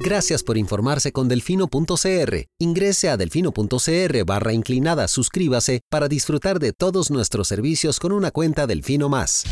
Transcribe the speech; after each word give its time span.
Gracias 0.00 0.44
por 0.44 0.56
informarse 0.56 1.10
con 1.12 1.28
delfino.cr. 1.28 2.44
Ingrese 2.58 3.08
a 3.08 3.16
delfino.cr 3.16 4.24
barra 4.24 4.52
inclinada, 4.52 5.08
suscríbase 5.08 5.80
para 5.90 6.06
disfrutar 6.08 6.60
de 6.60 6.72
todos 6.72 7.10
nuestros 7.10 7.48
servicios 7.48 7.98
con 7.98 8.12
una 8.12 8.30
cuenta 8.30 8.66
Delfino 8.66 9.08
Más. 9.08 9.44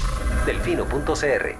Delfino.cr. 0.47 1.57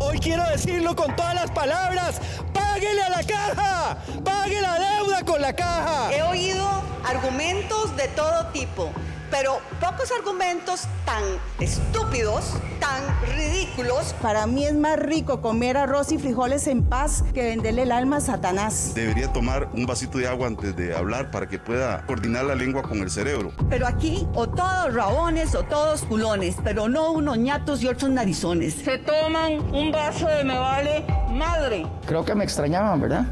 Hoy 0.00 0.18
quiero 0.18 0.42
decirlo 0.50 0.96
con 0.96 1.14
todas 1.16 1.34
las 1.34 1.50
palabras. 1.50 2.20
¡Páguele 2.54 3.02
a 3.02 3.10
la 3.10 3.22
caja! 3.22 3.98
¡Pague 4.24 4.60
la 4.60 4.78
deuda 4.78 5.24
con 5.24 5.40
la 5.40 5.54
caja! 5.54 6.14
He 6.14 6.22
oído 6.22 6.66
argumentos 7.04 7.94
de 7.96 8.08
todo 8.08 8.46
tipo 8.52 8.90
pero 9.30 9.60
pocos 9.80 10.10
argumentos 10.12 10.82
tan 11.04 11.22
estúpidos, 11.60 12.54
tan 12.80 13.02
ridículos. 13.36 14.14
Para 14.22 14.46
mí 14.46 14.64
es 14.64 14.74
más 14.74 14.98
rico 14.98 15.40
comer 15.40 15.76
arroz 15.76 16.12
y 16.12 16.18
frijoles 16.18 16.66
en 16.66 16.84
paz 16.84 17.24
que 17.34 17.42
venderle 17.42 17.82
el 17.82 17.92
alma 17.92 18.16
a 18.16 18.20
Satanás. 18.20 18.92
Debería 18.94 19.32
tomar 19.32 19.68
un 19.72 19.86
vasito 19.86 20.18
de 20.18 20.28
agua 20.28 20.46
antes 20.46 20.76
de 20.76 20.96
hablar 20.96 21.30
para 21.30 21.48
que 21.48 21.58
pueda 21.58 22.04
coordinar 22.06 22.44
la 22.44 22.54
lengua 22.54 22.82
con 22.82 22.98
el 22.98 23.10
cerebro. 23.10 23.52
Pero 23.68 23.86
aquí, 23.86 24.26
o 24.34 24.48
todos 24.48 24.94
rabones 24.94 25.54
o 25.54 25.62
todos 25.64 26.02
culones, 26.02 26.56
pero 26.62 26.88
no 26.88 27.12
unos 27.12 27.38
ñatos 27.38 27.82
y 27.82 27.88
otros 27.88 28.10
narizones. 28.10 28.74
Se 28.74 28.98
toman 28.98 29.60
un 29.74 29.92
vaso 29.92 30.26
de 30.28 30.44
me 30.44 30.58
vale 30.58 31.04
madre. 31.30 31.86
Creo 32.06 32.24
que 32.24 32.34
me 32.34 32.44
extrañaban, 32.44 33.00
¿verdad? 33.00 33.26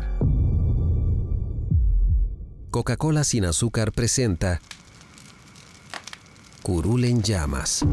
Coca-Cola 2.71 3.23
sin 3.23 3.45
azúcar 3.45 3.93
presenta 3.93 4.61
Curul 6.65 7.05
en 7.05 7.21
llamas, 7.21 7.85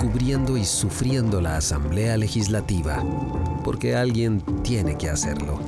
cubriendo 0.00 0.56
y 0.56 0.64
sufriendo 0.64 1.40
la 1.40 1.58
Asamblea 1.58 2.16
Legislativa, 2.16 3.04
porque 3.62 3.94
alguien 3.94 4.42
tiene 4.64 4.98
que 4.98 5.08
hacerlo. 5.08 5.60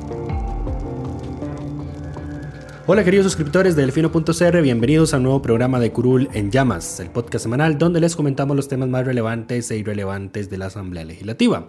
Hola 2.88 3.04
queridos 3.04 3.26
suscriptores 3.26 3.76
de 3.76 3.82
Delfino.cr, 3.82 4.60
bienvenidos 4.60 5.14
a 5.14 5.18
un 5.18 5.22
nuevo 5.22 5.40
programa 5.40 5.78
de 5.78 5.92
Curul 5.92 6.28
en 6.32 6.50
Llamas, 6.50 6.98
el 6.98 7.10
podcast 7.10 7.44
semanal 7.44 7.78
donde 7.78 8.00
les 8.00 8.16
comentamos 8.16 8.56
los 8.56 8.66
temas 8.66 8.88
más 8.88 9.06
relevantes 9.06 9.70
e 9.70 9.76
irrelevantes 9.76 10.50
de 10.50 10.58
la 10.58 10.66
Asamblea 10.66 11.04
Legislativa. 11.04 11.68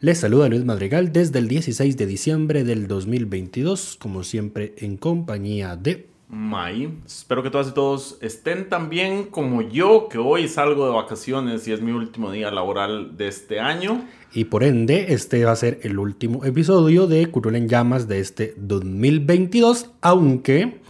Les 0.00 0.18
saluda 0.18 0.48
Luis 0.48 0.64
Madrigal 0.64 1.12
desde 1.12 1.38
el 1.38 1.46
16 1.46 1.96
de 1.96 2.06
diciembre 2.06 2.64
del 2.64 2.88
2022, 2.88 3.98
como 4.00 4.24
siempre 4.24 4.74
en 4.78 4.96
compañía 4.96 5.76
de 5.76 6.17
May. 6.28 6.98
Espero 7.06 7.42
que 7.42 7.50
todas 7.50 7.68
y 7.68 7.72
todos 7.72 8.18
estén 8.20 8.68
tan 8.68 8.90
bien 8.90 9.24
como 9.24 9.62
yo, 9.62 10.08
que 10.08 10.18
hoy 10.18 10.46
salgo 10.46 10.86
de 10.86 10.92
vacaciones 10.92 11.66
y 11.66 11.72
es 11.72 11.80
mi 11.80 11.92
último 11.92 12.30
día 12.30 12.50
laboral 12.50 13.16
de 13.16 13.28
este 13.28 13.60
año. 13.60 14.04
Y 14.32 14.44
por 14.44 14.62
ende, 14.62 15.14
este 15.14 15.42
va 15.44 15.52
a 15.52 15.56
ser 15.56 15.80
el 15.82 15.98
último 15.98 16.44
episodio 16.44 17.06
de 17.06 17.26
Curul 17.26 17.56
en 17.56 17.68
Llamas 17.68 18.08
de 18.08 18.20
este 18.20 18.54
2022, 18.58 19.90
aunque 20.02 20.80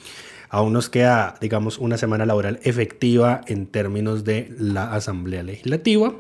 aún 0.51 0.73
nos 0.73 0.89
queda, 0.89 1.37
digamos, 1.41 1.79
una 1.79 1.99
semana 1.99 2.27
laboral 2.27 2.59
efectiva 2.65 3.43
en 3.47 3.67
términos 3.67 4.25
de 4.25 4.53
la 4.59 4.93
Asamblea 4.93 5.45
Legislativa. 5.45 6.15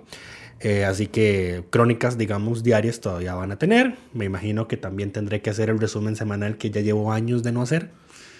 Eh, 0.61 0.84
así 0.84 1.06
que 1.06 1.64
crónicas, 1.70 2.19
digamos, 2.19 2.62
diarias 2.62 3.00
todavía 3.00 3.34
van 3.34 3.52
a 3.52 3.58
tener. 3.58 3.96
Me 4.12 4.24
imagino 4.24 4.69
que 4.69 4.77
también 4.77 5.12
tendré 5.12 5.41
que 5.41 5.50
hacer 5.50 5.70
el 5.70 5.78
resumen 5.78 6.14
semanal 6.14 6.56
que 6.56 6.70
ya 6.70 6.80
llevo 6.80 7.12
años 7.12 7.42
de 7.42 7.52
no 7.52 7.62
hacer. 7.62 7.91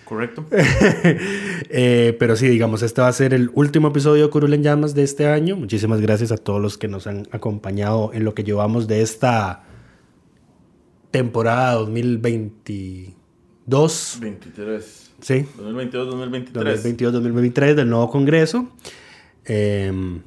Correcto. 0.09 0.47
Eh, 1.71 2.17
pero 2.19 2.35
sí, 2.35 2.49
digamos, 2.49 2.83
este 2.83 3.03
va 3.03 3.09
a 3.09 3.13
ser 3.13 3.35
el 3.35 3.51
último 3.53 3.89
episodio 3.89 4.25
de 4.25 4.31
Curul 4.31 4.55
en 4.55 4.63
Llamas 4.63 4.95
de 4.95 5.03
este 5.03 5.27
año. 5.27 5.55
Muchísimas 5.55 6.01
gracias 6.01 6.33
a 6.33 6.39
todos 6.39 6.63
los 6.63 6.79
que 6.79 6.89
nos 6.89 7.07
han 7.07 7.29
acompañado 7.31 8.11
en 8.15 8.25
lo 8.25 8.33
que 8.33 8.43
llevamos 8.43 8.89
de 8.89 9.03
esta 9.03 9.67
temporada 11.11 11.75
2022. 11.75 14.19
23. 14.19 15.11
Sí. 15.21 15.45
2022-2023. 15.59 16.53
2022-2023 16.53 17.75
del 17.75 17.91
nuevo 17.91 18.09
Congreso. 18.09 18.73
Em, 19.45 20.23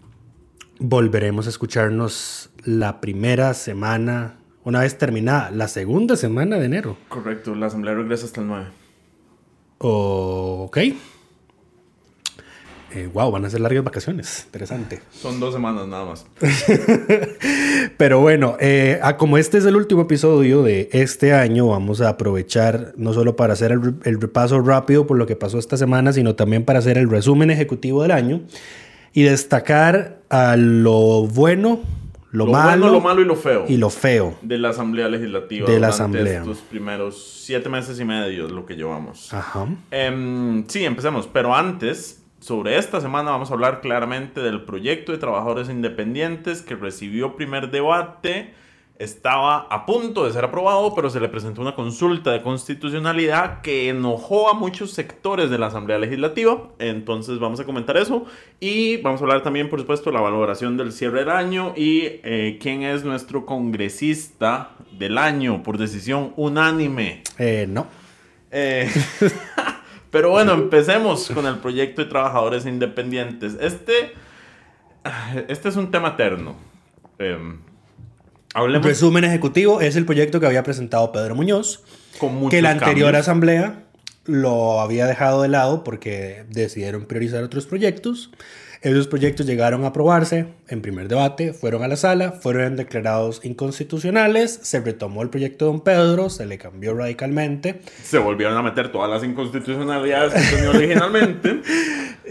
volveremos 0.77 1.47
a 1.47 1.49
escucharnos 1.49 2.51
la 2.65 3.01
primera 3.01 3.55
semana, 3.55 4.37
una 4.63 4.81
vez 4.81 4.99
terminada, 4.99 5.49
la 5.49 5.67
segunda 5.67 6.15
semana 6.15 6.57
de 6.57 6.65
enero. 6.65 6.97
Correcto, 7.09 7.55
la 7.55 7.65
asamblea 7.65 7.95
regresa 7.95 8.27
hasta 8.27 8.41
el 8.41 8.47
9. 8.47 8.81
Ok. 9.83 10.77
Eh, 12.93 13.09
wow, 13.13 13.31
van 13.31 13.45
a 13.45 13.49
ser 13.49 13.61
largas 13.61 13.83
vacaciones. 13.83 14.43
Interesante. 14.45 15.01
Son 15.11 15.39
dos 15.39 15.53
semanas 15.53 15.87
nada 15.87 16.05
más. 16.05 16.25
Pero 17.97 18.19
bueno, 18.19 18.57
eh, 18.59 18.99
como 19.17 19.37
este 19.37 19.57
es 19.57 19.65
el 19.65 19.75
último 19.75 20.01
episodio 20.03 20.61
de 20.61 20.89
este 20.91 21.33
año, 21.33 21.67
vamos 21.67 22.01
a 22.01 22.09
aprovechar 22.09 22.93
no 22.97 23.13
solo 23.13 23.35
para 23.35 23.53
hacer 23.53 23.71
el, 23.71 23.95
el, 24.03 24.21
repaso 24.21 24.59
rápido 24.59 25.07
por 25.07 25.17
lo 25.17 25.25
que 25.25 25.35
pasó 25.35 25.57
esta 25.57 25.77
semana, 25.77 26.13
sino 26.13 26.35
también 26.35 26.63
para 26.65 26.79
hacer 26.79 26.97
el 26.97 27.09
resumen 27.09 27.49
ejecutivo 27.49 28.03
del 28.03 28.11
año 28.11 28.41
y 29.13 29.23
destacar 29.23 30.19
a 30.29 30.57
lo 30.57 31.27
bueno, 31.27 31.79
lo, 32.31 32.45
malo, 32.47 32.81
bueno, 32.81 32.93
lo 32.93 33.01
malo 33.01 33.21
y 33.21 33.25
lo 33.25 33.35
feo. 33.35 33.65
Y 33.67 33.77
lo 33.77 33.89
feo. 33.89 34.37
De 34.41 34.57
la 34.57 34.69
Asamblea 34.69 35.09
Legislativa. 35.09 35.69
De 35.69 35.79
la 35.79 35.89
Asamblea. 35.89 36.39
Estos 36.39 36.59
primeros 36.59 37.41
siete 37.45 37.69
meses 37.69 37.99
y 37.99 38.05
medio, 38.05 38.47
lo 38.47 38.65
que 38.65 38.75
llevamos. 38.75 39.33
Ajá. 39.33 39.67
Eh, 39.91 40.63
sí, 40.67 40.85
empecemos. 40.85 41.27
Pero 41.27 41.53
antes, 41.53 42.23
sobre 42.39 42.77
esta 42.77 43.01
semana 43.01 43.31
vamos 43.31 43.51
a 43.51 43.53
hablar 43.53 43.81
claramente 43.81 44.41
del 44.41 44.63
proyecto 44.63 45.11
de 45.11 45.17
trabajadores 45.17 45.69
independientes 45.69 46.61
que 46.61 46.75
recibió 46.75 47.35
primer 47.35 47.69
debate 47.69 48.53
estaba 49.01 49.61
a 49.69 49.85
punto 49.87 50.25
de 50.25 50.31
ser 50.31 50.45
aprobado, 50.45 50.93
pero 50.93 51.09
se 51.09 51.19
le 51.19 51.27
presentó 51.27 51.61
una 51.61 51.73
consulta 51.73 52.31
de 52.31 52.43
constitucionalidad 52.43 53.61
que 53.61 53.89
enojó 53.89 54.49
a 54.49 54.53
muchos 54.53 54.91
sectores 54.91 55.49
de 55.49 55.57
la 55.57 55.67
Asamblea 55.67 55.97
Legislativa. 55.97 56.69
Entonces 56.77 57.39
vamos 57.39 57.59
a 57.59 57.65
comentar 57.65 57.97
eso 57.97 58.25
y 58.59 58.97
vamos 58.97 59.19
a 59.21 59.23
hablar 59.23 59.41
también, 59.41 59.69
por 59.69 59.79
supuesto, 59.79 60.11
de 60.11 60.13
la 60.13 60.21
valoración 60.21 60.77
del 60.77 60.91
cierre 60.91 61.21
del 61.21 61.31
año 61.31 61.73
y 61.75 62.01
eh, 62.23 62.59
quién 62.61 62.83
es 62.83 63.03
nuestro 63.03 63.45
congresista 63.45 64.71
del 64.91 65.17
año 65.17 65.63
por 65.63 65.79
decisión 65.79 66.33
unánime. 66.35 67.23
Eh, 67.39 67.65
no. 67.67 67.87
Eh, 68.51 68.87
pero 70.11 70.29
bueno, 70.29 70.53
empecemos 70.53 71.31
con 71.33 71.47
el 71.47 71.57
proyecto 71.57 72.03
de 72.03 72.07
trabajadores 72.07 72.67
independientes. 72.67 73.57
Este, 73.59 74.13
este 75.47 75.69
es 75.69 75.75
un 75.75 75.89
tema 75.89 76.09
eterno. 76.09 76.55
Hablemos. 78.53 78.85
Resumen 78.85 79.23
ejecutivo 79.23 79.81
es 79.81 79.95
el 79.95 80.05
proyecto 80.05 80.39
que 80.39 80.45
había 80.45 80.63
presentado 80.63 81.11
Pedro 81.11 81.35
Muñoz, 81.35 81.81
Con 82.19 82.49
que 82.49 82.61
la 82.61 82.71
anterior 82.71 83.07
cambios. 83.11 83.21
asamblea 83.21 83.83
lo 84.25 84.81
había 84.81 85.07
dejado 85.07 85.41
de 85.41 85.47
lado 85.47 85.83
porque 85.83 86.45
decidieron 86.49 87.05
priorizar 87.05 87.43
otros 87.43 87.65
proyectos. 87.65 88.31
Esos 88.81 89.07
proyectos 89.07 89.45
llegaron 89.45 89.83
a 89.83 89.87
aprobarse 89.87 90.47
en 90.71 90.81
primer 90.81 91.09
debate, 91.09 91.53
fueron 91.53 91.83
a 91.83 91.87
la 91.89 91.97
sala, 91.97 92.31
fueron 92.31 92.77
declarados 92.77 93.41
inconstitucionales, 93.43 94.59
se 94.63 94.79
retomó 94.79 95.21
el 95.21 95.29
proyecto 95.29 95.65
de 95.65 95.71
Don 95.71 95.81
Pedro, 95.81 96.29
se 96.29 96.45
le 96.45 96.57
cambió 96.57 96.95
radicalmente. 96.95 97.81
Se 98.03 98.17
volvieron 98.17 98.57
a 98.57 98.61
meter 98.61 98.89
todas 98.89 99.09
las 99.09 99.23
inconstitucionalidades 99.23 100.33
que 100.33 100.55
tenía 100.55 100.69
originalmente. 100.69 101.61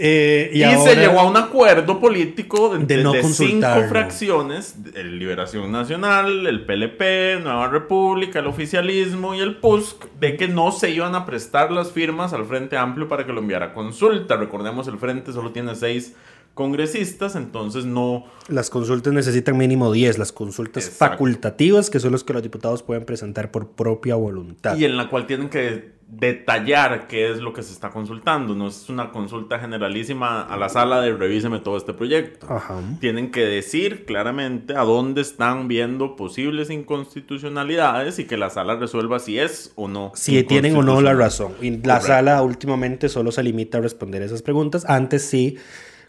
Eh, 0.02 0.50
y, 0.54 0.60
y 0.60 0.62
ahora, 0.62 0.92
se 0.92 0.96
llegó 0.96 1.20
a 1.20 1.28
un 1.28 1.36
acuerdo 1.36 2.00
político 2.00 2.70
de, 2.70 2.86
De 2.86 3.02
no 3.02 3.12
de 3.12 3.22
cinco 3.22 3.66
fracciones, 3.88 4.76
el 4.94 5.18
Liberación 5.18 5.70
Nacional, 5.70 6.46
el 6.46 6.64
PLP, 6.64 7.42
Nueva 7.42 7.68
República, 7.68 8.38
el 8.38 8.46
oficialismo 8.46 9.34
y 9.34 9.40
el 9.40 9.56
PUSC, 9.56 10.06
de 10.18 10.38
que 10.38 10.48
no 10.48 10.72
se 10.72 10.90
iban 10.90 11.14
a 11.14 11.26
prestar 11.26 11.70
las 11.70 11.92
firmas 11.92 12.32
al 12.32 12.46
Frente 12.46 12.78
Amplio 12.78 13.08
para 13.08 13.26
que 13.26 13.32
lo 13.32 13.40
enviara 13.40 13.66
a 13.66 13.74
consulta. 13.74 14.36
Recordemos, 14.36 14.88
el 14.88 14.96
Frente 14.96 15.32
solo 15.32 15.50
tiene 15.50 15.74
seis 15.74 16.14
congresistas, 16.54 17.36
entonces 17.36 17.84
no... 17.84 18.24
Las 18.48 18.70
consultas 18.70 19.12
necesitan 19.12 19.56
mínimo 19.56 19.92
10, 19.92 20.18
las 20.18 20.32
consultas 20.32 20.86
Exacto. 20.86 21.12
facultativas, 21.14 21.90
que 21.90 22.00
son 22.00 22.12
las 22.12 22.24
que 22.24 22.32
los 22.32 22.42
diputados 22.42 22.82
pueden 22.82 23.04
presentar 23.04 23.50
por 23.50 23.70
propia 23.70 24.16
voluntad. 24.16 24.76
Y 24.76 24.84
en 24.84 24.96
la 24.96 25.08
cual 25.08 25.26
tienen 25.26 25.48
que 25.48 26.00
detallar 26.10 27.06
qué 27.06 27.30
es 27.30 27.38
lo 27.38 27.52
que 27.52 27.62
se 27.62 27.72
está 27.72 27.90
consultando. 27.90 28.54
No 28.54 28.68
es 28.68 28.88
una 28.88 29.10
consulta 29.12 29.58
generalísima 29.58 30.42
a 30.42 30.56
la 30.56 30.68
sala 30.68 31.00
de 31.00 31.14
revíseme 31.14 31.60
todo 31.60 31.76
este 31.76 31.94
proyecto. 31.94 32.46
Ajá. 32.50 32.80
Tienen 33.00 33.30
que 33.30 33.46
decir 33.46 34.04
claramente 34.04 34.74
a 34.74 34.82
dónde 34.82 35.20
están 35.20 35.68
viendo 35.68 36.16
posibles 36.16 36.70
inconstitucionalidades 36.70 38.18
y 38.18 38.24
que 38.24 38.36
la 38.36 38.50
sala 38.50 38.76
resuelva 38.76 39.18
si 39.20 39.38
es 39.38 39.72
o 39.76 39.88
no. 39.88 40.12
Si 40.14 40.42
tienen 40.42 40.76
o 40.76 40.82
no 40.82 41.00
la 41.00 41.14
razón. 41.14 41.54
Y 41.60 41.70
la 41.70 41.94
Correcto. 41.94 42.06
sala 42.06 42.42
últimamente 42.42 43.08
solo 43.08 43.30
se 43.30 43.42
limita 43.42 43.78
a 43.78 43.80
responder 43.80 44.22
esas 44.22 44.42
preguntas. 44.42 44.84
Antes 44.88 45.22
sí, 45.24 45.58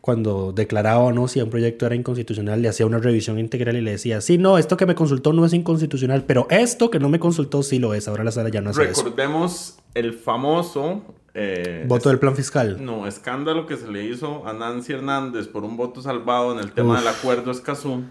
cuando 0.01 0.51
declaraba 0.51 0.99
o 0.99 1.11
no 1.11 1.27
si 1.27 1.39
un 1.41 1.49
proyecto 1.49 1.85
era 1.85 1.95
inconstitucional, 1.95 2.61
le 2.61 2.69
hacía 2.69 2.85
una 2.87 2.97
revisión 2.97 3.37
integral 3.37 3.77
y 3.77 3.81
le 3.81 3.91
decía, 3.91 4.19
sí, 4.19 4.37
no, 4.37 4.57
esto 4.57 4.75
que 4.75 4.87
me 4.87 4.95
consultó 4.95 5.31
no 5.31 5.45
es 5.45 5.53
inconstitucional, 5.53 6.25
pero 6.25 6.47
esto 6.49 6.89
que 6.89 6.99
no 6.99 7.07
me 7.07 7.19
consultó 7.19 7.61
sí 7.61 7.77
lo 7.79 7.93
es. 7.93 8.07
Ahora 8.07 8.23
la 8.23 8.31
sala 8.31 8.49
ya 8.49 8.61
no 8.61 8.71
hace 8.71 8.83
eso. 8.89 9.03
Recordemos 9.03 9.77
el 9.93 10.13
famoso... 10.13 11.03
eh, 11.33 11.85
Voto 11.87 12.09
del 12.09 12.17
plan 12.19 12.35
fiscal. 12.35 12.83
No, 12.83 13.05
escándalo 13.07 13.67
que 13.67 13.77
se 13.77 13.89
le 13.89 14.03
hizo 14.03 14.47
a 14.47 14.53
Nancy 14.53 14.93
Hernández 14.93 15.47
por 15.47 15.63
un 15.63 15.77
voto 15.77 16.01
salvado 16.01 16.51
en 16.51 16.59
el 16.59 16.71
tema 16.71 16.93
Uf. 16.93 16.99
del 16.99 17.07
acuerdo 17.07 17.51
Escazú. 17.51 18.03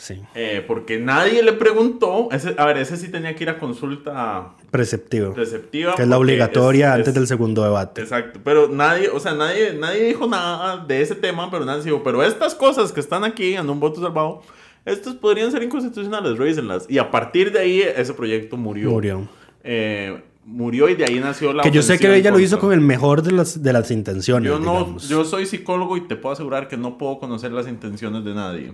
Sí. 0.00 0.22
Eh, 0.36 0.62
porque 0.64 1.00
nadie 1.00 1.42
le 1.42 1.52
preguntó. 1.54 2.28
Ese, 2.30 2.54
a 2.56 2.64
ver, 2.66 2.78
ese 2.78 2.96
sí 2.96 3.08
tenía 3.08 3.34
que 3.34 3.42
ir 3.42 3.50
a 3.50 3.58
consulta 3.58 4.50
Preceptivo. 4.70 5.34
preceptiva. 5.34 5.96
que 5.96 6.02
es 6.02 6.08
la 6.08 6.16
obligatoria 6.18 6.86
es- 6.90 6.94
antes 6.94 7.08
es- 7.08 7.14
del 7.14 7.26
segundo 7.26 7.64
debate. 7.64 8.02
Exacto, 8.02 8.38
pero 8.44 8.68
nadie, 8.68 9.08
o 9.08 9.18
sea, 9.18 9.34
nadie, 9.34 9.74
nadie 9.74 10.04
dijo 10.04 10.28
nada 10.28 10.84
de 10.86 11.02
ese 11.02 11.16
tema, 11.16 11.50
pero 11.50 11.64
nadie 11.64 11.82
dijo, 11.82 12.02
pero 12.04 12.22
estas 12.22 12.54
cosas 12.54 12.92
que 12.92 13.00
están 13.00 13.24
aquí 13.24 13.54
en 13.56 13.68
un 13.68 13.80
voto 13.80 14.00
salvado, 14.00 14.42
estas 14.84 15.14
podrían 15.14 15.50
ser 15.50 15.64
inconstitucionales, 15.64 16.38
revísenlas. 16.38 16.86
Y 16.88 16.98
a 16.98 17.10
partir 17.10 17.50
de 17.50 17.58
ahí 17.58 17.80
ese 17.82 18.14
proyecto 18.14 18.56
murió. 18.56 18.90
Murió. 18.90 19.28
Eh, 19.64 20.22
murió 20.44 20.88
y 20.88 20.94
de 20.94 21.04
ahí 21.06 21.18
nació 21.18 21.52
la 21.52 21.64
Que 21.64 21.72
yo 21.72 21.82
sé 21.82 21.98
que 21.98 22.14
ella 22.14 22.30
lo 22.30 22.38
hizo 22.38 22.60
con 22.60 22.72
el 22.72 22.80
mejor 22.80 23.22
de 23.22 23.32
las, 23.32 23.62
de 23.64 23.72
las 23.72 23.90
intenciones. 23.90 24.48
Yo 24.48 24.60
no, 24.60 24.72
digamos. 24.78 25.08
yo 25.08 25.24
soy 25.24 25.44
psicólogo 25.44 25.96
y 25.96 26.02
te 26.02 26.14
puedo 26.14 26.32
asegurar 26.32 26.68
que 26.68 26.76
no 26.76 26.96
puedo 26.98 27.18
conocer 27.18 27.50
las 27.52 27.66
intenciones 27.66 28.24
de 28.24 28.32
nadie. 28.34 28.72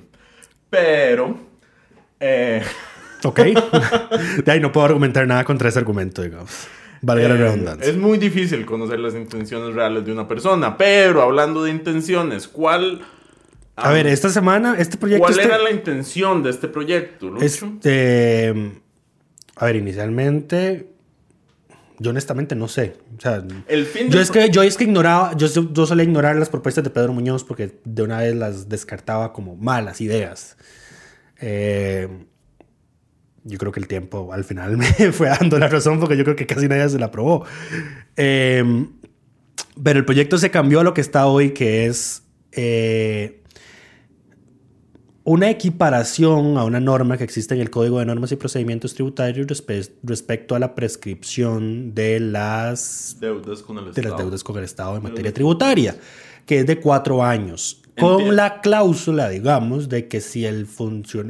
Pero, 0.75 1.37
eh, 2.19 2.62
Ok. 3.25 3.38
de 4.44 4.53
ahí 4.53 4.59
no 4.61 4.73
puedo 4.73 4.87
argumentar 4.87 5.26
nada 5.26 5.44
contra 5.44 5.69
ese 5.69 5.79
argumento, 5.79 6.21
digamos. 6.23 6.67
Valga 7.00 7.29
la 7.29 7.35
eh, 7.35 7.38
redundancia. 7.38 7.91
es 7.91 7.97
muy 7.97 8.19
difícil 8.19 8.67
conocer 8.67 8.99
las 8.99 9.15
intenciones 9.15 9.75
reales 9.75 10.05
de 10.05 10.12
una 10.12 10.26
persona. 10.26 10.76
Pero 10.76 11.23
hablando 11.23 11.62
de 11.62 11.71
intenciones, 11.71 12.49
¿cuál... 12.49 13.03
A 13.76 13.93
ver, 13.93 14.06
esta 14.06 14.29
semana, 14.31 14.76
este 14.79 14.97
proyecto. 14.97 15.23
¿Cuál 15.23 15.32
este- 15.38 15.44
era 15.44 15.59
la 15.59 15.71
intención 15.71 16.43
de 16.43 16.50
este 16.50 16.69
proyecto, 16.69 17.29
Lucho? 17.29 17.44
Este, 17.44 18.55
a 19.56 19.65
ver, 19.67 19.76
inicialmente, 19.76 20.88
yo 22.05 22.11
honestamente 22.11 22.55
no 22.55 22.69
sé. 22.69 22.97
O 23.17 23.21
sea, 23.21 23.43
El 23.67 23.87
fin 23.87 24.11
yo 24.11 24.21
es 24.21 24.31
que 24.31 24.51
yo 24.51 24.62
es 24.62 24.77
que 24.77 24.85
ignoraba, 24.85 25.35
yo, 25.37 25.49
yo 25.49 25.87
solía 25.87 26.05
ignorar 26.05 26.37
las 26.37 26.51
propuestas 26.51 26.85
de 26.85 26.91
Pedro 26.91 27.15
Muñoz 27.15 27.45
porque 27.45 27.81
de 27.85 28.03
una 28.03 28.19
vez 28.19 28.37
las 28.37 28.69
descartaba 28.69 29.33
como 29.33 29.56
malas 29.56 30.03
ideas. 30.03 30.59
Eh, 31.41 32.06
yo 33.43 33.59
creo 33.59 33.73
que 33.73 33.81
el 33.81 33.89
tiempo 33.89 34.33
al 34.33 34.45
final 34.45 34.77
me 34.99 35.12
fue 35.12 35.29
dando 35.29 35.59
la 35.59 35.69
razón 35.69 35.99
porque 35.99 36.17
yo 36.17 36.25
creo 36.25 36.37
que 36.37 36.47
casi 36.47 36.69
nadie 36.69 36.89
se 36.91 36.99
la 36.99 37.06
aprobó. 37.06 37.47
Eh, 38.17 38.87
pero 39.83 39.99
el 39.99 40.05
proyecto 40.05 40.37
se 40.37 40.50
cambió 40.50 40.81
a 40.81 40.85
lo 40.85 40.93
que 40.93 41.00
está 41.00 41.27
hoy, 41.27 41.53
que 41.53 41.87
es 41.87 42.23
eh, 42.53 43.43
una 45.25 45.49
equiparación 45.49 46.59
a 46.59 46.65
una 46.65 46.81
norma 46.81 47.17
que 47.17 47.25
existe 47.25 47.55
en 47.55 47.61
el 47.62 47.71
Código 47.71 47.99
de 47.99 48.05
Normas 48.06 48.31
y 48.32 48.37
Procedimientos 48.37 48.94
Tributarios 48.94 49.47
respe- 49.47 49.91
respecto 50.03 50.55
a 50.55 50.59
la 50.59 50.75
prescripción 50.75 51.94
de 51.94 52.21
las, 52.21 53.17
deudas 53.21 53.62
con 53.62 53.79
el 53.79 53.85
de 53.85 53.91
Estado. 53.91 54.09
las 54.11 54.19
deudas 54.19 54.44
con 54.44 54.59
el 54.59 54.65
Estado 54.65 54.97
en 54.97 55.03
materia 55.03 55.32
tributaria, 55.32 55.97
que 56.44 56.61
es 56.61 56.67
de 56.67 56.79
cuatro 56.79 57.25
años, 57.25 57.81
con 57.99 58.37
la 58.37 58.61
cláusula, 58.61 59.29
digamos, 59.31 59.88
de 59.88 60.09
que 60.09 60.21
si 60.21 60.44
el, 60.44 60.67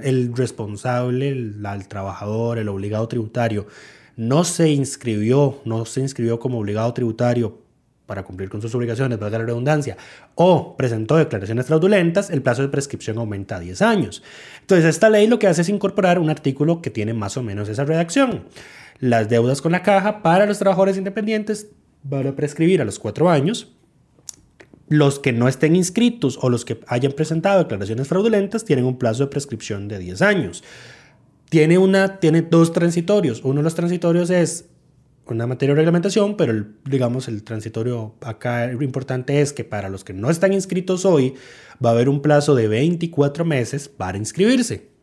el 0.02 0.34
responsable, 0.34 1.28
el, 1.28 1.64
el 1.64 1.88
trabajador, 1.88 2.58
el 2.58 2.68
obligado 2.68 3.06
tributario, 3.06 3.66
no 4.16 4.44
se 4.44 4.70
inscribió, 4.70 5.60
no 5.64 5.84
se 5.84 6.00
inscribió 6.00 6.38
como 6.40 6.58
obligado 6.58 6.92
tributario 6.94 7.58
para 8.06 8.22
cumplir 8.22 8.50
con 8.50 8.60
sus 8.60 8.74
obligaciones, 8.74 9.18
valga 9.18 9.38
la 9.38 9.44
redundancia, 9.44 9.96
o 10.34 10.76
presentó 10.76 11.16
declaraciones 11.16 11.66
fraudulentas, 11.66 12.30
el 12.30 12.42
plazo 12.42 12.62
de 12.62 12.68
prescripción 12.68 13.18
aumenta 13.18 13.56
a 13.56 13.60
10 13.60 13.82
años. 13.82 14.22
Entonces, 14.60 14.86
esta 14.86 15.08
ley 15.08 15.26
lo 15.26 15.38
que 15.38 15.46
hace 15.46 15.62
es 15.62 15.68
incorporar 15.68 16.18
un 16.18 16.30
artículo 16.30 16.82
que 16.82 16.90
tiene 16.90 17.14
más 17.14 17.36
o 17.36 17.42
menos 17.42 17.68
esa 17.68 17.84
redacción. 17.84 18.44
Las 19.00 19.28
deudas 19.28 19.62
con 19.62 19.72
la 19.72 19.82
caja 19.82 20.22
para 20.22 20.46
los 20.46 20.58
trabajadores 20.58 20.96
independientes 20.96 21.68
van 22.02 22.26
a 22.26 22.36
prescribir 22.36 22.80
a 22.80 22.84
los 22.84 22.98
cuatro 22.98 23.30
años. 23.30 23.72
Los 24.88 25.18
que 25.18 25.32
no 25.32 25.48
estén 25.48 25.74
inscritos 25.74 26.38
o 26.42 26.50
los 26.50 26.64
que 26.64 26.80
hayan 26.86 27.12
presentado 27.12 27.58
declaraciones 27.60 28.06
fraudulentas 28.06 28.64
tienen 28.64 28.84
un 28.84 28.98
plazo 28.98 29.24
de 29.24 29.30
prescripción 29.30 29.88
de 29.88 29.98
10 29.98 30.22
años. 30.22 30.62
Tiene, 31.48 31.78
una, 31.78 32.20
tiene 32.20 32.42
dos 32.42 32.72
transitorios. 32.72 33.42
Uno 33.44 33.56
de 33.56 33.62
los 33.62 33.74
transitorios 33.74 34.28
es 34.28 34.66
una 35.26 35.46
materia 35.46 35.74
de 35.74 35.78
reglamentación, 35.78 36.36
pero 36.36 36.52
el, 36.52 36.66
digamos 36.84 37.28
el 37.28 37.42
transitorio 37.42 38.14
acá 38.20 38.66
lo 38.66 38.82
importante 38.82 39.40
es 39.40 39.52
que 39.52 39.64
para 39.64 39.88
los 39.88 40.04
que 40.04 40.12
no 40.12 40.30
están 40.30 40.52
inscritos 40.52 41.04
hoy 41.04 41.34
va 41.84 41.90
a 41.90 41.92
haber 41.92 42.08
un 42.08 42.20
plazo 42.20 42.54
de 42.54 42.68
24 42.68 43.44
meses 43.44 43.88
para 43.88 44.18
inscribirse. 44.18 44.94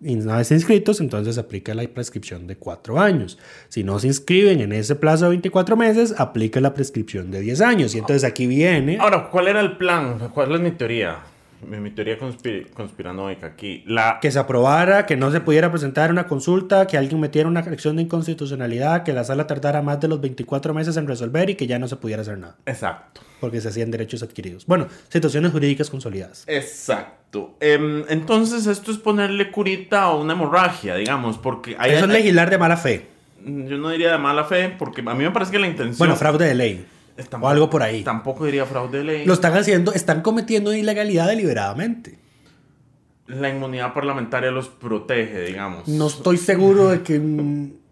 Y 0.00 0.14
una 0.14 0.36
vez 0.36 0.50
inscritos, 0.50 1.00
entonces 1.00 1.38
aplica 1.38 1.72
la 1.74 1.82
prescripción 1.88 2.46
de 2.46 2.56
4 2.56 3.00
años. 3.00 3.38
Si 3.68 3.82
no 3.82 3.98
se 3.98 4.08
inscriben 4.08 4.60
en 4.60 4.72
ese 4.72 4.94
plazo 4.94 5.24
de 5.24 5.30
24 5.30 5.74
meses, 5.74 6.14
aplica 6.18 6.60
la 6.60 6.74
prescripción 6.74 7.30
de 7.30 7.40
10 7.40 7.60
años. 7.62 7.94
Y 7.94 7.98
entonces 7.98 8.22
aquí 8.22 8.46
viene... 8.46 8.98
Ahora, 8.98 9.30
¿cuál 9.30 9.48
era 9.48 9.60
el 9.60 9.78
plan? 9.78 10.30
¿Cuál 10.34 10.54
es 10.54 10.60
mi 10.60 10.72
teoría? 10.72 11.20
Mi, 11.62 11.90
teoría 11.90 12.18
conspir- 12.18 12.70
conspiranoica 12.70 13.46
aquí. 13.46 13.82
La, 13.86 14.18
que 14.20 14.30
se 14.30 14.38
aprobara, 14.38 15.06
que 15.06 15.16
no 15.16 15.30
se 15.30 15.40
pudiera 15.40 15.70
presentar 15.70 16.10
una 16.10 16.26
consulta, 16.26 16.86
que 16.86 16.96
alguien 16.98 17.20
metiera 17.20 17.48
una 17.48 17.60
acción 17.60 17.96
de 17.96 18.02
inconstitucionalidad, 18.02 19.02
que 19.04 19.12
la 19.12 19.24
sala 19.24 19.46
tardara 19.46 19.82
más 19.82 20.00
de 20.00 20.08
los 20.08 20.20
24 20.20 20.74
meses 20.74 20.96
en 20.96 21.06
resolver 21.06 21.48
y 21.50 21.54
que 21.54 21.66
ya 21.66 21.78
no 21.78 21.88
se 21.88 21.96
pudiera 21.96 22.22
hacer 22.22 22.38
nada, 22.38 22.56
Exacto. 22.66 23.20
porque 23.40 23.60
se 23.60 23.68
hacían 23.68 23.90
derechos 23.90 24.22
adquiridos. 24.22 24.66
Bueno, 24.66 24.86
situaciones 25.08 25.52
jurídicas 25.52 25.88
consolidadas. 25.90 26.44
Exacto. 26.46 27.56
Em, 27.60 28.04
entonces, 28.08 28.66
esto 28.66 28.90
es 28.90 28.98
ponerle 28.98 29.50
curita 29.50 30.02
a 30.02 30.14
una 30.14 30.32
hemorragia, 30.34 30.94
digamos, 30.94 31.38
porque 31.38 31.76
hay, 31.78 31.92
Eso 31.92 32.04
es 32.06 32.10
legislar 32.10 32.50
de 32.50 32.58
mala 32.58 32.76
fe. 32.76 33.06
Yo 33.44 33.78
no 33.78 33.90
diría 33.90 34.12
de 34.12 34.18
mala 34.18 34.44
fe, 34.44 34.74
porque 34.78 35.02
a 35.06 35.14
mí 35.14 35.22
me 35.24 35.30
parece 35.30 35.52
que 35.52 35.58
la 35.58 35.66
intención. 35.68 35.98
Bueno, 35.98 36.16
fraude 36.16 36.46
de 36.46 36.54
ley. 36.54 36.86
O 37.40 37.48
algo 37.48 37.70
por 37.70 37.82
ahí. 37.82 38.02
Tampoco 38.02 38.44
diría 38.44 38.66
fraude 38.66 38.98
de 38.98 39.04
ley. 39.04 39.26
Lo 39.26 39.34
están 39.34 39.54
haciendo, 39.56 39.92
están 39.92 40.22
cometiendo 40.22 40.74
ilegalidad 40.74 41.28
deliberadamente. 41.28 42.18
La 43.26 43.48
inmunidad 43.48 43.92
parlamentaria 43.92 44.50
los 44.50 44.68
protege, 44.68 45.42
digamos. 45.42 45.88
No 45.88 46.06
estoy 46.06 46.36
seguro 46.36 46.88
de 46.88 47.02
que... 47.02 47.20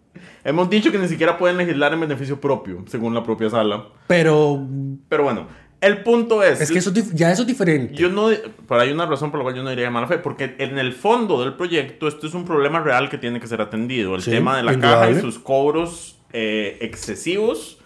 Hemos 0.44 0.68
dicho 0.68 0.92
que 0.92 0.98
ni 0.98 1.08
siquiera 1.08 1.38
pueden 1.38 1.56
legislar 1.56 1.92
en 1.94 2.00
beneficio 2.00 2.38
propio, 2.38 2.84
según 2.86 3.14
la 3.14 3.22
propia 3.24 3.48
sala. 3.48 3.86
Pero 4.06 4.62
Pero 5.08 5.24
bueno, 5.24 5.46
el 5.80 6.02
punto 6.02 6.42
es. 6.42 6.60
es 6.60 6.70
que 6.70 6.78
eso, 6.78 6.92
ya 7.14 7.32
eso 7.32 7.42
es 7.42 7.48
diferente. 7.48 7.94
Yo 7.94 8.10
no, 8.10 8.28
pero 8.68 8.80
hay 8.80 8.92
una 8.92 9.06
razón 9.06 9.30
por 9.30 9.40
la 9.40 9.44
cual 9.44 9.54
yo 9.56 9.62
no 9.62 9.70
diría 9.70 9.86
de 9.86 9.90
mala 9.90 10.06
fe, 10.06 10.18
porque 10.18 10.54
en 10.58 10.78
el 10.78 10.92
fondo 10.92 11.42
del 11.42 11.54
proyecto 11.54 12.08
esto 12.08 12.26
es 12.26 12.34
un 12.34 12.44
problema 12.44 12.80
real 12.80 13.08
que 13.08 13.16
tiene 13.16 13.40
que 13.40 13.46
ser 13.46 13.62
atendido. 13.62 14.14
El 14.14 14.22
Sí, 14.22 14.30
tema 14.32 14.58
de 14.58 14.64
la 14.64 14.78
caja 14.78 15.10
y 15.10 15.20
sus 15.20 15.38
cobros 15.38 16.18
eh, 16.34 16.76
excesivos. 16.82 17.78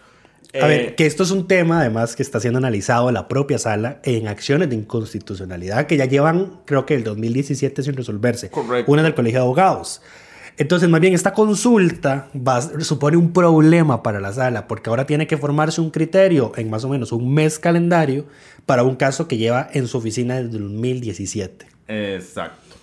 A 0.54 0.58
Eh, 0.58 0.68
ver, 0.68 0.94
que 0.94 1.04
esto 1.06 1.22
es 1.24 1.30
un 1.30 1.46
tema 1.46 1.80
además 1.80 2.16
que 2.16 2.22
está 2.22 2.40
siendo 2.40 2.58
analizado 2.58 3.08
en 3.08 3.14
la 3.14 3.28
propia 3.28 3.58
sala 3.58 4.00
en 4.02 4.28
acciones 4.28 4.70
de 4.70 4.76
inconstitucionalidad 4.76 5.86
que 5.86 5.96
ya 5.98 6.06
llevan, 6.06 6.60
creo 6.64 6.86
que 6.86 6.94
el 6.94 7.04
2017 7.04 7.82
sin 7.82 7.94
resolverse. 7.94 8.48
Correcto. 8.50 8.90
Una 8.90 9.02
del 9.02 9.14
Colegio 9.14 9.40
de 9.40 9.44
Abogados. 9.44 10.00
Entonces, 10.56 10.88
más 10.88 11.00
bien, 11.00 11.14
esta 11.14 11.34
consulta 11.34 12.28
va, 12.34 12.60
supone 12.62 13.16
un 13.16 13.32
problema 13.32 14.02
para 14.02 14.18
la 14.20 14.32
sala, 14.32 14.66
porque 14.66 14.90
ahora 14.90 15.06
tiene 15.06 15.26
que 15.28 15.36
formarse 15.36 15.80
un 15.80 15.90
criterio 15.90 16.50
en 16.56 16.68
más 16.68 16.82
o 16.82 16.88
menos 16.88 17.12
un 17.12 17.32
mes 17.32 17.58
calendario 17.60 18.24
para 18.66 18.82
un 18.82 18.96
caso 18.96 19.28
que 19.28 19.36
lleva 19.36 19.68
en 19.72 19.86
su 19.86 19.98
oficina 19.98 20.34
desde 20.42 20.56
el 20.56 20.62
2017 20.64 21.66
Exacto. 21.86 22.76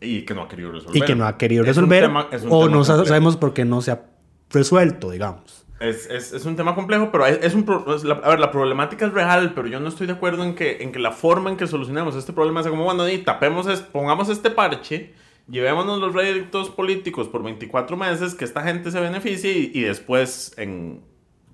Y 0.00 0.22
que 0.22 0.32
no 0.32 0.42
ha 0.44 0.48
querido 0.48 0.72
resolver. 0.72 0.96
y 0.96 1.00
que 1.04 1.14
no 1.14 1.26
ha 1.26 1.36
querido 1.36 1.62
resolver 1.64 2.04
tema- 2.04 2.28
o 2.48 2.68
no 2.68 2.78
complejo. 2.78 3.04
sabemos 3.04 3.36
por 3.36 3.52
qué 3.52 3.66
no 3.66 3.82
se 3.82 3.90
ha 3.90 4.02
resuelto, 4.50 5.10
digamos. 5.10 5.66
Es, 5.80 6.06
es, 6.10 6.32
es 6.34 6.44
un 6.44 6.56
tema 6.56 6.74
complejo, 6.74 7.08
pero 7.10 7.26
es, 7.26 7.54
un 7.54 7.64
pro- 7.64 7.86
la- 8.04 8.14
a 8.16 8.28
ver, 8.28 8.38
la 8.38 8.50
problemática 8.50 9.06
es 9.06 9.12
real, 9.12 9.52
pero 9.54 9.66
yo 9.66 9.80
no 9.80 9.88
estoy 9.88 10.06
de 10.06 10.12
acuerdo 10.12 10.44
en 10.44 10.54
que, 10.54 10.82
en 10.82 10.92
que 10.92 10.98
la 10.98 11.10
forma 11.10 11.48
en 11.50 11.56
que 11.56 11.66
solucionemos 11.66 12.14
este 12.16 12.34
problema 12.34 12.62
sea 12.62 12.70
como, 12.70 12.84
bueno, 12.84 13.08
y 13.08 13.18
tapemos, 13.18 13.66
es- 13.66 13.80
pongamos 13.80 14.28
este 14.28 14.50
parche, 14.50 15.14
llevémonos 15.48 15.98
los 15.98 16.12
réditos 16.14 16.68
políticos 16.68 17.28
por 17.28 17.42
24 17.42 17.96
meses, 17.96 18.34
que 18.34 18.44
esta 18.44 18.62
gente 18.62 18.90
se 18.90 19.00
beneficie 19.00 19.52
y, 19.52 19.70
y 19.72 19.80
después, 19.80 20.52
en, 20.58 21.00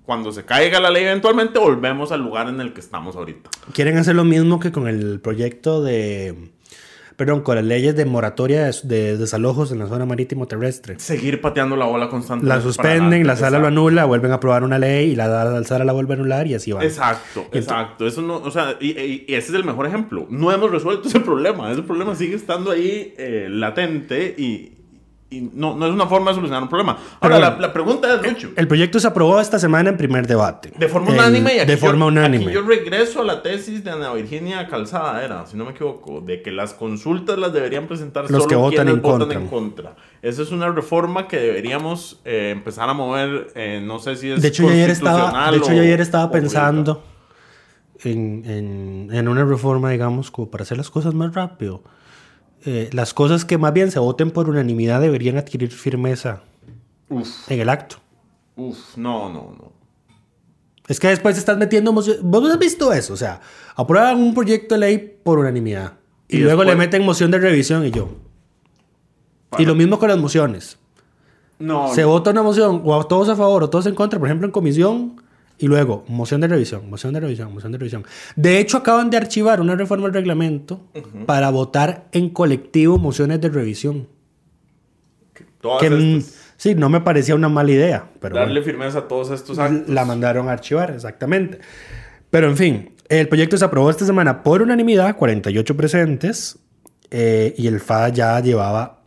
cuando 0.03 0.31
se 0.33 0.43
caiga 0.45 0.79
la 0.81 0.89
ley 0.89 1.03
eventualmente, 1.05 1.57
volvemos 1.59 2.11
al 2.11 2.21
lugar 2.21 2.49
en 2.49 2.59
el 2.59 2.73
que 2.73 2.81
estamos 2.81 3.15
ahorita. 3.15 3.49
Quieren 3.73 3.97
hacer 3.97 4.15
lo 4.15 4.23
mismo 4.25 4.59
que 4.59 4.71
con 4.73 4.87
el 4.89 5.19
proyecto 5.21 5.81
de. 5.83 6.51
Perdón, 7.17 7.41
con 7.41 7.55
las 7.55 7.65
leyes 7.65 7.95
de 7.95 8.05
moratoria 8.05 8.65
de, 8.65 8.71
de 8.83 9.17
desalojos 9.17 9.71
en 9.71 9.79
la 9.79 9.87
zona 9.87 10.05
marítimo 10.05 10.45
terrestre. 10.47 10.99
Seguir 10.99 11.41
pateando 11.41 11.75
la 11.75 11.85
bola 11.85 12.09
constantemente. 12.09 12.55
La 12.55 12.61
suspenden, 12.61 13.25
la 13.27 13.35
sala 13.35 13.57
lo 13.57 13.65
exacto. 13.65 13.67
anula, 13.87 14.05
vuelven 14.05 14.31
a 14.31 14.35
aprobar 14.35 14.63
una 14.63 14.77
ley 14.77 15.11
y 15.11 15.15
la, 15.15 15.27
la 15.27 15.63
sala 15.63 15.83
la 15.83 15.93
vuelve 15.93 16.13
a 16.13 16.17
anular 16.17 16.45
y 16.47 16.53
así 16.53 16.71
va. 16.71 16.83
Exacto, 16.85 17.47
exacto. 17.53 18.05
Eso 18.07 18.21
no, 18.21 18.37
o 18.37 18.51
sea, 18.51 18.77
y, 18.79 18.91
y- 18.91 19.25
y 19.27 19.33
ese 19.33 19.49
es 19.49 19.53
el 19.55 19.63
mejor 19.63 19.87
ejemplo. 19.87 20.27
No 20.29 20.51
hemos 20.51 20.69
resuelto 20.71 21.07
ese 21.09 21.19
problema. 21.19 21.71
Ese 21.71 21.81
problema 21.81 22.13
sigue 22.15 22.35
estando 22.35 22.69
ahí 22.69 23.15
eh, 23.17 23.47
latente 23.49 24.35
y, 24.37 24.76
y 25.29 25.41
no, 25.53 25.75
no 25.75 25.85
es 25.87 25.91
una 25.93 26.07
forma 26.07 26.31
de 26.31 26.35
solucionar 26.35 26.63
un 26.63 26.69
problema. 26.69 26.97
Ahora, 27.19 27.57
la, 27.59 27.73
pregunta 27.73 28.15
es, 28.15 28.21
Lucho. 28.31 28.49
El 28.55 28.65
proyecto 28.65 28.97
se 28.97 29.07
aprobó 29.07 29.41
esta 29.41 29.59
semana 29.59 29.89
en 29.89 29.97
primer 29.97 30.25
debate. 30.25 30.71
De 30.77 30.87
forma 30.87 31.09
El- 31.09 31.15
unánime 31.15 31.55
y 31.55 31.59
aquí 31.59 31.67
De 31.71 31.77
yo- 31.77 31.85
forma 31.85 32.05
unánime. 32.05 32.45
Aquí 32.45 32.53
yo 32.53 32.61
regreso 32.61 33.21
a 33.21 33.25
la 33.25 33.41
tesis 33.43 33.83
de 33.83 33.91
Ana 33.91 34.13
Virginia 34.13 34.67
Calzada, 34.69 35.21
era, 35.25 35.45
si 35.45 35.57
no 35.57 35.65
me 35.65 35.71
equivoco, 35.71 36.21
de 36.21 36.41
que 36.41 36.51
las 36.51 36.73
consultas 36.73 37.37
las 37.37 37.51
deberían 37.51 37.87
presentar 37.87 38.23
Los 38.31 38.43
solo 38.43 38.47
que 38.47 38.55
votan 38.55 38.85
quienes 38.85 38.93
en 38.93 39.01
votan 39.01 39.19
contra. 39.19 39.39
en 39.41 39.47
contra. 39.47 39.95
Esa 40.21 40.41
es 40.43 40.51
una 40.51 40.69
reforma 40.71 41.27
que 41.27 41.37
deberíamos 41.37 42.21
eh, 42.23 42.51
empezar 42.55 42.87
a 42.89 42.93
mover, 42.93 43.47
eh, 43.55 43.81
no 43.85 43.99
sé 43.99 44.15
si 44.15 44.31
es 44.31 44.41
De 44.41 44.47
hecho, 44.47 44.63
yo 44.63 44.69
ayer 44.69 44.89
estaba, 44.91 45.11
constitucional 45.19 45.51
de 45.51 45.57
hecho, 45.57 45.73
yo 45.73 45.81
ayer 45.81 45.99
estaba 45.99 46.31
pensando 46.31 47.03
en, 48.03 48.43
en, 48.45 49.09
en 49.11 49.27
una 49.27 49.43
reforma, 49.43 49.89
digamos, 49.91 50.31
como 50.31 50.49
para 50.49 50.63
hacer 50.63 50.77
las 50.77 50.89
cosas 50.89 51.13
más 51.13 51.33
rápido. 51.33 51.83
Eh, 52.65 52.89
las 52.93 53.13
cosas 53.13 53.45
que 53.45 53.57
más 53.57 53.73
bien 53.73 53.91
se 53.91 53.99
voten 53.99 54.31
por 54.31 54.49
unanimidad 54.49 55.01
deberían 55.01 55.37
adquirir 55.37 55.71
firmeza 55.71 56.41
Uf, 57.09 57.49
en 57.51 57.59
el 57.59 57.69
acto. 57.69 57.97
uf, 58.55 58.97
no, 58.97 59.29
no, 59.29 59.55
no. 59.57 59.71
Es 60.87 60.99
que 60.99 61.07
después 61.09 61.37
estás 61.37 61.57
metiendo 61.57 61.91
moción- 61.93 62.17
Vos 62.23 62.41
no 62.41 62.49
has 62.49 62.59
visto 62.59 62.91
eso, 62.93 63.13
o 63.13 63.17
sea, 63.17 63.41
aprueban 63.75 64.17
un 64.17 64.33
proyecto 64.33 64.75
de 64.75 64.79
ley 64.79 65.19
por 65.23 65.37
unanimidad 65.39 65.93
y, 66.29 66.37
Y 66.37 66.39
luego 66.41 66.63
le 66.63 66.75
meten 66.75 67.03
moción 67.05 67.29
de 67.31 67.39
revisión 67.39 67.85
y 67.85 67.91
yo. 67.91 68.09
Y 69.57 69.65
lo 69.65 69.75
mismo 69.75 69.97
con 69.99 70.09
las 70.09 70.17
mociones. 70.17 70.77
No, 71.59 71.93
Se 71.93 72.03
vota 72.05 72.31
una 72.31 72.43
moción 72.43 72.81
o 72.85 72.99
a 72.99 73.07
todos 73.07 73.29
a 73.29 73.35
favor 73.35 73.63
o 73.63 73.69
todos 73.69 73.85
en 73.87 73.95
contra, 73.95 74.19
por 74.19 74.27
ejemplo, 74.27 74.45
en 74.45 74.51
comisión, 74.51 75.21
y 75.59 75.67
luego 75.67 76.05
moción 76.07 76.41
de 76.41 76.47
revisión, 76.47 76.89
moción 76.89 77.13
de 77.13 77.19
revisión, 77.19 77.53
moción 77.53 77.71
de 77.71 77.77
revisión. 77.77 78.05
De 78.35 78.59
hecho, 78.59 78.77
acaban 78.77 79.09
de 79.09 79.17
archivar 79.17 79.59
una 79.61 79.75
reforma 79.75 80.05
del 80.05 80.13
reglamento 80.13 80.85
para 81.25 81.49
votar 81.49 82.07
en 82.11 82.29
colectivo 82.29 82.97
mociones 82.97 83.41
de 83.41 83.49
revisión. 83.49 84.07
todas 85.61 85.81
Que 85.81 85.89
mm, 85.89 86.17
estas- 86.17 86.33
sí, 86.57 86.75
no 86.75 86.89
me 86.89 87.01
parecía 87.01 87.35
una 87.35 87.49
mala 87.49 87.71
idea, 87.71 88.09
pero 88.19 88.35
darle 88.35 88.59
bueno, 88.59 88.65
firmeza 88.65 88.99
a 88.99 89.07
todos 89.07 89.31
estos 89.31 89.57
actos. 89.59 89.89
la 89.89 90.05
mandaron 90.05 90.47
a 90.49 90.51
archivar, 90.53 90.91
exactamente. 90.91 91.59
Pero 92.29 92.47
en 92.49 92.57
fin, 92.57 92.91
el 93.09 93.27
proyecto 93.27 93.57
se 93.57 93.65
aprobó 93.65 93.89
esta 93.89 94.05
semana 94.05 94.43
por 94.43 94.61
unanimidad, 94.61 95.15
48 95.15 95.75
presentes, 95.77 96.59
eh, 97.09 97.55
y 97.57 97.67
el 97.67 97.79
FA 97.79 98.09
ya 98.09 98.39
llevaba 98.41 99.01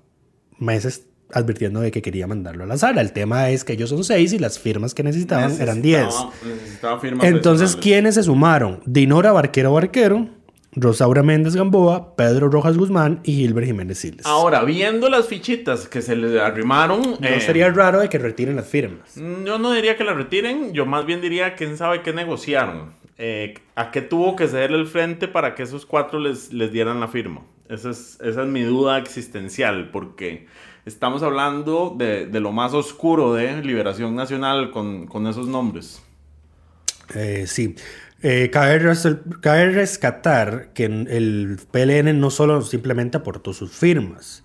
meses 0.58 1.06
advirtiendo 1.34 1.80
de 1.80 1.90
que 1.90 2.02
quería 2.02 2.26
mandarlo 2.26 2.64
a 2.64 2.66
la 2.66 2.76
sala. 2.78 3.00
El 3.00 3.12
tema 3.12 3.50
es 3.50 3.64
que 3.64 3.72
ellos 3.74 3.90
son 3.90 4.04
seis 4.04 4.32
y 4.32 4.38
las 4.38 4.58
firmas 4.58 4.94
que 4.94 5.02
necesitaban 5.02 5.60
eran 5.60 5.82
10. 5.82 6.06
Necesitaba- 6.44 7.00
firmas 7.00 7.26
Entonces. 7.26 7.76
¿quiénes 7.76 8.14
se 8.14 8.22
sumaron? 8.22 8.80
Dinora 8.86 9.32
Barquero 9.32 9.72
Barquero, 9.72 10.28
Rosaura 10.72 11.22
Méndez 11.22 11.56
Gamboa, 11.56 12.14
Pedro 12.16 12.48
Rojas 12.48 12.76
Guzmán 12.78 13.20
y 13.24 13.34
Gilbert 13.34 13.66
Jiménez 13.66 13.98
Siles. 13.98 14.24
Ahora, 14.26 14.62
viendo 14.62 15.08
las 15.08 15.26
fichitas 15.26 15.88
que 15.88 16.00
se 16.00 16.14
le 16.14 16.40
arrimaron. 16.40 17.16
no 17.20 17.26
eh, 17.26 17.40
sería 17.40 17.70
raro 17.70 18.00
de 18.00 18.08
que 18.08 18.18
retiren 18.18 18.54
las 18.56 18.68
firmas. 18.68 19.14
Yo 19.16 19.58
no 19.58 19.72
diría 19.72 19.96
que 19.96 20.04
la 20.04 20.14
retiren, 20.14 20.72
yo 20.72 20.86
más 20.86 21.06
bien 21.06 21.20
diría 21.20 21.56
quién 21.56 21.76
sabe 21.76 22.02
qué 22.02 22.12
negociaron. 22.12 22.92
Eh, 23.18 23.54
¿A 23.74 23.90
qué 23.90 24.00
tuvo 24.00 24.34
que 24.36 24.46
cederle 24.48 24.78
el 24.78 24.86
frente 24.86 25.28
para 25.28 25.54
que 25.54 25.62
esos 25.64 25.84
cuatro 25.84 26.18
les, 26.20 26.52
les 26.52 26.72
dieran 26.72 27.00
la 27.00 27.08
firma? 27.08 27.42
Esa 27.68 27.90
es, 27.90 28.18
esa 28.22 28.42
es 28.42 28.48
mi 28.48 28.62
duda 28.62 28.96
existencial, 28.98 29.90
porque 29.90 30.46
estamos 30.90 31.22
hablando 31.22 31.94
de, 31.96 32.26
de 32.26 32.40
lo 32.40 32.52
más 32.52 32.74
oscuro 32.74 33.34
de 33.34 33.62
Liberación 33.62 34.14
Nacional 34.14 34.70
con, 34.70 35.06
con 35.06 35.26
esos 35.26 35.46
nombres. 35.48 36.02
Eh, 37.14 37.44
sí. 37.46 37.74
Eh, 38.22 38.50
cabe, 38.52 38.78
res- 38.78 39.16
cabe 39.40 39.70
rescatar 39.70 40.72
que 40.74 40.84
el 40.84 41.58
PLN 41.70 42.20
no 42.20 42.30
solo 42.30 42.60
simplemente 42.62 43.16
aportó 43.16 43.52
sus 43.54 43.72
firmas. 43.72 44.44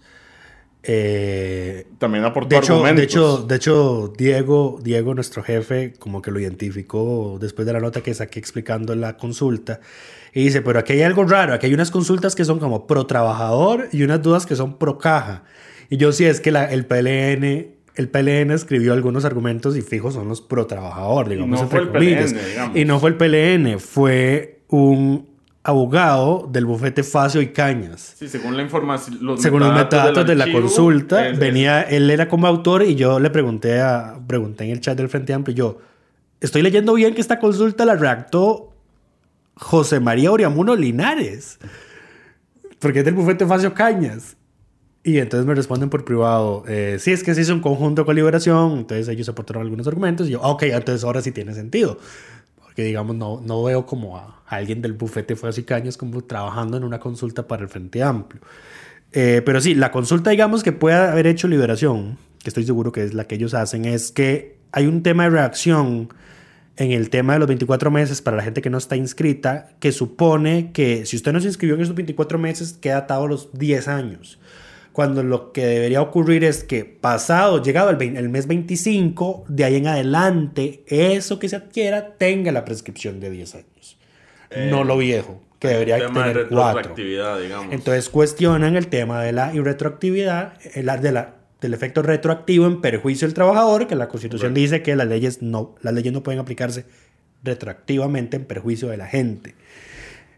Eh, 0.88 1.88
También 1.98 2.24
aportó 2.26 2.50
de, 2.50 2.58
hecho, 2.58 2.74
argumentos. 2.74 2.98
de, 3.00 3.04
hecho, 3.06 3.38
de 3.48 3.56
hecho, 3.56 4.14
Diego, 4.18 4.80
Diego, 4.84 5.16
nuestro 5.16 5.42
jefe, 5.44 5.94
como 5.98 6.22
que 6.22 6.30
lo 6.32 6.40
identificó 6.40 7.38
después 7.42 7.66
de 7.66 7.74
la 7.74 7.80
nota 7.80 8.02
que 8.02 8.14
saqué 8.14 8.40
explicando 8.40 8.96
la 8.96 9.18
consulta. 9.18 9.80
Y 10.34 10.44
dice, 10.44 10.62
pero 10.62 10.80
aquí 10.80 10.94
hay 10.94 11.02
algo 11.02 11.24
raro, 11.26 11.54
aquí 11.54 11.66
hay 11.68 11.74
unas 11.74 11.92
consultas 11.92 12.36
que 12.36 12.46
son 12.46 12.60
como 12.60 12.86
pro 12.88 13.06
trabajador 13.08 13.90
y 13.92 14.04
unas 14.04 14.22
dudas 14.22 14.46
que 14.46 14.56
son 14.56 14.78
pro 14.78 14.98
caja. 15.00 15.44
Y 15.90 15.98
yo 15.98 16.12
sí 16.12 16.26
es 16.26 16.40
que 16.42 16.52
la- 16.52 16.66
el 16.66 16.86
PLN, 16.86 17.68
el 17.96 18.10
PLN 18.10 18.52
escribió 18.54 18.94
algunos 18.94 19.24
argumentos 19.26 19.78
y 19.78 19.82
fijos 19.82 20.14
son 20.16 20.28
los 20.28 20.42
pro 20.42 20.66
trabajador, 20.68 21.30
digamos, 21.30 21.50
no 21.60 21.64
entre 21.64 21.80
fue 21.86 21.88
el. 21.88 22.16
PLN, 22.26 22.48
digamos. 22.50 22.78
Y 22.78 22.86
no 22.86 23.00
fue 23.00 23.10
el 23.12 23.16
PLN, 23.18 23.80
fue 23.80 24.60
un 24.68 25.30
abogado 25.64 26.48
del 26.52 26.66
bufete 26.66 27.02
Facio 27.04 27.42
y 27.42 27.48
Cañas. 27.48 28.14
Sí, 28.20 28.28
según 28.28 28.56
la 28.56 28.62
información. 28.64 29.18
Los 29.22 29.42
Según 29.42 29.62
los 29.62 29.74
metadatos 29.74 30.26
de 30.28 30.36
la 30.36 30.52
consulta, 30.52 31.28
es- 31.30 31.40
venía, 31.40 31.82
él 31.82 32.10
era 32.12 32.28
como 32.28 32.46
autor 32.48 32.84
y 32.84 32.96
yo 32.96 33.20
le 33.20 33.30
pregunté, 33.32 33.80
a, 33.82 34.20
pregunté 34.28 34.66
en 34.66 34.72
el 34.72 34.82
chat 34.82 34.96
del 34.98 35.10
Frente 35.10 35.34
Amplio, 35.34 35.56
yo, 35.56 35.78
estoy 36.42 36.62
leyendo 36.62 36.94
bien 36.94 37.16
que 37.16 37.22
esta 37.22 37.40
consulta 37.40 37.84
la 37.86 37.96
redactó 37.96 38.74
José 39.56 40.00
María 40.00 40.32
Oriamuno 40.32 40.76
Linares, 40.76 41.58
porque 42.80 43.00
es 43.00 43.06
del 43.06 43.14
bufete 43.16 43.46
Facio 43.48 43.74
Cañas. 43.74 44.36
Y 45.08 45.20
entonces 45.20 45.46
me 45.46 45.54
responden 45.54 45.92
por 45.92 46.04
privado, 46.04 46.64
eh, 46.68 46.98
sí, 47.00 47.12
es 47.12 47.24
que 47.24 47.36
se 47.36 47.42
hizo 47.42 47.54
un 47.54 47.60
conjunto 47.60 48.08
con 48.08 48.16
Liberación, 48.16 48.80
entonces 48.80 49.08
ellos 49.08 49.30
aportaron 49.30 49.62
algunos 49.62 49.86
argumentos 49.86 50.28
y 50.28 50.32
yo, 50.32 50.44
"Ah, 50.44 50.50
ok, 50.50 50.64
entonces 50.64 51.04
ahora 51.04 51.22
sí 51.22 51.32
tiene 51.32 51.54
sentido. 51.54 52.00
Porque 52.60 52.84
digamos, 52.84 53.16
no, 53.16 53.40
no 53.46 53.64
veo 53.64 53.86
como 53.86 54.18
a, 54.18 54.42
alguien 54.48 54.82
del 54.82 54.94
bufete 54.94 55.36
Facio 55.36 55.64
Cañas 55.64 55.96
como 55.96 56.24
trabajando 56.24 56.76
en 56.78 56.84
una 56.84 57.00
consulta 57.00 57.48
para 57.48 57.62
el 57.62 57.70
Frente 57.70 58.02
Amplio. 58.02 58.42
Eh, 59.12 59.44
pero 59.46 59.62
sí, 59.62 59.76
la 59.76 59.92
consulta, 59.92 60.32
digamos, 60.32 60.64
que 60.64 60.72
pueda 60.72 61.12
haber 61.12 61.28
hecho 61.28 61.48
Liberación, 61.48 62.18
que 62.42 62.50
estoy 62.50 62.66
seguro 62.66 62.92
que 62.92 63.04
es 63.04 63.14
la 63.14 63.26
que 63.28 63.36
ellos 63.36 63.54
hacen, 63.54 63.86
es 63.86 64.12
que 64.12 64.58
hay 64.72 64.88
un 64.88 65.04
tema 65.04 65.26
de 65.26 65.30
reacción 65.30 66.10
en 66.78 66.92
el 66.92 67.12
tema 67.12 67.34
de 67.34 67.40
los 67.40 67.48
24 67.48 67.92
meses 67.92 68.24
para 68.24 68.38
la 68.38 68.44
gente 68.44 68.64
que 68.64 68.72
no 68.72 68.80
está 68.80 68.96
inscrita, 68.96 69.70
que 69.80 69.92
supone 69.92 70.72
que 70.74 71.06
si 71.06 71.16
usted 71.16 71.32
no 71.32 71.40
se 71.42 71.48
inscribió 71.48 71.76
en 71.76 71.82
esos 71.82 71.96
24 71.96 72.40
meses, 72.40 72.74
queda 72.74 72.98
atado 72.98 73.26
a 73.26 73.28
los 73.28 73.54
10 73.54 73.88
años. 73.88 74.40
Cuando 74.96 75.24
lo 75.24 75.52
que 75.52 75.66
debería 75.66 76.02
ocurrir 76.02 76.46
es 76.46 76.64
que 76.64 76.86
pasado, 76.86 77.62
llegado 77.62 77.90
el, 77.90 78.30
mes 78.30 78.48
25, 78.48 79.44
de 79.50 79.66
ahí 79.66 79.76
en 79.76 79.88
adelante, 79.88 80.86
eso 80.88 81.38
que 81.38 81.50
se 81.50 81.58
adquiera 81.58 82.14
tenga 82.14 82.54
la 82.54 82.64
prescripción 82.64 83.20
de 83.20 83.30
10 83.30 83.56
años. 83.56 83.98
no 84.72 84.86
lo 84.86 84.98
viejo, 84.98 85.42
que 85.60 85.68
debería 85.68 85.98
tema 85.98 86.28
de 86.28 86.34
tener 86.34 86.48
4. 86.48 86.78
retroactividad, 86.78 87.42
digamos. 87.42 87.74
Entonces 87.74 88.08
cuestionan 88.08 88.78
el 88.78 88.88
tema 88.88 89.22
de 89.22 89.34
la 89.34 89.54
irretroactividad, 89.54 90.54
el, 90.76 90.86
de 90.86 91.12
la, 91.12 91.36
del 91.60 91.74
efecto 91.74 92.02
retroactivo 92.02 92.66
en 92.66 92.80
perjuicio 92.80 93.28
del 93.28 93.34
trabajador, 93.34 93.88
que 93.88 93.96
la 93.96 94.08
Constitución 94.08 94.54
dice 94.54 94.82
que 94.82 94.96
las 94.96 95.10
leyes, 95.10 95.42
no, 95.42 95.76
las 95.82 95.94
leyes 95.94 96.14
no 96.14 96.24
pueden 96.24 96.40
aplicarse 96.40 96.86
retroactivamente 97.44 98.38
en 98.38 98.46
perjuicio 98.46 98.88
de 98.88 98.96
la 98.96 99.08
gente. 99.08 99.56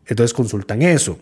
Entonces 0.08 0.34
consultan 0.34 0.82
eso. 0.82 1.20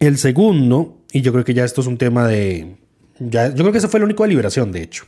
El 0.00 0.18
segundo, 0.18 1.03
y 1.14 1.22
yo 1.22 1.32
creo 1.32 1.44
que 1.44 1.54
ya 1.54 1.64
esto 1.64 1.80
es 1.80 1.86
un 1.86 1.96
tema 1.96 2.26
de... 2.26 2.74
Ya, 3.20 3.46
yo 3.48 3.58
creo 3.58 3.70
que 3.70 3.78
ese 3.78 3.86
fue 3.86 3.98
el 3.98 4.04
único 4.04 4.24
de 4.24 4.30
liberación, 4.30 4.72
de 4.72 4.82
hecho. 4.82 5.04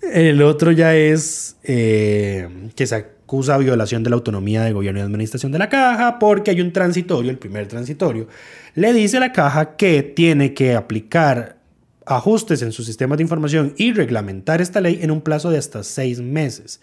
El 0.00 0.40
otro 0.40 0.72
ya 0.72 0.96
es 0.96 1.58
eh, 1.64 2.48
que 2.74 2.86
se 2.86 2.94
acusa 2.94 3.58
violación 3.58 4.02
de 4.02 4.08
la 4.08 4.16
autonomía 4.16 4.62
de 4.62 4.72
gobierno 4.72 5.00
y 5.00 5.02
administración 5.02 5.52
de 5.52 5.58
la 5.58 5.68
caja 5.68 6.18
porque 6.18 6.52
hay 6.52 6.62
un 6.62 6.72
transitorio, 6.72 7.30
el 7.30 7.36
primer 7.36 7.68
transitorio, 7.68 8.26
le 8.74 8.94
dice 8.94 9.18
a 9.18 9.20
la 9.20 9.32
caja 9.32 9.76
que 9.76 10.02
tiene 10.02 10.54
que 10.54 10.74
aplicar 10.74 11.58
ajustes 12.06 12.62
en 12.62 12.72
sus 12.72 12.86
sistemas 12.86 13.18
de 13.18 13.24
información 13.24 13.74
y 13.76 13.92
reglamentar 13.92 14.62
esta 14.62 14.80
ley 14.80 15.00
en 15.02 15.10
un 15.10 15.20
plazo 15.20 15.50
de 15.50 15.58
hasta 15.58 15.82
seis 15.82 16.22
meses. 16.22 16.80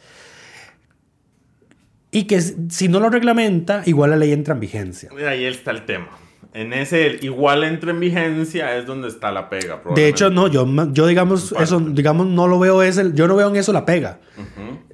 Y 2.11 2.25
que 2.25 2.39
si 2.41 2.89
no 2.89 2.99
lo 2.99 3.09
reglamenta, 3.09 3.81
igual 3.87 4.11
la 4.11 4.17
ley 4.17 4.33
entra 4.33 4.53
en 4.53 4.59
vigencia. 4.59 5.09
Ahí 5.27 5.45
está 5.45 5.71
el 5.71 5.83
tema. 5.83 6.24
En 6.55 6.71
ese 6.71 7.17
igual 7.21 7.65
entra 7.65 7.91
en 7.91 7.99
vigencia 7.99 8.77
es 8.77 8.85
donde 8.85 9.09
está 9.09 9.29
la 9.29 9.49
pega. 9.49 9.81
De 9.93 10.07
hecho, 10.07 10.29
no, 10.29 10.47
yo, 10.47 10.65
yo 10.93 11.05
digamos, 11.05 11.53
eso, 11.59 11.81
digamos, 11.81 12.27
no 12.27 12.47
lo 12.47 12.57
veo, 12.59 12.81
ese, 12.81 13.11
yo 13.13 13.27
no 13.27 13.35
veo 13.35 13.49
en 13.49 13.57
eso 13.57 13.73
la 13.73 13.85
pega. 13.85 14.21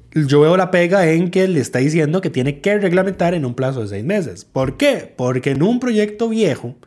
Yo 0.10 0.42
veo 0.42 0.58
la 0.58 0.72
pega 0.72 1.08
en 1.12 1.30
que 1.30 1.48
le 1.48 1.60
está 1.60 1.78
diciendo 1.78 2.20
que 2.20 2.32
tiene 2.32 2.62
que 2.62 2.80
reglamentar 2.80 3.36
en 3.36 3.46
un 3.46 3.54
plazo 3.54 3.82
de 3.82 3.90
seis 3.90 4.04
meses. 4.04 4.44
¿Por 4.44 4.76
qué? 4.76 5.14
Porque 5.16 5.52
en 5.52 5.62
un 5.62 5.80
proyecto 5.80 6.30
viejo, 6.30 6.78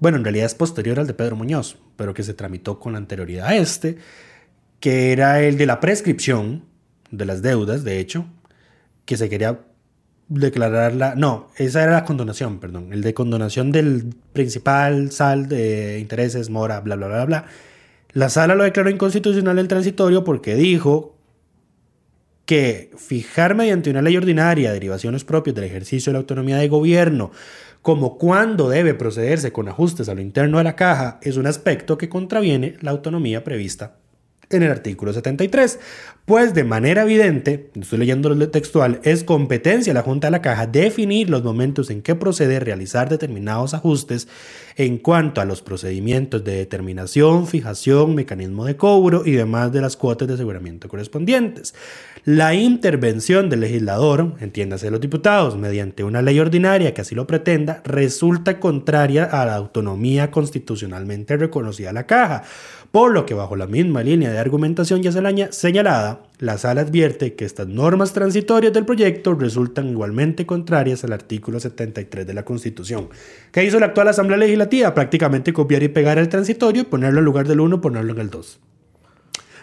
bueno, 0.00 0.18
en 0.18 0.24
realidad 0.24 0.46
es 0.46 0.56
posterior 0.56 0.98
al 0.98 1.06
de 1.06 1.14
Pedro 1.14 1.36
Muñoz, 1.36 1.78
pero 1.94 2.12
que 2.12 2.24
se 2.24 2.34
tramitó 2.34 2.80
con 2.80 2.96
anterioridad 2.96 3.46
a 3.46 3.54
este, 3.54 3.98
que 4.80 5.12
era 5.12 5.40
el 5.42 5.56
de 5.56 5.66
la 5.66 5.78
prescripción 5.78 6.64
de 7.12 7.24
las 7.24 7.40
deudas, 7.40 7.84
de 7.84 8.00
hecho, 8.00 8.26
que 9.04 9.16
se 9.16 9.28
quería 9.28 9.60
declarar 10.32 10.94
la... 10.94 11.14
No, 11.14 11.48
esa 11.56 11.82
era 11.82 11.92
la 11.92 12.04
condonación, 12.04 12.58
perdón. 12.58 12.92
El 12.92 13.02
de 13.02 13.14
condonación 13.14 13.72
del 13.72 14.14
principal, 14.32 15.10
sal 15.12 15.48
de 15.48 15.98
intereses, 15.98 16.50
mora, 16.50 16.80
bla, 16.80 16.96
bla, 16.96 17.08
bla, 17.08 17.24
bla. 17.24 17.46
La 18.12 18.28
sala 18.28 18.54
lo 18.54 18.64
declaró 18.64 18.90
inconstitucional 18.90 19.58
el 19.58 19.68
transitorio 19.68 20.24
porque 20.24 20.54
dijo 20.54 21.16
que 22.44 22.90
fijar 22.96 23.54
mediante 23.54 23.90
una 23.90 24.02
ley 24.02 24.16
ordinaria 24.16 24.72
derivaciones 24.72 25.24
propias 25.24 25.54
del 25.54 25.64
ejercicio 25.64 26.10
de 26.10 26.14
la 26.14 26.20
autonomía 26.20 26.56
de 26.56 26.68
gobierno, 26.68 27.30
como 27.80 28.18
cuándo 28.18 28.68
debe 28.68 28.94
procederse 28.94 29.52
con 29.52 29.68
ajustes 29.68 30.08
a 30.08 30.14
lo 30.14 30.20
interno 30.20 30.58
de 30.58 30.64
la 30.64 30.76
caja, 30.76 31.18
es 31.22 31.36
un 31.36 31.46
aspecto 31.46 31.96
que 31.96 32.08
contraviene 32.08 32.76
la 32.80 32.90
autonomía 32.90 33.44
prevista 33.44 34.01
en 34.56 34.62
el 34.64 34.70
artículo 34.70 35.12
73, 35.12 35.78
pues 36.24 36.54
de 36.54 36.64
manera 36.64 37.02
evidente, 37.02 37.70
estoy 37.74 37.98
leyendo 37.98 38.28
lo 38.28 38.48
textual, 38.48 39.00
es 39.02 39.24
competencia 39.24 39.92
de 39.92 39.94
la 39.94 40.02
Junta 40.02 40.28
de 40.28 40.32
la 40.32 40.42
Caja 40.42 40.66
definir 40.66 41.28
los 41.28 41.42
momentos 41.42 41.90
en 41.90 42.02
que 42.02 42.14
procede 42.14 42.60
realizar 42.60 43.08
determinados 43.08 43.74
ajustes 43.74 44.28
en 44.76 44.98
cuanto 44.98 45.40
a 45.40 45.44
los 45.44 45.62
procedimientos 45.62 46.44
de 46.44 46.56
determinación, 46.56 47.46
fijación, 47.46 48.14
mecanismo 48.14 48.64
de 48.64 48.76
cobro 48.76 49.22
y 49.26 49.32
demás 49.32 49.72
de 49.72 49.80
las 49.80 49.96
cuotas 49.96 50.28
de 50.28 50.34
aseguramiento 50.34 50.88
correspondientes. 50.88 51.74
La 52.24 52.54
intervención 52.54 53.50
del 53.50 53.60
legislador, 53.60 54.36
entiéndase 54.38 54.86
de 54.86 54.92
los 54.92 55.00
diputados, 55.00 55.56
mediante 55.56 56.04
una 56.04 56.22
ley 56.22 56.38
ordinaria 56.38 56.94
que 56.94 57.00
así 57.00 57.16
lo 57.16 57.26
pretenda, 57.26 57.82
resulta 57.84 58.60
contraria 58.60 59.24
a 59.24 59.44
la 59.44 59.56
autonomía 59.56 60.30
constitucionalmente 60.30 61.36
reconocida 61.36 61.90
a 61.90 61.92
la 61.92 62.06
caja, 62.06 62.44
por 62.92 63.10
lo 63.10 63.24
que 63.24 63.32
bajo 63.32 63.56
la 63.56 63.66
misma 63.66 64.02
línea 64.02 64.30
de 64.30 64.38
argumentación 64.38 65.02
ya 65.02 65.12
señalada, 65.50 66.20
la 66.38 66.58
sala 66.58 66.82
advierte 66.82 67.34
que 67.34 67.46
estas 67.46 67.66
normas 67.66 68.12
transitorias 68.12 68.74
del 68.74 68.84
proyecto 68.84 69.34
resultan 69.34 69.88
igualmente 69.88 70.44
contrarias 70.44 71.02
al 71.02 71.14
artículo 71.14 71.58
73 71.58 72.26
de 72.26 72.34
la 72.34 72.44
Constitución. 72.44 73.08
¿Qué 73.50 73.64
hizo 73.64 73.80
la 73.80 73.86
actual 73.86 74.08
Asamblea 74.08 74.36
Legislativa? 74.36 74.92
Prácticamente 74.92 75.54
copiar 75.54 75.82
y 75.82 75.88
pegar 75.88 76.18
el 76.18 76.28
transitorio 76.28 76.82
y 76.82 76.84
ponerlo 76.84 77.20
en 77.20 77.24
lugar 77.24 77.48
del 77.48 77.60
1, 77.60 77.80
ponerlo 77.80 78.12
en 78.12 78.20
el 78.20 78.28
2. 78.28 78.60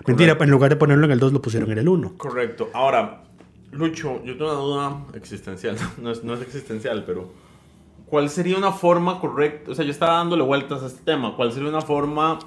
Mentira, 0.07 0.35
en 0.39 0.49
lugar 0.49 0.71
de 0.71 0.75
ponerlo 0.77 1.05
en 1.05 1.11
el 1.11 1.19
2 1.19 1.31
lo 1.31 1.41
pusieron 1.41 1.71
en 1.71 1.77
el 1.77 1.87
1. 1.87 2.17
Correcto. 2.17 2.71
Ahora, 2.73 3.21
Lucho, 3.71 4.23
yo 4.25 4.37
tengo 4.37 4.51
una 4.51 4.59
duda 4.59 5.05
existencial. 5.13 5.77
No 6.01 6.09
es, 6.09 6.23
no 6.23 6.33
es 6.33 6.41
existencial, 6.41 7.03
pero 7.05 7.31
¿cuál 8.07 8.31
sería 8.31 8.57
una 8.57 8.71
forma 8.71 9.19
correcta? 9.19 9.69
O 9.69 9.75
sea, 9.75 9.85
yo 9.85 9.91
estaba 9.91 10.13
dándole 10.13 10.41
vueltas 10.41 10.81
a 10.81 10.87
este 10.87 11.03
tema. 11.03 11.35
¿Cuál 11.35 11.51
sería 11.51 11.69
una 11.69 11.81
forma 11.81 12.39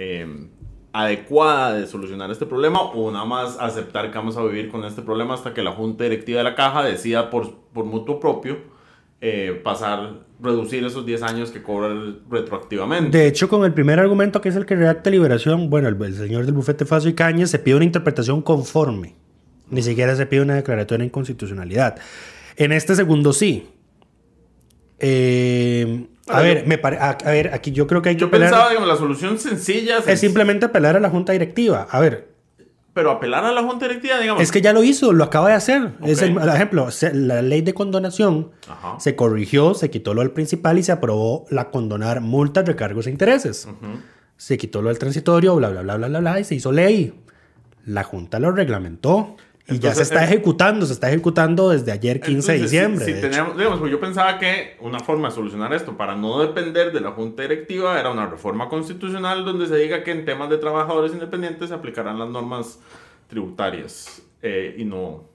eh, 0.00 0.48
adecuada 0.92 1.74
de 1.74 1.86
solucionar 1.86 2.30
este 2.30 2.46
problema 2.46 2.80
o 2.80 3.10
nada 3.12 3.26
más 3.26 3.58
aceptar 3.60 4.10
que 4.10 4.16
vamos 4.16 4.36
a 4.38 4.42
vivir 4.42 4.70
con 4.70 4.84
este 4.84 5.02
problema 5.02 5.34
hasta 5.34 5.52
que 5.52 5.62
la 5.62 5.72
junta 5.72 6.04
directiva 6.04 6.38
de 6.38 6.44
la 6.44 6.54
caja 6.54 6.82
decida 6.82 7.28
por, 7.28 7.54
por 7.72 7.84
mutuo 7.84 8.18
propio 8.18 8.56
eh, 9.20 9.60
pasar, 9.62 10.20
reducir 10.40 10.82
esos 10.84 11.04
10 11.04 11.22
años 11.22 11.50
que 11.50 11.62
cobran 11.62 12.20
retroactivamente. 12.30 13.18
De 13.18 13.26
hecho, 13.26 13.50
con 13.50 13.66
el 13.66 13.74
primer 13.74 14.00
argumento 14.00 14.40
que 14.40 14.48
es 14.48 14.56
el 14.56 14.64
que 14.64 14.74
redacta 14.74 15.10
Liberación, 15.10 15.68
bueno, 15.68 15.88
el, 15.88 16.14
señor 16.14 16.46
del 16.46 16.54
bufete 16.54 16.86
Faso 16.86 17.10
y 17.10 17.12
Cañas 17.12 17.50
se 17.50 17.58
pide 17.58 17.74
una 17.74 17.84
interpretación 17.84 18.40
conforme. 18.40 19.14
Ni 19.68 19.82
siquiera 19.82 20.16
se 20.16 20.24
pide 20.24 20.40
una 20.40 20.54
declaratoria 20.54 21.00
de 21.00 21.06
inconstitucionalidad. 21.08 21.96
En 22.56 22.72
este 22.72 22.94
segundo 22.94 23.34
sí. 23.34 23.68
Eh, 25.00 26.06
a 26.28 26.40
ver, 26.42 26.66
me 26.66 26.80
a, 26.82 27.16
ver, 27.24 27.52
aquí 27.52 27.72
yo 27.72 27.86
creo 27.86 28.02
que 28.02 28.10
hay 28.10 28.14
que 28.14 28.20
Yo 28.20 28.30
pensaba, 28.30 28.68
que 28.68 28.78
la 28.78 28.96
solución 28.96 29.38
sencilla... 29.38 29.98
Es 30.06 30.20
simplemente 30.20 30.66
apelar 30.66 30.96
a 30.96 31.00
la 31.00 31.10
junta 31.10 31.32
directiva. 31.32 31.88
A 31.90 31.98
ver, 31.98 32.30
pero 32.92 33.12
apelar 33.12 33.44
a 33.44 33.52
la 33.52 33.62
Junta 33.62 33.86
Directiva, 33.86 34.18
digamos. 34.18 34.42
Es 34.42 34.50
que 34.50 34.60
ya 34.60 34.72
lo 34.72 34.82
hizo, 34.82 35.12
lo 35.12 35.22
acaba 35.24 35.48
de 35.48 35.54
hacer. 35.54 35.92
Es 36.02 36.22
el, 36.22 36.36
ejemplo, 36.36 36.88
la 37.12 37.40
ley 37.40 37.62
de 37.62 37.72
condonación 37.72 38.50
se 38.98 39.14
corrigió, 39.14 39.74
se 39.74 39.90
quitó 39.90 40.12
lo 40.12 40.22
del 40.22 40.32
principal 40.32 40.78
y 40.78 40.82
se 40.82 40.92
aprobó 40.92 41.46
la 41.50 41.70
condonar 41.70 42.20
multas, 42.20 42.66
recargos 42.66 43.06
e 43.06 43.10
intereses. 43.10 43.68
Se 44.36 44.58
quitó 44.58 44.82
lo 44.82 44.88
del 44.88 44.98
transitorio, 44.98 45.54
bla, 45.56 45.68
bla, 45.68 45.82
bla, 45.82 45.96
bla, 45.96 46.08
bla, 46.08 46.20
bla, 46.20 46.40
y 46.40 46.44
se 46.44 46.56
hizo 46.56 46.72
ley. 46.72 47.14
La 47.86 48.02
Junta 48.02 48.40
lo 48.40 48.50
reglamentó. 48.50 49.36
Y 49.70 49.78
ya 49.78 49.94
se 49.94 50.02
está 50.02 50.24
ejecutando, 50.24 50.86
se 50.86 50.92
está 50.92 51.08
ejecutando 51.08 51.70
desde 51.70 51.92
ayer 51.92 52.20
15 52.20 52.52
de 52.52 52.58
diciembre. 52.58 53.04
Si, 53.04 53.12
tenemos, 53.20 53.56
digamos, 53.56 53.78
pues 53.78 53.90
yo 53.90 54.00
pensaba 54.00 54.38
que 54.38 54.76
una 54.80 55.00
forma 55.00 55.28
de 55.28 55.34
solucionar 55.34 55.72
esto 55.72 55.96
para 55.96 56.16
no 56.16 56.40
depender 56.40 56.92
de 56.92 57.00
la 57.00 57.12
Junta 57.12 57.42
Directiva 57.42 57.98
era 57.98 58.10
una 58.10 58.26
reforma 58.26 58.68
constitucional 58.68 59.44
donde 59.44 59.66
se 59.66 59.76
diga 59.76 60.02
que 60.02 60.10
en 60.10 60.24
temas 60.24 60.50
de 60.50 60.58
trabajadores 60.58 61.12
independientes 61.12 61.68
se 61.68 61.74
aplicarán 61.74 62.18
las 62.18 62.28
normas 62.28 62.80
tributarias 63.28 64.22
eh, 64.42 64.74
y 64.78 64.84
no 64.84 65.28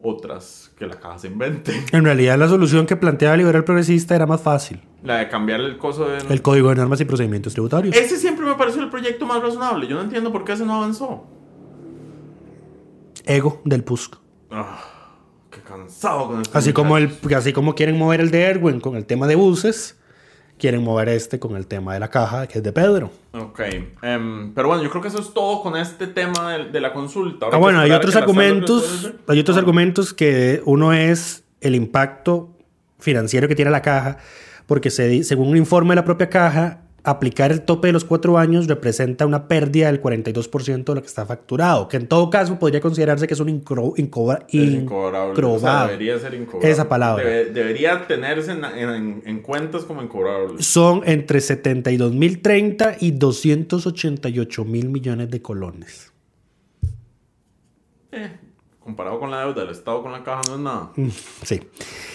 otras 0.00 0.72
que 0.78 0.86
la 0.86 0.98
caja 0.98 1.18
se 1.18 1.28
invente. 1.28 1.72
En 1.92 2.04
realidad 2.04 2.38
la 2.38 2.48
solución 2.48 2.86
que 2.86 2.96
planteaba 2.96 3.36
Liberal 3.36 3.64
Progresista 3.64 4.14
era 4.14 4.26
más 4.26 4.40
fácil. 4.40 4.80
La 5.02 5.18
de 5.18 5.28
cambiar 5.28 5.60
el 5.60 5.78
coso 5.78 6.08
de... 6.08 6.18
El 6.28 6.42
Código 6.42 6.70
de 6.70 6.76
Normas 6.76 7.00
y 7.00 7.04
Procedimientos 7.04 7.52
Tributarios. 7.52 7.96
Ese 7.96 8.16
siempre 8.16 8.44
me 8.44 8.54
pareció 8.54 8.82
el 8.82 8.90
proyecto 8.90 9.26
más 9.26 9.42
razonable. 9.42 9.86
Yo 9.86 9.96
no 9.96 10.02
entiendo 10.02 10.32
por 10.32 10.44
qué 10.44 10.52
ese 10.52 10.64
no 10.64 10.74
avanzó 10.74 11.26
ego 13.26 13.60
del 13.64 13.84
PUSC. 13.84 14.16
Ah, 14.50 14.78
qué 15.50 15.60
cansado 15.60 16.28
con 16.28 16.42
así 16.52 16.72
como, 16.72 16.96
el, 16.96 17.10
así 17.36 17.52
como 17.52 17.74
quieren 17.74 17.98
mover 17.98 18.20
el 18.20 18.30
de 18.30 18.42
Erwin 18.42 18.80
con 18.80 18.96
el 18.96 19.04
tema 19.04 19.26
de 19.26 19.34
buses, 19.34 19.98
quieren 20.58 20.82
mover 20.82 21.08
este 21.08 21.38
con 21.38 21.56
el 21.56 21.66
tema 21.66 21.94
de 21.94 22.00
la 22.00 22.08
caja, 22.08 22.46
que 22.46 22.58
es 22.58 22.64
de 22.64 22.72
Pedro. 22.72 23.10
Ok. 23.32 23.60
Em, 24.02 24.54
pero 24.54 24.68
bueno, 24.68 24.82
yo 24.82 24.90
creo 24.90 25.02
que 25.02 25.08
eso 25.08 25.20
es 25.20 25.34
todo 25.34 25.62
con 25.62 25.76
este 25.76 26.06
tema 26.06 26.56
de, 26.58 26.80
la 26.80 26.92
consulta. 26.92 27.46
ah, 27.52 27.56
bueno, 27.56 27.80
hay 27.80 27.90
otros 27.90 28.16
argumentos. 28.16 29.12
Hay 29.26 29.38
otros 29.40 29.56
argumentos 29.56 30.14
que 30.14 30.62
uno 30.64 30.92
es 30.92 31.44
el 31.60 31.74
impacto 31.74 32.50
financiero 32.98 33.48
que 33.48 33.54
tiene 33.54 33.70
la 33.70 33.82
caja, 33.82 34.18
porque 34.66 34.90
se, 34.90 35.22
según 35.24 35.48
un 35.48 35.56
informe 35.56 35.90
de 35.90 35.96
la 35.96 36.04
propia 36.04 36.30
caja, 36.30 36.85
aplicar 37.06 37.52
el 37.52 37.62
tope 37.62 37.86
de 37.86 37.92
los 37.92 38.04
cuatro 38.04 38.36
años 38.36 38.66
representa 38.66 39.24
una 39.26 39.46
pérdida 39.46 39.86
del 39.86 40.02
42% 40.02 40.84
de 40.84 40.94
lo 40.94 41.00
que 41.00 41.06
está 41.06 41.24
facturado, 41.24 41.86
que 41.86 41.96
en 41.96 42.08
todo 42.08 42.28
caso 42.30 42.58
podría 42.58 42.80
considerarse 42.80 43.28
que 43.28 43.34
es 43.34 43.40
un 43.40 43.48
incro, 43.48 43.94
incobrable. 43.96 44.46
debería 44.50 46.18
ser 46.18 46.34
incobrable. 46.34 46.70
Esa 46.70 46.88
palabra. 46.88 47.24
debería 47.24 48.06
tenerse 48.08 48.50
en, 48.50 49.22
en, 49.24 49.40
cuentas 49.40 49.84
como 49.84 50.02
incobrable. 50.02 50.60
Son 50.60 51.02
entre 51.06 51.38
72.030 51.38 52.96
y 53.00 53.12
288 53.12 54.64
mil 54.64 54.88
millones 54.88 55.30
de 55.30 55.40
colones. 55.40 56.12
Eh, 58.10 58.30
comparado 58.86 59.18
con 59.18 59.32
la 59.32 59.40
deuda 59.40 59.62
del 59.62 59.70
Estado 59.70 60.00
con 60.00 60.12
la 60.12 60.22
caja 60.22 60.42
no 60.48 60.54
es 60.54 60.60
nada. 60.60 60.90
Mm, 60.94 61.08
sí. 61.42 61.60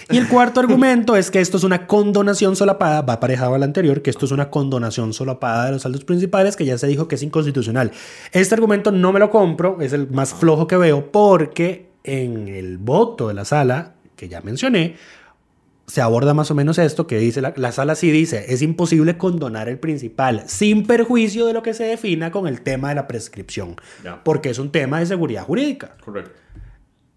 Y 0.10 0.17
el 0.17 0.29
cuarto 0.29 0.60
argumento 0.62 1.17
es 1.17 1.29
que 1.29 1.41
esto 1.41 1.57
es 1.57 1.65
una 1.65 1.86
condonación 1.86 2.55
solapada, 2.55 3.01
va 3.01 3.13
aparejado 3.13 3.53
al 3.55 3.63
anterior, 3.63 4.01
que 4.01 4.10
esto 4.10 4.25
es 4.25 4.31
una 4.31 4.49
condonación 4.49 5.12
solapada 5.12 5.65
de 5.65 5.73
los 5.73 5.81
saldos 5.81 6.05
principales, 6.05 6.55
que 6.55 6.63
ya 6.63 6.77
se 6.77 6.88
dijo 6.88 7.10
que 7.10 7.15
es 7.15 7.23
inconstitucional. 7.23 7.91
Este 8.31 8.55
argumento 8.55 8.93
no 8.93 9.12
me 9.12 9.19
lo 9.19 9.29
compro, 9.29 9.81
es 9.81 9.91
el 9.91 10.10
más 10.12 10.34
flojo 10.34 10.65
que 10.65 10.77
veo, 10.77 11.12
porque 11.12 11.89
en 12.05 12.47
el 12.47 12.77
voto 12.77 13.27
de 13.27 13.34
la 13.34 13.43
sala, 13.43 13.95
que 14.15 14.29
ya 14.29 14.39
mencioné, 14.39 14.95
se 15.88 15.99
aborda 15.99 16.34
más 16.34 16.49
o 16.51 16.55
menos 16.55 16.77
esto 16.77 17.05
que 17.05 17.17
dice 17.17 17.41
la, 17.41 17.53
la, 17.57 17.73
sala 17.73 17.95
sí 17.95 18.12
dice 18.12 18.45
es 18.47 18.62
imposible 18.62 19.17
condonar 19.17 19.67
el 19.67 19.77
principal 19.77 20.43
sin 20.47 20.88
perjuicio 20.88 21.47
de 21.47 21.51
lo 21.51 21.63
que 21.63 21.73
se 21.73 21.84
defina 21.84 22.31
con 22.31 22.47
el 22.47 22.62
tema 22.62 22.89
de 22.89 22.95
la 22.95 23.10
prescripción 23.10 23.75
porque 24.23 24.51
es 24.51 24.60
un 24.60 24.71
tema 24.71 24.99
de 24.99 25.07
seguridad 25.07 25.43
jurídica 25.43 25.97
correcto 26.05 26.39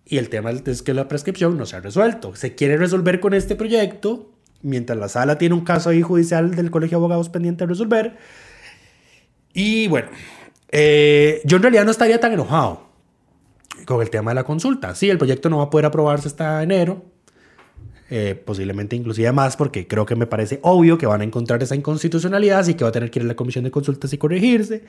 y 0.06 0.18
el 0.18 0.28
tema 0.28 0.50
es 0.50 0.82
que 0.82 0.94
la 0.94 1.08
prescripción 1.08 1.56
no 1.56 1.66
se 1.66 1.76
ha 1.76 1.80
resuelto. 1.80 2.36
Se 2.36 2.54
quiere 2.54 2.76
resolver 2.76 3.20
con 3.20 3.32
este 3.32 3.56
proyecto, 3.56 4.32
mientras 4.62 4.98
la 4.98 5.08
sala 5.08 5.38
tiene 5.38 5.54
un 5.54 5.64
caso 5.64 5.90
ahí 5.90 6.02
judicial 6.02 6.54
del 6.54 6.70
Colegio 6.70 6.98
de 6.98 7.00
Abogados 7.00 7.30
pendiente 7.30 7.64
de 7.64 7.68
resolver. 7.68 8.16
Y 9.54 9.88
bueno, 9.88 10.08
eh, 10.70 11.40
yo 11.44 11.56
en 11.56 11.62
realidad 11.62 11.84
no 11.84 11.90
estaría 11.90 12.20
tan 12.20 12.32
enojado 12.32 12.88
con 13.86 14.02
el 14.02 14.10
tema 14.10 14.32
de 14.32 14.34
la 14.34 14.44
consulta. 14.44 14.94
Sí, 14.94 15.08
el 15.08 15.18
proyecto 15.18 15.48
no 15.48 15.58
va 15.58 15.64
a 15.64 15.70
poder 15.70 15.86
aprobarse 15.86 16.28
hasta 16.28 16.62
enero. 16.62 17.04
Eh, 18.10 18.34
posiblemente 18.34 18.94
inclusive 18.94 19.32
más 19.32 19.56
porque 19.56 19.86
creo 19.86 20.04
que 20.04 20.14
me 20.14 20.26
parece 20.26 20.60
obvio 20.62 20.98
que 20.98 21.06
van 21.06 21.22
a 21.22 21.24
encontrar 21.24 21.62
esa 21.62 21.74
inconstitucionalidad 21.74 22.66
y 22.68 22.74
que 22.74 22.84
va 22.84 22.90
a 22.90 22.92
tener 22.92 23.10
que 23.10 23.20
ir 23.20 23.24
a 23.24 23.28
la 23.28 23.34
comisión 23.34 23.64
de 23.64 23.70
consultas 23.70 24.12
y 24.12 24.18
corregirse. 24.18 24.84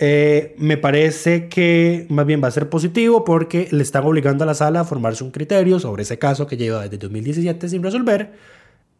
Eh, 0.00 0.54
me 0.58 0.76
parece 0.76 1.48
que 1.48 2.06
más 2.08 2.24
bien 2.24 2.40
va 2.42 2.46
a 2.46 2.52
ser 2.52 2.68
positivo 2.70 3.24
porque 3.24 3.66
le 3.72 3.82
están 3.82 4.04
obligando 4.04 4.44
a 4.44 4.46
la 4.46 4.54
sala 4.54 4.80
a 4.80 4.84
formarse 4.84 5.24
un 5.24 5.32
criterio 5.32 5.80
sobre 5.80 6.04
ese 6.04 6.20
caso 6.20 6.46
que 6.46 6.56
lleva 6.56 6.84
desde 6.84 6.98
2017 6.98 7.68
sin 7.68 7.82
resolver 7.82 8.32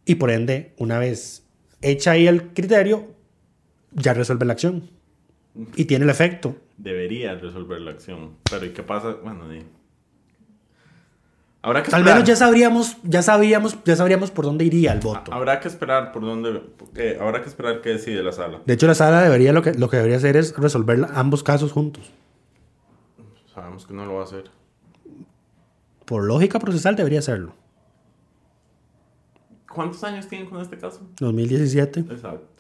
y 0.05 0.17
por 0.17 0.31
ende, 0.31 0.73
una 0.79 0.99
vez 0.99 1.45
hecha 1.83 2.13
ahí 2.13 2.27
el 2.27 2.49
criterio, 2.55 3.09
ya 3.93 4.15
resuelve 4.15 4.47
la 4.47 4.55
acción 4.55 4.91
y 5.77 5.85
tiene 5.85 6.05
el 6.05 6.11
efecto. 6.11 6.57
Debería 6.79 7.35
resolver 7.35 7.81
la 7.81 7.91
acción, 7.91 8.37
pero 8.51 8.65
¿y 8.65 8.71
qué 8.71 8.83
pasa? 8.83 9.17
Bueno, 9.23 9.45
al 11.63 12.05
menos 12.05 12.25
ya 12.25 12.37
sabríamos, 12.37 12.97
ya 13.03 13.23
sabíamos, 13.23 13.77
ya 13.85 13.97
sabríamos 13.97 14.31
por 14.31 14.45
dónde 14.45 14.65
iría 14.65 14.93
el 14.93 15.01
voto. 15.01 15.33
Habrá 15.33 15.59
que 15.61 15.69
esperar 15.69 16.13
por 16.13 16.23
dónde, 16.23 16.63
eh, 16.95 17.19
habrá 17.21 17.43
que 17.43 17.49
esperar 17.49 17.81
qué 17.81 17.91
decide 17.91 18.23
la 18.23 18.33
sala. 18.33 18.61
De 18.65 18.75
hecho, 18.75 18.87
la 18.87 18.95
sala 18.95 19.23
debería 19.23 19.53
lo 19.53 19.63
que, 19.63 19.75
lo 19.75 19.89
que 19.89 19.97
debería 19.97 20.19
hacer 20.19 20.37
es 20.37 20.57
resolver 20.57 21.07
ambos 21.15 21.43
casos 21.43 21.73
juntos. 21.73 22.11
Sabemos 23.53 23.87
que 23.87 23.93
no 23.93 24.07
lo 24.07 24.15
va 24.15 24.21
a 24.21 24.25
hacer. 24.25 24.45
Por 26.05 26.25
lógica 26.25 26.59
procesal 26.61 26.95
debería 26.95 27.19
hacerlo. 27.19 27.55
¿Cuántos 29.69 30.03
años 30.05 30.27
tienen 30.29 30.49
con 30.49 30.61
este 30.61 30.79
caso? 30.79 31.01
2017. 31.21 32.01
Exacto. 32.01 32.58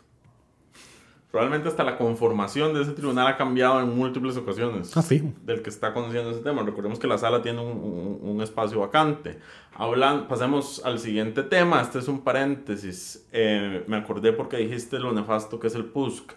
Probablemente 1.31 1.69
hasta 1.69 1.85
la 1.85 1.99
conformación 1.99 2.73
de 2.73 2.83
ese 2.83 2.93
tribunal 2.93 3.27
ha 3.27 3.37
cambiado 3.37 3.81
en 3.81 3.95
múltiples 3.95 4.37
ocasiones. 4.39 4.97
Ah, 4.97 5.03
fijo. 5.03 5.33
Del 5.45 5.61
que 5.61 5.69
está 5.69 5.93
conociendo 5.93 6.31
ese 6.31 6.41
tema. 6.41 6.63
Recordemos 6.63 6.99
que 6.99 7.07
la 7.07 7.19
sala 7.19 7.43
tiene 7.43 7.61
un, 7.61 8.19
un, 8.23 8.41
espacio 8.41 8.81
vacante. 8.81 9.39
Hablan, 9.75 10.27
pasemos 10.27 10.81
al 10.87 10.99
siguiente 10.99 11.43
tema. 11.43 11.83
Este 11.83 11.99
es 11.99 12.09
un 12.09 12.25
paréntesis. 12.25 13.27
Eh, 13.33 13.85
me 13.87 13.99
acordé 13.99 14.33
porque 14.33 14.57
dijiste 14.57 14.99
lo 14.99 15.13
nefasto 15.13 15.61
que 15.61 15.67
es 15.67 15.75
el 15.75 15.85
PUSC. 15.85 16.33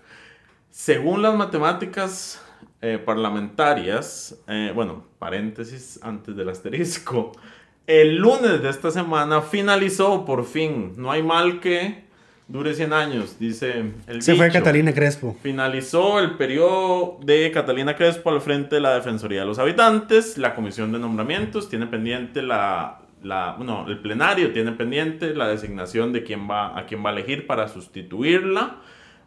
Según 0.70 1.22
las 1.22 1.36
matemáticas 1.36 2.42
eh, 2.82 2.98
parlamentarias, 2.98 4.42
eh, 4.48 4.72
bueno, 4.74 5.06
paréntesis 5.20 6.00
antes 6.02 6.36
del 6.36 6.50
asterisco, 6.50 7.32
el 7.88 8.18
lunes 8.18 8.62
de 8.62 8.70
esta 8.70 8.90
semana 8.90 9.42
finalizó 9.42 10.26
por 10.26 10.46
fin, 10.46 10.94
no 10.98 11.12
hay 11.12 11.24
mal 11.24 11.60
que 11.60 12.06
dure 12.52 12.74
100 12.74 12.94
años, 12.94 13.38
dice 13.40 13.86
el 14.08 14.22
Se 14.22 14.36
fue. 14.36 14.52
Catalina 14.52 14.94
Crespo. 14.94 15.38
Finalizó 15.42 16.20
el 16.20 16.32
periodo 16.32 17.18
de 17.24 17.50
Catalina 17.52 17.96
Crespo 17.96 18.30
al 18.30 18.42
frente 18.42 18.76
de 18.76 18.82
la 18.82 18.94
Defensoría 18.94 19.42
de 19.42 19.46
los 19.46 19.58
Habitantes. 19.58 20.38
La 20.38 20.54
Comisión 20.54 20.92
de 20.92 21.00
Nombramientos 21.00 21.70
tiene 21.70 21.88
pendiente 21.88 22.42
la, 22.42 23.00
la 23.24 23.56
bueno, 23.58 23.86
el 23.88 24.00
plenario 24.00 24.52
tiene 24.52 24.74
pendiente 24.74 25.34
la 25.34 25.48
designación 25.48 26.12
de 26.12 26.24
quién 26.24 26.50
va 26.50 26.78
a 26.78 26.86
quién 26.86 27.06
va 27.06 27.12
a 27.12 27.14
elegir 27.14 27.48
para 27.48 27.70
sustituirla. 27.70 28.78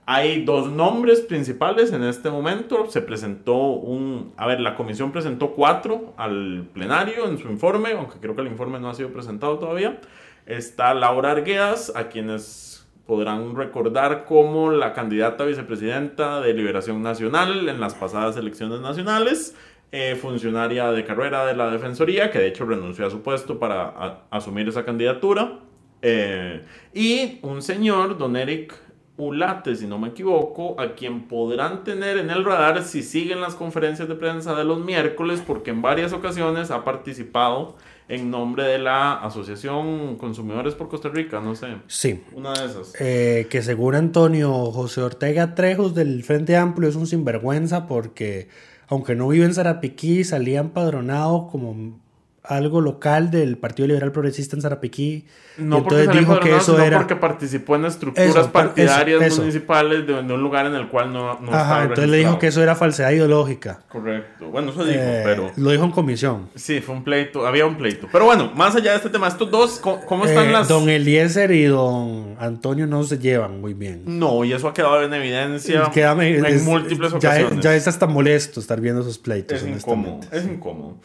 Hay 0.07 0.45
dos 0.45 0.71
nombres 0.71 1.21
principales 1.21 1.91
en 1.93 2.05
este 2.05 2.29
momento. 2.29 2.91
Se 2.91 3.01
presentó 3.01 3.57
un, 3.57 4.35
a 4.37 4.47
ver, 4.47 4.61
la 4.61 4.75
comisión 4.75 5.13
presentó 5.13 5.53
cuatro 5.53 6.13
al 6.19 6.69
plenario 6.75 7.27
en 7.27 7.39
su 7.39 7.49
informe, 7.49 7.93
aunque 7.93 8.19
creo 8.21 8.35
que 8.35 8.43
el 8.43 8.49
informe 8.49 8.79
no 8.79 8.91
ha 8.91 8.95
sido 8.95 9.09
presentado 9.15 9.59
todavía. 9.59 9.99
Está 10.45 10.93
Laura 10.93 11.31
Arguedas, 11.31 11.91
a 11.97 12.09
quienes 12.11 12.74
podrán 13.07 13.55
recordar 13.55 14.25
como 14.25 14.71
la 14.71 14.93
candidata 14.93 15.45
vicepresidenta 15.45 16.40
de 16.40 16.55
Liberación 16.55 17.03
Nacional 17.03 17.69
en 17.69 17.81
las 17.81 17.95
pasadas 17.95 18.37
elecciones 18.37 18.81
nacionales, 18.81 19.55
eh, 19.93 20.17
funcionaria 20.21 20.90
de 20.90 21.05
carrera 21.05 21.45
de 21.47 21.55
la 21.55 21.71
Defensoría, 21.71 22.31
que 22.31 22.38
de 22.38 22.49
hecho 22.49 22.64
renunció 22.64 23.07
a 23.07 23.11
su 23.11 23.23
puesto 23.23 23.59
para 23.59 23.83
a- 23.85 24.23
asumir 24.31 24.69
esa 24.69 24.85
candidatura, 24.85 25.61
eh, 26.03 26.62
y 26.93 27.38
un 27.43 27.62
señor, 27.62 28.19
don 28.19 28.37
Eric 28.37 28.75
Ulate, 29.17 29.77
si 29.77 29.87
no 29.87 29.99
me 29.99 30.09
equivoco, 30.09 30.75
a 30.81 30.95
quien 30.95 31.29
podrán 31.29 31.85
tener 31.85 32.17
en 32.19 32.31
el 32.31 32.45
radar 32.45 32.83
si 32.83 33.03
siguen 33.03 33.40
las 33.40 33.55
conferencias 33.55 34.09
de 34.09 34.17
prensa 34.17 34.57
de 34.57 34.64
los 34.64 34.85
miércoles, 34.85 35.43
porque 35.47 35.71
en 35.71 35.83
varias 35.83 36.12
ocasiones 36.12 36.71
ha 36.73 36.83
participado 36.85 37.77
en 38.09 38.31
nombre 38.31 38.64
de 38.64 38.79
la 38.79 39.14
Asociación 39.14 40.17
Consumidores 40.17 40.75
por 40.75 40.88
Costa 40.88 41.09
Rica, 41.09 41.40
no 41.40 41.55
sé. 41.55 41.77
Sí. 41.87 42.23
Una 42.33 42.53
de 42.53 42.67
esas. 42.67 42.93
Eh, 43.01 43.47
que 43.51 43.62
según 43.62 43.95
Antonio 43.95 44.53
José 44.71 45.01
Ortega 45.03 45.55
Trejos 45.55 45.95
del 45.95 46.23
Frente 46.23 46.57
Amplio 46.57 46.88
es 46.88 46.97
un 46.97 47.07
sinvergüenza 47.07 47.87
porque 47.87 48.49
aunque 48.88 49.14
no 49.14 49.29
vive 49.29 49.47
en 49.47 49.55
Zarapiquí, 49.55 50.25
salía 50.25 50.61
empadronado 50.61 51.49
como 51.49 51.99
algo 52.47 52.81
local 52.83 53.31
del 53.31 53.57
Partido 53.57 53.89
Liberal 53.89 54.13
Progresista 54.13 54.55
en 54.55 54.61
Zarapiquí. 54.63 55.25
No 55.57 55.79
entonces 55.79 56.11
dijo 56.13 56.41
que 56.41 56.55
eso 56.57 56.79
era... 56.83 56.99
porque 56.99 57.17
participó 57.17 57.77
en 57.77 57.85
estructuras 57.87 58.29
Eso, 58.29 58.35
par- 58.53 58.65
eso, 58.67 58.75
partidarias 58.75 59.23
eso. 59.23 59.41
municipales 59.41 60.07
de, 60.07 60.13
de 60.23 60.33
un 60.35 60.43
lugar 60.43 60.67
en 60.67 60.75
el 60.75 60.89
cual 60.89 61.13
no, 61.13 61.39
no 61.41 61.53
Ajá, 61.55 61.83
entonces 61.85 62.09
le 62.11 62.17
dijo 62.19 62.39
que 62.41 62.49
eso 62.49 62.61
era 62.63 62.75
falsedad 62.75 63.13
ideológica. 63.13 63.81
Correcto. 63.89 64.49
Bueno, 64.51 64.73
eso 64.73 64.85
dijo, 64.85 64.99
Eh, 65.01 65.23
pero... 65.25 65.53
Lo 65.57 65.71
dijo 65.71 65.85
en 65.85 65.91
comisión. 65.93 66.49
Sí, 66.57 66.81
fue 66.81 66.97
un 66.97 67.05
pleito, 67.05 67.47
había 67.47 67.65
un 67.67 67.77
pleito. 67.77 68.09
Pero 68.13 68.25
bueno, 68.27 68.51
más 68.55 68.75
allá 68.77 68.91
de 68.91 68.97
este 68.99 69.11
tema, 69.11 69.29
estos 69.29 69.51
dos, 69.51 69.79
¿cómo, 69.79 70.05
cómo 70.05 70.27
están 70.27 70.49
Eh, 70.49 70.53
las...? 70.53 70.69
Don 70.69 70.89
Eliezer 70.89 71.51
y 71.53 71.65
don 71.65 72.35
Antonio 72.41 72.87
no 72.87 73.05
se 73.05 73.19
llevan 73.19 73.61
muy 73.61 73.73
bien. 73.75 74.03
No, 74.07 74.45
y 74.45 74.53
eso 74.53 74.69
ha 74.69 74.75
quedado 74.75 75.03
en 75.03 75.15
evidencia 75.15 75.85
Quédame- 75.93 76.37
en 76.37 76.45
es- 76.47 76.63
múltiples 76.65 77.13
ya, 77.13 77.17
ocasiones. 77.31 77.61
ya 77.65 77.75
es 77.75 77.87
hasta 77.89 78.07
molesto 78.07 78.61
estar 78.61 78.81
viendo 78.81 79.01
esos 79.03 79.19
pleitos. 79.19 79.63
es 79.63 79.67
incómodo, 79.69 80.21
es 80.33 80.45
incómodo. 80.45 80.97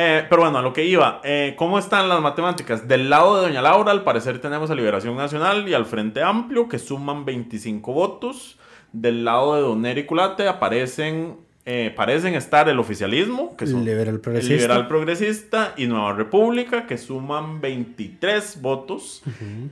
Eh, 0.00 0.24
pero 0.30 0.42
bueno, 0.42 0.58
a 0.58 0.62
lo 0.62 0.72
que 0.72 0.84
iba, 0.84 1.20
eh, 1.24 1.54
¿cómo 1.58 1.76
están 1.76 2.08
las 2.08 2.20
matemáticas? 2.20 2.86
Del 2.86 3.10
lado 3.10 3.34
de 3.34 3.48
Doña 3.48 3.60
Laura, 3.60 3.90
al 3.90 4.04
parecer 4.04 4.40
tenemos 4.40 4.70
a 4.70 4.76
Liberación 4.76 5.16
Nacional 5.16 5.68
y 5.68 5.74
al 5.74 5.86
Frente 5.86 6.22
Amplio, 6.22 6.68
que 6.68 6.78
suman 6.78 7.24
25 7.24 7.92
votos. 7.92 8.58
Del 8.92 9.24
lado 9.24 9.56
de 9.56 9.62
Don 9.62 9.84
Eric 9.84 10.08
Ulate 10.12 10.46
aparecen, 10.46 11.38
eh, 11.64 11.92
parecen 11.96 12.36
estar 12.36 12.68
el 12.68 12.78
oficialismo, 12.78 13.56
que 13.56 13.66
son 13.66 13.84
Liberal 13.84 14.14
el 14.14 14.20
progresista. 14.20 14.54
Liberal 14.54 14.86
Progresista 14.86 15.74
y 15.76 15.88
Nueva 15.88 16.12
República, 16.12 16.86
que 16.86 16.96
suman 16.96 17.60
23 17.60 18.62
votos. 18.62 19.24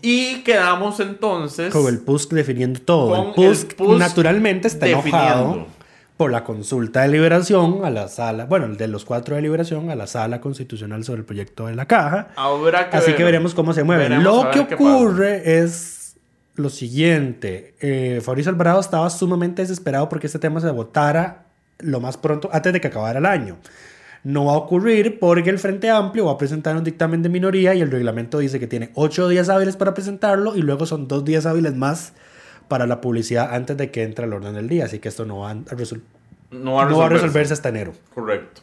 Y 0.03 0.41
quedamos 0.43 0.99
entonces... 0.99 1.73
Con 1.73 1.87
el 1.87 2.01
PUSC 2.01 2.33
definiendo 2.33 2.81
todo. 2.81 3.11
Con 3.11 3.29
el 3.29 3.35
PUSC, 3.35 3.71
el 3.71 3.77
PUSC 3.77 3.99
naturalmente 4.01 4.67
está 4.67 4.87
definiendo. 4.87 5.19
enojado 5.19 5.76
por 6.17 6.33
la 6.33 6.45
consulta 6.45 7.03
de 7.03 7.09
liberación 7.09 7.85
a 7.85 7.91
la 7.91 8.09
sala, 8.09 8.47
bueno, 8.47 8.69
de 8.69 8.89
los 8.89 9.05
cuatro 9.05 9.37
de 9.37 9.43
liberación 9.43 9.91
a 9.91 9.95
la 9.95 10.07
sala 10.07 10.41
constitucional 10.41 11.05
sobre 11.05 11.21
el 11.21 11.27
proyecto 11.27 11.67
de 11.67 11.75
la 11.75 11.87
caja. 11.87 12.29
Que 12.91 12.97
Así 12.97 13.09
ver. 13.09 13.17
que 13.17 13.25
veremos 13.25 13.55
cómo 13.55 13.75
se 13.75 13.85
mueve. 13.85 14.09
Lo 14.09 14.51
que 14.51 14.61
ocurre 14.61 15.61
es 15.61 16.17
lo 16.55 16.71
siguiente. 16.71 17.75
Eh, 17.81 18.23
Alvarado 18.47 18.81
estaba 18.81 19.11
sumamente 19.11 19.63
desesperado 19.63 20.09
porque 20.09 20.27
este 20.27 20.39
tema 20.39 20.61
se 20.61 20.71
votara 20.71 21.47
lo 21.79 22.01
más 22.01 22.17
pronto, 22.17 22.49
antes 22.51 22.73
de 22.73 22.81
que 22.81 22.89
acabara 22.89 23.19
el 23.19 23.27
año. 23.27 23.59
No 24.25 24.47
va 24.47 24.55
a 24.55 24.57
ocurrir 24.57 25.21
porque 25.21 25.51
el 25.51 25.59
Frente 25.59 25.91
Amplio 25.91 26.25
va 26.25 26.33
a 26.33 26.39
presentar 26.39 26.77
un 26.77 26.83
dictamen 26.83 27.23
de 27.23 27.29
minoría 27.29 27.75
y 27.75 27.83
el 27.83 27.91
reglamento 27.91 28.39
dice 28.39 28.59
que 28.59 28.67
tiene 28.67 28.91
ocho 28.95 29.29
días 29.29 29.49
hábiles 29.49 29.77
para 29.77 29.95
presentarlo 29.95 30.57
y 30.57 30.63
luego 30.63 30.87
son 30.87 31.07
dos 31.07 31.25
días 31.25 31.47
hábiles 31.47 31.77
más 31.77 32.15
para 32.69 32.87
la 32.87 33.01
publicidad 33.01 33.55
antes 33.55 33.77
de 33.77 33.91
que 33.91 34.03
entre 34.03 34.25
al 34.25 34.33
orden 34.33 34.55
del 34.55 34.69
día. 34.69 34.85
Así 34.87 34.99
que 34.99 35.09
esto 35.09 35.25
no 35.25 35.39
va 35.41 35.51
a, 35.51 35.55
resol- 35.55 36.01
No 36.51 36.75
va 36.75 36.85
a 36.85 36.89
no 36.89 36.99
va 36.99 37.07
a 37.07 37.09
resolverse. 37.09 37.53
hasta 37.53 37.69
enero. 37.69 37.93
Correcto. 38.15 38.63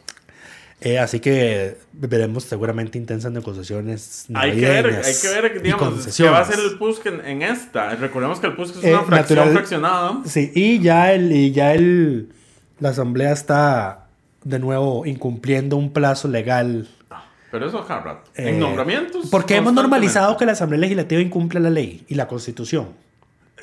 Eh, 0.80 0.98
así 0.98 1.18
que 1.20 1.78
veremos 1.92 2.44
seguramente 2.44 2.98
intensas 2.98 3.32
negociaciones. 3.32 4.26
Hay 4.34 4.52
que 4.52 4.68
ver, 4.68 4.86
hay 5.04 5.14
que 5.22 5.28
ver, 5.40 5.62
digamos, 5.62 6.06
qué 6.14 6.24
va 6.28 6.38
a 6.38 6.40
hacer 6.42 6.58
el 6.58 6.76
PUSC 6.78 7.06
en, 7.06 7.24
en 7.24 7.42
esta. 7.42 7.94
Recordemos 7.96 8.38
que 8.40 8.48
el 8.48 8.54
PUSC 8.54 8.76
es 8.78 8.84
Eh, 8.84 8.90
una 8.94 9.04
fracción 9.04 9.38
natural- 9.38 9.52
fraccionada. 9.54 10.20
Sí, 10.26 10.52
y 10.54 10.80
ya, 10.80 11.12
el, 11.14 11.32
y 11.32 11.52
ya 11.52 11.72
el, 11.72 12.28
la 12.80 12.90
asamblea 12.90 13.32
está 13.32 14.08
de 14.42 14.58
nuevo 14.58 15.06
incumpliendo 15.06 15.76
un 15.76 15.90
plazo 15.92 16.28
legal. 16.28 16.86
Pero 17.50 17.68
eso 17.68 17.86
cada 17.86 18.00
rato. 18.00 18.30
eh, 18.34 18.50
en 18.50 18.58
nombramientos. 18.60 19.28
Porque 19.30 19.56
hemos 19.56 19.72
normalizado 19.72 20.36
que 20.36 20.44
la 20.44 20.52
asamblea 20.52 20.80
legislativa 20.80 21.22
incumple 21.22 21.60
la 21.60 21.70
ley 21.70 22.04
y 22.08 22.16
la 22.16 22.26
constitución. 22.28 22.88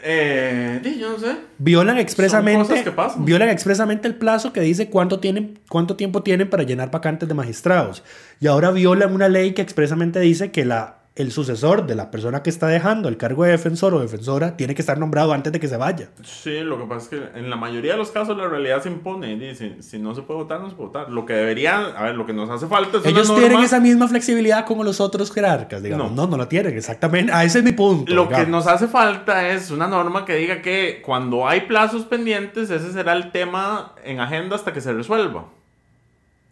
Eh, 0.04 0.98
yo 1.00 1.12
no 1.12 1.20
sé. 1.20 1.38
Violan 1.58 1.98
expresamente, 1.98 2.68
cosas 2.68 2.84
que 2.84 2.92
pasan. 2.92 3.26
violan 3.26 3.50
expresamente 3.50 4.08
el 4.08 4.16
plazo 4.16 4.54
que 4.54 4.62
dice 4.62 4.90
cuánto, 4.90 5.20
tienen, 5.20 5.60
cuánto 5.70 5.96
tiempo 5.96 6.24
tienen 6.24 6.50
para 6.50 6.64
llenar 6.64 6.92
vacantes 6.92 7.28
de 7.28 7.36
magistrados. 7.36 8.04
Y 8.40 8.48
ahora 8.48 8.72
violan 8.72 9.14
una 9.14 9.30
ley 9.30 9.54
que 9.54 9.62
expresamente 9.62 10.20
dice 10.20 10.52
que 10.52 10.66
la, 10.66 11.01
el 11.21 11.31
sucesor 11.31 11.86
de 11.88 11.95
la 11.95 12.12
persona 12.12 12.43
que 12.43 12.49
está 12.49 12.67
dejando 12.67 13.07
el 13.10 13.17
cargo 13.17 13.43
de 13.43 13.51
defensor 13.51 13.93
o 13.93 13.99
defensora 13.99 14.57
tiene 14.57 14.75
que 14.75 14.81
estar 14.81 14.97
nombrado 14.97 15.34
antes 15.34 15.53
de 15.53 15.60
que 15.60 15.67
se 15.67 15.77
vaya. 15.77 16.10
Sí, 16.23 16.60
lo 16.62 16.77
que 16.77 16.86
pasa 16.86 17.03
es 17.03 17.10
que 17.10 17.39
en 17.39 17.49
la 17.49 17.55
mayoría 17.55 17.93
de 17.93 17.97
los 17.97 18.12
casos 18.12 18.36
la 18.38 18.47
realidad 18.47 18.81
se 18.84 18.89
impone. 18.89 19.36
Dice, 19.38 19.81
si 19.81 19.99
no 19.99 20.13
se 20.15 20.21
puede 20.23 20.41
votar, 20.41 20.60
no 20.62 20.69
se 20.69 20.75
puede 20.75 20.88
votar. 20.88 21.10
Lo 21.10 21.25
que 21.25 21.34
deberían, 21.34 21.86
a 21.95 22.03
ver, 22.03 22.15
lo 22.15 22.25
que 22.25 22.34
nos 22.34 22.49
hace 22.49 22.67
falta 22.67 22.97
es 22.97 23.05
Ellos 23.05 23.29
una 23.29 23.36
tienen 23.39 23.51
norma. 23.53 23.65
esa 23.65 23.79
misma 23.79 24.07
flexibilidad 24.07 24.65
como 24.65 24.84
los 24.84 24.99
otros 24.99 25.31
jerarcas, 25.31 25.81
digamos. 25.84 26.12
No, 26.12 26.23
No. 26.25 26.27
no, 26.31 26.38
la 26.38 26.49
tienen, 26.49 26.75
exactamente. 26.75 27.31
Ah, 27.34 27.43
ese 27.43 27.60
es 27.60 27.63
mi 27.63 27.71
punto. 27.71 28.13
Lo 28.13 28.27
que 28.29 28.45
nos 28.45 28.67
hace 28.67 28.88
falta 28.88 29.47
es 29.49 29.71
una 29.71 29.88
norma 29.88 30.25
que 30.25 30.36
diga 30.36 30.62
que 30.62 31.01
cuando 31.05 31.47
hay 31.47 31.62
plazos 31.62 32.05
pendientes, 32.05 32.69
ese 32.69 32.91
será 32.91 33.13
el 33.13 33.31
tema 33.31 33.93
en 34.03 34.19
agenda 34.19 34.55
hasta 34.55 34.73
que 34.73 34.81
se 34.81 34.91
resuelva. 34.93 35.45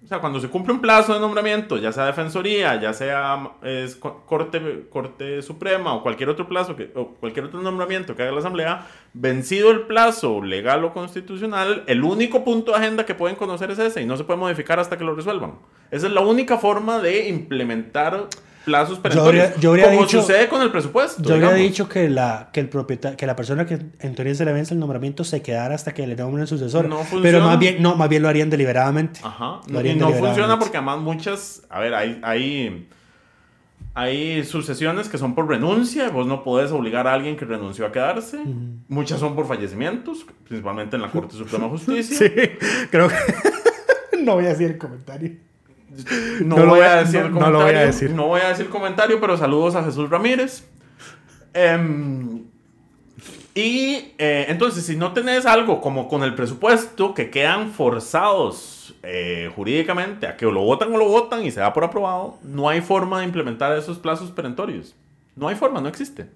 O 0.02 0.08
sea, 0.08 0.20
cuando 0.20 0.40
se 0.40 0.48
cumple 0.48 0.74
un 0.74 0.80
plazo 0.80 1.14
de 1.14 1.20
nombramiento, 1.20 1.76
ya 1.78 1.92
sea 1.92 2.06
defensoría, 2.06 2.80
ya 2.80 2.94
sea 2.94 3.52
es, 3.64 3.98
co- 3.98 4.24
corte, 4.26 4.86
corte 4.90 5.42
suprema 5.42 5.94
o 5.94 6.02
cualquier 6.02 6.30
otro 6.30 6.48
plazo, 6.48 6.76
que, 6.78 6.90
o 6.96 7.10
cualquier 7.16 7.46
otro 7.46 7.62
nombramiento 7.62 8.16
que 8.16 8.24
haga 8.24 8.32
la 8.32 8.40
asamblea, 8.40 8.88
vencido 9.14 9.72
el 9.72 9.82
plazo 9.82 10.42
legal 10.42 10.86
o 10.86 10.94
constitucional, 10.94 11.84
el 11.86 12.04
único 12.04 12.46
punto 12.46 12.72
de 12.72 12.78
agenda 12.78 13.06
que 13.06 13.14
pueden 13.14 13.36
conocer 13.36 13.72
es 13.72 13.80
ese 13.80 14.02
y 14.02 14.06
no 14.06 14.16
se 14.16 14.24
puede 14.24 14.40
modificar 14.40 14.80
hasta 14.80 14.98
que 14.98 15.04
lo 15.04 15.16
resuelvan. 15.16 15.56
Esa 15.92 16.08
es 16.08 16.14
la 16.14 16.22
única 16.22 16.58
forma 16.58 17.00
de 17.00 17.28
implementar 17.28 18.28
plazos 18.70 19.00
perentorios. 19.00 19.46
habría- 19.48 19.60
yo 19.60 19.70
habría 19.72 19.90
dicho- 19.90 20.22
sucede 20.22 20.48
con 20.48 20.62
el 20.62 20.72
presupuesto. 20.72 21.22
Yo 21.24 21.36
digamos. 21.36 21.58
dicho 21.58 21.90
que 21.90 22.10
la, 22.10 22.50
que 22.54 22.60
el 22.60 22.70
propietario, 22.70 23.18
que 23.18 23.26
la 23.28 23.36
persona 23.36 23.66
que 23.66 23.80
en 24.00 24.16
teoría 24.16 24.36
se 24.36 24.46
le 24.46 24.54
vence 24.54 24.74
el 24.74 24.80
nombramiento 24.80 25.24
se 25.24 25.42
quedara 25.42 25.76
hasta 25.76 25.94
que 25.94 26.06
le 26.08 26.16
nombren 26.16 26.48
sucesor. 26.48 26.88
No 26.88 26.98
pero 26.98 27.06
funciona. 27.10 27.46
más 27.46 27.60
bien, 27.60 27.82
no, 27.82 27.96
más 27.96 28.08
bien 28.10 28.22
lo 28.24 28.30
harían 28.30 28.50
deliberadamente. 28.50 29.20
Ajá. 29.24 29.46
Lo 29.46 29.62
No, 29.68 29.74
y 29.74 29.78
harían 29.80 29.98
no 30.00 30.06
deliberadamente. 30.08 30.28
funciona 30.28 30.60
porque 30.60 30.78
además 30.78 31.00
muchas, 31.00 31.62
a 31.70 31.80
ver, 31.80 31.94
hay, 31.94 32.20
hay, 32.24 32.88
hay 33.96 34.44
sucesiones 34.46 35.10
que 35.10 35.18
son 35.18 35.36
por 35.36 35.48
renuncia, 35.48 36.10
vos 36.10 36.26
no 36.28 36.44
podés 36.44 36.72
obligar 36.72 37.08
a 37.08 37.14
alguien 37.14 37.36
que 37.36 37.46
renunció 37.46 37.86
a 37.86 37.92
quedarse. 37.92 38.40
Muchas 38.88 39.20
son 39.20 39.36
por 39.36 39.48
fallecimientos, 39.48 40.26
principalmente 40.48 40.96
en 40.96 41.02
la 41.02 41.10
Corte 41.12 41.36
Suprema 41.36 41.66
de 41.66 41.70
Justicia. 41.78 42.18
Sí, 42.18 42.32
creo 42.92 43.08
que. 43.10 43.16
no 44.24 44.36
voy 44.36 44.46
a 44.46 44.50
decir 44.50 44.72
el 44.72 44.78
comentario. 44.78 45.32
No, 46.44 46.56
voy 46.56 46.66
voy 46.66 46.80
a 46.82 46.96
decir 46.98 47.22
no- 47.24 47.30
no 47.30 47.30
lo 47.30 47.36
comentario. 47.60 47.66
voy 47.66 47.76
a 47.76 47.86
decir. 47.86 48.10
No 48.12 48.28
voy 48.28 48.42
a 48.42 48.50
decir 48.50 48.70
comentario, 48.70 49.20
pero 49.20 49.38
saludos 49.38 49.76
a 49.76 49.84
Jesús 49.84 50.10
Ramírez. 50.10 50.68
Em, 51.54 52.44
y 53.56 54.14
eh, 54.18 54.46
entonces, 54.50 54.86
si 54.86 54.96
no 54.96 55.14
tenés 55.14 55.46
algo 55.46 55.82
como 55.82 56.08
con 56.08 56.24
el 56.24 56.36
presupuesto, 56.36 57.14
que 57.14 57.30
quedan 57.30 57.72
forzados 57.72 58.96
eh, 59.04 59.52
jurídicamente 59.56 60.28
a 60.28 60.36
que 60.38 60.46
o 60.46 60.52
lo 60.52 60.62
votan 60.62 60.94
o 60.94 60.98
lo 60.98 61.06
votan 61.08 61.44
y 61.46 61.52
se 61.52 61.60
da 61.60 61.74
por 61.74 61.84
aprobado, 61.84 62.38
no 62.44 62.70
hay 62.70 62.82
forma 62.82 63.20
de 63.20 63.26
implementar 63.26 63.76
esos 63.78 63.98
plazos 63.98 64.32
perentorios. 64.32 64.96
No 65.36 65.48
hay 65.48 65.56
forma, 65.56 65.82
no 65.82 65.88
existe. 65.90 66.30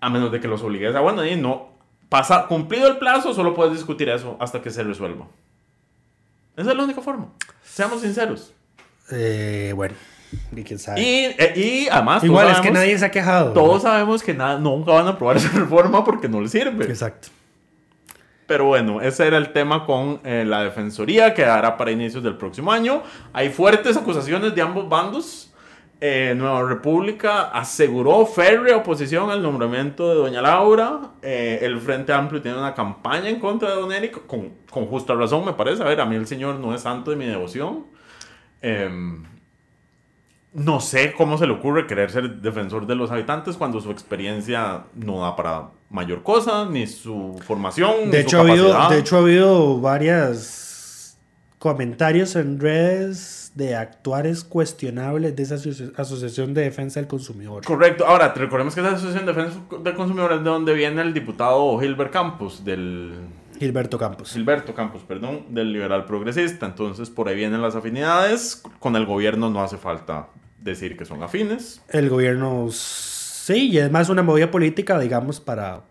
A 0.00 0.10
menos 0.10 0.30
de 0.30 0.40
que 0.40 0.48
los 0.48 0.62
obligues 0.62 0.94
a, 0.94 1.00
bueno, 1.00 1.24
y 1.24 1.36
no. 1.36 1.68
pasa, 2.08 2.46
cumplido 2.46 2.86
el 2.88 2.98
plazo, 2.98 3.34
solo 3.34 3.54
puedes 3.54 3.72
discutir 3.74 4.08
eso 4.08 4.36
hasta 4.40 4.60
que 4.62 4.70
se 4.70 4.82
resuelva. 4.82 5.26
Esa 6.56 6.70
es 6.70 6.76
la 6.76 6.84
única 6.84 7.02
forma. 7.02 7.28
Seamos 7.62 8.00
sinceros. 8.00 8.52
Eh, 9.10 9.72
bueno, 9.76 9.94
y 10.54 10.62
quién 10.62 10.78
sabe. 10.78 11.00
Y, 11.00 11.24
eh, 11.38 11.52
y 11.54 11.88
además, 11.88 12.24
Igual 12.24 12.50
es 12.50 12.60
que 12.60 12.70
nadie 12.70 12.98
se 12.98 13.04
ha 13.04 13.10
quejado. 13.10 13.52
Todos 13.52 13.82
¿verdad? 13.82 13.98
sabemos 13.98 14.22
que 14.22 14.34
nada, 14.34 14.58
nunca 14.58 14.92
van 14.92 15.06
a 15.06 15.10
aprobar 15.10 15.36
esa 15.36 15.50
reforma 15.50 16.04
porque 16.04 16.28
no 16.28 16.40
les 16.40 16.50
sirve. 16.50 16.84
Exacto. 16.86 17.28
Pero 18.46 18.66
bueno, 18.66 19.00
ese 19.00 19.26
era 19.26 19.38
el 19.38 19.52
tema 19.52 19.84
con 19.84 20.20
eh, 20.24 20.44
la 20.46 20.62
Defensoría, 20.62 21.34
que 21.34 21.42
dará 21.42 21.76
para 21.76 21.90
inicios 21.90 22.22
del 22.22 22.36
próximo 22.36 22.70
año. 22.70 23.02
Hay 23.32 23.50
fuertes 23.50 23.96
acusaciones 23.96 24.54
de 24.54 24.62
ambos 24.62 24.88
bandos. 24.88 25.52
Eh, 25.98 26.34
Nueva 26.36 26.62
República 26.68 27.44
aseguró 27.44 28.26
férrea 28.26 28.76
oposición 28.76 29.30
al 29.30 29.42
nombramiento 29.42 30.08
de 30.10 30.14
Doña 30.16 30.42
Laura. 30.42 31.12
Eh, 31.22 31.60
el 31.62 31.80
Frente 31.80 32.12
Amplio 32.12 32.42
tiene 32.42 32.58
una 32.58 32.74
campaña 32.74 33.30
en 33.30 33.40
contra 33.40 33.70
de 33.70 33.76
Don 33.76 33.90
Eric, 33.90 34.26
con, 34.26 34.50
con 34.70 34.86
justa 34.86 35.14
razón, 35.14 35.46
me 35.46 35.54
parece. 35.54 35.82
A 35.82 35.86
ver, 35.86 36.00
a 36.00 36.04
mí 36.04 36.16
el 36.16 36.26
señor 36.26 36.56
no 36.56 36.74
es 36.74 36.82
santo 36.82 37.10
de 37.10 37.16
mi 37.16 37.24
devoción. 37.24 37.86
Em, 38.60 39.24
no 40.52 40.80
sé 40.80 41.14
cómo 41.14 41.38
se 41.38 41.46
le 41.46 41.54
ocurre 41.54 41.86
querer 41.86 42.10
ser 42.10 42.40
defensor 42.42 42.86
de 42.86 42.94
los 42.94 43.10
habitantes 43.10 43.56
cuando 43.56 43.80
su 43.80 43.90
experiencia 43.90 44.84
no 44.94 45.20
da 45.22 45.34
para 45.34 45.70
mayor 45.88 46.22
cosa, 46.22 46.66
ni 46.66 46.86
su 46.86 47.40
formación. 47.46 48.10
De 48.10 48.18
ni 48.18 48.22
hecho, 48.22 48.30
su 48.30 48.36
ha 48.36 48.40
habido, 48.40 48.88
de 48.90 48.98
hecho, 48.98 49.16
ha 49.16 49.20
habido 49.20 49.80
varios 49.80 51.16
comentarios 51.58 52.36
en 52.36 52.60
redes 52.60 53.45
de 53.56 53.74
actuares 53.74 54.44
cuestionables 54.44 55.34
de 55.34 55.42
esa 55.42 55.56
asoci- 55.56 55.92
Asociación 55.98 56.54
de 56.54 56.62
Defensa 56.62 57.00
del 57.00 57.08
Consumidor. 57.08 57.64
Correcto. 57.64 58.06
Ahora, 58.06 58.32
te 58.32 58.40
recordemos 58.40 58.74
que 58.74 58.80
esa 58.82 58.90
Asociación 58.92 59.26
de 59.26 59.32
Defensa 59.32 59.60
del 59.82 59.94
Consumidor 59.94 60.32
es 60.34 60.38
de 60.44 60.50
donde 60.50 60.74
viene 60.74 61.02
el 61.02 61.12
diputado 61.14 61.78
Gilbert 61.80 62.12
Campos, 62.12 62.64
del 62.64 63.14
Gilberto 63.58 63.98
Campos. 63.98 64.32
Gilberto 64.32 64.74
Campos, 64.74 65.02
perdón, 65.08 65.46
del 65.54 65.72
liberal 65.72 66.04
progresista. 66.04 66.66
Entonces, 66.66 67.08
por 67.10 67.28
ahí 67.28 67.34
vienen 67.36 67.62
las 67.62 67.74
afinidades. 67.74 68.62
Con 68.78 68.94
el 68.94 69.06
gobierno 69.06 69.48
no 69.48 69.62
hace 69.62 69.78
falta 69.78 70.28
decir 70.60 70.96
que 70.96 71.04
son 71.04 71.22
afines 71.22 71.80
El 71.88 72.08
gobierno, 72.10 72.68
sí, 72.72 73.70
y 73.70 73.78
además 73.78 74.08
una 74.10 74.22
movida 74.22 74.50
política, 74.50 74.98
digamos, 74.98 75.40
para, 75.40 75.82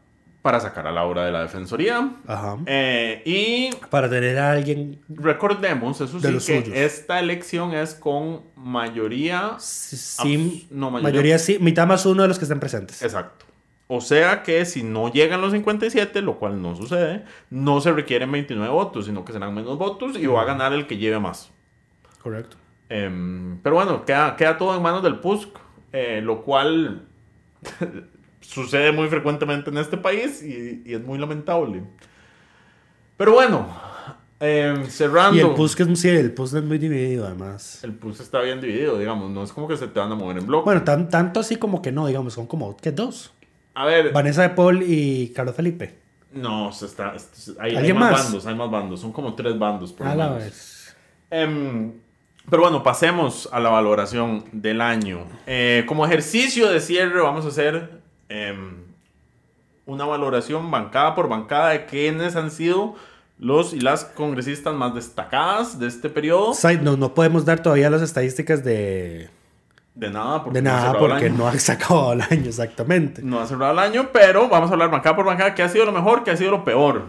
para 0.46 0.60
sacar 0.60 0.86
a 0.86 0.92
Laura 0.92 1.26
de 1.26 1.32
la 1.32 1.42
defensoría. 1.42 2.08
ajá, 2.28 2.58
Eh, 2.68 3.24
y 3.26 3.76
para 3.90 4.08
tener 4.08 4.38
a 4.38 4.52
alguien 4.52 5.00
recordemos, 5.10 6.00
eso 6.02 6.20
sí, 6.20 6.28
que 6.28 6.40
suyos. 6.40 6.68
esta 6.72 7.20
elección 7.20 7.74
es 7.74 7.96
con 7.96 8.42
mayoría. 8.56 9.56
sí, 9.58 10.68
no, 10.70 10.92
mayoría- 10.92 11.10
mayoría 11.12 11.40
sí, 11.40 11.58
mitad 11.60 11.88
más 11.88 12.06
uno 12.06 12.22
de 12.22 12.28
los 12.28 12.38
que 12.38 12.46
estén 12.46 12.60
presentes. 12.60 13.02
Exacto. 13.02 13.44
O 13.88 14.02
sea 14.02 14.44
que 14.44 14.66
si 14.66 14.84
no 14.84 15.12
llegan 15.12 15.42
los 15.42 15.52
57, 15.52 16.22
lo 16.22 16.38
cual 16.38 16.62
no 16.62 16.76
sucede, 16.76 17.24
no 17.50 17.82
se 17.82 17.92
requieren 17.92 18.32
29 18.32 18.72
votos, 18.72 19.06
sino 19.08 19.26
que 19.26 19.34
serán 19.34 19.52
menos 19.56 19.80
votos 19.80 20.16
y 20.16 20.28
va 20.28 20.44
a 20.44 20.46
ganar 20.46 20.74
el 20.74 20.86
que 20.86 20.98
lleve 20.98 21.18
más. 21.20 21.50
Correcto. 22.22 22.56
Em, 22.90 23.58
pero 23.64 23.78
bueno, 23.78 24.06
queda, 24.06 24.36
queda 24.36 24.60
todo 24.60 24.76
en 24.78 24.84
manos 24.84 25.02
del 25.02 25.16
PUSC, 25.18 25.50
eh, 25.92 26.22
lo 26.24 26.44
cual 26.44 27.02
sucede 28.48 28.92
muy 28.92 29.08
frecuentemente 29.08 29.70
en 29.70 29.78
este 29.78 29.98
país 29.98 30.42
y, 30.44 30.82
y 30.86 30.94
es 30.94 31.04
muy 31.04 31.18
lamentable. 31.20 31.84
Pero 33.18 33.34
bueno, 33.34 33.68
em, 34.40 34.86
cerrando. 34.88 35.38
Y 35.38 35.42
el 35.42 35.52
PUSC 35.54 35.80
es, 35.82 36.00
sí, 36.00 36.10
el 36.10 36.32
PUSC 36.34 36.56
es 36.58 36.64
muy 36.64 36.78
dividido, 36.78 37.26
además. 37.26 37.84
El 37.84 37.94
PUSC 37.94 38.22
está 38.22 38.42
bien 38.42 38.60
dividido, 38.62 38.98
digamos, 39.00 39.32
no 39.32 39.44
es 39.44 39.52
como 39.54 39.68
que 39.68 39.78
se 39.78 39.88
te 39.88 40.00
van 40.00 40.12
a 40.12 40.16
mover 40.16 40.38
en 40.38 40.48
bloque. 40.48 40.66
Bueno, 40.66 40.84
tan, 40.84 41.10
tanto 41.10 41.40
así 41.40 41.56
como 41.58 41.82
que 41.82 41.92
no, 41.92 42.08
digamos, 42.08 42.34
son 42.34 42.48
como, 42.48 42.76
¿qué? 42.78 42.92
Dos. 42.92 43.34
a 43.74 43.86
ver, 43.86 44.12
Vanessa 44.12 44.42
de 44.44 44.50
Paul 44.50 44.84
y 44.86 45.30
Carlos 45.30 45.56
Felipe. 45.56 45.96
no, 46.34 46.72
se 46.74 46.86
está, 46.86 47.14
hay, 47.60 47.72
hay 47.72 47.76
¿Alguien 47.78 47.98
más, 47.98 48.12
más? 48.12 48.24
bandos, 48.26 48.46
hay 48.46 48.56
más 48.56 48.70
bandos, 48.72 49.00
son 49.00 49.12
como 49.14 49.34
tres 49.36 49.58
bandos 49.58 49.94
por 49.94 50.08
A 50.08 50.16
la 50.16 50.26
menos. 50.30 50.44
vez. 50.44 50.96
Em, 51.32 51.94
pero 52.50 52.62
bueno, 52.64 52.84
pasemos 52.84 53.50
a 53.52 53.60
la 53.60 53.70
valoración 53.70 54.44
del 54.52 54.82
año. 54.82 55.26
Eh, 55.48 55.84
como 55.88 56.06
ejercicio 56.06 56.70
de 56.70 56.80
cierre 56.82 57.22
vamos 57.22 57.46
a 57.46 57.48
hacer 57.48 58.02
em, 58.30 58.76
una 59.86 60.06
valoración 60.06 60.70
bancada 60.72 61.14
por 61.16 61.30
bancada 61.30 61.70
de 61.70 61.86
quiénes 61.86 62.36
han 62.36 62.52
sido 62.52 62.96
los 63.38 63.74
y 63.74 63.80
las 63.82 64.06
congresistas 64.06 64.74
más 64.74 64.96
destacadas 64.96 65.78
de 65.80 65.88
este 65.88 66.10
periodo. 66.10 66.54
Side 66.54 66.80
note, 66.82 66.98
no 67.00 67.14
podemos 67.14 67.46
dar 67.46 67.60
todavía 67.62 67.90
las 67.90 68.02
estadísticas 68.02 68.64
de, 68.64 69.30
De 69.94 70.10
nada, 70.10 70.44
porque 70.44 70.60
de 70.60 70.62
no 70.64 70.70
ha 70.72 70.74
nada 70.74 70.98
porque 70.98 71.26
año. 71.26 71.36
no 71.38 71.48
han 71.48 71.60
sacado 71.60 72.14
el 72.14 72.22
año 72.22 72.46
exactamente. 72.48 73.22
No 73.22 73.40
ha 73.40 73.46
cerrado 73.46 73.74
el 73.74 73.80
año, 73.80 74.10
pero 74.14 74.48
vamos 74.50 74.70
a 74.70 74.74
hablar 74.74 74.90
bancada 74.90 75.16
por 75.16 75.26
bancada. 75.26 75.54
¿Qué 75.54 75.64
ha 75.64 75.70
sido 75.70 75.86
lo 75.86 75.92
mejor? 75.92 76.24
¿Qué 76.24 76.32
ha 76.32 76.38
sido 76.38 76.52
lo 76.52 76.64
peor? 76.66 77.04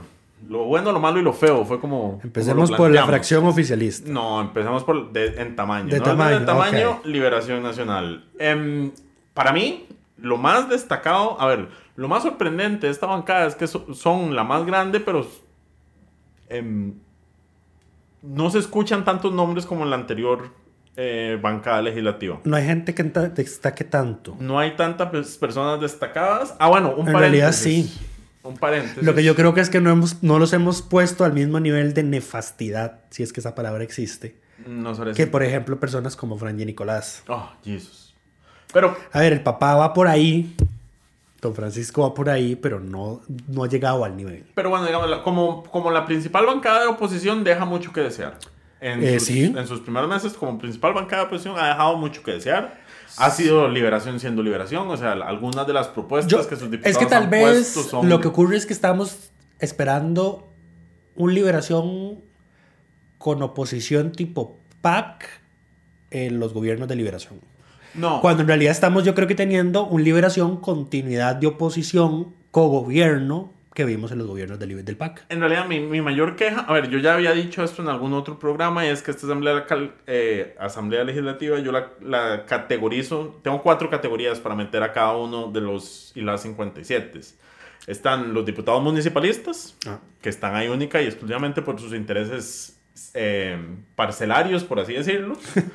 Lo 0.49 0.65
bueno, 0.65 0.93
lo 0.93 1.01
malo 1.01 1.19
y 1.19 1.23
lo 1.23 1.33
feo. 1.33 1.65
Fue 1.65 1.81
como. 1.81 2.21
Empecemos 2.23 2.71
como 2.71 2.77
por 2.77 2.91
la 2.91 3.07
fracción 3.07 3.47
oficialista. 3.47 4.11
No, 4.11 4.41
empezamos 4.41 4.85
por 4.85 5.11
de- 5.13 5.41
en 5.41 5.57
tamaño. 5.57 5.89
De 5.89 5.99
¿no? 5.99 6.05
tamaño, 6.05 6.41
De 6.41 6.47
tamaño. 6.47 7.01
Liberación 7.05 7.63
Nacional. 7.63 8.25
Em, 8.39 8.91
para 9.33 9.53
mí, 9.53 9.87
lo 10.27 10.37
más 10.37 10.69
destacado, 10.69 11.41
a 11.41 11.47
ver, 11.47 11.69
lo 11.97 12.09
más 12.09 12.23
sorprendente 12.23 12.87
de 12.87 12.93
esta 12.93 13.07
bancada 13.07 13.47
es 13.47 13.55
que 13.55 13.67
so- 13.67 13.95
son 13.95 14.35
la 14.35 14.45
más 14.45 14.67
grande, 14.67 15.01
pero 15.01 15.27
em, 16.49 16.95
no 18.23 18.51
se 18.51 18.59
escuchan 18.59 19.05
tantos 19.05 19.33
nombres 19.33 19.67
como 19.67 19.85
en 19.85 19.91
la 19.91 19.97
anterior 19.97 20.51
eh, 20.97 21.39
bancada 21.41 21.83
legislativa. 21.83 22.41
No 22.45 22.57
hay 22.57 22.65
gente 22.65 22.95
que 22.95 23.03
destaque 23.03 23.85
tanto. 23.85 24.37
No 24.41 24.59
hay 24.59 24.77
tantas 24.77 25.11
pues, 25.11 25.37
personas 25.37 25.81
destacadas. 25.81 26.55
Ah, 26.59 26.69
bueno, 26.69 26.95
un 26.97 27.07
En 27.07 27.13
paréntesis. 27.13 27.21
realidad 27.21 27.53
sí. 27.53 27.93
Un 28.43 28.57
paréntesis. 28.57 29.03
Lo 29.03 29.15
que 29.15 29.23
yo 29.25 29.35
creo 29.35 29.53
que 29.55 29.61
es 29.61 29.69
que 29.71 29.81
no, 29.81 29.91
hemos, 29.91 30.23
no 30.23 30.39
los 30.39 30.53
hemos 30.53 30.81
puesto 30.81 31.25
al 31.25 31.33
mismo 31.33 31.61
nivel 31.61 31.95
de 31.95 32.03
nefastidad, 32.05 33.01
si 33.11 33.23
es 33.23 33.33
que 33.33 33.41
esa 33.41 33.55
palabra 33.55 33.83
existe, 33.85 34.41
No 34.67 34.95
que 35.15 35.27
por 35.27 35.43
ejemplo 35.43 35.79
personas 35.81 36.17
como 36.17 36.39
Fran 36.39 36.59
y 36.61 36.65
Nicolás. 36.65 37.25
Oh, 37.29 37.51
Jesus. 37.65 38.06
Pero 38.77 38.95
A 39.11 39.21
ver, 39.21 39.33
el 39.33 39.41
papá 39.43 39.75
va 39.75 39.95
por 39.95 40.07
ahí, 40.07 40.55
don 41.41 41.55
Francisco 41.55 42.03
va 42.03 42.13
por 42.13 42.29
ahí, 42.29 42.57
pero 42.57 42.79
no, 42.79 43.23
no 43.49 43.65
ha 43.65 43.69
llegado 43.69 44.05
al 44.05 44.15
nivel. 44.15 44.45
Pero 44.55 44.69
bueno, 44.69 44.85
digamos, 44.85 45.11
como, 45.23 45.63
como 45.65 45.91
la 45.91 46.05
principal 46.05 46.45
bancada 46.45 46.81
de 46.83 46.87
oposición 46.89 47.43
deja 47.43 47.65
mucho 47.65 47.91
que 47.91 48.03
desear. 48.03 48.37
En, 48.83 49.03
Eh, 49.03 49.19
sus, 49.19 49.29
sí. 49.29 49.45
en 49.45 49.67
sus 49.67 49.81
primeros 49.81 50.11
meses 50.11 50.35
como 50.35 50.59
principal 50.59 50.93
bancada 50.93 51.23
de 51.23 51.29
oposición 51.29 51.59
ha 51.59 51.69
dejado 51.69 51.97
mucho 51.97 52.23
que 52.23 52.33
desear. 52.33 52.79
Ha 53.17 53.31
sido 53.31 53.67
liberación 53.71 54.21
siendo 54.21 54.43
liberación. 54.43 54.91
O 54.91 54.97
sea, 54.99 55.13
algunas 55.13 55.67
de 55.67 55.73
las 55.73 55.89
propuestas 55.89 56.31
Yo- 56.31 56.47
que 56.47 56.57
sus 56.57 56.71
diputados 56.71 56.91
es 56.97 56.99
que 56.99 57.07
tal 57.07 57.23
han 57.25 57.31
vez 57.31 57.69
son... 57.69 58.07
lo 58.11 58.21
que 58.21 58.29
ocurre 58.29 58.59
es 58.59 58.67
que 58.67 58.75
estamos 58.75 59.31
esperando 59.59 60.53
una 61.15 61.33
liberación 61.33 62.21
con 63.17 63.43
oposición 63.43 64.13
tipo 64.13 64.59
PAC 64.83 65.27
en 66.11 66.39
los 66.39 66.53
gobiernos 66.53 66.89
de 66.89 66.97
liberación. 66.97 67.41
No, 67.97 68.21
Cuando 68.21 68.43
en 68.43 68.49
realidad 68.49 68.73
estamos 68.73 69.05
yo 69.05 69.15
creo 69.15 69.27
que 69.29 69.35
teniendo 69.35 69.87
una 69.87 70.05
liberación 70.05 70.59
continuidad 70.59 71.37
de 71.37 71.47
oposición 71.47 72.35
cogobierno 72.51 73.53
que 73.75 73.85
vimos 73.85 74.11
en 74.11 74.17
los 74.19 74.27
gobiernos 74.27 74.59
del, 74.59 74.83
del 74.85 74.97
PAC. 74.97 75.27
en 75.29 75.41
realidad 75.41 75.67
mi, 75.67 75.81
mi 75.81 76.01
mayor 76.01 76.35
queja... 76.35 76.61
A 76.61 76.73
ver, 76.73 76.89
yo 76.89 76.99
ya 76.99 77.13
había 77.13 77.33
dicho 77.33 77.63
esto 77.63 77.83
en 77.83 77.89
algún 77.89 78.15
otro 78.15 78.39
programa 78.39 78.87
y 78.87 78.89
es 78.89 79.03
que 79.03 79.11
esta 79.11 79.27
asamblea, 79.27 79.67
eh, 80.07 80.57
asamblea 80.59 81.05
legislativa 81.05 81.59
yo 81.59 81.73
la, 81.73 81.91
la 82.01 82.47
categorizo... 82.47 83.39
Tengo 83.43 83.63
cuatro 83.63 83.91
categorías 83.91 84.41
para 84.41 84.55
meter 84.55 84.83
a 84.83 84.93
cada 84.95 85.15
uno 85.17 85.53
de 85.53 85.61
los 85.61 86.13
y 86.15 86.23
las 86.23 86.41
57. 86.41 87.21
Están 87.87 88.33
los 88.33 88.47
diputados 88.47 88.83
municipalistas, 88.83 89.77
Ah. 89.87 89.99
que 90.23 90.31
están 90.31 90.55
ahí 90.55 90.69
única 90.69 91.03
y 91.03 91.05
exclusivamente 91.07 91.61
por 91.61 91.79
sus 91.79 91.93
intereses 91.93 92.79
eh, 93.13 93.59
parcelarios, 93.95 94.65
por 94.65 94.81
así 94.81 94.95
decirlo. 94.95 95.37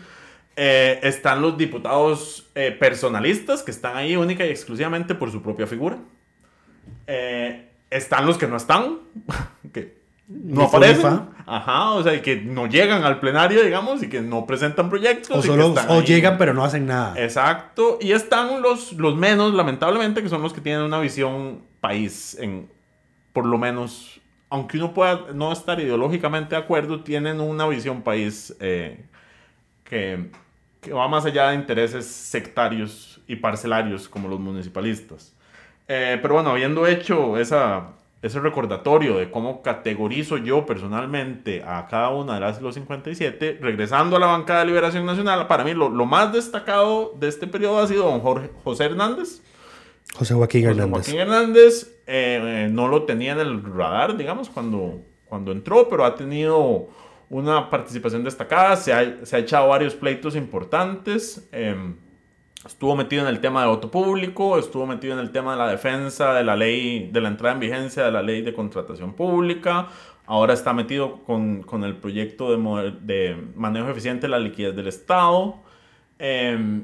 Eh, 0.55 0.99
están 1.03 1.41
los 1.41 1.57
diputados 1.57 2.49
eh, 2.55 2.75
personalistas, 2.77 3.63
que 3.63 3.71
están 3.71 3.95
ahí 3.95 4.15
única 4.15 4.45
y 4.45 4.49
exclusivamente 4.49 5.15
por 5.15 5.31
su 5.31 5.41
propia 5.41 5.65
figura. 5.65 5.97
Eh, 7.07 7.69
están 7.89 8.25
los 8.25 8.37
que 8.37 8.47
no 8.47 8.57
están, 8.57 8.99
que 9.73 10.01
no 10.27 10.63
aparecen. 10.63 11.29
Ajá, 11.45 11.91
o 11.91 12.03
sea, 12.03 12.13
y 12.13 12.21
que 12.21 12.37
no 12.37 12.67
llegan 12.67 13.03
al 13.03 13.19
plenario, 13.19 13.63
digamos, 13.63 14.01
y 14.03 14.09
que 14.09 14.21
no 14.21 14.45
presentan 14.45 14.89
proyectos. 14.89 15.37
O, 15.37 15.41
solo, 15.41 16.01
llegan 16.01 16.37
pero 16.37 16.53
no 16.53 16.63
hacen 16.63 16.85
nada. 16.85 17.13
Exacto. 17.21 17.97
Y 18.01 18.13
están 18.13 18.61
los, 18.61 18.93
los 18.93 19.15
menos, 19.17 19.53
lamentablemente, 19.53 20.21
que 20.21 20.29
son 20.29 20.41
los 20.41 20.53
que 20.53 20.61
tienen 20.61 20.83
una 20.83 20.99
visión 20.99 21.63
país, 21.81 22.37
en, 22.39 22.69
por 23.33 23.45
lo 23.45 23.57
menos, 23.57 24.21
aunque 24.49 24.77
uno 24.77 24.93
pueda 24.93 25.27
no 25.33 25.51
estar 25.51 25.79
ideológicamente 25.79 26.55
de 26.55 26.61
acuerdo, 26.61 27.01
tienen 27.03 27.41
una 27.41 27.67
visión 27.67 28.01
país 28.01 28.55
eh, 28.59 29.05
que, 29.83 30.29
que 30.81 30.93
va 30.93 31.07
más 31.07 31.25
allá 31.25 31.49
de 31.49 31.55
intereses 31.55 32.05
sectarios 32.05 33.21
y 33.27 33.37
parcelarios 33.37 34.09
como 34.09 34.27
los 34.27 34.39
municipalistas. 34.39 35.33
Eh, 35.87 36.17
pero 36.21 36.35
bueno, 36.35 36.49
habiendo 36.49 36.87
hecho 36.87 37.37
esa, 37.37 37.91
ese 38.21 38.39
recordatorio 38.39 39.17
de 39.17 39.29
cómo 39.29 39.61
categorizo 39.61 40.37
yo 40.37 40.65
personalmente 40.65 41.63
a 41.63 41.87
cada 41.87 42.09
una 42.09 42.35
de 42.35 42.39
las 42.41 42.61
los 42.61 42.75
57, 42.75 43.59
regresando 43.61 44.15
a 44.15 44.19
la 44.19 44.27
bancada 44.27 44.61
de 44.61 44.67
Liberación 44.67 45.05
Nacional, 45.05 45.47
para 45.47 45.63
mí 45.63 45.73
lo, 45.73 45.89
lo 45.89 46.05
más 46.05 46.33
destacado 46.33 47.13
de 47.19 47.27
este 47.27 47.47
periodo 47.47 47.79
ha 47.79 47.87
sido 47.87 48.05
don 48.05 48.19
Jorge, 48.19 48.49
José 48.63 48.85
Hernández, 48.85 49.41
José 50.15 50.33
Joaquín 50.33 50.65
José 50.65 50.71
Hernández. 50.71 51.05
Joaquín 51.05 51.19
Hernández 51.19 51.83
eh, 52.07 52.65
eh, 52.65 52.69
no 52.71 52.87
lo 52.87 53.03
tenía 53.03 53.33
en 53.33 53.39
el 53.39 53.63
radar, 53.63 54.17
digamos, 54.17 54.49
cuando, 54.49 55.01
cuando 55.25 55.51
entró, 55.51 55.87
pero 55.89 56.05
ha 56.05 56.15
tenido 56.15 56.89
una 57.31 57.69
participación 57.69 58.23
destacada, 58.23 58.75
se 58.75 58.93
ha, 58.93 59.25
se 59.25 59.35
ha 59.35 59.39
echado 59.39 59.67
varios 59.69 59.95
pleitos 59.95 60.35
importantes. 60.35 61.47
eh, 61.51 61.75
estuvo 62.65 62.95
metido 62.95 63.23
en 63.23 63.27
el 63.29 63.39
tema 63.39 63.61
de 63.63 63.67
voto 63.69 63.89
público, 63.89 64.59
estuvo 64.59 64.85
metido 64.85 65.13
en 65.13 65.19
el 65.19 65.31
tema 65.31 65.53
de 65.53 65.57
la 65.57 65.67
defensa 65.69 66.33
de 66.33 66.43
la 66.43 66.55
ley, 66.55 67.09
de 67.11 67.19
la 67.21 67.29
entrada 67.29 67.53
en 67.55 67.59
vigencia 67.59 68.03
de 68.03 68.11
la 68.11 68.21
ley 68.21 68.41
de 68.43 68.53
contratación 68.53 69.13
pública. 69.13 69.87
Ahora 70.27 70.53
está 70.53 70.71
metido 70.73 71.23
con, 71.23 71.63
con 71.63 71.83
el 71.83 71.95
proyecto 71.95 72.51
de, 72.55 72.91
de 73.01 73.35
manejo 73.55 73.89
eficiente 73.89 74.27
de 74.27 74.29
la 74.29 74.39
liquidez 74.39 74.75
del 74.75 74.87
Estado. 74.87 75.55
eh, 76.19 76.83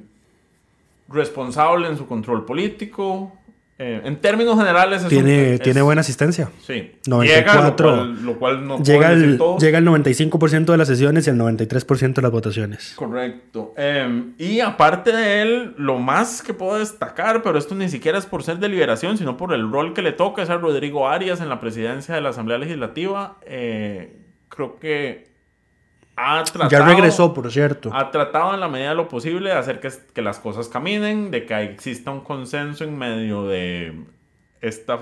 responsable 1.10 1.88
en 1.88 1.98
su 1.98 2.08
control 2.08 2.46
político. 2.46 3.32
Eh, 3.80 4.02
en 4.06 4.16
términos 4.18 4.58
generales, 4.58 5.04
es 5.04 5.08
Tiene, 5.10 5.38
un- 5.50 5.54
es- 5.56 5.62
tiene 5.62 5.82
buena 5.84 6.02
asistencia. 6.02 6.50
Sí. 6.66 6.94
94. 7.08 7.90
Llega, 7.90 8.04
lo 8.04 8.16
cual, 8.16 8.26
lo 8.26 8.40
cual 8.40 8.68
no 8.68 8.84
Llega 8.84 9.12
el, 9.12 9.40
llega 9.60 9.78
el 9.78 9.86
95% 9.86 10.66
de 10.72 10.78
las 10.78 10.88
sesiones 10.88 11.28
y 11.28 11.30
el 11.30 11.38
93% 11.38 12.14
de 12.16 12.22
las 12.24 12.32
votaciones. 12.32 12.94
Correcto. 12.96 13.74
Eh, 13.78 14.32
y 14.40 14.60
aparte 14.62 15.12
de 15.12 15.42
él, 15.44 15.74
lo 15.78 16.00
más 16.00 16.42
que 16.42 16.54
puedo 16.54 16.80
destacar, 16.80 17.44
pero 17.44 17.58
esto 17.60 17.76
ni 17.76 17.88
siquiera 17.90 18.18
es 18.18 18.26
por 18.26 18.42
ser 18.44 18.58
deliberación, 18.60 19.18
sino 19.18 19.38
por 19.38 19.54
el 19.54 19.72
rol 19.72 19.94
que 19.94 20.02
le 20.02 20.12
toca, 20.12 20.42
es 20.42 20.50
a 20.50 20.58
Rodrigo 20.58 21.08
Arias 21.08 21.40
en 21.42 21.50
la 21.50 21.60
presidencia 21.60 22.16
de 22.16 22.22
la 22.22 22.30
Asamblea 22.30 22.58
Legislativa. 22.58 23.38
Eh, 23.46 24.18
creo 24.50 24.78
que 24.80 25.28
ha 26.18 26.44
tratado... 26.44 26.70
Ya 26.70 26.86
regresó, 26.86 27.34
por 27.34 27.50
cierto. 27.52 27.90
Ha 27.94 28.12
tratado 28.12 28.54
en 28.54 28.60
la 28.60 28.68
medida 28.68 28.90
de 28.90 28.96
lo 28.96 29.08
posible 29.08 29.52
de 29.52 29.56
hacer 29.56 29.80
que, 29.80 29.90
que 30.14 30.22
las 30.22 30.40
cosas 30.40 30.68
caminen, 30.68 31.32
de 31.32 31.46
que 31.46 31.62
exista 31.64 32.12
un 32.12 32.22
consenso 32.22 32.84
en 32.84 32.98
medio 32.98 33.46
de 33.48 33.94
esta 34.62 35.00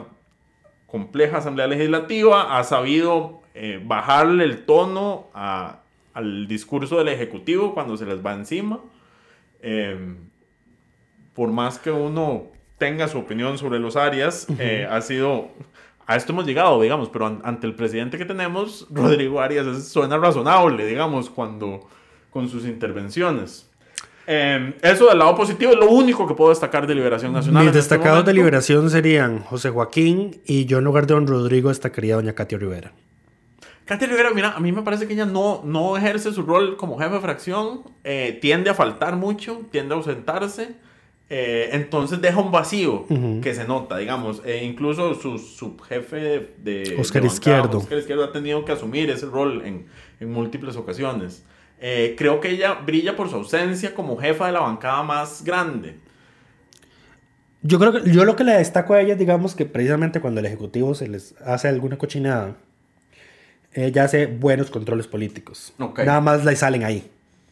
compleja 0.86 1.38
asamblea 1.38 1.68
legislativa, 1.68 2.58
ha 2.58 2.64
sabido 2.64 3.42
eh, 3.54 3.82
bajarle 3.84 4.44
el 4.44 4.66
tono 4.66 5.28
a- 5.34 5.80
al 6.14 6.48
discurso 6.48 6.98
del 6.98 7.08
Ejecutivo 7.10 7.74
cuando 7.74 7.98
se 7.98 8.06
les 8.06 8.24
va 8.26 8.34
encima. 8.34 8.80
Eh, 9.62 10.16
por 11.34 11.50
más 11.50 11.80
que 11.80 11.92
uno 11.92 12.44
tenga 12.78 13.08
su 13.08 13.18
opinión 13.20 13.58
sobre 13.58 13.80
los 13.80 13.96
Arias, 13.96 14.48
eh, 14.60 14.88
ha 14.90 15.02
sido... 15.02 15.50
A 16.08 16.16
esto 16.16 16.34
hemos 16.34 16.46
llegado, 16.46 16.82
digamos, 16.82 17.10
pero 17.10 17.26
an- 17.26 17.42
ante 17.44 17.66
el 17.68 17.74
presidente 17.76 18.18
que 18.18 18.26
tenemos, 18.26 18.88
Rodrigo 18.92 19.42
Arias 19.42 19.66
es- 19.68 19.88
suena 19.88 20.18
razonable, 20.18 20.86
digamos, 20.86 21.30
cuando 21.30 21.88
con 22.30 22.48
sus 22.50 22.66
intervenciones. 22.66 23.70
Eh, 24.28 24.76
eso 24.82 25.08
del 25.08 25.20
lado 25.20 25.36
positivo 25.36 25.72
es 25.74 25.78
lo 25.78 25.90
único 25.90 26.28
que 26.28 26.34
puedo 26.34 26.50
destacar 26.50 26.88
de 26.88 26.96
Liberación 26.96 27.32
Nacional. 27.32 27.62
Mis 27.64 27.68
este 27.68 27.78
destacados 27.78 28.18
de 28.20 28.24
momento. 28.24 28.32
liberación 28.34 28.90
serían 28.90 29.40
José 29.44 29.70
Joaquín 29.70 30.42
y 30.46 30.66
yo 30.66 30.80
en 30.80 30.84
lugar 30.84 31.06
de 31.06 31.14
don 31.14 31.28
Rodrigo 31.28 31.70
destacaría 31.70 32.16
doña 32.16 32.34
Katia 32.34 32.58
Rivera. 32.58 32.92
Katia 33.86 34.08
Rivera, 34.08 34.32
mira, 34.34 34.54
a 34.54 34.60
mí 34.60 34.72
me 34.72 34.82
parece 34.82 35.06
que 35.08 35.14
ella 35.14 35.28
no, 35.28 35.62
no 35.64 35.96
ejerce 35.96 36.34
su 36.34 36.42
rol 36.42 36.76
como 36.76 36.98
jefe 36.98 37.14
de 37.14 37.20
fracción, 37.20 37.82
eh, 38.04 38.40
tiende 38.42 38.72
a 38.72 38.74
faltar 38.74 39.16
mucho, 39.16 39.62
tiende 39.72 39.94
a 39.94 39.98
ausentarse, 39.98 40.76
eh, 41.30 41.70
entonces 41.72 42.22
deja 42.22 42.40
un 42.40 42.52
vacío 42.52 43.06
que 43.42 43.56
se 43.56 43.66
nota, 43.66 43.98
digamos, 43.98 44.42
eh, 44.46 44.64
incluso 44.64 45.16
su 45.16 45.40
subjefe 45.40 46.16
de, 46.18 46.54
de 46.60 46.96
Oscar 47.00 47.24
de 47.24 47.28
bancada, 47.30 47.34
Izquierdo. 47.34 47.78
Oscar 47.80 47.98
Izquierdo 47.98 48.24
ha 48.26 48.32
tenido 48.32 48.64
que 48.64 48.72
asumir 48.72 49.10
ese 49.10 49.26
rol 49.26 49.64
en, 49.66 49.88
en 50.20 50.32
múltiples 50.32 50.76
ocasiones. 50.76 51.44
Eh, 51.80 52.16
creo 52.18 52.40
que 52.40 52.50
ella 52.50 52.76
brilla 52.76 53.16
por 53.16 53.30
su 53.30 53.36
ausencia 53.36 53.94
como 53.94 54.18
jefa 54.18 54.48
de 54.48 54.54
la 54.54 54.60
bancada 54.62 55.04
más 55.04 55.44
grande. 55.44 55.98
Yo 57.64 57.80
creo 57.80 57.92
que 57.92 58.12
yo 58.12 58.24
lo 58.26 58.36
que 58.36 58.44
le 58.44 58.54
destaco 58.54 58.94
a 58.94 59.02
ella 59.02 59.14
es, 59.14 59.20
digamos, 59.20 59.56
que 59.56 59.66
precisamente 59.66 60.22
cuando 60.22 60.40
el 60.40 60.46
Ejecutivo 60.46 60.94
se 60.94 61.08
les 61.08 61.34
hace 61.44 61.68
alguna 61.68 61.98
cochinada, 61.98 62.56
ella 63.74 64.04
hace 64.04 64.28
buenos 64.28 64.70
controles 64.70 65.08
políticos. 65.08 65.74
Nada 65.80 66.22
más 66.22 66.46
le 66.46 66.56
salen 66.56 66.84
ahí. 66.84 67.10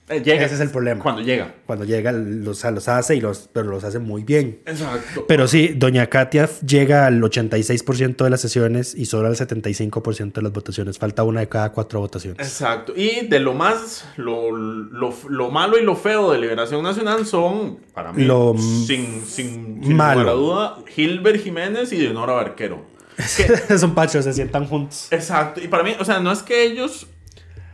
Eh, 0.09 0.21
llega 0.21 0.43
Ese 0.45 0.55
es 0.55 0.61
el 0.61 0.69
problema. 0.69 1.01
Cuando 1.01 1.21
llega. 1.21 1.55
Cuando 1.65 1.85
llega, 1.85 2.11
los, 2.11 2.63
los 2.63 2.87
hace, 2.89 3.15
y 3.15 3.21
los, 3.21 3.49
pero 3.53 3.67
los 3.69 3.85
hace 3.85 3.99
muy 3.99 4.23
bien. 4.23 4.59
Exacto. 4.65 5.25
Pero 5.27 5.47
sí, 5.47 5.69
doña 5.77 6.07
Katia 6.07 6.49
llega 6.65 7.05
al 7.07 7.21
86% 7.21 8.23
de 8.23 8.29
las 8.29 8.41
sesiones 8.41 8.95
y 8.95 9.05
solo 9.05 9.27
al 9.29 9.35
75% 9.37 10.33
de 10.33 10.41
las 10.41 10.51
votaciones. 10.51 10.97
Falta 10.99 11.23
una 11.23 11.39
de 11.39 11.47
cada 11.47 11.71
cuatro 11.71 12.01
votaciones. 12.01 12.45
Exacto. 12.45 12.93
Y 12.95 13.27
de 13.27 13.39
lo 13.39 13.53
más, 13.53 14.05
lo, 14.17 14.51
lo, 14.51 15.13
lo 15.29 15.51
malo 15.51 15.77
y 15.77 15.83
lo 15.83 15.95
feo 15.95 16.31
de 16.33 16.39
Liberación 16.39 16.83
Nacional 16.83 17.25
son, 17.25 17.77
para 17.93 18.11
mí, 18.11 18.25
Lo 18.25 18.55
sin, 18.57 19.23
sin, 19.25 19.81
sin 19.83 19.95
malo. 19.95 20.19
lugar 20.21 20.33
a 20.33 20.37
duda, 20.37 20.77
Gilbert 20.93 21.41
Jiménez 21.41 21.93
y 21.93 21.97
Leonora 21.99 22.33
Barquero. 22.33 22.85
Que- 23.37 23.77
Son 23.77 23.93
pachos, 23.95 24.25
se 24.25 24.33
sientan 24.33 24.65
juntos. 24.67 25.07
exacto. 25.11 25.61
Y 25.61 25.67
para 25.69 25.83
mí, 25.83 25.95
o 25.99 26.03
sea, 26.03 26.19
no 26.19 26.31
es 26.31 26.41
que 26.43 26.63
ellos, 26.65 27.07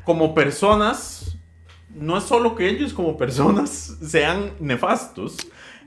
como 0.03 0.35
personas, 0.35 1.37
no 1.95 2.17
es 2.17 2.23
solo 2.23 2.55
que 2.55 2.69
ellos 2.69 2.93
como 2.93 3.17
personas 3.17 3.97
sean 4.01 4.51
nefastos, 4.59 5.37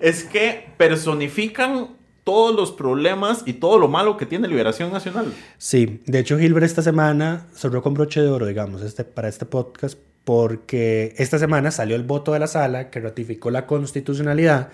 es 0.00 0.24
que 0.24 0.66
personifican 0.76 1.96
todos 2.24 2.54
los 2.54 2.72
problemas 2.72 3.42
y 3.46 3.54
todo 3.54 3.78
lo 3.78 3.88
malo 3.88 4.16
que 4.16 4.26
tiene 4.26 4.48
Liberación 4.48 4.92
Nacional. 4.92 5.32
Sí, 5.58 6.00
de 6.06 6.20
hecho 6.20 6.38
Gilbert 6.38 6.66
esta 6.66 6.82
semana 6.82 7.46
cerró 7.54 7.82
con 7.82 7.94
broche 7.94 8.20
de 8.20 8.28
oro, 8.28 8.46
digamos, 8.46 8.82
este, 8.82 9.04
para 9.04 9.28
este 9.28 9.44
podcast, 9.44 9.98
porque 10.24 11.14
esta 11.18 11.38
semana 11.38 11.70
salió 11.70 11.96
el 11.96 12.04
voto 12.04 12.32
de 12.32 12.38
la 12.38 12.46
sala 12.46 12.90
que 12.90 13.00
ratificó 13.00 13.50
la 13.50 13.66
constitucionalidad 13.66 14.70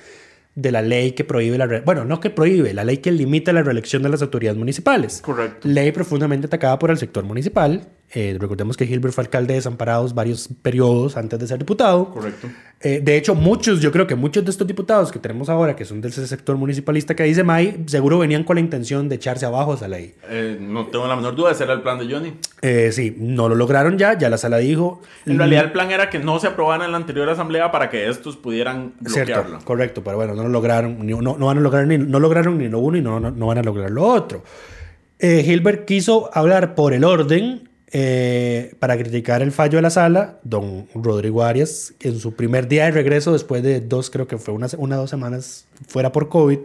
de 0.55 0.73
la 0.73 0.83
ley 0.83 1.13
que 1.13 1.25
prohíbe 1.25 1.57
la... 1.57 1.67
Bueno, 1.85 2.05
no 2.05 2.21
que 2.21 2.31
prohíbe, 2.31 2.75
la 2.75 2.85
ley 2.85 2.99
que 2.99 3.13
limita 3.13 3.53
la 3.53 3.63
reelección 3.63 4.03
de 4.03 4.09
las 4.09 4.23
autoridades 4.23 4.59
municipales. 4.59 5.23
Correcto. 5.23 5.69
Ley 5.69 5.93
profundamente 5.93 6.49
atacada 6.49 6.79
por 6.79 6.91
el 6.91 6.99
sector 6.99 7.25
municipal. 7.25 7.87
Eh, 8.15 8.37
recordemos 8.41 8.77
que 8.77 8.87
Gilbert 8.87 9.13
fue 9.15 9.25
alcalde 9.25 9.53
de 9.53 9.59
Desamparados 9.59 10.15
varios 10.15 10.49
periodos 10.63 11.17
antes 11.19 11.39
de 11.39 11.47
ser 11.47 11.59
diputado. 11.59 12.09
Correcto. 12.11 12.49
Eh, 12.81 13.01
de 13.03 13.17
hecho, 13.19 13.35
muchos, 13.35 13.81
yo 13.81 13.93
creo 13.93 14.07
que 14.07 14.15
muchos 14.15 14.45
de 14.45 14.51
estos 14.51 14.67
diputados 14.67 15.13
que 15.13 15.19
tenemos 15.19 15.49
ahora, 15.51 15.77
que 15.77 15.85
son 15.85 16.01
del 16.01 16.13
sector 16.13 16.57
municipalista 16.57 17.15
que 17.15 17.25
dice 17.25 17.45
May, 17.45 17.85
seguro 17.87 18.19
venían 18.19 18.45
con 18.45 18.55
la 18.55 18.61
intención 18.61 19.09
de 19.11 19.17
echarse 19.17 19.45
abajo 19.45 19.75
esa 19.75 19.89
ley. 19.89 20.15
Eh, 20.31 20.57
no 20.59 20.87
tengo 20.87 21.07
la 21.07 21.17
menor 21.17 21.35
duda, 21.37 21.51
ese 21.53 21.65
era 21.65 21.75
el 21.75 21.83
plan 21.83 21.99
de 21.99 22.11
Johnny. 22.11 22.33
Sí, 22.93 23.15
no 23.19 23.49
lo 23.49 23.55
lograron 23.57 23.99
ya, 23.99 24.17
ya 24.17 24.31
la 24.31 24.39
sala 24.39 24.57
dijo. 24.59 25.03
En 25.27 25.37
realidad 25.37 25.65
el 25.65 25.73
plan 25.73 25.91
era 25.91 26.09
que 26.09 26.19
no 26.19 26.39
se 26.39 26.47
aprobara 26.47 26.87
en 26.87 26.93
la 26.93 26.97
anterior 26.97 27.29
asamblea 27.29 27.71
para 27.71 27.91
que 27.91 28.09
estos 28.09 28.37
pudieran 28.39 28.95
Cierto, 29.05 29.35
bloquearlo. 29.35 29.59
correcto, 29.67 30.03
pero 30.03 30.17
bueno, 30.17 30.35
no 30.35 30.45
lo 30.45 30.49
lograron, 30.49 31.05
ni- 31.05 31.13
no, 31.13 31.37
no 31.37 31.47
van 31.47 31.59
a 31.59 31.61
lograr 31.61 31.87
ni, 31.87 31.99
no 31.99 32.19
lograron 32.21 32.57
ni 32.57 32.69
lo 32.69 32.79
uno 32.79 32.97
y 32.97 33.03
no, 33.03 33.21
no, 33.21 33.31
no 33.33 33.47
van 33.49 33.59
a 33.59 33.63
lograr 33.63 33.91
lo 33.91 34.05
otro. 34.07 34.45
Hilbert 35.21 35.85
quiso 35.85 36.31
hablar 36.33 36.75
por 36.75 36.93
el 36.93 37.05
orden 37.05 37.69
eh, 37.93 38.75
para 38.79 38.97
criticar 38.99 39.41
el 39.43 39.51
fallo 39.53 39.79
de 39.79 39.83
la 39.83 39.91
sala. 39.91 40.39
Don 40.45 40.87
Rodrigo 40.95 41.43
Arias, 41.43 41.95
en 42.01 42.19
su 42.21 42.35
primer 42.35 42.69
día 42.69 42.85
de 42.85 42.91
regreso, 42.91 43.33
después 43.33 43.63
de 43.63 43.81
dos, 43.81 44.11
creo 44.11 44.27
que 44.27 44.37
fue 44.39 44.53
una, 44.55 44.67
una 44.77 44.97
dos 44.97 45.11
semanas 45.11 45.67
fuera 45.87 46.11
por 46.13 46.29
COVID, 46.29 46.59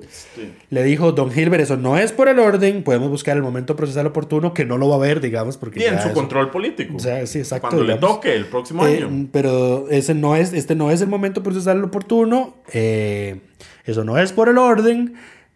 le 0.69 0.83
dijo, 0.83 1.11
don 1.11 1.31
Hilbert, 1.37 1.63
eso 1.63 1.77
no 1.77 1.97
es 1.97 2.11
por 2.11 2.27
el 2.29 2.39
orden, 2.39 2.83
podemos 2.83 3.09
buscar 3.09 3.37
el 3.37 3.43
momento 3.43 3.75
procesal 3.75 4.07
oportuno, 4.07 4.53
que 4.53 4.65
no 4.65 4.77
lo 4.77 4.89
va 4.89 4.95
a 4.95 4.99
ver, 4.99 5.21
digamos, 5.21 5.55
porque... 5.57 5.79
Y 5.81 5.83
en 5.83 5.99
su 6.01 6.07
eso- 6.07 6.13
control 6.13 6.49
político. 6.51 6.95
O 6.97 6.99
sea, 6.99 7.25
sí, 7.27 7.39
exacto, 7.39 7.67
Cuando 7.69 7.83
le 7.85 7.93
digamos. 7.93 8.15
toque 8.15 8.35
el 8.35 8.45
próximo 8.45 8.85
Eh, 8.87 8.97
año. 8.97 9.27
pero 9.31 9.87
ese 9.89 10.13
no 10.15 10.35
es, 10.35 10.51
este 10.53 10.75
no 10.75 10.89
es 10.91 11.01
el 11.01 11.07
momento 11.09 11.43
procesal 11.43 11.83
oportuno. 11.83 12.55
eh, 12.73 13.39
eso 13.85 14.03
no 14.03 14.17
es 14.17 14.31
por 14.31 14.49
el 14.49 14.57
orden. 14.57 15.13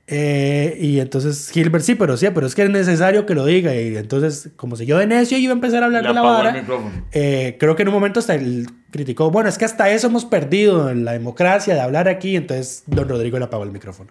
Eh, 0.09 0.77
y 0.79 0.99
entonces 1.01 1.49
Gilbert 1.51 1.83
sí, 1.83 1.95
pero 1.95 2.15
sí, 2.15 2.27
pero 2.33 2.47
es 2.47 2.55
que 2.55 2.63
es 2.63 2.69
necesario 2.69 3.25
que 3.25 3.35
lo 3.35 3.45
diga. 3.45 3.75
Y 3.75 3.97
entonces, 3.97 4.49
como 4.55 4.75
si 4.77 4.85
yo 4.85 4.97
de 4.97 5.05
necio 5.07 5.37
iba 5.37 5.51
a 5.51 5.55
empezar 5.55 5.83
a 5.83 5.87
hablar 5.87 6.03
Le 6.03 6.09
de 6.09 6.13
la 6.15 6.21
vara, 6.21 6.63
eh, 7.11 7.57
creo 7.59 7.75
que 7.75 7.81
en 7.81 7.89
un 7.89 7.93
momento 7.93 8.19
hasta 8.21 8.35
él 8.35 8.67
criticó, 8.91 9.31
bueno, 9.31 9.49
es 9.49 9.57
que 9.57 9.65
hasta 9.65 9.89
eso 9.89 10.07
hemos 10.07 10.23
perdido 10.25 10.89
en 10.89 11.03
la 11.03 11.11
democracia 11.11 11.73
de 11.73 11.81
hablar 11.81 12.07
aquí. 12.07 12.35
Entonces, 12.37 12.83
don 12.87 13.09
Rodrigo 13.09 13.37
le 13.37 13.45
apagó 13.45 13.63
el 13.63 13.71
micrófono. 13.71 14.09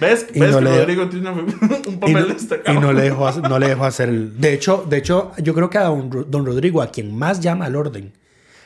¿Ves? 0.00 0.26
y 0.34 0.38
¿Ves 0.40 0.50
no 0.52 0.58
que 0.58 0.64
le- 0.64 0.78
Rodrigo 0.80 1.08
tiene 1.08 1.30
un 1.30 1.46
Y 1.86 1.96
papel 1.96 2.14
no, 2.14 2.26
destacado? 2.26 2.78
y 2.78 2.80
no 2.80 2.92
le 2.92 3.02
dejó, 3.02 3.26
hacer- 3.26 3.48
no 3.48 3.58
le 3.58 3.68
dejó 3.68 3.84
hacer 3.84 4.08
el... 4.08 4.40
De 4.40 4.52
hecho, 4.52 4.84
de 4.88 4.96
hecho, 4.98 5.32
yo 5.42 5.52
creo 5.54 5.68
que 5.70 5.78
a 5.78 5.82
don, 5.84 6.26
don 6.28 6.46
Rodrigo, 6.46 6.80
a 6.82 6.90
quien 6.92 7.12
más 7.16 7.40
llama 7.40 7.66
al 7.66 7.74
orden, 7.76 8.12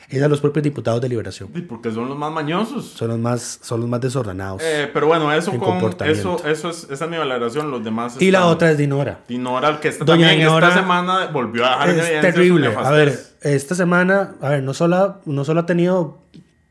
es 0.09 0.21
a 0.21 0.27
los 0.27 0.39
propios 0.41 0.63
diputados 0.63 1.01
de 1.01 1.09
liberación. 1.09 1.49
Sí, 1.53 1.61
Porque 1.61 1.91
son 1.91 2.07
los 2.09 2.17
más 2.17 2.31
mañosos. 2.31 2.85
Son 2.85 3.07
los 3.07 3.17
más, 3.19 3.59
son 3.61 3.79
los 3.81 3.89
más 3.89 4.01
desordenados. 4.01 4.61
Eh, 4.63 4.89
pero 4.93 5.07
bueno, 5.07 5.31
eso 5.33 5.51
con 5.57 5.77
eso, 6.07 6.37
eso 6.45 6.69
es, 6.69 6.87
esa 6.91 7.05
es 7.05 7.11
mi 7.11 7.17
valoración. 7.17 7.71
Los 7.71 7.83
demás 7.83 8.15
y 8.21 8.31
la 8.31 8.45
otra 8.45 8.71
es 8.71 8.77
Dinora. 8.77 9.21
Dinora, 9.27 9.79
que 9.79 9.87
esta 9.87 10.05
Doña 10.05 10.27
también 10.27 10.47
Dinora 10.47 10.67
esta 10.67 10.79
semana 10.81 11.27
volvió 11.27 11.65
a 11.65 11.87
dejar 11.87 11.89
Es 11.89 12.05
su 12.15 12.21
terrible. 12.21 12.75
A 12.75 12.91
ver, 12.91 13.19
esta 13.41 13.75
semana, 13.75 14.35
a 14.41 14.49
ver, 14.49 14.63
no 14.63 14.73
solo, 14.73 15.21
no 15.25 15.43
solo 15.45 15.61
ha 15.61 15.65
tenido 15.65 16.19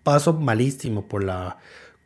paso 0.02 0.34
malísimo 0.34 1.06
por 1.08 1.24
la 1.24 1.56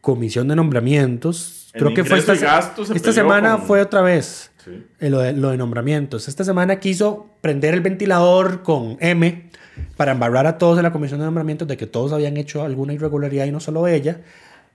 comisión 0.00 0.48
de 0.48 0.56
nombramientos. 0.56 1.70
En 1.74 1.80
Creo 1.80 1.94
que 1.94 2.04
fue 2.04 2.18
esta, 2.18 2.34
se 2.36 2.94
esta 2.94 3.12
semana 3.12 3.56
con- 3.58 3.66
fue 3.66 3.81
otra 3.83 4.00
vez 4.00 4.50
Sí. 4.64 4.85
eh, 5.00 5.10
lo, 5.10 5.18
de, 5.20 5.33
lo 5.35 5.50
de 5.50 5.56
nombramientos. 5.56 6.29
Esta 6.29 6.44
semana 6.44 6.81
quiso 6.81 7.26
prender 7.40 7.74
el 7.74 7.81
ventilador 7.81 8.62
con 8.62 8.96
M 9.00 9.50
para 9.96 10.12
embarrar 10.12 10.46
a 10.46 10.58
todos 10.58 10.79
en 10.79 10.85
la 10.85 10.92
comisión 10.92 11.20
de 11.20 11.26
nombramientos 11.26 11.66
de 11.68 11.76
que 11.76 11.87
todos 11.87 12.12
habían 12.12 12.37
hecho 12.37 12.62
alguna 12.62 12.92
irregularidad 12.92 13.46
y 13.46 13.50
no 13.50 13.60
solo 13.60 13.87
ella. 13.87 14.20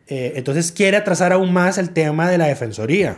Eh, 0.08 0.34
entonces 0.36 0.72
quiere 0.72 0.98
atrasar 0.98 1.32
aún 1.32 1.54
más 1.54 1.78
el 1.78 1.92
tema 1.92 2.30
de 2.30 2.38
la 2.38 2.48
defensoría. 2.48 3.18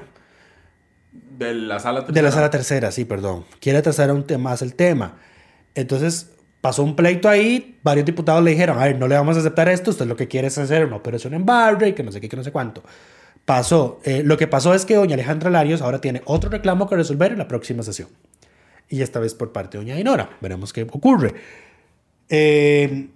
De 1.38 1.54
la 1.54 1.80
sala 1.80 2.02
De 2.02 2.22
la 2.22 2.32
sala 2.32 2.50
tercera, 2.50 2.92
sí, 2.92 3.06
perdón. 3.06 3.46
Quiere 3.60 3.80
atrasar 3.80 4.10
aún 4.10 4.26
más 4.40 4.62
el 4.62 4.76
tema. 4.76 5.18
Entonces 5.74 6.32
pasó 6.62 6.84
un 6.84 6.96
pleito 6.96 7.30
ahí, 7.30 7.78
varios 7.84 8.06
diputados 8.06 8.44
le 8.44 8.52
dijeron, 8.52 8.80
a 8.80 8.86
ver, 8.86 8.98
no 8.98 9.08
le 9.08 9.16
vamos 9.16 9.38
a 9.38 9.40
aceptar 9.40 9.70
esto, 9.70 9.92
usted 9.92 10.08
lo 10.08 10.16
que 10.16 10.28
quiere 10.28 10.48
es 10.48 10.58
hacer 10.58 10.86
una 10.86 10.96
operación 10.96 11.36
en 11.36 11.46
barrio 11.46 11.88
y 11.88 11.94
que 11.94 12.02
no 12.02 12.12
sé 12.12 12.20
qué, 12.20 12.28
que 12.28 12.38
no 12.38 12.44
sé 12.44 12.52
cuánto. 12.52 12.82
Pasó. 13.46 14.00
Eh, 14.04 14.24
lo 14.26 14.38
que 14.38 14.48
pasó 14.48 14.74
es 14.74 14.86
que 14.86 14.96
doña 14.96 15.14
Alejandra 15.14 15.52
Larios 15.52 15.82
ahora 15.82 16.02
tiene 16.02 16.24
otro 16.26 16.50
reclamo 16.50 16.90
que 16.90 16.96
resolver 16.96 17.32
en 17.32 17.38
la 17.38 17.48
próxima 17.48 17.84
sesión. 17.84 18.10
Y 18.90 19.02
esta 19.02 19.20
vez 19.20 19.36
por 19.36 19.52
parte 19.52 19.78
de 19.78 19.84
doña 19.84 19.96
Dinora. 19.96 20.38
Veremos 20.42 20.74
qué 20.74 20.84
ocurre. 20.84 21.36
Eh, 22.30 23.10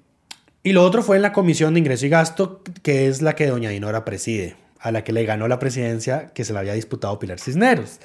y 0.63 0.73
lo 0.73 0.83
otro 0.83 1.03
fue 1.03 1.15
en 1.15 1.21
la 1.21 1.31
Comisión 1.31 1.73
de 1.73 1.79
Ingreso 1.79 2.05
y 2.05 2.09
Gasto, 2.09 2.61
que 2.83 3.07
es 3.07 3.21
la 3.21 3.35
que 3.35 3.47
doña 3.47 3.69
Dinora 3.69 4.05
preside, 4.05 4.55
a 4.79 4.91
la 4.91 5.03
que 5.03 5.13
le 5.13 5.25
ganó 5.25 5.47
la 5.47 5.59
presidencia 5.59 6.27
que 6.33 6.43
se 6.43 6.53
la 6.53 6.59
había 6.59 6.73
disputado 6.73 7.17
Pilar 7.19 7.39
Cisneros. 7.39 7.99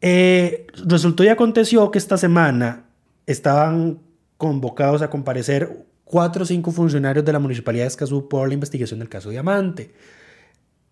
Eh, 0.00 0.66
resultó 0.86 1.24
y 1.24 1.28
aconteció 1.28 1.90
que 1.90 1.98
esta 1.98 2.16
semana 2.16 2.84
estaban 3.26 4.00
convocados 4.36 5.02
a 5.02 5.10
comparecer 5.10 5.84
cuatro 6.04 6.42
o 6.42 6.46
cinco 6.46 6.72
funcionarios 6.72 7.24
de 7.24 7.32
la 7.32 7.38
Municipalidad 7.38 7.84
de 7.84 7.88
Escazú 7.88 8.28
por 8.28 8.48
la 8.48 8.54
investigación 8.54 8.98
del 8.98 9.08
caso 9.08 9.30
Diamante. 9.30 9.92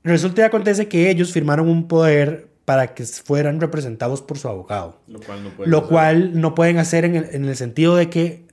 Resulta 0.05 0.43
y 0.43 0.45
acontece 0.45 0.89
que 0.89 1.11
ellos 1.11 1.33
firmaron 1.33 1.69
un 1.69 1.89
poder 1.89 2.49
para 2.69 2.93
que 2.93 3.07
fueran 3.07 3.63
representados 3.63 4.21
por 4.21 4.37
su 4.37 4.47
abogado. 4.47 5.01
Lo 5.07 5.21
cual 5.21 5.43
no 5.43 5.51
puede 5.57 5.71
Lo 5.71 5.79
hacer. 5.79 5.89
cual 5.89 6.39
no 6.39 6.55
pueden 6.55 6.77
hacer 6.77 7.07
en 7.07 7.17
el, 7.17 7.29
en 7.33 7.47
el 7.47 7.57
sentido 7.57 7.97
de 7.97 8.11
que 8.11 8.45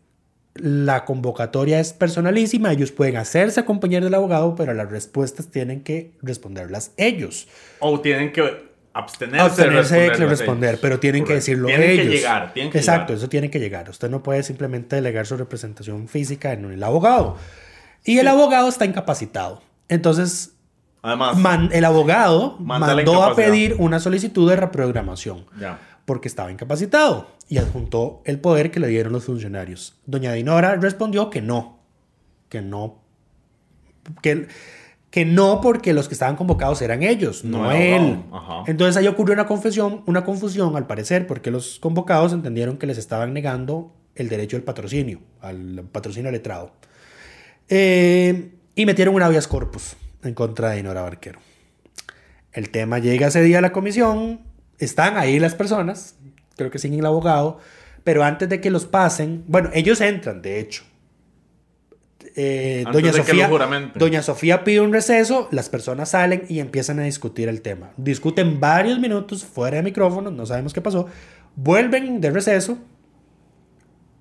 la 0.53 1.03
convocatoria 1.03 1.81
es 1.81 1.91
personalísima, 1.91 2.71
ellos 2.71 2.93
pueden 2.93 3.17
hacerse 3.17 3.59
acompañar 3.59 4.05
del 4.05 4.13
abogado, 4.13 4.55
pero 4.55 4.73
las 4.73 4.89
respuestas 4.89 5.47
tienen 5.47 5.81
que 5.81 6.13
responderlas 6.21 6.91
ellos. 6.95 7.49
O 7.79 7.99
tienen 7.99 8.31
que 8.31 8.71
abstenerse, 8.93 9.45
Abstenerse 9.45 9.95
de 9.95 10.01
que 10.03 10.07
responderlas 10.11 10.39
responder, 10.39 10.79
pero 10.81 10.97
tienen 11.01 11.25
que 11.25 11.33
decirlo 11.33 11.67
tienen 11.67 11.89
ellos. 11.89 12.05
que 12.05 12.11
llegar, 12.11 12.53
tienen 12.53 12.71
que 12.71 12.77
Exacto, 12.77 13.07
llegar. 13.07 13.17
eso 13.17 13.27
tiene 13.27 13.49
que 13.49 13.59
llegar. 13.59 13.89
Usted 13.89 14.09
no 14.09 14.23
puede 14.23 14.43
simplemente 14.43 14.95
delegar 14.95 15.25
su 15.27 15.35
representación 15.35 16.07
física 16.07 16.53
en 16.53 16.63
el 16.71 16.81
abogado. 16.81 17.35
Y 18.05 18.19
el 18.19 18.27
abogado 18.29 18.69
está 18.69 18.85
incapacitado. 18.85 19.61
Entonces, 19.89 20.53
Además, 21.05 21.37
man- 21.37 21.69
el 21.71 21.85
abogado 21.85 22.57
mandó 22.59 23.23
a 23.23 23.35
pedir 23.35 23.75
una 23.79 23.99
solicitud 23.99 24.49
de 24.49 24.55
reprogramación 24.55 25.45
ya. 25.59 25.79
porque 26.05 26.27
estaba 26.27 26.51
incapacitado 26.51 27.27
y 27.47 27.57
adjuntó 27.59 28.21
el 28.25 28.39
poder 28.39 28.71
que 28.71 28.79
le 28.79 28.87
dieron 28.87 29.13
los 29.13 29.25
funcionarios. 29.25 29.95
Doña 30.05 30.33
Dinora 30.33 30.75
respondió 30.77 31.29
que 31.29 31.41
no, 31.41 31.79
que 32.49 32.61
no, 32.61 33.01
que, 34.21 34.47
que 35.11 35.25
no 35.25 35.61
porque 35.61 35.93
los 35.93 36.07
que 36.07 36.13
estaban 36.15 36.35
convocados 36.35 36.81
eran 36.81 37.03
ellos, 37.03 37.43
no, 37.45 37.71
él. 37.71 38.19
Entonces 38.67 38.97
ahí 38.97 39.07
ocurrió 39.07 39.33
una 39.33 39.45
confusión, 39.47 40.01
una 40.07 40.25
confusión 40.25 40.75
al 40.75 40.87
parecer 40.87 41.27
porque 41.27 41.51
los 41.51 41.79
convocados 41.79 42.33
entendieron 42.33 42.77
que 42.77 42.87
les 42.87 42.97
estaban 42.97 43.33
negando 43.33 43.93
el 44.15 44.27
derecho 44.29 44.57
al 44.57 44.63
patrocinio, 44.63 45.19
al 45.41 45.83
patrocinio 45.91 46.31
letrado. 46.31 46.71
Eh, 47.69 48.51
y 48.75 48.85
metieron 48.85 49.15
un 49.15 49.21
habeas 49.23 49.47
corpus 49.47 49.95
en 50.25 50.33
contra 50.33 50.71
de 50.71 50.77
Dinora 50.77 51.01
Barquero. 51.01 51.39
El 52.51 52.69
tema 52.69 52.99
llega 52.99 53.27
ese 53.27 53.41
día 53.41 53.59
a 53.59 53.61
la 53.61 53.71
comisión, 53.71 54.41
están 54.79 55.17
ahí 55.17 55.39
las 55.39 55.55
personas, 55.55 56.15
creo 56.55 56.71
que 56.71 56.79
sin 56.79 56.93
el 56.93 57.05
abogado, 57.05 57.59
pero 58.03 58.23
antes 58.23 58.47
de 58.47 58.61
que 58.61 58.69
los 58.69 58.85
pasen, 58.85 59.43
bueno, 59.47 59.69
ellos 59.73 59.99
entran, 60.01 60.41
de 60.41 60.59
hecho. 60.59 60.83
Eh, 62.37 62.83
doña, 62.91 63.13
Sofía, 63.13 63.49
doña 63.95 64.21
Sofía 64.21 64.63
pide 64.63 64.81
un 64.81 64.91
receso, 64.91 65.47
las 65.51 65.69
personas 65.69 66.09
salen 66.09 66.43
y 66.49 66.59
empiezan 66.59 66.99
a 66.99 67.03
discutir 67.03 67.47
el 67.47 67.61
tema. 67.61 67.91
Discuten 67.97 68.59
varios 68.59 68.99
minutos 68.99 69.45
fuera 69.45 69.77
de 69.77 69.83
micrófono, 69.83 70.31
no 70.31 70.45
sabemos 70.45 70.73
qué 70.73 70.81
pasó. 70.81 71.07
Vuelven 71.55 72.19
de 72.19 72.31
receso 72.31 72.77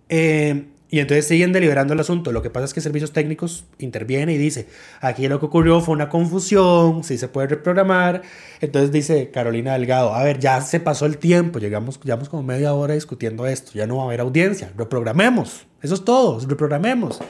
eh, 0.08 0.66
y 0.90 1.00
entonces 1.00 1.26
siguen 1.26 1.52
deliberando 1.52 1.94
el 1.94 2.00
asunto. 2.00 2.30
Lo 2.30 2.42
que 2.42 2.50
pasa 2.50 2.66
es 2.66 2.74
que 2.74 2.80
Servicios 2.80 3.12
Técnicos 3.12 3.64
interviene 3.78 4.32
y 4.34 4.38
dice, 4.38 4.68
aquí 5.00 5.26
lo 5.28 5.40
que 5.40 5.46
ocurrió 5.46 5.80
fue 5.80 5.94
una 5.94 6.08
confusión, 6.08 7.02
si 7.04 7.18
se 7.18 7.28
puede 7.28 7.48
reprogramar. 7.48 8.22
Entonces 8.60 8.92
dice 8.92 9.30
Carolina 9.30 9.72
Delgado, 9.72 10.14
a 10.14 10.22
ver, 10.22 10.38
ya 10.38 10.60
se 10.60 10.80
pasó 10.80 11.06
el 11.06 11.18
tiempo, 11.18 11.58
llegamos, 11.58 12.00
llevamos 12.00 12.28
como 12.28 12.42
media 12.42 12.74
hora 12.74 12.94
discutiendo 12.94 13.46
esto, 13.46 13.72
ya 13.74 13.86
no 13.86 13.96
va 13.96 14.02
a 14.04 14.06
haber 14.06 14.20
audiencia, 14.20 14.72
reprogramemos, 14.76 15.66
eso 15.82 15.94
es 15.94 16.04
todo, 16.04 16.38
reprogramemos. 16.46 17.20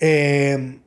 Eh, 0.00 0.80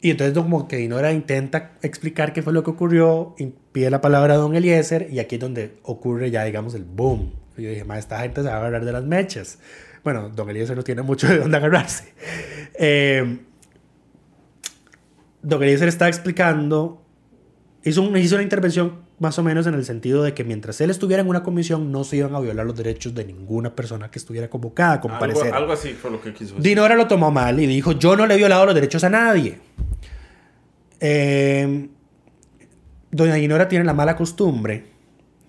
y 0.00 0.10
entonces 0.10 0.34
como 0.34 0.68
que 0.68 0.76
Dinora 0.76 1.12
intenta 1.12 1.72
explicar 1.82 2.32
qué 2.32 2.42
fue 2.42 2.52
lo 2.52 2.62
que 2.62 2.70
ocurrió, 2.70 3.34
pide 3.72 3.90
la 3.90 4.00
palabra 4.00 4.34
a 4.34 4.36
don 4.36 4.54
Eliezer 4.54 5.08
y 5.10 5.18
aquí 5.18 5.34
es 5.34 5.40
donde 5.40 5.78
ocurre 5.82 6.30
ya, 6.30 6.44
digamos, 6.44 6.74
el 6.74 6.84
boom. 6.84 7.32
Yo 7.56 7.68
dije, 7.68 7.84
"Ma, 7.84 7.98
esta 7.98 8.20
gente 8.20 8.42
se 8.42 8.48
va 8.48 8.54
a 8.54 8.58
agarrar 8.58 8.84
de 8.84 8.92
las 8.92 9.02
mechas. 9.02 9.58
Bueno, 10.04 10.28
don 10.30 10.48
Eliezer 10.50 10.76
no 10.76 10.84
tiene 10.84 11.02
mucho 11.02 11.26
de 11.28 11.38
dónde 11.38 11.56
agarrarse. 11.56 12.12
Eh, 12.78 13.38
don 15.42 15.62
Eliezer 15.62 15.88
está 15.88 16.08
explicando, 16.08 17.02
hizo, 17.84 18.02
un- 18.02 18.16
hizo 18.16 18.34
una 18.36 18.42
intervención 18.44 19.06
más 19.18 19.36
o 19.38 19.42
menos 19.42 19.66
en 19.66 19.74
el 19.74 19.84
sentido 19.84 20.22
de 20.22 20.32
que 20.32 20.44
mientras 20.44 20.80
él 20.80 20.90
estuviera 20.90 21.22
en 21.22 21.28
una 21.28 21.42
comisión 21.42 21.90
no 21.90 22.04
se 22.04 22.16
iban 22.18 22.34
a 22.36 22.40
violar 22.40 22.64
los 22.66 22.76
derechos 22.76 23.14
de 23.14 23.24
ninguna 23.24 23.74
persona 23.74 24.10
que 24.12 24.18
estuviera 24.20 24.48
convocada 24.48 24.90
a 24.90 24.92
Algo, 24.94 25.08
comparecer. 25.08 25.52
algo 25.54 25.72
así 25.72 25.90
fue 25.94 26.10
lo 26.12 26.20
que 26.20 26.32
quiso 26.32 26.54
decir. 26.54 26.62
Dinora 26.62 26.94
lo 26.94 27.08
tomó 27.08 27.30
mal 27.32 27.58
y 27.58 27.66
dijo, 27.66 27.92
yo 27.92 28.16
no 28.16 28.26
le 28.26 28.34
he 28.34 28.36
violado 28.36 28.66
los 28.66 28.74
derechos 28.76 29.02
a 29.02 29.10
nadie. 29.10 29.58
Eh, 31.00 31.88
doña 33.10 33.34
Dinora 33.34 33.68
tiene 33.68 33.84
la 33.84 33.94
mala 33.94 34.16
costumbre 34.16 34.86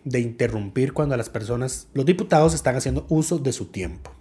de 0.03 0.19
interrumpir 0.19 0.93
cuando 0.93 1.15
las 1.17 1.29
personas, 1.29 1.87
los 1.93 2.05
diputados 2.05 2.53
están 2.55 2.75
haciendo 2.75 3.05
uso 3.09 3.37
de 3.37 3.51
su 3.53 3.65
tiempo. 3.67 4.11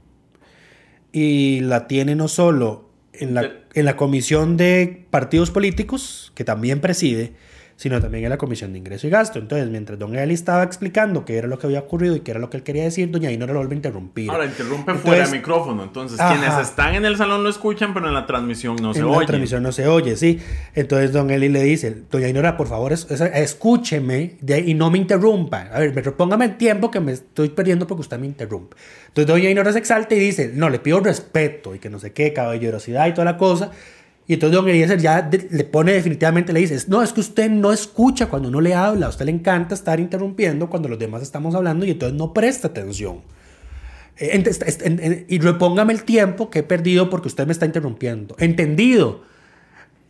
Y 1.13 1.61
la 1.61 1.87
tiene 1.87 2.15
no 2.15 2.29
solo 2.29 2.89
en 3.13 3.35
la, 3.35 3.51
en 3.75 3.85
la 3.85 3.97
comisión 3.97 4.57
de 4.57 5.07
partidos 5.11 5.51
políticos, 5.51 6.33
que 6.35 6.45
también 6.45 6.81
preside, 6.81 7.33
sino 7.81 8.01
también 8.01 8.25
en 8.25 8.31
la 8.31 8.39
comisión 8.39 8.73
de 8.73 8.79
ingreso 8.81 9.07
y 9.07 9.11
gasto. 9.11 9.39
Entonces, 9.39 9.69
mientras 9.71 9.97
don 10.01 10.17
Eli 10.17 10.35
estaba 10.35 10.65
explicando 10.65 11.25
qué 11.25 11.39
era 11.39 11.47
lo 11.47 11.61
que 11.61 11.69
había 11.69 11.79
ocurrido 11.79 12.17
y 12.17 12.21
qué 12.21 12.33
era 12.33 12.41
lo 12.41 12.51
que 12.51 12.57
él 12.57 12.65
quería 12.65 12.83
decir, 12.83 13.09
doña 13.09 13.29
Dinora 13.29 13.53
lo 13.53 13.61
vuelve 13.61 13.75
a 13.75 13.77
interrumpir. 13.77 14.29
Ahora 14.31 14.47
interrumpe 14.47 14.91
Entonces- 14.91 15.03
fuera 15.05 15.27
de 15.29 15.37
micrófono. 15.39 15.85
Entonces, 15.85 16.19
Ajá. 16.19 16.35
quienes 16.37 16.59
están 16.59 16.97
en 16.97 17.05
el 17.05 17.17
salón 17.17 17.45
lo 17.45 17.49
escuchan, 17.49 17.95
pero 17.95 18.09
en 18.09 18.15
la 18.15 18.27
transmisión 18.27 18.75
no 18.83 18.93
se 18.93 18.99
en 18.99 19.07
oye. 19.07 19.21
la 19.21 19.27
transmisión 19.27 19.63
no 19.63 19.71
se 19.71 19.87
oye, 19.87 20.17
sí. 20.17 20.41
Entonces 20.75 21.13
don 21.13 21.31
Eli 21.31 21.49
le 21.49 21.63
dice, 21.63 21.97
doña 22.11 22.29
Inora, 22.29 22.57
por 22.57 22.67
favor, 22.67 22.93
es- 22.93 23.09
es- 23.13 23.21
escúcheme 23.21 24.37
de- 24.41 24.61
y 24.61 24.75
no 24.75 24.91
me 24.91 24.99
interrumpa. 24.99 25.69
A 25.73 25.79
ver, 25.79 25.95
me 25.95 26.03
repóngame 26.03 26.47
el 26.47 26.57
tiempo 26.57 26.91
que 26.91 26.99
me 26.99 27.13
estoy 27.13 27.51
perdiendo 27.51 27.87
porque 27.87 28.01
usted 28.01 28.19
me 28.19 28.27
interrumpe. 28.27 28.77
Entonces 29.07 29.27
doña 29.27 29.51
Inora 29.51 29.73
se 29.73 29.79
exalta 29.79 30.15
y 30.17 30.19
dice, 30.19 30.51
no, 30.53 30.69
le 30.69 30.81
pido 30.81 31.01
respeto 31.01 31.75
y 31.75 31.79
que 31.79 31.91
no 31.91 32.01
sé 32.01 32.13
qué, 32.13 32.33
caballerosidad 32.33 33.07
y 33.07 33.13
toda 33.13 33.25
la 33.25 33.37
cosa. 33.37 33.71
Y 34.29 34.35
entonces 34.35 34.55
don 34.57 34.69
Eliezer 34.69 35.01
ya 35.01 35.23
de- 35.23 35.49
le 35.51 35.65
pone 35.65 35.93
definitivamente, 35.93 36.53
le 36.53 36.61
dice, 36.61 36.79
no, 36.87 37.03
es 37.03 37.13
que 37.15 37.21
usted 37.21 37.51
no 37.51 37.73
escucha 37.73 38.27
cuando 38.27 38.49
uno 38.51 38.61
le 38.61 38.75
habla, 38.75 39.07
a 39.07 39.09
usted 39.09 39.25
le 39.25 39.33
encanta 39.33 39.75
estar 39.75 39.99
interrumpiendo 39.99 40.69
cuando 40.69 40.89
los 40.89 40.99
demás 40.99 41.23
estamos 41.23 41.55
hablando 41.55 41.87
y 41.87 41.91
entonces 41.93 42.17
no 42.17 42.33
presta 42.35 42.69
atención. 42.69 43.23
Eh, 44.19 44.31
en- 44.85 45.01
en- 45.01 45.25
y 45.29 45.39
repóngame 45.39 45.93
el 45.95 46.03
tiempo 46.05 46.51
que 46.51 46.59
he 46.59 46.63
perdido 46.63 47.09
porque 47.09 47.29
usted 47.29 47.47
me 47.47 47.53
está 47.53 47.65
interrumpiendo. 47.67 48.37
Entendido. 48.39 49.23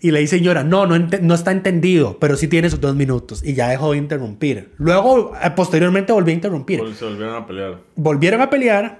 Y 0.01 0.11
le 0.13 0.21
dice, 0.21 0.39
señora, 0.39 0.63
no, 0.65 0.87
no, 0.87 0.97
no 0.99 1.35
está 1.35 1.51
entendido, 1.53 2.19
pero 2.21 2.37
sí 2.37 2.47
tiene 2.49 2.71
sus 2.71 2.81
dos 2.81 2.95
minutos. 2.97 3.43
Y 3.45 3.55
ya 3.55 3.69
dejó 3.69 3.93
de 3.93 3.99
interrumpir. 3.99 4.71
Luego, 4.79 5.33
eh, 5.43 5.51
posteriormente, 5.57 6.13
volvió 6.13 6.33
a 6.33 6.35
interrumpir. 6.35 6.81
Vol- 6.81 6.95
Se 6.95 7.05
volvieron 7.05 7.35
a 7.37 7.47
pelear. 7.47 7.81
Volvieron 7.97 8.41
a 8.41 8.51
pelear. 8.51 8.99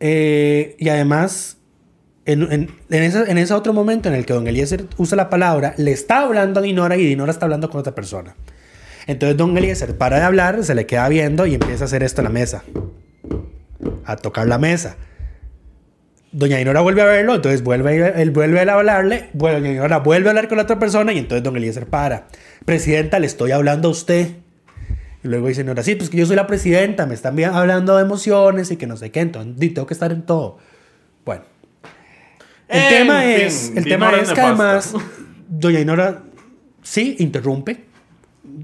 eh, 0.00 0.76
y 0.78 0.88
además, 0.88 1.58
en, 2.24 2.42
en- 2.52 2.70
en 2.90 3.02
ese, 3.02 3.30
en 3.30 3.38
ese 3.38 3.54
otro 3.54 3.72
momento 3.72 4.08
en 4.08 4.14
el 4.14 4.24
que 4.26 4.32
don 4.32 4.46
Eliezer 4.46 4.86
usa 4.96 5.16
la 5.16 5.28
palabra, 5.30 5.74
le 5.76 5.92
está 5.92 6.20
hablando 6.22 6.60
a 6.60 6.62
Dinora 6.62 6.96
y 6.96 7.04
Dinora 7.06 7.32
está 7.32 7.46
hablando 7.46 7.68
con 7.70 7.80
otra 7.80 7.94
persona. 7.94 8.34
Entonces 9.06 9.36
don 9.36 9.56
Eliezer 9.58 9.96
para 9.98 10.18
de 10.18 10.22
hablar, 10.24 10.62
se 10.64 10.74
le 10.74 10.86
queda 10.86 11.08
viendo 11.08 11.46
y 11.46 11.54
empieza 11.54 11.84
a 11.84 11.86
hacer 11.86 12.02
esto 12.02 12.20
en 12.20 12.24
la 12.24 12.30
mesa. 12.30 12.62
A 14.04 14.16
tocar 14.16 14.46
la 14.46 14.58
mesa. 14.58 14.96
Doña 16.30 16.56
Dinora 16.56 16.80
vuelve 16.80 17.02
a 17.02 17.06
verlo, 17.06 17.34
entonces 17.34 17.62
vuelve, 17.62 18.22
él 18.22 18.30
vuelve 18.30 18.60
a 18.60 18.72
hablarle, 18.74 19.28
bueno, 19.34 19.58
Doña 19.58 19.70
Dinora 19.72 19.98
vuelve 19.98 20.28
a 20.28 20.30
hablar 20.30 20.48
con 20.48 20.56
la 20.56 20.62
otra 20.62 20.78
persona 20.78 21.12
y 21.12 21.18
entonces 21.18 21.42
don 21.42 21.56
Eliezer 21.56 21.86
para. 21.86 22.28
Presidenta, 22.64 23.18
le 23.18 23.26
estoy 23.26 23.50
hablando 23.50 23.88
a 23.88 23.90
usted. 23.90 24.28
Y 25.24 25.28
luego 25.28 25.48
dice 25.48 25.62
Nora, 25.62 25.82
sí, 25.82 25.94
pues 25.94 26.08
que 26.10 26.16
yo 26.16 26.26
soy 26.26 26.36
la 26.36 26.46
presidenta, 26.46 27.06
me 27.06 27.14
están 27.14 27.38
hablando 27.44 27.96
de 27.96 28.02
emociones 28.02 28.70
y 28.70 28.76
que 28.76 28.86
no 28.86 28.96
sé 28.96 29.10
qué, 29.10 29.20
entonces 29.20 29.56
tengo 29.74 29.86
que 29.86 29.94
estar 29.94 30.10
en 30.10 30.22
todo. 30.22 30.58
Bueno. 31.24 31.51
El 32.72 32.80
En 32.80 32.88
tema 32.88 33.20
fin, 33.20 33.30
es, 33.30 33.72
el 33.76 33.84
tema 33.84 34.10
es 34.16 34.32
que 34.32 34.40
además, 34.40 34.94
doña 35.48 35.80
Inora 35.80 36.22
sí 36.82 37.16
interrumpe. 37.18 37.84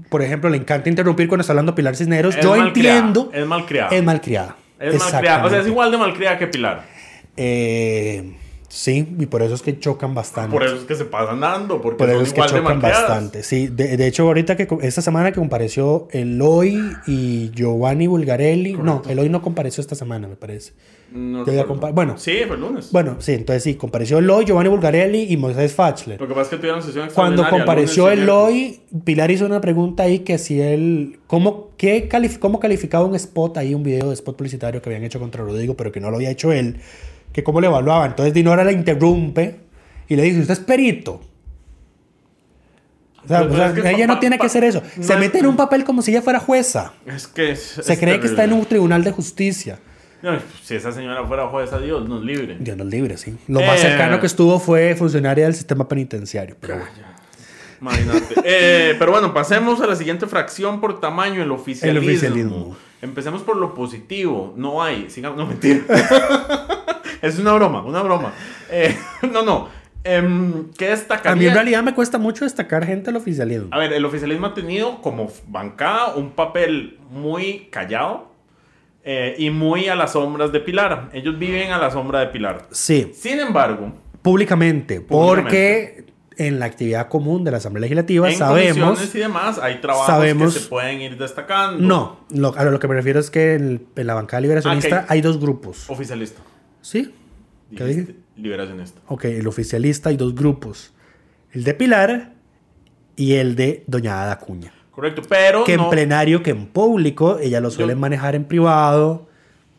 Por 0.09 0.21
ejemplo, 0.21 0.49
le 0.49 0.57
encanta 0.57 0.89
interrumpir 0.89 1.27
cuando 1.27 1.41
está 1.41 1.53
hablando 1.53 1.75
Pilar 1.75 1.95
Cisneros. 1.95 2.35
Es 2.35 2.43
Yo 2.43 2.55
malcriada, 2.55 2.97
entiendo. 2.99 3.31
es 3.33 3.45
malcriada. 3.45 3.89
Es 3.95 4.03
malcriada. 4.03 4.55
Es 4.79 4.99
malcriada. 4.99 5.45
O 5.45 5.49
sea, 5.49 5.59
es 5.59 5.67
igual 5.67 5.91
de 5.91 5.97
malcriada 5.97 6.37
que 6.37 6.47
Pilar. 6.47 6.83
Eh, 7.37 8.33
Sí, 8.69 9.15
y 9.19 9.25
por 9.25 9.41
eso 9.41 9.55
es 9.55 9.61
que 9.61 9.79
chocan 9.79 10.13
bastante. 10.13 10.51
Por 10.51 10.63
eso 10.63 10.75
es 10.75 10.83
que 10.83 10.95
se 10.95 11.05
pasan 11.05 11.39
dando, 11.39 11.81
porque 11.81 11.97
Por 11.97 12.09
eso 12.09 12.21
es 12.21 12.33
que 12.33 12.39
igual 12.39 12.49
chocan 12.49 12.81
bastante. 12.81 13.43
Sí, 13.43 13.67
de, 13.67 13.97
de 13.97 14.07
hecho, 14.07 14.23
ahorita 14.23 14.55
que 14.55 14.67
esta 14.81 15.01
semana 15.01 15.31
que 15.31 15.39
compareció 15.39 16.07
Eloy 16.11 16.79
y 17.07 17.51
Giovanni 17.51 18.07
Bulgarelli. 18.07 18.73
No, 18.73 19.01
Eloy 19.09 19.27
no 19.29 19.41
compareció 19.41 19.81
esta 19.81 19.95
semana, 19.95 20.27
me 20.27 20.35
parece. 20.35 20.73
No 21.11 21.43
bueno. 21.93 22.17
Sí, 22.19 22.33
fue 22.45 22.55
el 22.55 22.61
lunes. 22.61 22.91
Bueno, 22.91 23.15
sí, 23.19 23.33
entonces 23.33 23.63
sí, 23.63 23.73
compareció 23.75 24.19
Eloy, 24.19 24.45
Giovanni 24.45 24.69
Bulgarelli 24.69 25.33
y 25.33 25.37
Moisés 25.37 25.73
Fachler. 25.73 26.21
Lo 26.21 26.27
que 26.27 26.33
pasa 26.33 26.43
es 26.43 26.49
que 26.49 26.57
tuvieron 26.57 26.83
sesión 26.83 27.09
Cuando 27.13 27.49
compareció 27.49 28.09
Eloy, 28.09 28.81
Pilar 29.03 29.31
hizo 29.31 29.45
una 29.45 29.59
pregunta 29.59 30.03
ahí 30.03 30.19
que 30.19 30.37
si 30.37 30.61
él, 30.61 31.19
¿cómo, 31.25 31.71
qué 31.77 32.07
calificaba 32.07 33.03
un 33.03 33.15
spot 33.15 33.57
ahí, 33.57 33.73
un 33.73 33.81
video 33.81 34.09
de 34.09 34.13
spot 34.13 34.35
publicitario 34.35 34.81
que 34.81 34.89
habían 34.89 35.03
hecho 35.03 35.19
contra 35.19 35.43
Rodrigo, 35.43 35.75
pero 35.75 35.91
que 35.91 35.99
no 35.99 36.11
lo 36.11 36.17
había 36.17 36.29
hecho 36.29 36.51
él, 36.51 36.77
que 37.33 37.43
cómo 37.43 37.61
le 37.61 37.67
evaluaba. 37.67 38.05
Entonces 38.05 38.33
Dinora 38.33 38.63
la 38.63 38.71
interrumpe 38.71 39.59
y 40.07 40.15
le 40.15 40.23
dice, 40.23 40.39
usted 40.41 40.53
es 40.53 40.59
perito. 40.59 41.21
O 43.23 43.27
sea, 43.27 43.39
Pero 43.41 43.53
o 43.53 43.55
sea, 43.57 43.67
es 43.67 43.73
que 43.81 43.89
ella 43.91 44.07
no 44.07 44.19
tiene 44.19 44.39
que 44.39 44.45
hacer 44.45 44.63
eso. 44.63 44.81
no 44.97 45.03
Se 45.03 45.13
es- 45.13 45.19
mete 45.19 45.39
en 45.39 45.45
un 45.47 45.55
papel 45.57 45.83
como 45.83 46.01
si 46.01 46.11
ella 46.11 46.21
fuera 46.21 46.39
jueza. 46.39 46.93
Es 47.05 47.27
que 47.27 47.51
es- 47.51 47.79
Se 47.81 47.97
cree 47.99 48.19
que 48.19 48.27
está 48.27 48.43
en 48.45 48.53
un 48.53 48.65
tribunal 48.65 49.03
de 49.03 49.11
justicia. 49.11 49.77
No, 50.21 50.37
si 50.63 50.75
esa 50.75 50.91
señora 50.91 51.25
fuera 51.25 51.47
jueza, 51.47 51.79
Dios 51.79 52.07
nos 52.09 52.23
libre. 52.23 52.57
Dios 52.59 52.75
nos 52.75 52.87
libre, 52.87 53.17
sí. 53.17 53.37
Lo 53.47 53.61
más 53.61 53.79
Eh. 53.79 53.83
cercano 53.83 54.19
que 54.19 54.25
estuvo 54.27 54.59
fue 54.59 54.95
funcionaria 54.95 55.45
del 55.45 55.55
sistema 55.55 55.87
penitenciario. 55.87 56.57
Pero 56.59 56.75
bueno. 56.75 56.89
Imagínate. 57.81 58.35
Eh, 58.43 58.95
pero 58.99 59.11
bueno, 59.11 59.33
pasemos 59.33 59.79
a 59.79 59.87
la 59.87 59.95
siguiente 59.95 60.27
fracción 60.27 60.81
por 60.81 60.99
tamaño, 60.99 61.41
el 61.41 61.51
oficialismo. 61.51 62.01
El 62.01 62.09
oficialismo. 62.09 62.77
Empecemos 63.01 63.41
por 63.43 63.57
lo 63.57 63.73
positivo. 63.73 64.53
No 64.55 64.83
hay. 64.83 65.09
Sigamos, 65.09 65.37
no, 65.37 65.45
mentira. 65.45 65.81
es 67.21 67.39
una 67.39 67.53
broma, 67.53 67.81
una 67.83 68.01
broma. 68.01 68.33
Eh, 68.69 68.95
no, 69.31 69.43
no. 69.43 69.69
Em, 70.03 70.71
¿Qué 70.77 70.89
destacaría? 70.89 71.31
A 71.31 71.35
mí 71.35 71.45
en 71.45 71.53
realidad 71.53 71.83
me 71.83 71.93
cuesta 71.93 72.17
mucho 72.17 72.45
destacar 72.45 72.85
gente 72.85 73.07
del 73.07 73.17
oficialismo. 73.17 73.67
A 73.71 73.77
ver, 73.77 73.91
el 73.93 74.05
oficialismo 74.05 74.47
ha 74.47 74.53
tenido 74.53 75.01
como 75.01 75.31
bancada 75.47 76.15
un 76.15 76.31
papel 76.31 76.97
muy 77.09 77.67
callado 77.69 78.31
eh, 79.03 79.35
y 79.37 79.49
muy 79.49 79.87
a 79.87 79.95
las 79.95 80.13
sombras 80.13 80.51
de 80.51 80.59
Pilar. 80.61 81.09
Ellos 81.13 81.37
viven 81.37 81.71
a 81.71 81.77
la 81.77 81.91
sombra 81.91 82.19
de 82.21 82.27
Pilar. 82.27 82.67
Sí, 82.71 83.11
Sin 83.13 83.39
embargo, 83.39 83.91
públicamente, 84.21 85.01
porque 85.01 86.05
en 86.39 86.57
la 86.59 86.65
actividad 86.65 87.07
común 87.09 87.43
de 87.43 87.51
la 87.51 87.57
Asamblea 87.57 87.81
Legislativa 87.81 88.29
en 88.31 88.37
sabemos... 88.37 89.13
y 89.13 89.17
demás 89.19 89.59
hay 89.59 89.79
trabajos 89.81 90.07
sabemos- 90.07 90.53
que 90.53 90.59
se 90.61 90.67
pueden 90.67 91.01
ir 91.01 91.17
destacando. 91.17 91.77
No, 91.85 92.19
lo, 92.31 92.57
a 92.57 92.63
lo 92.63 92.79
que 92.79 92.87
me 92.87 92.95
refiero 92.95 93.19
es 93.19 93.29
que 93.29 93.53
en, 93.55 93.85
en 93.95 94.07
la 94.07 94.13
bancada 94.15 94.41
liberacionista 94.41 95.01
Ok. 95.01 95.05
hay 95.11 95.21
dos 95.21 95.39
grupos. 95.39 95.89
Oficialista. 95.89 96.41
¿Sí? 96.81 97.13
¿Qué 97.75 97.83
dije? 97.85 98.15
Liberacionista. 98.37 99.01
Ok, 99.07 99.25
el 99.25 99.45
oficialista 99.47 100.09
hay 100.09 100.17
dos 100.17 100.33
grupos. 100.33 100.93
El 101.51 101.63
de 101.63 101.73
Pilar 101.73 102.31
y 103.15 103.33
el 103.33 103.55
de 103.55 103.83
Doña 103.85 104.23
Ada 104.23 104.39
Cuña. 104.39 104.71
Correcto, 104.91 105.21
pero 105.27 105.63
que 105.65 105.77
no, 105.77 105.83
en 105.85 105.89
plenario, 105.89 106.41
que 106.41 106.51
en 106.51 106.67
público, 106.67 107.37
ella 107.39 107.59
lo 107.59 107.69
suele 107.69 107.93
Yo- 107.93 107.99
manejar 107.99 108.35
en 108.35 108.45
privado, 108.45 109.27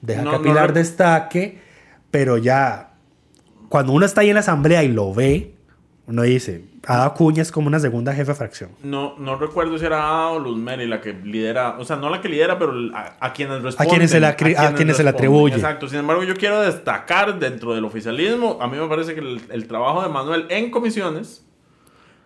deja 0.02 0.22
No, 0.22 0.30
que 0.32 0.48
Pilar 0.48 0.72
destaque, 0.72 1.58
pero 2.10 2.36
ya 2.38 2.92
cuando 3.68 3.92
uno 3.92 4.04
está 4.04 4.20
ahí 4.22 4.28
en 4.28 4.34
la 4.34 4.40
asamblea 4.40 4.82
y 4.84 4.88
lo 4.88 5.12
ve, 5.14 5.54
uno 6.10 6.22
dice, 6.22 6.64
Ada 6.86 7.14
Cuña 7.14 7.40
es 7.40 7.50
como 7.52 7.68
una 7.68 7.78
segunda 7.80 8.12
jefa 8.12 8.32
de 8.32 8.36
fracción. 8.36 8.70
no, 8.82 9.14
no 9.18 9.36
recuerdo 9.36 9.78
si 9.78 9.86
era 9.86 9.98
Ada 10.02 10.28
o 10.30 10.38
Luz 10.38 10.58
Mary 10.58 10.86
la 10.86 11.00
que 11.00 11.12
lidera, 11.12 11.76
o 11.78 11.84
sea, 11.84 11.96
no 11.96 12.10
la 12.10 12.20
que 12.20 12.28
lidera, 12.28 12.58
pero 12.58 12.72
a, 12.94 13.16
a 13.20 13.32
quienes 13.32 13.62
responden. 13.62 13.90
quienes 13.90 14.10
se 14.10 14.20
la 14.20 14.36
acri- 14.36 14.58
a 14.58 14.74
quienes 14.74 14.96
se 14.96 15.04
la 15.04 15.10
atribuye. 15.10 15.54
Exacto, 15.54 15.88
sin 15.88 16.00
embargo, 16.00 16.22
yo 16.24 16.34
quiero 16.36 16.60
destacar 16.60 17.38
dentro 17.38 17.74
del 17.74 17.84
oficialismo, 17.84 18.58
a 18.60 18.66
mí 18.66 18.76
me 18.76 18.86
parece 18.88 19.14
que 19.14 19.20
el, 19.20 19.40
el 19.50 19.66
trabajo 19.66 20.02
de 20.02 20.08
Manuel 20.08 20.46
en 20.50 20.70
comisiones, 20.70 21.46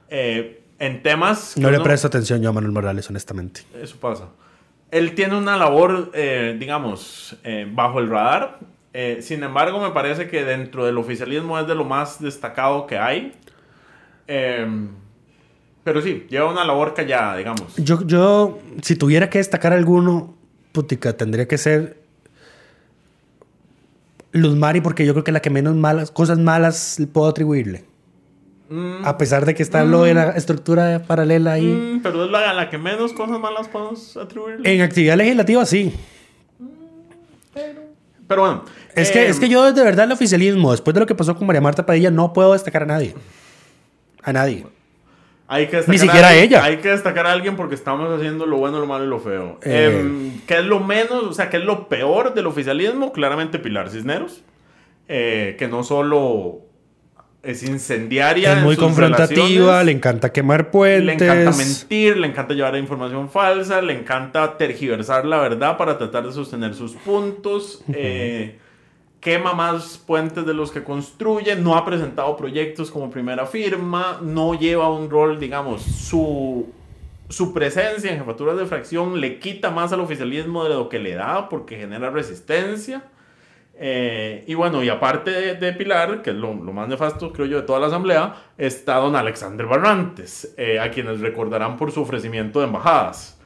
eh, 0.08 0.62
en 0.78 1.02
temas... 1.02 1.56
No 1.56 1.70
le 1.70 1.78
presto 1.80 2.06
atención 2.08 2.42
yo 2.42 2.48
a 2.48 2.52
Manuel 2.52 2.72
Morales, 2.72 3.08
honestamente. 3.08 3.62
Eso 3.80 3.96
pasa. 4.00 4.28
Él 4.90 5.14
tiene 5.14 5.36
una 5.36 5.56
labor, 5.56 6.10
eh, 6.14 6.56
digamos, 6.58 7.36
eh, 7.44 7.68
bajo 7.70 8.00
el 8.00 8.08
radar. 8.08 8.58
Sin 9.20 9.42
embargo, 9.42 9.80
me 9.80 9.90
parece 9.90 10.28
que 10.28 10.44
dentro 10.44 10.84
del 10.86 10.98
oficialismo 10.98 11.58
es 11.58 11.66
de 11.66 11.74
lo 11.74 11.84
más 11.84 12.20
destacado 12.22 12.86
que 12.86 12.96
hay. 12.96 13.32
Eh, 14.28 14.66
pero 15.82 16.00
sí, 16.00 16.26
lleva 16.30 16.50
una 16.50 16.64
labor 16.64 16.94
callada, 16.94 17.36
digamos. 17.36 17.74
Yo, 17.76 18.06
yo, 18.06 18.58
si 18.82 18.96
tuviera 18.96 19.28
que 19.28 19.38
destacar 19.38 19.72
alguno, 19.72 20.34
putica, 20.72 21.14
tendría 21.16 21.46
que 21.46 21.58
ser 21.58 21.98
Luz 24.32 24.56
Mari, 24.56 24.80
porque 24.80 25.04
yo 25.06 25.12
creo 25.12 25.24
que 25.24 25.32
la 25.32 25.40
que 25.40 25.50
menos 25.50 25.76
malas, 25.76 26.10
cosas 26.10 26.38
malas 26.38 26.98
puedo 27.12 27.28
atribuirle. 27.28 27.84
Mm, 28.70 29.04
A 29.04 29.18
pesar 29.18 29.44
de 29.44 29.54
que 29.54 29.62
está 29.62 29.84
lo 29.84 30.04
de 30.04 30.14
la 30.14 30.30
estructura 30.30 31.04
paralela 31.06 31.52
ahí. 31.52 31.66
mm, 31.66 32.00
pero 32.02 32.24
es 32.24 32.30
la, 32.30 32.54
la 32.54 32.70
que 32.70 32.78
menos 32.78 33.12
cosas 33.12 33.38
malas 33.38 33.68
podemos 33.68 34.16
atribuirle. 34.16 34.74
En 34.74 34.80
actividad 34.80 35.16
legislativa, 35.18 35.66
sí. 35.66 35.94
pero 38.26 38.40
bueno. 38.42 38.64
Es, 38.94 39.10
eh, 39.10 39.12
que, 39.12 39.28
es 39.28 39.38
que 39.38 39.48
yo, 39.48 39.70
de 39.72 39.84
verdad, 39.84 40.06
el 40.06 40.12
oficialismo, 40.12 40.70
después 40.72 40.94
de 40.94 41.00
lo 41.00 41.06
que 41.06 41.14
pasó 41.14 41.36
con 41.36 41.46
María 41.46 41.60
Marta 41.60 41.84
Padilla, 41.84 42.10
no 42.10 42.32
puedo 42.32 42.54
destacar 42.54 42.84
a 42.84 42.86
nadie. 42.86 43.14
A 44.24 44.32
nadie. 44.32 44.66
Hay 45.46 45.66
que 45.66 45.76
destacar 45.76 45.92
Ni 45.94 45.98
siquiera 45.98 46.26
a 46.28 46.30
alguien- 46.30 46.46
ella. 46.46 46.64
Hay 46.64 46.76
que 46.78 46.88
destacar 46.88 47.26
a 47.26 47.32
alguien 47.32 47.54
porque 47.56 47.74
estamos 47.74 48.10
haciendo 48.16 48.46
lo 48.46 48.56
bueno, 48.56 48.80
lo 48.80 48.86
malo 48.86 49.04
y 49.04 49.08
lo 49.08 49.20
feo. 49.20 49.58
Eh. 49.62 49.98
Em, 50.00 50.40
¿Qué 50.46 50.58
es 50.58 50.64
lo 50.64 50.80
menos, 50.80 51.22
o 51.24 51.32
sea, 51.34 51.50
qué 51.50 51.58
es 51.58 51.64
lo 51.64 51.88
peor 51.88 52.32
del 52.34 52.46
oficialismo? 52.46 53.12
Claramente 53.12 53.58
Pilar 53.58 53.90
Cisneros. 53.90 54.42
eh, 55.06 55.56
que 55.58 55.68
no 55.68 55.84
solo 55.84 56.60
es 57.42 57.62
incendiaria. 57.62 58.52
Es 58.52 58.58
en 58.58 58.64
muy 58.64 58.74
sus 58.74 58.82
confrontativa, 58.84 59.84
le 59.84 59.92
encanta 59.92 60.32
quemar 60.32 60.70
puentes. 60.70 61.04
le 61.04 61.12
encanta 61.12 61.50
mentir, 61.58 62.16
le 62.16 62.26
encanta 62.26 62.54
llevar 62.54 62.74
información 62.78 63.28
falsa, 63.28 63.82
le 63.82 63.92
encanta 63.92 64.56
tergiversar 64.56 65.26
la 65.26 65.36
verdad 65.40 65.76
para 65.76 65.98
tratar 65.98 66.24
de 66.26 66.32
sostener 66.32 66.72
sus 66.74 66.92
puntos. 66.92 67.84
eh, 67.92 68.58
quema 69.24 69.54
más 69.54 69.96
puentes 69.96 70.44
de 70.44 70.52
los 70.52 70.70
que 70.70 70.84
construye, 70.84 71.56
no 71.56 71.76
ha 71.76 71.84
presentado 71.86 72.36
proyectos 72.36 72.90
como 72.90 73.10
primera 73.10 73.46
firma, 73.46 74.20
no 74.22 74.52
lleva 74.52 74.90
un 74.90 75.08
rol, 75.08 75.40
digamos, 75.40 75.80
su, 75.80 76.70
su 77.30 77.54
presencia 77.54 78.12
en 78.12 78.18
jefaturas 78.18 78.58
de 78.58 78.66
fracción 78.66 79.22
le 79.22 79.38
quita 79.38 79.70
más 79.70 79.94
al 79.94 80.00
oficialismo 80.00 80.64
de 80.64 80.74
lo 80.74 80.90
que 80.90 80.98
le 80.98 81.14
da 81.14 81.48
porque 81.48 81.78
genera 81.78 82.10
resistencia. 82.10 83.02
Eh, 83.76 84.44
y 84.46 84.52
bueno, 84.52 84.82
y 84.82 84.90
aparte 84.90 85.54
de, 85.54 85.72
Pilar, 85.72 86.20
que 86.20 86.28
es 86.30 86.36
lo, 86.36 86.52
lo 86.52 86.74
más 86.74 86.86
nefasto, 86.86 87.32
creo 87.32 87.46
yo, 87.46 87.62
de 87.62 87.66
toda 87.66 87.80
la 87.80 87.86
asamblea, 87.86 88.34
está 88.58 88.96
don 88.96 89.16
Alexander 89.16 89.64
Barrantes, 89.64 90.54
eh, 90.58 90.78
a 90.78 90.90
quienes 90.90 91.20
recordarán 91.20 91.78
por 91.78 91.92
su 91.92 92.02
ofrecimiento 92.02 92.60
de 92.60 92.66
embajadas. 92.66 93.40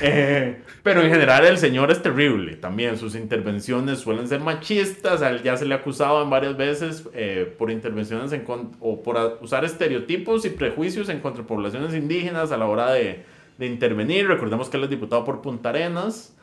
Eh, 0.00 0.62
pero 0.82 1.02
en 1.02 1.10
general 1.10 1.44
el 1.44 1.58
señor 1.58 1.90
es 1.90 2.02
terrible 2.02 2.56
también. 2.56 2.96
Sus 2.98 3.14
intervenciones 3.14 4.00
suelen 4.00 4.28
ser 4.28 4.40
machistas. 4.40 5.22
A 5.22 5.30
él 5.30 5.42
ya 5.42 5.56
se 5.56 5.64
le 5.64 5.74
en 5.74 6.30
varias 6.30 6.56
veces 6.56 7.04
eh, 7.14 7.54
por 7.58 7.70
intervenciones 7.70 8.32
en 8.32 8.44
o 8.80 9.02
por 9.02 9.38
usar 9.40 9.64
estereotipos 9.64 10.44
y 10.44 10.50
prejuicios 10.50 11.08
en 11.08 11.20
contra 11.20 11.42
de 11.42 11.48
poblaciones 11.48 11.94
indígenas 11.94 12.52
a 12.52 12.56
la 12.56 12.66
hora 12.66 12.92
de, 12.92 13.24
de 13.58 13.66
intervenir. 13.66 14.26
Recordemos 14.26 14.68
que 14.68 14.76
él 14.76 14.84
es 14.84 14.90
diputado 14.90 15.24
por 15.24 15.42
Punta 15.42 15.70
Arenas. 15.70 16.34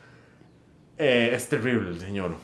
Eh, 0.98 1.32
es 1.34 1.48
terrible 1.48 1.90
el 1.90 2.00
señor. 2.00 2.36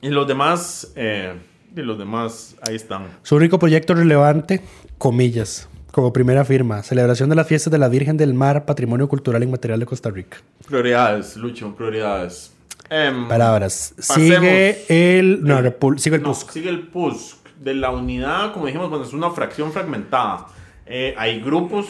Y 0.00 0.08
los 0.08 0.28
demás, 0.28 0.92
eh, 0.96 1.34
y 1.74 1.80
los 1.80 1.98
demás, 1.98 2.56
ahí 2.66 2.76
están. 2.76 3.08
Su 3.22 3.36
único 3.36 3.58
proyecto 3.58 3.94
relevante, 3.94 4.60
comillas, 4.98 5.68
como 5.94 6.12
primera 6.12 6.44
firma, 6.44 6.82
celebración 6.82 7.30
de 7.30 7.36
las 7.36 7.46
fiestas 7.46 7.70
de 7.70 7.78
la 7.78 7.86
Virgen 7.88 8.16
del 8.16 8.34
Mar, 8.34 8.64
Patrimonio 8.64 9.08
Cultural 9.08 9.44
Inmaterial 9.44 9.78
de 9.78 9.86
Costa 9.86 10.10
Rica. 10.10 10.38
Prioridades, 10.66 11.36
Lucho, 11.36 11.72
prioridades. 11.76 12.52
Em, 12.90 13.28
Palabras. 13.28 13.94
Sigue 13.98 14.84
el... 14.88 15.44
No, 15.44 15.60
El- 15.60 15.66
repul- 15.78 15.98
sigue 15.98 16.16
el 16.16 16.22
no, 16.22 16.30
PUSC. 16.30 16.50
Sigue 16.50 16.68
el 16.68 16.88
PUSC. 16.88 17.36
De 17.60 17.74
la 17.74 17.92
unidad, 17.92 18.52
como 18.52 18.66
dijimos, 18.66 18.90
bueno, 18.90 19.04
es 19.04 19.12
una 19.12 19.30
fracción 19.30 19.72
fragmentada. 19.72 20.48
Eh, 20.84 21.14
hay 21.16 21.40
grupos 21.40 21.86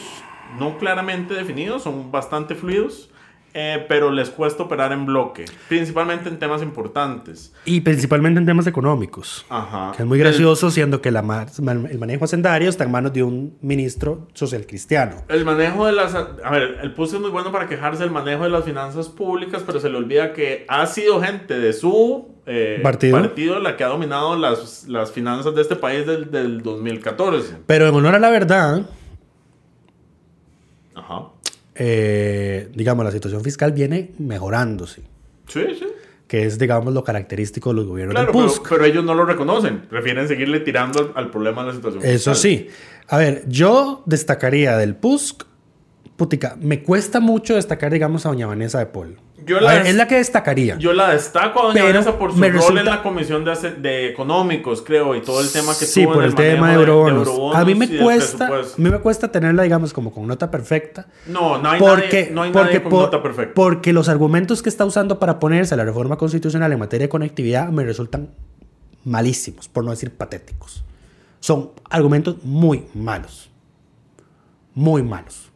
no 0.58 0.76
claramente 0.78 1.32
definidos, 1.32 1.82
son 1.82 2.12
bastante 2.12 2.54
fluidos, 2.54 3.08
eh, 3.56 3.84
pero 3.88 4.10
les 4.10 4.30
cuesta 4.30 4.64
operar 4.64 4.90
en 4.92 5.06
bloque, 5.06 5.44
principalmente 5.68 6.28
en 6.28 6.38
temas 6.40 6.60
importantes. 6.60 7.54
Y 7.64 7.80
principalmente 7.82 8.40
en 8.40 8.46
temas 8.46 8.66
económicos. 8.66 9.46
Ajá. 9.48 9.92
Que 9.96 10.02
es 10.02 10.08
muy 10.08 10.18
El- 10.18 10.24
gracioso, 10.24 10.70
siendo 10.72 11.00
que 11.00 11.10
la 11.12 11.20
el 11.20 11.98
manejo 11.98 12.24
hacendario 12.24 12.68
está 12.68 12.82
en 12.84 12.90
manos 12.90 13.12
de 13.12 13.22
un 13.22 13.56
ministro 13.62 14.26
social 14.34 14.66
cristiano. 14.66 15.16
El 15.28 15.44
manejo 15.44 15.86
de 15.86 15.92
las... 15.92 16.14
A 16.14 16.50
ver, 16.50 16.78
el 16.82 16.92
PUSC 16.94 17.14
es 17.14 17.20
muy 17.20 17.30
bueno 17.30 17.52
para 17.52 17.68
quejarse 17.68 18.02
del 18.02 18.10
manejo 18.12 18.42
de 18.42 18.50
las 18.50 18.64
finanzas 18.64 19.08
públicas, 19.08 19.62
pero 19.64 19.78
se 19.78 19.88
le 19.88 19.96
olvida 19.98 20.32
que 20.32 20.66
ha 20.68 20.84
sido 20.86 21.20
gente 21.22 21.58
de 21.58 21.72
su 21.72 22.34
eh, 22.46 22.80
Partido. 22.82 23.60
la 23.60 23.76
que 23.76 23.84
ha 23.84 23.88
dominado 23.88 24.36
las, 24.36 24.88
las 24.88 25.12
finanzas 25.12 25.54
de 25.54 25.62
este 25.62 25.76
país 25.76 26.04
del, 26.06 26.30
del 26.30 26.60
2014. 26.62 27.58
Pero 27.66 27.86
en 27.86 27.94
honor 27.94 28.16
a 28.16 28.18
la 28.18 28.30
verdad, 28.30 28.82
Ajá. 30.94 31.28
Eh, 31.74 32.68
digamos, 32.74 33.04
la 33.04 33.10
situación 33.12 33.42
fiscal 33.42 33.72
viene 33.72 34.12
mejorándose. 34.18 35.02
Sí, 35.48 35.62
sí. 35.78 35.86
Que 36.26 36.46
es, 36.46 36.58
digamos, 36.58 36.92
lo 36.94 37.04
característico 37.04 37.70
de 37.70 37.76
los 37.76 37.86
gobiernos 37.86 38.14
Claro, 38.14 38.26
del 38.32 38.34
pero, 38.34 38.46
PUSC. 38.48 38.68
pero 38.68 38.84
ellos 38.84 39.04
no 39.04 39.14
lo 39.14 39.24
reconocen. 39.26 39.82
Prefieren 39.88 40.26
seguirle 40.26 40.60
tirando 40.60 40.98
al, 41.00 41.12
al 41.14 41.30
problema 41.30 41.62
de 41.62 41.68
la 41.68 41.74
situación. 41.74 42.02
Eso 42.04 42.34
fiscal. 42.34 42.36
sí. 42.36 42.68
A 43.08 43.18
ver, 43.18 43.44
yo 43.46 44.02
destacaría 44.06 44.76
del 44.78 44.96
PUSC, 44.96 45.44
putica, 46.16 46.56
me 46.60 46.82
cuesta 46.82 47.20
mucho 47.20 47.54
destacar, 47.56 47.92
digamos, 47.92 48.24
a 48.24 48.30
doña 48.30 48.46
Vanessa 48.46 48.78
de 48.78 48.86
Paul. 48.86 49.18
Yo 49.46 49.58
A 49.58 49.60
la 49.60 49.72
ver, 49.74 49.82
des- 49.82 49.90
es 49.90 49.96
la 49.96 50.08
que 50.08 50.14
destacaría. 50.16 50.76
Yo 50.78 50.92
la 50.92 51.10
destaco 51.10 51.60
a 51.60 51.62
Doña 51.64 51.74
Pero 51.74 51.86
Vanessa 51.86 52.18
por 52.18 52.32
su 52.32 52.40
rol 52.40 52.52
resulta- 52.52 52.80
en 52.80 52.86
la 52.86 53.02
comisión 53.02 53.44
de, 53.44 53.70
de 53.78 54.08
económicos, 54.08 54.82
creo, 54.82 55.14
y 55.14 55.20
todo 55.22 55.40
el 55.40 55.50
tema 55.52 55.72
que 55.78 55.84
Sí, 55.84 56.02
tuvo 56.04 56.14
por 56.14 56.22
en 56.22 56.30
el, 56.30 56.34
tema 56.34 56.68
de 56.70 56.74
eurobonos. 56.76 57.26
eurobonos 57.28 57.56
a 57.56 57.64
mí 57.64 57.74
me 57.74 57.88
cuesta, 57.98 58.46
a 58.46 58.62
mí 58.78 58.90
me 58.90 58.98
cuesta 59.00 59.30
tenerla, 59.30 59.62
digamos, 59.64 59.92
como 59.92 60.12
con 60.12 60.26
nota 60.26 60.50
perfecta. 60.50 61.06
No, 61.26 61.58
no 61.58 61.70
hay 61.70 61.78
porque, 61.80 62.22
nadie, 62.22 62.30
no 62.32 62.42
hay 62.42 62.52
porque, 62.52 62.66
nadie 62.68 62.82
con 62.82 62.90
por- 62.90 63.02
nota 63.02 63.22
perfecta. 63.22 63.54
porque 63.54 63.92
los 63.92 64.08
argumentos 64.08 64.62
que 64.62 64.68
está 64.68 64.84
usando 64.84 65.18
para 65.18 65.38
ponerse 65.38 65.74
a 65.74 65.76
la 65.76 65.84
reforma 65.84 66.16
constitucional 66.16 66.72
en 66.72 66.78
materia 66.78 67.04
de 67.06 67.10
conectividad 67.10 67.68
me 67.68 67.84
resultan 67.84 68.30
malísimos, 69.04 69.68
por 69.68 69.84
no 69.84 69.90
decir 69.90 70.10
patéticos. 70.10 70.84
Son 71.40 71.72
argumentos 71.90 72.36
muy 72.42 72.86
malos. 72.94 73.50
Muy 74.74 75.02
malos. 75.02 75.50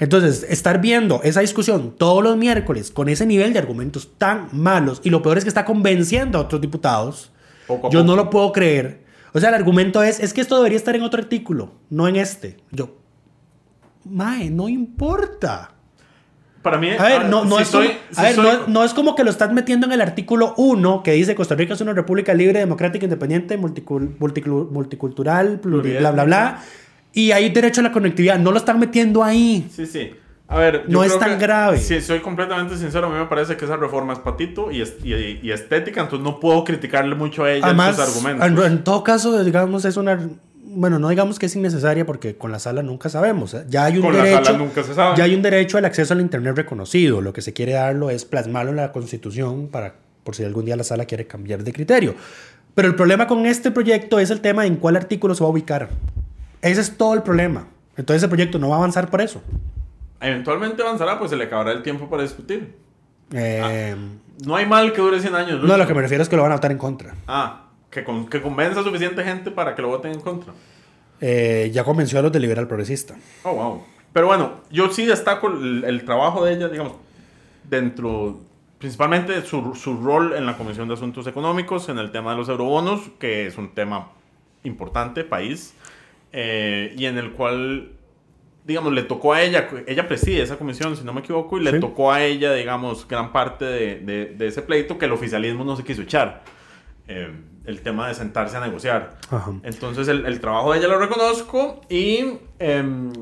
Entonces, 0.00 0.44
estar 0.48 0.80
viendo 0.80 1.20
esa 1.22 1.40
discusión 1.40 1.94
todos 1.96 2.24
los 2.24 2.36
miércoles 2.36 2.90
con 2.90 3.08
ese 3.08 3.26
nivel 3.26 3.52
de 3.52 3.58
argumentos 3.60 4.10
tan 4.18 4.48
malos, 4.52 5.00
y 5.04 5.10
lo 5.10 5.22
peor 5.22 5.38
es 5.38 5.44
que 5.44 5.48
está 5.48 5.64
convenciendo 5.64 6.38
a 6.38 6.40
otros 6.42 6.60
diputados, 6.60 7.30
Poco 7.68 7.90
yo 7.90 8.02
no 8.02 8.16
lo 8.16 8.30
puedo 8.30 8.50
creer. 8.50 9.04
O 9.32 9.38
sea, 9.38 9.50
el 9.50 9.54
argumento 9.54 10.02
es, 10.02 10.18
es 10.18 10.32
que 10.32 10.40
esto 10.40 10.56
debería 10.56 10.76
estar 10.78 10.96
en 10.96 11.02
otro 11.02 11.20
artículo, 11.20 11.72
no 11.90 12.08
en 12.08 12.16
este. 12.16 12.56
Yo, 12.72 12.96
mae, 14.04 14.50
no 14.50 14.68
importa. 14.68 15.72
Para 16.62 16.76
mí, 16.78 16.90
A 16.90 17.02
ver, 17.04 17.24
no, 17.26 17.44
no, 17.44 17.56
si 17.56 17.62
es, 17.62 17.68
soy- 17.68 17.86
como, 17.88 17.98
si 18.10 18.20
a 18.20 18.22
ver 18.24 18.34
soy- 18.34 18.44
no, 18.44 18.66
no 18.66 18.84
es 18.84 18.92
como 18.92 19.14
que 19.14 19.24
lo 19.24 19.30
estás 19.30 19.52
metiendo 19.52 19.86
en 19.86 19.92
el 19.92 20.00
artículo 20.02 20.52
1 20.58 21.02
que 21.02 21.12
dice 21.12 21.34
Costa 21.34 21.54
Rica 21.54 21.72
es 21.74 21.80
una 21.80 21.94
república 21.94 22.34
libre, 22.34 22.58
democrática, 22.58 23.04
independiente, 23.06 23.58
multicul- 23.58 24.18
multicul- 24.18 24.68
multicultural, 24.70 25.60
pluri- 25.62 25.98
bla, 25.98 26.10
bla, 26.10 26.24
bla. 26.24 26.62
Y 27.12 27.32
hay 27.32 27.50
derecho 27.50 27.80
a 27.80 27.84
la 27.84 27.92
conectividad. 27.92 28.38
No 28.38 28.52
lo 28.52 28.58
están 28.58 28.78
metiendo 28.78 29.22
ahí. 29.24 29.68
Sí, 29.74 29.86
sí. 29.86 30.10
A 30.48 30.58
ver, 30.58 30.84
No 30.88 31.04
es 31.04 31.16
tan 31.18 31.38
que- 31.38 31.42
grave. 31.46 31.78
Si 31.78 32.00
soy 32.00 32.20
completamente 32.20 32.76
sincero, 32.76 33.06
a 33.06 33.10
mí 33.10 33.16
me 33.18 33.26
parece 33.26 33.56
que 33.56 33.64
esa 33.64 33.76
reforma 33.76 34.12
es 34.14 34.18
patito 34.18 34.70
y, 34.72 34.80
es- 34.82 34.96
y- 35.04 35.38
y 35.42 35.52
estética, 35.52 36.00
entonces 36.00 36.24
no 36.24 36.40
puedo 36.40 36.64
criticarle 36.64 37.14
mucho 37.14 37.44
a 37.44 37.52
ella 37.52 37.66
Además, 37.66 37.90
en 37.90 38.04
sus 38.06 38.16
argumentos. 38.16 38.46
en, 38.66 38.72
en 38.72 38.84
todo 38.84 39.04
caso, 39.04 39.44
digamos, 39.44 39.84
es 39.84 39.96
una... 39.96 40.18
Bueno, 40.72 40.98
no 41.00 41.08
digamos 41.08 41.38
que 41.40 41.46
es 41.46 41.56
innecesaria 41.56 42.04
porque 42.06 42.36
con 42.36 42.52
la 42.52 42.58
sala 42.60 42.82
nunca 42.82 43.08
sabemos. 43.08 43.54
¿eh? 43.54 43.64
Ya 43.68 43.84
hay 43.86 43.96
un 43.96 44.02
Con 44.02 44.16
la 44.16 44.22
derecho... 44.24 44.44
sala 44.44 44.58
nunca 44.58 44.82
se 44.84 44.94
sabe. 44.94 45.16
Ya 45.16 45.24
hay 45.24 45.34
un 45.34 45.42
derecho 45.42 45.78
al 45.78 45.84
acceso 45.84 46.14
al 46.14 46.20
Internet 46.20 46.56
reconocido. 46.56 47.20
Lo 47.20 47.32
que 47.32 47.42
se 47.42 47.52
quiere 47.52 47.72
darlo 47.72 48.08
es 48.10 48.24
plasmarlo 48.24 48.70
en 48.70 48.76
la 48.76 48.92
Constitución 48.92 49.68
para, 49.68 49.94
por 50.22 50.36
si 50.36 50.44
algún 50.44 50.64
día 50.64 50.76
la 50.76 50.84
sala 50.84 51.06
quiere 51.06 51.26
cambiar 51.26 51.64
de 51.64 51.72
criterio. 51.72 52.14
Pero 52.74 52.86
el 52.88 52.94
problema 52.94 53.26
con 53.26 53.46
este 53.46 53.72
proyecto 53.72 54.20
es 54.20 54.30
el 54.30 54.40
tema 54.40 54.62
de 54.62 54.68
en 54.68 54.76
cuál 54.76 54.94
artículo 54.96 55.34
se 55.34 55.42
va 55.42 55.48
a 55.48 55.52
ubicar. 55.52 55.88
Ese 56.62 56.80
es 56.80 56.96
todo 56.96 57.14
el 57.14 57.22
problema. 57.22 57.66
Entonces 57.96 58.22
el 58.22 58.28
proyecto 58.28 58.58
no 58.58 58.68
va 58.68 58.76
a 58.76 58.78
avanzar 58.78 59.08
por 59.10 59.20
eso. 59.20 59.42
Eventualmente 60.20 60.82
avanzará, 60.82 61.18
pues 61.18 61.30
se 61.30 61.36
le 61.36 61.44
acabará 61.44 61.72
el 61.72 61.82
tiempo 61.82 62.08
para 62.08 62.22
discutir. 62.22 62.74
Eh, 63.32 63.94
No 64.44 64.56
hay 64.56 64.66
mal 64.66 64.92
que 64.92 65.00
dure 65.00 65.20
100 65.20 65.34
años. 65.34 65.52
no, 65.60 65.62
Lucho. 65.62 65.76
lo 65.76 65.86
que 65.86 65.94
me 65.94 66.02
refiero 66.02 66.22
es 66.22 66.28
que 66.28 66.36
lo 66.36 66.42
van 66.42 66.52
a 66.52 66.56
votar 66.56 66.70
en 66.72 66.78
contra. 66.78 67.14
Ah, 67.26 67.66
que, 67.90 68.04
con- 68.04 68.26
que 68.28 68.40
convenza 68.42 68.80
a 68.80 68.84
suficiente 68.84 69.22
gente 69.24 69.50
para 69.50 69.74
que 69.74 69.82
lo 69.82 69.88
voten 69.88 70.12
en 70.12 70.20
contra. 70.20 70.52
Eh, 71.20 71.70
ya 71.72 71.84
convenció 71.84 72.18
a 72.18 72.22
los 72.22 72.32
de 72.32 72.40
Liberal 72.40 72.66
Progresista. 72.66 73.14
Oh, 73.44 73.52
wow. 73.54 73.82
Pero 74.12 74.26
bueno, 74.26 74.52
yo 74.70 74.90
sí 74.90 75.06
destaco 75.06 75.48
el, 75.48 75.84
el 75.84 76.04
trabajo 76.04 76.44
de 76.44 76.54
ella, 76.54 76.68
digamos, 76.68 76.94
dentro, 77.68 78.40
principalmente 78.78 79.42
su, 79.42 79.74
su 79.74 79.96
rol 80.02 80.34
en 80.34 80.46
la 80.46 80.56
Comisión 80.56 80.88
de 80.88 80.94
Asuntos 80.94 81.26
Económicos, 81.26 81.88
en 81.88 81.98
el 81.98 82.10
tema 82.10 82.32
de 82.32 82.38
los 82.38 82.48
eurobonos, 82.48 83.00
que 83.18 83.46
es 83.46 83.56
un 83.58 83.74
tema 83.74 84.08
importante, 84.64 85.22
país, 85.24 85.74
eh, 86.32 86.94
y 86.96 87.06
en 87.06 87.18
el 87.18 87.32
cual, 87.32 87.92
digamos, 88.64 88.92
le 88.92 89.02
tocó 89.02 89.32
a 89.32 89.42
ella, 89.42 89.68
ella 89.86 90.06
preside 90.06 90.42
esa 90.42 90.56
comisión, 90.56 90.96
si 90.96 91.04
no 91.04 91.12
me 91.12 91.20
equivoco, 91.20 91.58
y 91.58 91.62
le 91.64 91.72
Sí. 91.72 91.80
tocó 91.80 92.12
a 92.12 92.22
ella, 92.24 92.52
digamos, 92.54 93.06
gran 93.08 93.32
parte 93.32 93.64
de, 93.64 94.00
de- 94.00 94.26
de 94.26 94.46
ese 94.46 94.62
pleito 94.62 94.98
que 94.98 95.06
el 95.06 95.12
oficialismo 95.12 95.64
no 95.64 95.76
se 95.76 95.82
quiso 95.84 96.02
echar. 96.02 96.42
Eh, 97.08 97.32
el 97.66 97.80
tema 97.82 98.08
de 98.08 98.14
sentarse 98.14 98.56
a 98.56 98.60
negociar. 98.60 99.18
Ajá. 99.30 99.52
Entonces 99.64 100.08
el, 100.08 100.24
el 100.26 100.40
trabajo 100.40 100.72
de 100.72 100.78
ella 100.78 100.88
lo 100.88 100.98
reconozco 100.98 101.80
y... 101.88 102.24
em, 102.58 103.12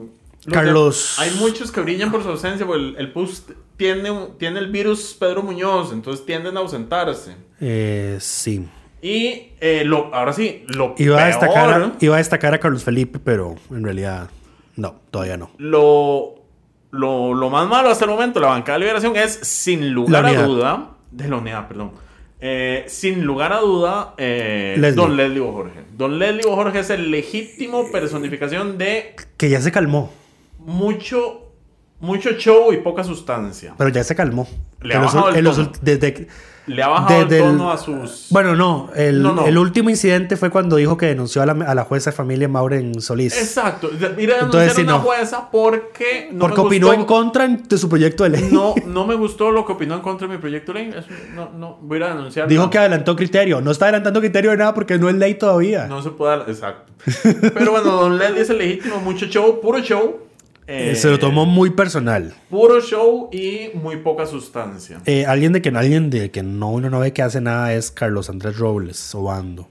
los 0.44 0.54
Carlos. 0.54 1.16
hay 1.18 1.30
muchos 1.40 1.70
que 1.72 1.80
brillan 1.80 2.10
por 2.10 2.22
su 2.22 2.28
ausencia, 2.30 2.64
porque 2.64 2.80
el, 2.82 2.96
el 2.98 3.12
PUS 3.12 3.44
tiene, 3.76 4.10
tiene 4.38 4.60
el 4.60 4.70
virus 4.70 5.14
Pedro 5.18 5.42
Muñoz, 5.42 5.92
entonces 5.92 6.24
tienden 6.24 6.56
a 6.56 6.60
ausentarse. 6.60 7.34
Eh, 7.60 8.16
sí. 8.20 8.66
Y 9.00 9.52
eh, 9.60 9.82
lo, 9.84 10.12
ahora 10.14 10.32
sí, 10.32 10.64
lo 10.68 10.94
Iba 10.98 11.16
a, 11.16 11.18
peor, 11.18 11.28
destacar 11.28 11.82
a, 11.82 11.92
iba 12.00 12.14
a 12.14 12.18
destacar 12.18 12.54
a 12.54 12.58
Carlos 12.58 12.82
Felipe, 12.84 13.18
pero 13.18 13.54
en 13.70 13.84
realidad 13.84 14.28
no, 14.76 14.96
todavía 15.10 15.36
no. 15.36 15.50
lo, 15.58 16.34
lo, 16.90 17.34
lo 17.34 17.50
más 17.50 17.68
malo 17.68 17.90
hasta 17.90 18.04
el 18.04 18.10
momento, 18.10 18.40
la 18.40 18.48
bancada 18.48 18.78
de 18.78 18.84
liberación 18.84 19.16
es 19.16 19.34
sin 19.34 19.92
lugar 19.92 20.26
a 20.26 20.42
duda, 20.42 20.90
de 21.10 21.28
la 21.28 21.36
unidad, 21.36 21.68
perdón. 21.68 21.92
Eh, 22.40 22.84
sin 22.86 23.24
lugar 23.24 23.52
a 23.52 23.58
duda, 23.58 24.14
eh, 24.16 24.76
Leslie. 24.78 25.02
Don 25.02 25.16
Leslie 25.16 25.40
Jorge. 25.40 25.80
Don 25.96 26.18
Leslie 26.18 26.44
Jorge 26.44 26.78
es 26.80 26.90
el 26.90 27.10
legítimo 27.10 27.90
personificación 27.90 28.78
de 28.78 29.16
Que 29.36 29.48
ya 29.50 29.60
se 29.60 29.72
calmó, 29.72 30.12
mucho, 30.58 31.52
mucho 31.98 32.32
show 32.32 32.72
y 32.72 32.76
poca 32.78 33.02
sustancia. 33.02 33.74
pero 33.76 33.90
ya 33.90 34.04
se 34.04 34.14
calmó. 34.14 34.48
Le 34.80 34.94
ha 34.94 35.00
bajado 35.00 35.30
el 35.30 35.44
los 35.44 35.82
desde, 35.82 36.28
Le 36.68 36.82
ha 36.82 36.88
bajado 36.88 37.22
el 37.22 37.32
el- 37.32 37.42
tono 37.42 37.70
a 37.72 37.76
sus... 37.78 38.26
Bueno, 38.30 38.54
no 38.54 38.90
el, 38.94 39.22
No, 39.22 39.32
no. 39.34 39.46
el 39.46 39.58
último 39.58 39.90
incidente 39.90 40.36
fue 40.36 40.50
cuando 40.50 40.76
dijo 40.76 40.96
que 40.96 41.06
denunció 41.06 41.42
a 41.42 41.46
la, 41.46 41.52
a 41.66 41.74
la 41.74 41.84
jueza 41.84 42.10
de 42.10 42.16
familia 42.16 42.46
Maureen 42.48 43.00
Solís. 43.00 43.36
Exacto. 43.36 43.90
Mira, 44.16 44.34
Entonces, 44.40 44.74
denunciar 44.74 44.74
sí, 44.76 44.80
a 44.82 44.84
una 44.84 44.92
no. 44.92 44.98
jueza 45.00 45.50
porque 45.50 46.28
no 46.32 46.38
porque 46.40 46.60
me 46.60 46.66
opinó 46.66 46.86
gustó- 46.88 47.00
en 47.00 47.06
contra 47.06 47.48
de 47.48 47.78
su 47.78 47.88
proyecto 47.88 48.24
de 48.24 48.30
ley. 48.30 48.48
No, 48.52 48.74
no 48.86 49.06
me 49.06 49.14
gustó 49.14 49.50
lo 49.50 49.64
que 49.66 49.72
opinó 49.72 49.94
en 49.94 50.00
contra 50.02 50.28
de 50.28 50.34
mi 50.34 50.40
proyecto 50.40 50.72
de 50.72 50.80
ley. 50.84 50.94
Eso 50.96 51.08
no, 51.34 51.50
no, 51.56 51.78
voy 51.82 51.96
a 51.96 51.98
ir 51.98 52.04
a 52.04 52.14
denunciar. 52.14 52.48
Dijo 52.48 52.68
que 52.70 52.78
adelantó 52.78 53.16
criterio. 53.16 53.60
No 53.60 53.70
está 53.70 53.86
adelantando 53.86 54.20
criterio 54.20 54.50
de 54.50 54.58
nada 54.58 54.74
porque 54.74 54.98
no 54.98 55.08
es 55.08 55.14
ley 55.14 55.34
todavía. 55.34 55.86
No 55.86 56.02
se 56.02 56.10
puede... 56.10 56.42
Exacto. 56.50 56.92
Pero 57.54 57.70
bueno, 57.72 57.92
Don 57.92 58.18
Leslie 58.18 58.42
es 58.42 58.50
el 58.50 58.58
legítimo. 58.58 59.00
Mucho 59.00 59.26
show, 59.26 59.60
puro 59.60 59.78
show. 59.80 60.27
Eh, 60.70 60.94
se 60.96 61.08
lo 61.08 61.18
tomó 61.18 61.46
muy 61.46 61.70
personal. 61.70 62.34
Puro 62.50 62.80
show 62.82 63.30
y 63.32 63.70
muy 63.74 63.96
poca 63.96 64.26
sustancia. 64.26 65.00
Eh, 65.06 65.24
alguien 65.24 65.52
de 65.54 65.62
que 65.62 65.70
alguien 65.70 66.10
de 66.10 66.30
que 66.30 66.42
no 66.42 66.70
uno 66.70 66.90
no 66.90 67.00
ve 67.00 67.12
que 67.14 67.22
hace 67.22 67.40
nada 67.40 67.72
es 67.72 67.90
Carlos 67.90 68.28
Andrés 68.28 68.58
Robles 68.58 69.14
Obando. 69.14 69.66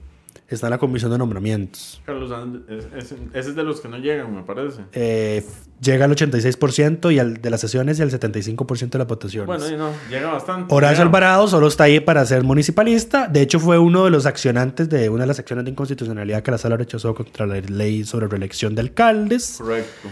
Está 0.48 0.66
en 0.68 0.70
la 0.70 0.78
comisión 0.78 1.10
de 1.12 1.18
nombramientos. 1.18 2.00
Carlos, 2.06 2.32
And- 2.32 2.62
es- 2.70 2.86
es- 2.96 3.12
ese 3.34 3.50
es 3.50 3.54
de 3.54 3.62
los 3.62 3.80
que 3.82 3.88
no 3.88 3.98
llegan, 3.98 4.34
me 4.34 4.42
parece. 4.42 4.80
Eh, 4.92 5.44
llega 5.80 6.06
al 6.06 6.10
86% 6.10 7.10
y 7.12 7.18
al, 7.18 7.34
de 7.42 7.50
las 7.50 7.60
sesiones 7.60 7.98
y 7.98 8.02
al 8.02 8.10
75% 8.10 8.92
de 8.92 8.98
las 8.98 9.06
votaciones. 9.08 9.46
Bueno, 9.46 9.68
y 9.68 9.76
no, 9.76 9.90
llega 10.10 10.32
bastante. 10.32 10.74
Horacio 10.74 10.94
Llega. 10.96 11.02
Alvarado 11.04 11.48
solo 11.48 11.68
está 11.68 11.84
ahí 11.84 12.00
para 12.00 12.24
ser 12.24 12.44
municipalista. 12.44 13.28
De 13.28 13.42
hecho, 13.42 13.60
fue 13.60 13.78
uno 13.78 14.06
de 14.06 14.10
los 14.10 14.24
accionantes 14.24 14.88
de 14.88 15.10
una 15.10 15.24
de 15.24 15.26
las 15.28 15.38
acciones 15.38 15.66
de 15.66 15.70
inconstitucionalidad 15.72 16.42
que 16.42 16.50
la 16.50 16.58
sala 16.58 16.78
rechazó 16.78 17.14
contra 17.14 17.46
la 17.46 17.60
ley 17.60 18.04
sobre 18.04 18.26
reelección 18.26 18.74
de 18.74 18.80
alcaldes. 18.80 19.56
Correcto. 19.58 20.08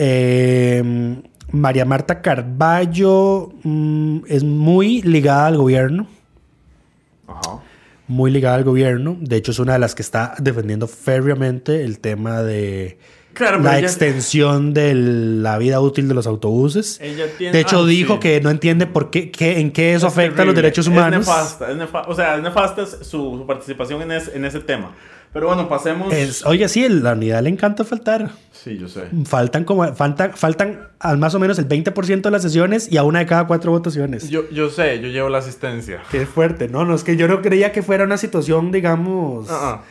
Eh, 0.00 1.20
María 1.50 1.84
Marta 1.84 2.22
Carballo 2.22 3.52
mm, 3.64 4.18
es 4.28 4.44
muy 4.44 5.02
ligada 5.02 5.46
al 5.46 5.56
gobierno. 5.56 6.06
Ajá. 7.26 7.60
Muy 8.06 8.30
ligada 8.30 8.54
al 8.54 8.64
gobierno. 8.64 9.16
De 9.20 9.36
hecho, 9.36 9.50
es 9.50 9.58
una 9.58 9.72
de 9.72 9.80
las 9.80 9.96
que 9.96 10.02
está 10.02 10.34
defendiendo 10.38 10.86
férreamente 10.86 11.84
el 11.84 11.98
tema 11.98 12.42
de 12.42 12.98
Claro, 13.38 13.60
la 13.60 13.78
ella- 13.78 13.86
extensión 13.86 14.74
de 14.74 14.94
la 14.94 15.56
vida 15.58 15.80
útil 15.80 16.08
de 16.08 16.14
los 16.14 16.26
autobuses. 16.26 16.98
Ella 17.00 17.24
tiene- 17.38 17.52
de 17.52 17.60
hecho, 17.60 17.80
ah, 17.84 17.86
dijo 17.86 18.14
sí. 18.14 18.20
que 18.20 18.40
no 18.40 18.50
entiende 18.50 18.86
por 18.86 19.10
qué, 19.10 19.30
qué- 19.30 19.60
en 19.60 19.70
qué 19.70 19.94
eso 19.94 20.08
Es 20.08 20.12
afecta 20.12 20.42
a 20.42 20.44
los 20.44 20.54
derechos 20.54 20.86
humanos. 20.88 21.20
Es 21.22 21.26
nefasta, 21.28 21.70
es 21.72 21.88
o 22.08 22.14
sea, 22.14 22.36
es 22.36 22.42
nefasta 22.42 22.84
su, 22.84 23.04
su 23.04 23.44
participación 23.46 24.02
en, 24.02 24.12
es- 24.12 24.28
en 24.34 24.44
ese 24.44 24.60
tema. 24.60 24.92
Pero 25.32 25.46
bueno, 25.46 25.68
pasemos. 25.68 26.12
Es- 26.12 26.44
oye, 26.46 26.66
sí, 26.68 26.88
la 26.88 27.12
unidad 27.12 27.42
le 27.42 27.50
encanta 27.50 27.84
faltar. 27.84 28.30
Sí, 28.50 28.78
yo 28.78 28.88
sé. 28.88 29.04
Faltan 29.26 29.64
como 29.64 29.94
faltan, 29.94 30.32
faltan 30.34 30.88
al 30.98 31.18
más 31.18 31.34
o 31.34 31.38
menos 31.38 31.58
el 31.58 31.66
20% 31.68 32.22
de 32.22 32.30
las 32.32 32.42
sesiones 32.42 32.90
y 32.90 32.96
a 32.96 33.04
una 33.04 33.18
de 33.20 33.26
cada 33.26 33.46
cuatro 33.46 33.70
votaciones. 33.70 34.30
Yo, 34.30 34.48
yo 34.50 34.70
sé, 34.70 35.00
yo 35.00 35.08
llevo 35.08 35.28
la 35.28 35.38
asistencia. 35.38 36.00
Qué 36.10 36.24
fuerte, 36.26 36.68
no, 36.68 36.84
no 36.86 36.94
es 36.94 37.04
que 37.04 37.16
yo 37.16 37.28
no 37.28 37.42
creía 37.42 37.72
que 37.72 37.82
fuera 37.82 38.04
una 38.04 38.16
situación, 38.16 38.72
digamos, 38.72 39.46
Ah, 39.50 39.82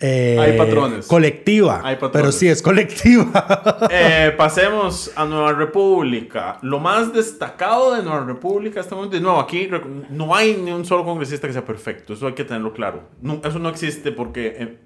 eh, 0.00 0.36
Hay 0.40 0.56
patrones. 0.58 1.06
colectiva. 1.06 1.80
Hay 1.84 1.96
patrones. 1.96 2.12
Pero 2.12 2.32
sí 2.32 2.48
es 2.48 2.62
colectiva. 2.62 3.78
Eh, 3.92 4.32
pasemos 4.36 5.10
a 5.16 5.24
Nueva 5.24 5.52
República. 5.52 6.58
Lo 6.62 6.78
más 6.78 7.12
destacado 7.12 7.94
de 7.94 8.02
Nueva 8.02 8.24
República, 8.24 8.80
estamos 8.80 9.10
de 9.10 9.20
nuevo 9.20 9.40
aquí. 9.40 9.68
No 10.10 10.34
hay 10.34 10.56
ni 10.56 10.70
un 10.70 10.84
solo 10.84 11.04
congresista 11.04 11.46
que 11.46 11.52
sea 11.52 11.64
perfecto. 11.64 12.14
Eso 12.14 12.26
hay 12.26 12.34
que 12.34 12.44
tenerlo 12.44 12.72
claro. 12.72 13.02
No, 13.20 13.40
eso 13.44 13.58
no 13.58 13.68
existe 13.68 14.12
porque 14.12 14.56
en, 14.58 14.78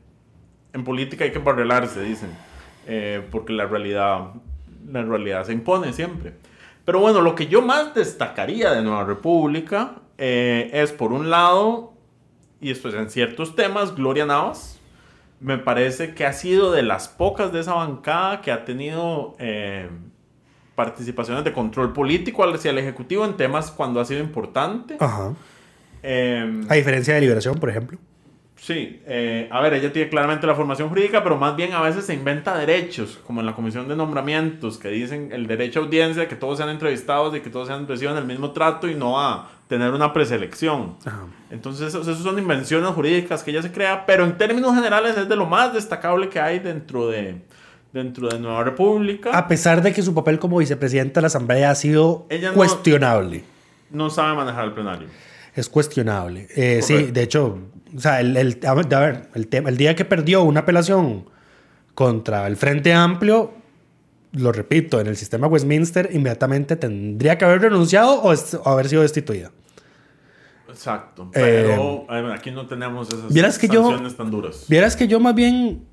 en 0.73 0.85
política 0.85 1.25
hay 1.25 1.33
que 1.33 1.39
embarrelarse, 1.39 2.03
dicen. 2.03 2.31
Eh, 2.87 3.23
porque 3.31 3.53
la 3.53 3.67
realidad, 3.67 4.31
la 4.91 5.03
realidad 5.03 5.45
se 5.45 5.53
impone 5.53 5.93
siempre. 5.93 6.35
Pero 6.85 7.01
bueno, 7.01 7.21
lo 7.21 7.35
que 7.35 7.47
yo 7.47 7.63
más 7.63 7.95
destacaría 7.95 8.71
de 8.73 8.83
Nueva 8.83 9.05
República 9.05 9.97
eh, 10.19 10.71
es, 10.73 10.93
por 10.93 11.13
un 11.13 11.31
lado, 11.31 11.93
y 12.61 12.71
esto 12.71 12.89
es 12.89 12.95
en 12.95 13.11
ciertos 13.11 13.55
temas, 13.57 13.95
Gloria 13.95 14.27
Navas. 14.27 14.74
Me 15.41 15.59
parece 15.59 16.15
que 16.15 16.25
ha 16.25 16.33
sido 16.33 16.73
de 16.73 16.83
las 16.83 17.09
pocas 17.09 17.53
de 17.53 17.61
esa 17.61 17.75
bancada 17.75 18.41
que 18.41 18.51
ha 18.51 18.65
tenido 18.65 19.35
eh, 19.39 19.89
participaciones 20.75 21.45
de 21.45 21.53
control 21.53 21.93
político 21.93 22.45
hacia 22.45 22.71
el 22.71 22.79
Ejecutivo 22.79 23.25
en 23.25 23.37
temas 23.37 23.71
cuando 23.71 24.01
ha 24.01 24.05
sido 24.05 24.21
importante. 24.21 24.97
Ajá. 25.01 25.35
Eh, 26.03 26.63
A 26.69 26.75
diferencia 26.75 27.15
de 27.15 27.21
Liberación, 27.21 27.59
por 27.59 27.71
ejemplo. 27.71 27.99
Sí, 28.65 29.03
eh, 29.05 29.47
a 29.53 29.61
ver, 29.61 29.75
ella 29.75 29.93
tiene 29.93 30.09
claramente 30.09 30.47
la 30.47 30.55
formación 30.55 30.89
jurídica, 30.89 31.23
pero 31.23 31.37
más 31.37 31.55
bien 31.55 31.75
a 31.75 31.83
veces 31.83 32.07
se 32.07 32.15
inventa 32.15 32.57
derechos, 32.57 33.19
como 33.27 33.41
en 33.41 33.47
la 33.47 33.55
comisión 33.55 33.89
de 33.89 33.95
nombramientos, 33.95 34.79
que 34.79 34.89
dicen 34.89 35.33
el 35.33 35.47
derecho 35.47 35.81
a 35.81 35.83
audiencia, 35.83 36.29
que 36.29 36.35
todos 36.35 36.57
sean 36.57 36.71
entrevistados 36.71 37.37
y 37.37 37.41
que 37.41 37.51
todos 37.51 37.69
sean 37.69 37.87
reciban 37.87 38.17
el 38.17 38.25
mismo 38.25 38.53
trato 38.53 38.89
y 38.89 38.95
no 38.95 39.21
a 39.21 39.51
tener 39.69 39.91
una 39.91 40.15
preselección. 40.15 40.97
Ajá. 41.05 41.27
Entonces, 41.51 41.95
esos 41.95 42.17
son 42.17 42.39
invenciones 42.39 42.89
jurídicas 42.93 43.43
que 43.43 43.51
ella 43.51 43.61
se 43.61 43.71
crea, 43.71 44.07
pero 44.07 44.25
en 44.25 44.39
términos 44.39 44.75
generales 44.75 45.15
es 45.19 45.29
de 45.29 45.37
lo 45.37 45.45
más 45.45 45.75
destacable 45.75 46.31
que 46.31 46.41
hay 46.41 46.59
dentro 46.61 47.09
de, 47.09 47.43
dentro 47.93 48.29
de 48.29 48.39
Nueva 48.39 48.65
República. 48.65 49.37
A 49.37 49.47
pesar 49.47 49.83
de 49.83 49.93
que 49.93 50.01
su 50.01 50.15
papel 50.15 50.39
como 50.39 50.57
vicepresidenta 50.57 51.21
de 51.21 51.25
la 51.25 51.27
Asamblea 51.27 51.71
ha 51.71 51.75
sido 51.75 52.25
Ella 52.31 52.55
cuestionable. 52.55 53.45
No 53.91 54.09
sabe 54.09 54.35
manejar 54.35 54.65
el 54.65 54.73
plenario. 54.73 55.09
Es 55.55 55.69
cuestionable. 55.69 56.49
Eh, 56.57 56.81
sí, 56.83 57.11
de 57.13 57.23
hecho, 57.23 57.59
o 57.97 58.01
sea, 58.01 58.21
el, 58.21 58.37
el- 58.37 58.61
a 58.67 58.75
ver, 58.75 59.29
el, 59.35 59.47
tema- 59.49 59.69
el 59.69 59.77
día 59.77 59.95
que 59.95 60.05
perdió 60.05 60.43
una 60.43 60.61
apelación 60.61 61.27
contra 61.95 62.47
el 62.47 62.57
Frente 62.57 62.93
Amplio, 62.93 63.53
lo 64.33 64.51
repito, 64.53 65.01
en 65.01 65.07
el 65.07 65.17
sistema 65.17 65.47
Westminster, 65.47 66.11
inmediatamente 66.13 66.75
tendría 66.77 67.39
que 67.39 67.45
haber 67.45 67.61
renunciado 67.63 68.21
o, 68.23 68.35
haber 68.69 68.89
sido 68.89 69.03
destituida. 69.03 69.53
Exacto. 70.69 71.31
Pero 71.33 72.07
eh, 72.11 72.33
aquí 72.35 72.51
no 72.51 72.67
tenemos 72.67 73.09
esas 73.09 73.33
vieras 73.33 73.59
que 73.59 73.69
yo- 73.69 73.97
tan 74.17 74.31
duras. 74.31 74.65
Vieras 74.69 74.97
que 74.97 75.07
yo 75.07 75.21
más 75.21 75.35
bien. 75.35 75.85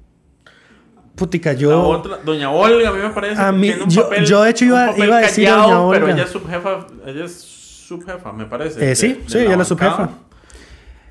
Putica, 1.16 1.52
La 1.54 1.60
yo. 1.60 1.88
otra, 1.90 2.18
Doña 2.26 2.50
Olga, 2.50 2.90
a 2.90 2.94
mí 2.94 3.00
me 3.00 3.10
parece 3.10 3.40
A 3.40 3.52
que 3.52 3.58
mí- 3.58 3.68
tiene 3.68 3.84
un 3.84 3.90
yo- 3.90 4.04
papel, 4.04 4.26
yo, 4.26 4.42
de 4.42 4.50
hecho, 4.50 4.66
iba- 4.66 4.98
iba 4.98 5.18
a 5.18 5.20
decir 5.20 5.46
callado, 5.46 5.68
Doña 5.68 5.92
Pero 5.92 6.06
Olga. 6.06 6.16
ella 6.16 6.24
es 6.24 6.30
subjefa, 6.32 6.88
ella 7.06 7.26
es 7.26 7.42
subjefa, 7.42 8.32
me 8.32 8.46
parece. 8.46 8.82
Eh, 8.84 8.88
de- 8.88 8.96
sí, 8.96 9.08
de 9.14 9.24
sí, 9.30 9.38
ella 9.40 9.62
es 9.62 9.68
subjefa. 9.68 10.10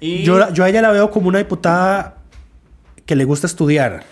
Yo, 0.01 0.53
yo 0.53 0.65
a 0.65 0.69
ella 0.69 0.83
la 0.83 0.93
veo 0.93 1.11
como 1.11 1.29
una 1.29 1.39
diputada 1.39 2.17
que 3.05 3.17
le 3.17 3.25
gusta 3.25 3.47
estudiar. 3.47 4.05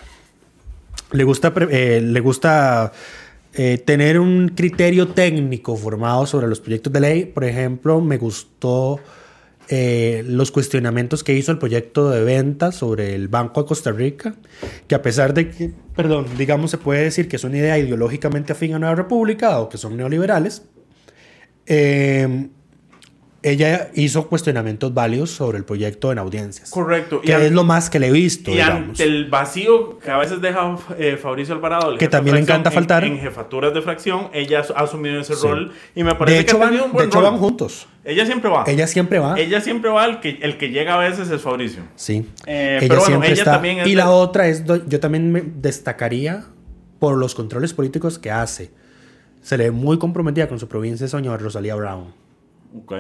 Le 1.13 1.25
gusta, 1.25 1.53
eh, 1.71 2.01
le 2.03 2.21
gusta 2.21 2.93
eh, 3.55 3.79
tener 3.79 4.19
un 4.19 4.49
criterio 4.51 5.09
técnico 5.09 5.77
formado 5.77 6.27
sobre 6.27 6.49
los 6.49 6.61
proyectos 6.61 6.93
de 6.93 7.01
ley. 7.01 7.25
Por 7.25 7.45
ejemplo, 7.45 8.01
me 8.01 8.19
gustó 8.19 9.01
eh, 9.69 10.23
los 10.27 10.51
cuestionamientos 10.51 11.25
que 11.25 11.33
hizo 11.33 11.53
el 11.53 11.59
proyecto 11.59 12.11
de 12.11 12.25
venta 12.25 12.73
sobre 12.73 13.15
el 13.15 13.29
Banco 13.29 13.63
de 13.63 13.69
Costa 13.69 13.93
Rica, 13.93 14.35
que 14.87 14.95
a 14.95 15.01
pesar 15.01 15.33
de 15.33 15.51
que, 15.51 15.73
perdón, 15.95 16.27
digamos, 16.37 16.71
se 16.71 16.79
puede 16.79 17.05
decir 17.05 17.29
que 17.29 17.37
es 17.37 17.45
una 17.45 17.57
idea 17.57 17.79
ideológicamente 17.79 18.53
afín 18.53 18.75
a 18.75 18.79
Nueva 18.79 18.95
República 18.95 19.61
o 19.61 19.69
que 19.69 19.79
son 19.79 19.97
neoliberales, 19.97 20.63
ella 23.43 23.91
hizo 23.95 24.27
cuestionamientos 24.29 24.93
válidos 24.93 25.31
sobre 25.31 25.59
el 25.59 25.65
proyecto 25.65 26.11
en 26.11 26.19
audiencias. 26.19 26.71
correcto. 26.71 27.21
Que 27.21 27.35
an- 27.35 27.43
es 27.43 27.53
lo 27.53 27.63
más 27.63 27.89
que 27.89 28.01
le 28.01 28.09
he 28.09 28.11
visto, 28.11 28.51
y 28.51 28.55
digamos. 28.55 28.89
ante 28.89 29.05
el 29.05 29.29
vacío 29.31 29.99
que 30.01 30.11
a 30.11 30.19
veces 30.19 30.41
deja 30.41 30.77
eh, 30.99 31.17
Fabricio 31.23 31.55
Alvarado, 31.55 31.97
Que 31.97 32.07
de 32.07 32.11
también 32.11 32.35
le 32.35 32.43
encanta 32.43 32.71
en- 32.71 32.75
faltar. 32.75 33.05
En, 33.05 33.19
jefaturas 33.21 33.73
de 33.73 33.81
fracción, 33.83 34.29
ella 34.33 34.63
ha 34.75 34.83
asumido 34.83 35.21
ese 35.21 35.37
Sí. 35.37 35.47
rol 35.47 35.73
y 35.95 36.03
me 36.03 36.17
parece 36.17 36.35
De 36.37 36.43
hecho, 36.43 36.59
que 36.59 36.63
ha 36.65 36.67
van, 36.71 36.93
de 36.93 37.05
hecho 37.05 37.21
rol. 37.21 37.31
van 37.31 37.39
juntos. 37.39 37.87
Ella 38.05 38.27
siempre 38.27 38.51
va. 38.51 38.65
Ella 38.67 38.87
siempre 38.89 39.19
va. 39.21 39.39
Ella 39.39 39.61
siempre 39.61 39.91
va, 39.91 40.07
el 40.07 40.19
que, 40.21 40.39
el 40.43 40.59
que 40.59 40.71
llega 40.71 40.95
a 40.95 40.99
veces 40.99 41.31
es 41.31 41.41
Fabricio. 41.41 41.83
Sí. 41.95 42.27
Eh, 42.47 42.79
ella 42.81 42.89
pero 42.89 43.01
bueno, 43.03 43.23
ella 43.25 43.33
está. 43.35 43.53
también 43.53 43.79
es 43.81 43.87
y 43.87 43.91
de- 43.91 43.97
la 43.97 44.11
otra 44.11 44.49
es, 44.49 44.65
yo 44.65 44.99
también 44.99 45.31
me 45.31 45.43
destacaría 45.43 46.45
por 46.99 47.17
los 47.17 47.37
controles 47.37 47.73
políticos 47.73 48.19
que 48.19 48.33
hace. 48.33 48.73
Se 49.43 49.57
le 49.57 49.65
ve 49.65 49.71
muy 49.71 49.99
comprometida 49.99 50.49
con 50.49 50.59
su 50.59 50.67
provincia, 50.67 51.05
es 51.07 51.13
doña 51.13 51.37
Rosalía 51.37 51.77
Brown. 51.77 52.13
Ok. 52.77 52.95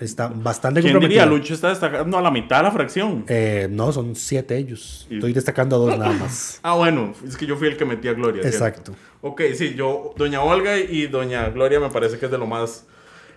Está 0.00 0.28
bastante 0.28 0.80
¿Quién 0.80 0.98
diría? 1.00 1.26
Lucho 1.26 1.54
está 1.54 1.68
destacando 1.70 2.18
a 2.18 2.22
la 2.22 2.30
mitad 2.30 2.58
de 2.58 2.62
la 2.64 2.70
fracción. 2.70 3.24
Eh, 3.28 3.68
no, 3.70 3.92
son 3.92 4.14
siete 4.16 4.56
ellos. 4.56 5.06
Y- 5.10 5.14
Estoy 5.16 5.32
destacando 5.32 5.76
a 5.76 5.78
dos 5.78 5.98
nada 5.98 6.12
más. 6.12 6.60
Ah, 6.62 6.74
bueno, 6.74 7.14
es 7.26 7.36
que 7.36 7.46
yo 7.46 7.56
fui 7.56 7.68
el 7.68 7.76
que 7.76 7.84
metí 7.84 8.08
a 8.08 8.12
Gloria. 8.14 8.42
¿cierto? 8.42 8.56
Exacto. 8.56 8.92
Ok, 9.20 9.42
sí, 9.54 9.74
yo, 9.74 10.12
Doña 10.16 10.42
Olga 10.42 10.78
y 10.78 11.06
Doña 11.06 11.48
Gloria 11.50 11.80
me 11.80 11.90
parece 11.90 12.18
que 12.18 12.26
es 12.26 12.30
de 12.30 12.38
lo 12.38 12.46
más... 12.46 12.86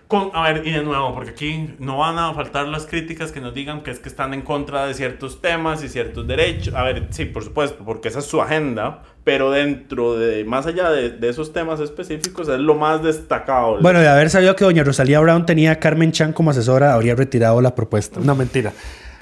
Con, 0.08 0.30
a 0.34 0.42
ver, 0.52 0.66
y 0.66 0.72
de 0.72 0.82
nuevo, 0.82 1.14
porque 1.14 1.30
aquí 1.30 1.74
no 1.78 1.98
van 1.98 2.18
a 2.18 2.34
faltar 2.34 2.68
las 2.68 2.86
críticas 2.86 3.32
que 3.32 3.40
nos 3.40 3.54
digan 3.54 3.82
que 3.82 3.90
es 3.90 3.98
que 3.98 4.08
están 4.08 4.34
en 4.34 4.42
contra 4.42 4.86
de 4.86 4.94
ciertos 4.94 5.40
temas 5.40 5.82
y 5.82 5.88
ciertos 5.88 6.26
derechos. 6.26 6.74
A 6.74 6.82
ver, 6.82 7.08
sí, 7.10 7.24
por 7.24 7.42
supuesto, 7.44 7.82
porque 7.84 8.08
esa 8.08 8.18
es 8.18 8.26
su 8.26 8.42
agenda, 8.42 9.02
pero 9.24 9.50
dentro 9.50 10.18
de, 10.18 10.44
más 10.44 10.66
allá 10.66 10.90
de, 10.90 11.10
de 11.10 11.28
esos 11.28 11.52
temas 11.52 11.80
específicos, 11.80 12.48
es 12.48 12.58
lo 12.58 12.74
más 12.74 13.02
destacado. 13.02 13.78
Bueno, 13.80 14.00
de 14.00 14.08
haber 14.08 14.28
sabido 14.28 14.54
que 14.54 14.64
doña 14.64 14.84
Rosalía 14.84 15.20
Brown 15.20 15.46
tenía 15.46 15.72
a 15.72 15.76
Carmen 15.76 16.12
Chan 16.12 16.32
como 16.32 16.50
asesora, 16.50 16.92
habría 16.92 17.14
retirado 17.14 17.60
la 17.62 17.74
propuesta. 17.74 18.20
No, 18.22 18.34
mentira. 18.34 18.72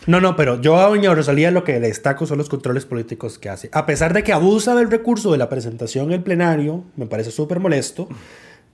No, 0.07 0.21
no, 0.21 0.35
pero 0.35 0.61
yo 0.61 0.77
a 0.79 0.89
doña 0.89 1.15
Rosalía 1.15 1.51
lo 1.51 1.63
que 1.63 1.79
le 1.79 1.89
destaco 1.89 2.27
son 2.27 2.39
los 2.39 2.49
controles 2.49 2.87
políticos 2.87 3.39
que 3.39 3.51
hace. 3.51 3.69
A 3.73 3.85
pesar 3.85 4.15
de 4.15 4.25
que 4.25 4.33
abusa 4.33 4.75
del 4.75 4.91
recurso 4.91 5.31
de 5.31 5.39
la 5.39 5.49
presentación 5.49 6.07
en 6.07 6.13
el 6.13 6.23
plenario, 6.23 6.85
me 6.97 7.07
parece 7.07 7.31
súper 7.31 7.61
molesto, 7.61 8.09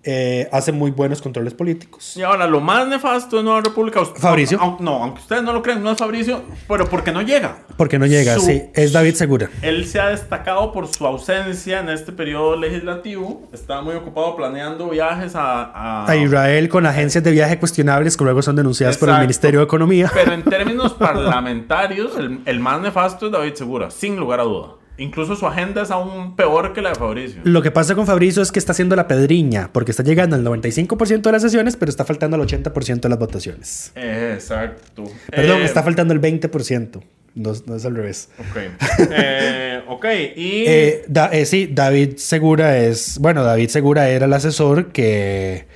eh, 0.07 0.49
hace 0.53 0.71
muy 0.73 0.93
buenos 0.93 1.21
controles 1.21 1.53
políticos. 1.53 2.17
Y 2.17 2.23
ahora, 2.23 2.47
lo 2.47 2.61
más 2.61 2.87
nefasto 2.87 3.37
de 3.39 3.43
Nueva 3.43 3.61
República... 3.61 4.05
Fabricio. 4.05 4.59
aun- 4.61 4.77
no, 4.81 5.03
aunque 5.03 5.21
ustedes 5.21 5.43
no 5.43 5.53
lo 5.53 5.63
crean, 5.63 5.83
no 5.83 5.91
es 5.91 5.99
Fabricio, 5.99 6.43
pero 6.69 6.89
porque 6.89 7.11
no 7.13 7.23
llega. 7.23 7.59
Porque 7.77 7.99
no 7.99 8.07
llega, 8.07 8.35
Su- 8.37 8.43
sí. 8.43 8.63
Es 8.75 8.93
David 8.93 9.15
Segura. 9.15 9.51
Él 9.63 9.85
se 9.87 9.99
ha 10.01 10.09
destacado 10.09 10.73
por 10.73 10.87
su 10.87 11.05
ausencia 11.07 11.81
en 11.81 11.89
este 11.89 12.13
periodo 12.13 12.57
legislativo. 12.57 13.49
Está 13.53 13.83
muy 13.83 13.95
ocupado 13.97 14.37
planeando 14.37 14.89
viajes 14.89 15.35
a... 15.35 15.65
a- 15.65 16.09
A 16.11 16.17
Israel 16.17 16.69
con 16.69 16.87
agencias 16.87 17.25
de 17.25 17.33
viaje 17.33 17.59
cuestionables 17.59 18.17
que 18.17 18.23
luego 18.25 18.41
son 18.43 18.55
denunciadas 18.57 18.97
por 18.97 19.09
el 19.09 19.15
Exacto. 19.15 19.27
Ministerio 19.27 19.61
de 19.61 19.65
Economía. 19.65 20.11
Pero 20.15 20.33
en 20.33 20.45
términos 20.45 20.93
parlamentarios, 21.37 22.17
el, 22.17 22.41
el 22.47 22.61
más 22.61 22.81
nefasto 22.81 23.27
es 23.27 23.33
David 23.33 23.55
Segura, 23.55 23.91
sin 23.91 24.17
lugar 24.17 24.41
a 24.41 24.45
duda. 24.45 24.69
Incluso 24.99 25.37
su 25.37 25.47
agenda 25.47 25.83
es 25.83 25.91
aún 25.91 26.37
peor 26.37 26.73
que 26.73 26.81
la 26.83 26.91
de 26.91 26.95
Fabricio. 26.95 27.41
Lo 27.45 27.61
que 27.63 27.71
pasa 27.71 27.95
con 27.95 28.07
Fabricio 28.07 28.43
es 28.43 28.51
que 28.53 28.59
está 28.59 28.73
haciendo 28.73 28.97
la 28.97 29.07
pedriña, 29.09 29.71
porque 29.73 29.91
está 29.91 30.03
llegando 30.03 30.37
al 30.37 30.45
95% 30.45 31.21
de 31.23 31.33
las 31.33 31.43
sesiones, 31.43 31.77
pero 31.77 31.91
está 31.91 32.05
faltando 32.05 32.37
al 32.37 32.43
80% 32.43 33.01
de 33.01 33.09
las 33.09 33.19
votaciones. 33.19 33.93
Exacto. 33.95 35.05
Perdón, 35.31 35.63
Eh, 35.63 35.65
está 35.65 35.83
faltando 35.83 36.15
el 36.15 36.21
20%. 36.21 37.03
No, 37.35 37.53
no 37.67 37.77
es 37.77 37.85
al 37.85 37.95
revés. 37.95 38.31
Ok. 38.39 38.57
Eh, 39.11 39.83
ok, 39.89 40.05
y... 40.37 40.65
Eh, 40.67 41.05
da- 41.07 41.29
eh, 41.33 41.45
sí, 41.45 41.69
David 41.71 42.17
Segura 42.17 42.79
es. 42.79 43.19
Bueno, 43.19 43.45
David 43.45 43.69
Segura 43.69 44.09
era 44.09 44.25
el 44.27 44.33
asesor 44.33 44.87
que 44.93 45.67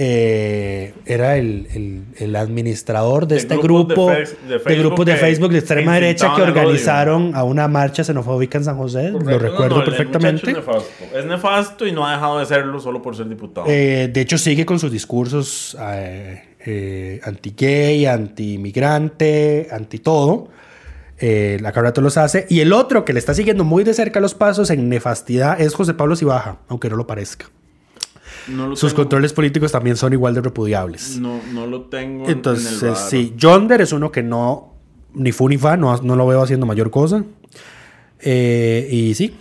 eh, 0.00 0.94
era 1.06 1.36
el, 1.36 1.66
el- 1.74 2.04
el 2.18 2.36
administrador 2.36 3.26
de, 3.26 3.34
De 3.34 3.40
este 3.40 3.54
de 3.56 3.60
grupo 3.60 4.10
de 4.10 4.18
de, 4.18 4.26
Facebook 4.60 4.78
grupos 4.86 5.06
de 5.06 5.16
Facebook 5.16 5.50
de 5.50 5.58
extrema 5.58 5.94
derecha 5.94 6.32
que 6.36 6.42
organizaron 6.42 7.34
a 7.34 7.42
una 7.42 7.66
marcha 7.66 8.04
xenofóbica 8.04 8.58
en 8.58 8.64
San 8.64 8.76
José. 8.76 9.10
Correcto. 9.12 9.30
Lo 9.30 9.38
recuerdo 9.38 9.78
no, 9.78 9.84
perfectamente. 9.84 10.50
Es 10.50 10.56
nefasto. 10.56 11.04
es 11.18 11.24
nefasto 11.26 11.86
y 11.86 11.92
no 11.92 12.06
ha 12.06 12.12
dejado 12.12 12.38
de 12.38 12.46
serlo 12.46 12.78
solo 12.80 13.02
por 13.02 13.16
ser 13.16 13.28
diputado. 13.28 13.66
Eh, 13.68 14.08
de 14.12 14.20
hecho, 14.20 14.38
sigue 14.38 14.64
con 14.64 14.78
sus 14.78 14.92
discursos 14.92 15.76
eh, 15.80 17.20
anti-gay, 17.24 18.06
anti-migrante, 18.06 19.68
anti-todo. 19.70 20.48
La 21.20 21.72
rato 21.72 22.00
los 22.00 22.16
hace. 22.16 22.46
Y 22.48 22.60
el 22.60 22.72
otro 22.72 23.04
que 23.04 23.12
le 23.12 23.18
está 23.18 23.34
siguiendo 23.34 23.64
muy 23.64 23.82
de 23.82 23.92
cerca 23.94 24.20
los 24.20 24.34
pasos 24.34 24.70
en 24.70 24.88
nefastidad 24.88 25.60
es 25.60 25.74
José 25.74 25.94
Pablo 25.94 26.14
Cibaja, 26.14 26.58
aunque 26.68 26.88
no 26.88 26.94
lo 26.96 27.06
parezca. 27.08 27.46
No 28.50 28.68
lo 28.68 28.76
Sus 28.76 28.92
tengo- 28.92 29.02
controles 29.02 29.32
políticos 29.32 29.72
también 29.72 29.96
son 29.96 30.12
igual 30.12 30.34
de 30.34 30.40
repudiables. 30.40 31.18
No, 31.18 31.40
no 31.52 31.66
lo 31.66 31.82
tengo 31.82 32.20
en- 32.20 32.20
en 32.24 32.26
el 32.26 32.32
Entonces, 32.36 32.98
sí, 33.10 33.34
Yonder 33.36 33.80
es 33.80 33.92
uno 33.92 34.10
que 34.10 34.22
no, 34.22 34.74
ni 35.14 35.32
fu 35.32 35.48
ni 35.48 35.58
fa, 35.58 35.76
no, 35.76 35.96
no 36.02 36.16
lo 36.16 36.26
veo 36.26 36.42
haciendo 36.42 36.66
mayor 36.66 36.90
cosa. 36.90 37.24
Eh, 38.20 38.88
y 38.90 39.14
sí, 39.14 39.34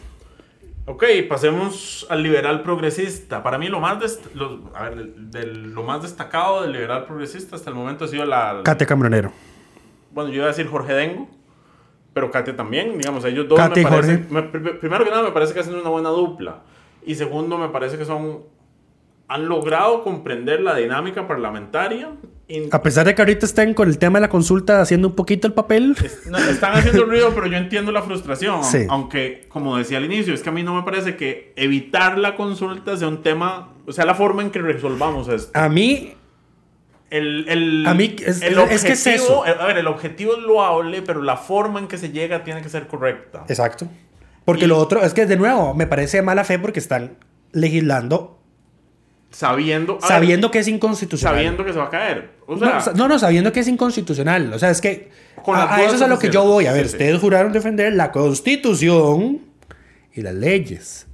Ok, 0.89 1.03
pasemos 1.28 2.08
al 2.10 2.24
liberal 2.24 2.62
progresista. 2.64 3.43
Para 3.43 3.58
mí 3.58 3.68
lo 3.68 3.82
más, 3.82 3.99
dest- 3.99 4.32
lo, 4.34 4.72
a 4.74 4.84
ver, 4.88 4.95
del- 4.95 5.32
del- 5.32 5.74
lo 5.74 5.84
más 5.84 6.01
destacado 6.01 6.62
del 6.62 6.72
liberal 6.72 7.05
progresista 7.05 7.58
hasta 7.58 7.70
el 7.70 7.76
momento 7.76 8.05
ha 8.05 8.08
sido 8.08 8.24
la... 8.26 8.62
Katia 8.64 8.88
Cambronero. 8.88 9.34
Bueno, 10.14 10.30
yo 10.30 10.38
iba 10.38 10.45
a 10.45 10.47
decir 10.47 10.66
Jorge 10.68 10.93
Dengo, 10.93 11.28
pero 12.14 12.32
Katia 12.32 12.55
también. 12.55 12.97
Digamos, 12.97 13.26
ellos 13.26 13.49
dos 13.49 13.60
Katia 13.60 13.82
y 13.82 13.84
me 13.84 13.91
parece... 13.91 14.14
Jorge. 14.30 14.34
me- 14.34 14.49
pr- 14.49 14.80
primero 14.80 15.03
que 15.03 15.10
nada, 15.12 15.24
me 15.24 15.32
parece 15.32 15.53
que 15.53 15.60
hacen 15.60 15.76
una 15.76 15.89
buena 15.89 16.08
dupla. 16.08 16.62
Y 17.05 17.16
segundo, 17.16 17.58
me 17.58 17.68
parece 17.68 17.97
que 17.97 18.05
son... 18.05 18.43
Han 19.30 19.48
logrado 19.50 20.04
comprender 20.04 20.62
la 20.62 20.76
dinámica 20.76 21.28
parlamentaria. 21.28 22.12
A 22.72 22.82
pesar 22.82 23.06
de 23.06 23.14
que 23.14 23.22
ahorita 23.22 23.46
estén 23.46 23.74
con 23.74 23.90
el 23.90 23.98
tema 23.98 24.20
de 24.20 24.22
la 24.22 24.30
consulta 24.30 24.80
haciendo 24.80 25.10
un 25.10 25.16
poquito 25.16 25.48
el 25.48 25.54
papel, 25.54 25.98
Es- 26.02 26.28
no, 26.28 26.38
están 26.38 26.76
haciendo 26.78 27.04
ruido, 27.04 27.32
pero 27.36 27.48
yo 27.48 27.58
entiendo 27.58 27.92
la 27.92 28.02
frustración. 28.04 28.64
Sí. 28.64 28.86
Aunque, 28.90 29.46
como 29.50 29.78
decía 29.78 29.98
al 29.98 30.06
inicio, 30.06 30.34
es 30.34 30.42
que 30.42 30.48
a 30.50 30.54
mí 30.54 30.64
no 30.64 30.74
me 30.74 30.84
parece 30.84 31.18
que 31.18 31.52
evitar 31.58 32.18
la 32.18 32.36
consulta 32.38 32.96
sea 32.96 33.10
un 33.10 33.22
tema, 33.22 33.74
o 33.86 33.92
sea, 33.92 34.06
la 34.06 34.16
forma 34.16 34.44
en 34.44 34.50
que 34.52 34.60
resolvamos 34.60 35.28
esto. 35.28 35.52
A 35.60 35.68
mí, 35.68 36.14
El, 37.10 37.48
el, 37.48 37.88
A 37.88 37.94
mí 37.94 38.16
es- 38.26 38.42
el 38.42 38.58
es 38.60 38.84
que 38.84 38.92
es 38.92 39.08
eso. 39.08 39.40
objetivo- 39.40 39.62
A 39.62 39.66
ver, 39.68 39.78
el 39.78 39.88
objetivo 39.88 40.34
es 40.36 40.40
loable, 40.44 41.02
pero 41.02 41.22
la 41.22 41.38
forma 41.38 41.80
en 41.80 41.88
que 41.88 41.98
se 41.98 42.12
llega 42.12 42.44
tiene 42.44 42.62
que 42.62 42.68
ser 42.68 42.88
correcta. 42.88 43.46
Exacto. 43.48 43.88
Porque 44.44 44.66
Y- 44.66 44.68
lo 44.68 44.78
otro 44.78 45.02
es 45.02 45.14
que, 45.14 45.26
de 45.26 45.38
nuevo, 45.38 45.74
me 45.74 45.88
parece 45.88 46.18
de 46.18 46.24
mala 46.24 46.44
fe 46.44 46.60
porque 46.60 46.80
están 46.80 47.16
legislando 47.54 48.37
Sabiendo, 49.30 49.96
ver, 49.96 50.08
sabiendo 50.08 50.50
que 50.52 50.60
es 50.60 50.68
inconstitucional. 50.68 51.36
sabiendo 51.36 51.66
que 51.66 51.74
se 51.74 51.80
va 51.80 51.86
a 51.86 51.90
caer. 51.90 52.30
O 52.48 52.58
sea, 52.58 52.82
no, 52.88 52.94
no, 52.94 53.08
no, 53.10 53.20
sabiendo 53.20 53.52
que 53.52 53.60
es 53.60 53.68
inconstitucional. 53.68 54.54
O 54.54 54.60
sea, 54.60 54.70
es 54.70 54.80
que 54.82 55.10
Con 55.44 55.56
a, 55.58 55.84
eso 55.84 55.96
es 55.96 56.02
a 56.02 56.08
lo 56.08 56.18
que 56.18 56.30
yo 56.30 56.44
voy. 56.44 56.66
A 56.66 56.72
ver, 56.74 56.84
Sí, 56.86 56.90
sí. 56.92 56.96
ustedes 56.96 57.20
juraron 57.20 57.52
defender 57.52 57.94
la 57.94 58.12
constitución 58.12 59.42
y 60.14 60.22
las 60.22 60.34
leyes. 60.34 61.08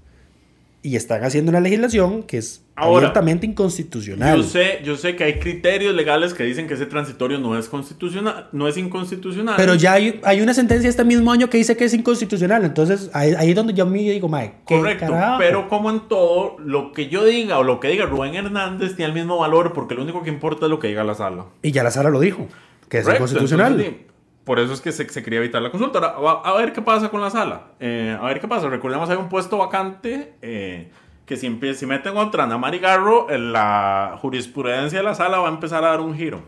Y 0.86 0.98
están 0.98 1.24
haciendo 1.24 1.50
una 1.50 1.62
legislación 1.62 2.24
que 2.24 2.38
es 2.38 2.62
Ahora, 2.76 2.98
abiertamente 3.08 3.46
inconstitucional. 3.46 4.36
yo 4.38 4.44
sé, 4.44 4.82
yo 4.84 4.98
sé 4.98 5.16
que 5.16 5.24
hay 5.24 5.40
criterios 5.40 5.96
legales 5.96 6.34
que 6.34 6.44
dicen 6.44 6.68
que 6.68 6.74
ese 6.74 6.86
transitorio 6.86 7.40
no 7.40 7.58
es 7.58 7.70
constitucional, 7.70 8.50
no 8.52 8.68
es 8.68 8.76
inconstitucional. 8.76 9.56
Pero 9.56 9.76
ya 9.76 9.94
hay, 9.94 10.20
hay 10.24 10.42
una 10.42 10.54
sentencia 10.54 10.90
este 10.90 11.06
mismo 11.06 11.32
año 11.32 11.50
que 11.50 11.58
dice 11.58 11.78
que 11.78 11.86
es 11.86 11.94
inconstitucional. 11.94 12.66
Entonces, 12.66 13.10
ahí, 13.14 13.34
ahí 13.38 13.52
es 13.52 13.56
donde 13.56 13.74
yo 13.74 13.86
me 13.86 14.00
digo, 14.00 14.28
mae, 14.28 14.56
¿qué 14.68 14.76
Correcto, 14.76 15.06
carajo? 15.08 15.38
pero 15.40 15.70
como 15.70 15.90
en 15.90 16.02
todo, 16.10 16.58
lo 16.60 16.92
que 16.92 17.08
yo 17.08 17.24
diga 17.24 17.60
o 17.60 17.64
lo 17.64 17.80
que 17.80 17.88
diga 17.88 18.06
Rubén 18.06 18.36
Hernández 18.36 18.96
tiene 18.98 19.10
el 19.10 19.14
mismo 19.14 19.38
valor 19.38 19.72
porque 19.72 19.96
lo 19.96 20.02
único 20.04 20.22
que 20.22 20.30
importa 20.30 20.66
es 20.66 20.70
lo 20.70 20.80
que 20.80 20.90
diga 20.90 21.06
la 21.06 21.16
sala. 21.16 21.46
Y 21.62 21.72
ya 21.72 21.84
la 21.84 21.92
sala 21.92 22.10
lo 22.10 22.20
dijo, 22.20 22.48
que 22.90 22.98
es 22.98 23.04
Correcto, 23.06 23.24
inconstitucional. 23.24 23.74
entonces, 23.80 24.02
por 24.44 24.60
eso 24.60 24.74
es 24.74 24.82
que 24.82 24.92
se, 24.92 25.08
se 25.08 25.24
quería 25.24 25.40
evitar 25.40 25.62
la 25.62 25.72
consulta. 25.72 26.00
Ahora, 26.00 26.42
a, 26.44 26.54
ver 26.58 26.74
qué 26.74 26.82
pasa 26.82 27.10
con 27.10 27.22
la 27.22 27.30
sala. 27.30 27.68
Eh, 27.80 28.18
a 28.20 28.26
ver 28.26 28.40
qué 28.40 28.48
pasa. 28.48 28.68
Recordemos, 28.68 29.10
hay 29.10 29.18
un 29.18 29.30
puesto 29.30 29.58
vacante 29.58 30.34
eh, 30.42 30.92
que 31.26 31.38
si, 31.38 31.60
si 31.76 31.86
meten 31.86 32.18
otra 32.18 32.44
Ana 32.44 32.58
Mari 32.58 32.80
Garro, 32.80 33.30
eh, 33.30 33.38
la 33.38 34.18
jurisprudencia 34.22 35.00
de 35.00 35.04
la 35.04 35.16
sala 35.16 35.40
va 35.40 35.48
a 35.48 35.52
empezar 35.52 35.84
a 35.86 35.90
dar 35.90 36.02
un 36.02 36.16
giro. 36.16 36.42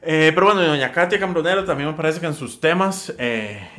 Eh, 0.00 0.30
pero 0.32 0.46
bueno, 0.46 0.62
doña 0.62 0.92
Katia 0.92 1.18
Cambronero 1.18 1.64
también 1.64 1.90
me 1.90 1.96
parece 1.96 2.20
que 2.20 2.26
en 2.26 2.34
sus 2.34 2.60
temas, 2.60 3.12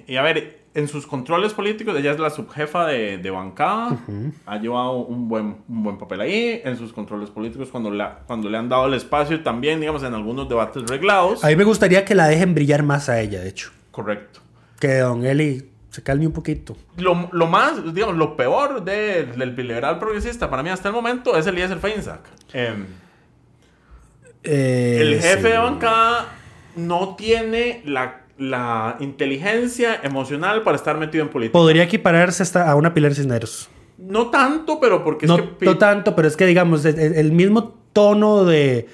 y 0.06 0.16
a 0.18 0.22
ver, 0.22 0.59
en 0.80 0.88
sus 0.88 1.06
controles 1.06 1.54
políticos, 1.54 1.96
ella 1.98 2.12
es 2.12 2.20
la 2.20 2.30
subjefa 2.30 2.88
de, 2.88 3.18
de 3.20 3.30
bancada, 3.30 3.98
ha 4.46 4.58
llevado 4.58 4.94
un 4.94 5.28
buen, 5.30 5.58
un 5.68 5.84
buen 5.84 5.98
papel 5.98 6.22
ahí, 6.22 6.62
en 6.64 6.76
sus 6.78 6.92
controles 6.94 7.30
políticos, 7.30 7.70
cuando, 7.72 7.92
la, 7.92 8.20
cuando 8.26 8.50
le 8.50 8.58
han 8.58 8.68
dado 8.70 8.88
el 8.88 8.94
espacio 8.96 9.42
también, 9.44 9.80
digamos, 9.80 10.02
en 10.04 10.14
algunos 10.14 10.50
debates 10.50 10.84
reglados. 10.88 11.44
A 11.44 11.48
mí 11.48 11.56
me 11.56 11.64
gustaría 11.64 12.04
que 12.06 12.16
la 12.16 12.28
dejen 12.28 12.56
brillar 12.56 12.82
más 12.84 13.10
a 13.10 13.22
ella, 13.22 13.40
de 13.42 13.50
hecho. 13.50 13.72
Correcto. 13.92 14.40
Que 14.80 14.98
Don 15.00 15.26
Eli 15.26 15.70
se 15.90 16.02
calme 16.04 16.26
un 16.28 16.34
poquito. 16.34 16.78
Lo, 16.98 17.30
lo 17.32 17.48
más, 17.48 17.94
digamos, 17.94 18.16
lo 18.16 18.36
peor 18.38 18.84
de- 18.84 19.26
del 19.26 19.56
liberal 19.56 20.00
progresista 20.00 20.50
para 20.50 20.64
mí 20.64 20.70
hasta 20.70 20.88
el 20.90 20.94
momento 20.96 21.36
es 21.38 21.46
Eliezer 21.48 21.80
Feinsack. 21.80 22.22
Em, 22.54 22.86
Eh, 24.44 25.00
el 25.02 25.22
jefe 25.22 25.42
sí. 25.42 25.48
de 25.50 25.58
bancada 25.58 26.28
no 26.76 27.16
tiene 27.18 27.82
la, 27.86 28.19
la 28.40 28.96
inteligencia 29.00 30.00
emocional 30.02 30.64
para 30.64 30.76
estar 30.78 30.98
metido 30.98 31.24
en 31.24 31.30
política. 31.30 31.54
Podría 31.54 31.84
equipararse 31.84 32.42
hasta 32.42 32.70
a 32.70 32.76
una 32.76 32.94
Pilar 32.94 33.14
Cisneros. 33.14 33.70
No 33.98 34.30
tanto, 34.32 34.80
pero 34.80 35.04
porque 35.04 35.26
es 35.26 35.30
No, 35.30 35.36
que... 35.38 35.44
Pi- 35.44 35.66
no 35.66 35.78
tanto, 35.78 36.16
pero 36.16 36.28
es 36.28 36.36
que 36.38 36.46
digamos, 36.46 36.86
el, 36.86 36.98
el 36.98 37.32
mismo 37.34 37.76
tono 37.92 38.46
de... 38.46 38.88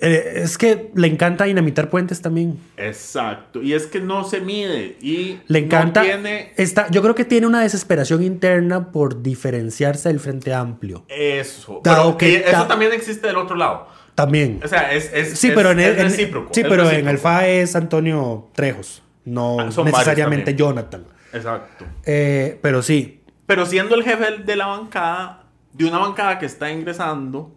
eh, 0.00 0.32
es 0.44 0.56
que 0.58 0.90
le 0.94 1.08
encanta 1.08 1.44
dinamitar 1.44 1.88
puentes 1.90 2.20
también. 2.22 2.58
Exacto. 2.76 3.62
Y 3.62 3.72
es 3.72 3.86
que 3.86 4.00
no 4.00 4.22
se 4.24 4.40
mide. 4.40 4.96
Y 5.00 5.40
Le 5.48 5.58
encanta... 5.60 6.02
No 6.02 6.06
tiene 6.06 6.52
está, 6.56 6.88
yo 6.90 7.02
creo 7.02 7.14
que 7.14 7.24
tiene 7.24 7.46
una 7.46 7.60
desesperación 7.62 8.22
interna 8.22 8.92
por 8.92 9.22
diferenciarse 9.22 10.10
del 10.10 10.20
Frente 10.20 10.52
Amplio. 10.54 11.04
eso. 11.08 11.80
Dado 11.82 12.16
Pero 12.16 12.18
que- 12.18 12.42
que 12.42 12.48
eso 12.50 12.58
da- 12.60 12.68
también 12.68 12.92
existe 12.92 13.26
del 13.26 13.36
otro 13.36 13.56
lado. 13.56 13.88
También. 14.16 14.60
O 14.64 14.66
sea, 14.68 14.92
es, 14.92 15.12
es, 15.14 15.38
Sí, 15.38 15.48
es- 15.48 15.54
pero 15.54 15.70
en 15.70 15.78
el, 15.78 15.98
en- 16.00 16.10
sí, 16.10 16.26
pero 16.62 16.90
en 16.90 17.06
el 17.06 17.18
FA 17.18 17.46
es 17.46 17.76
Antonio 17.76 18.48
Trejos, 18.54 19.02
no 19.24 19.58
Ah, 19.60 19.64
necesariamente. 19.84 20.54
Jonathan. 20.56 21.04
Exacto. 21.32 21.84
Eh, 22.04 22.58
pero 22.62 22.82
sí, 22.82 23.20
Pero 23.46 23.64
siendo 23.66 23.94
el 23.94 24.02
jefe 24.02 24.38
de 24.44 24.56
la 24.56 24.66
bancada, 24.66 25.44
de 25.72 25.84
una 25.84 25.98
bancada 25.98 26.38
que 26.40 26.46
está 26.46 26.68
ingresando, 26.72 27.52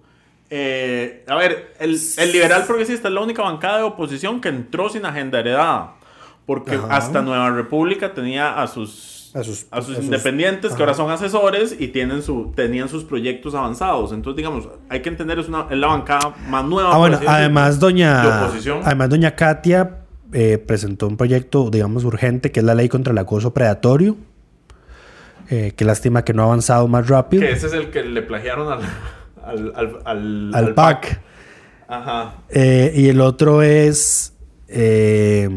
eh, 0.51 1.23
a 1.27 1.35
ver, 1.35 1.73
el, 1.79 1.99
el 2.17 2.31
liberal 2.31 2.65
progresista 2.65 3.07
es 3.07 3.13
la 3.13 3.21
única 3.21 3.41
bancada 3.41 3.77
de 3.77 3.83
oposición 3.83 4.39
que 4.41 4.49
entró 4.49 4.89
sin 4.89 5.05
agenda 5.05 5.39
heredada. 5.39 5.95
Porque 6.45 6.75
Ajá. 6.75 6.87
hasta 6.97 7.21
Nueva 7.21 7.51
República 7.51 8.13
tenía 8.13 8.59
a 8.61 8.67
sus, 8.67 9.18
A 9.35 9.43
sus- 9.43 9.67
a 9.71 9.81
sus 9.81 9.93
a 9.93 9.95
sus- 9.97 10.05
independientes, 10.05 10.69
que 10.69 10.75
ajá. 10.75 10.83
ahora 10.83 10.93
son 10.95 11.11
asesores 11.11 11.75
y 11.79 11.89
tienen 11.89 12.21
su, 12.23 12.51
tenían 12.55 12.89
sus 12.89 13.03
proyectos 13.03 13.53
avanzados. 13.55 14.11
Entonces, 14.11 14.37
digamos, 14.37 14.67
hay 14.89 15.01
que 15.01 15.09
entender, 15.09 15.37
es, 15.39 15.47
una, 15.47 15.67
es 15.69 15.77
la 15.77 15.87
bancada 15.87 16.33
más 16.49 16.65
nueva. 16.65 16.93
Ah, 16.93 16.97
bueno, 16.97 17.19
además 17.27 17.75
de 17.79 17.85
doña, 17.85 18.45
además 18.83 19.09
doña 19.09 19.35
Katia 19.35 19.97
eh, 20.33 20.57
presentó 20.57 21.07
un 21.07 21.17
proyecto, 21.17 21.69
digamos, 21.69 22.03
urgente, 22.05 22.51
que 22.51 22.59
es 22.59 22.65
la 22.65 22.73
ley 22.75 22.89
contra 22.89 23.11
el 23.11 23.17
acoso 23.19 23.53
predatorio. 23.53 24.15
Eh, 25.49 25.73
qué 25.75 25.83
lástima 25.85 26.23
que 26.23 26.33
no 26.33 26.43
ha 26.43 26.45
avanzado 26.45 26.87
más 26.87 27.07
rápido. 27.07 27.41
que 27.41 27.51
ese 27.51 27.67
es 27.67 27.73
el 27.73 27.89
que 27.89 28.03
le 28.03 28.21
plagiaron 28.21 28.71
al, 28.71 28.81
al, 29.43 29.73
al, 29.75 29.99
al, 30.05 30.51
Al 30.55 30.73
PAC. 30.75 31.21
Ajá. 31.87 32.35
Eh, 32.49 32.93
y 32.95 33.09
el 33.09 33.19
otro 33.21 33.63
es 33.63 34.33
eh, 34.67 35.49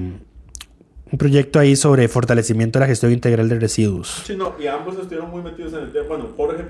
un 1.12 1.18
proyecto 1.18 1.58
ahí 1.58 1.76
sobre 1.76 2.08
fortalecimiento 2.08 2.78
de 2.78 2.84
la 2.84 2.88
gestión 2.88 3.12
integral 3.12 3.48
de 3.48 3.60
residuos. 3.60 4.22
Sí, 4.26 4.34
no, 4.34 4.54
y 4.58 4.66
ambos 4.66 4.96
estuvieron 4.96 5.30
muy 5.30 5.42
metidos 5.42 5.74
en 5.74 5.80
el 5.80 5.92
tema. 5.92 6.08
Bueno, 6.08 6.28
Jorge 6.36 6.64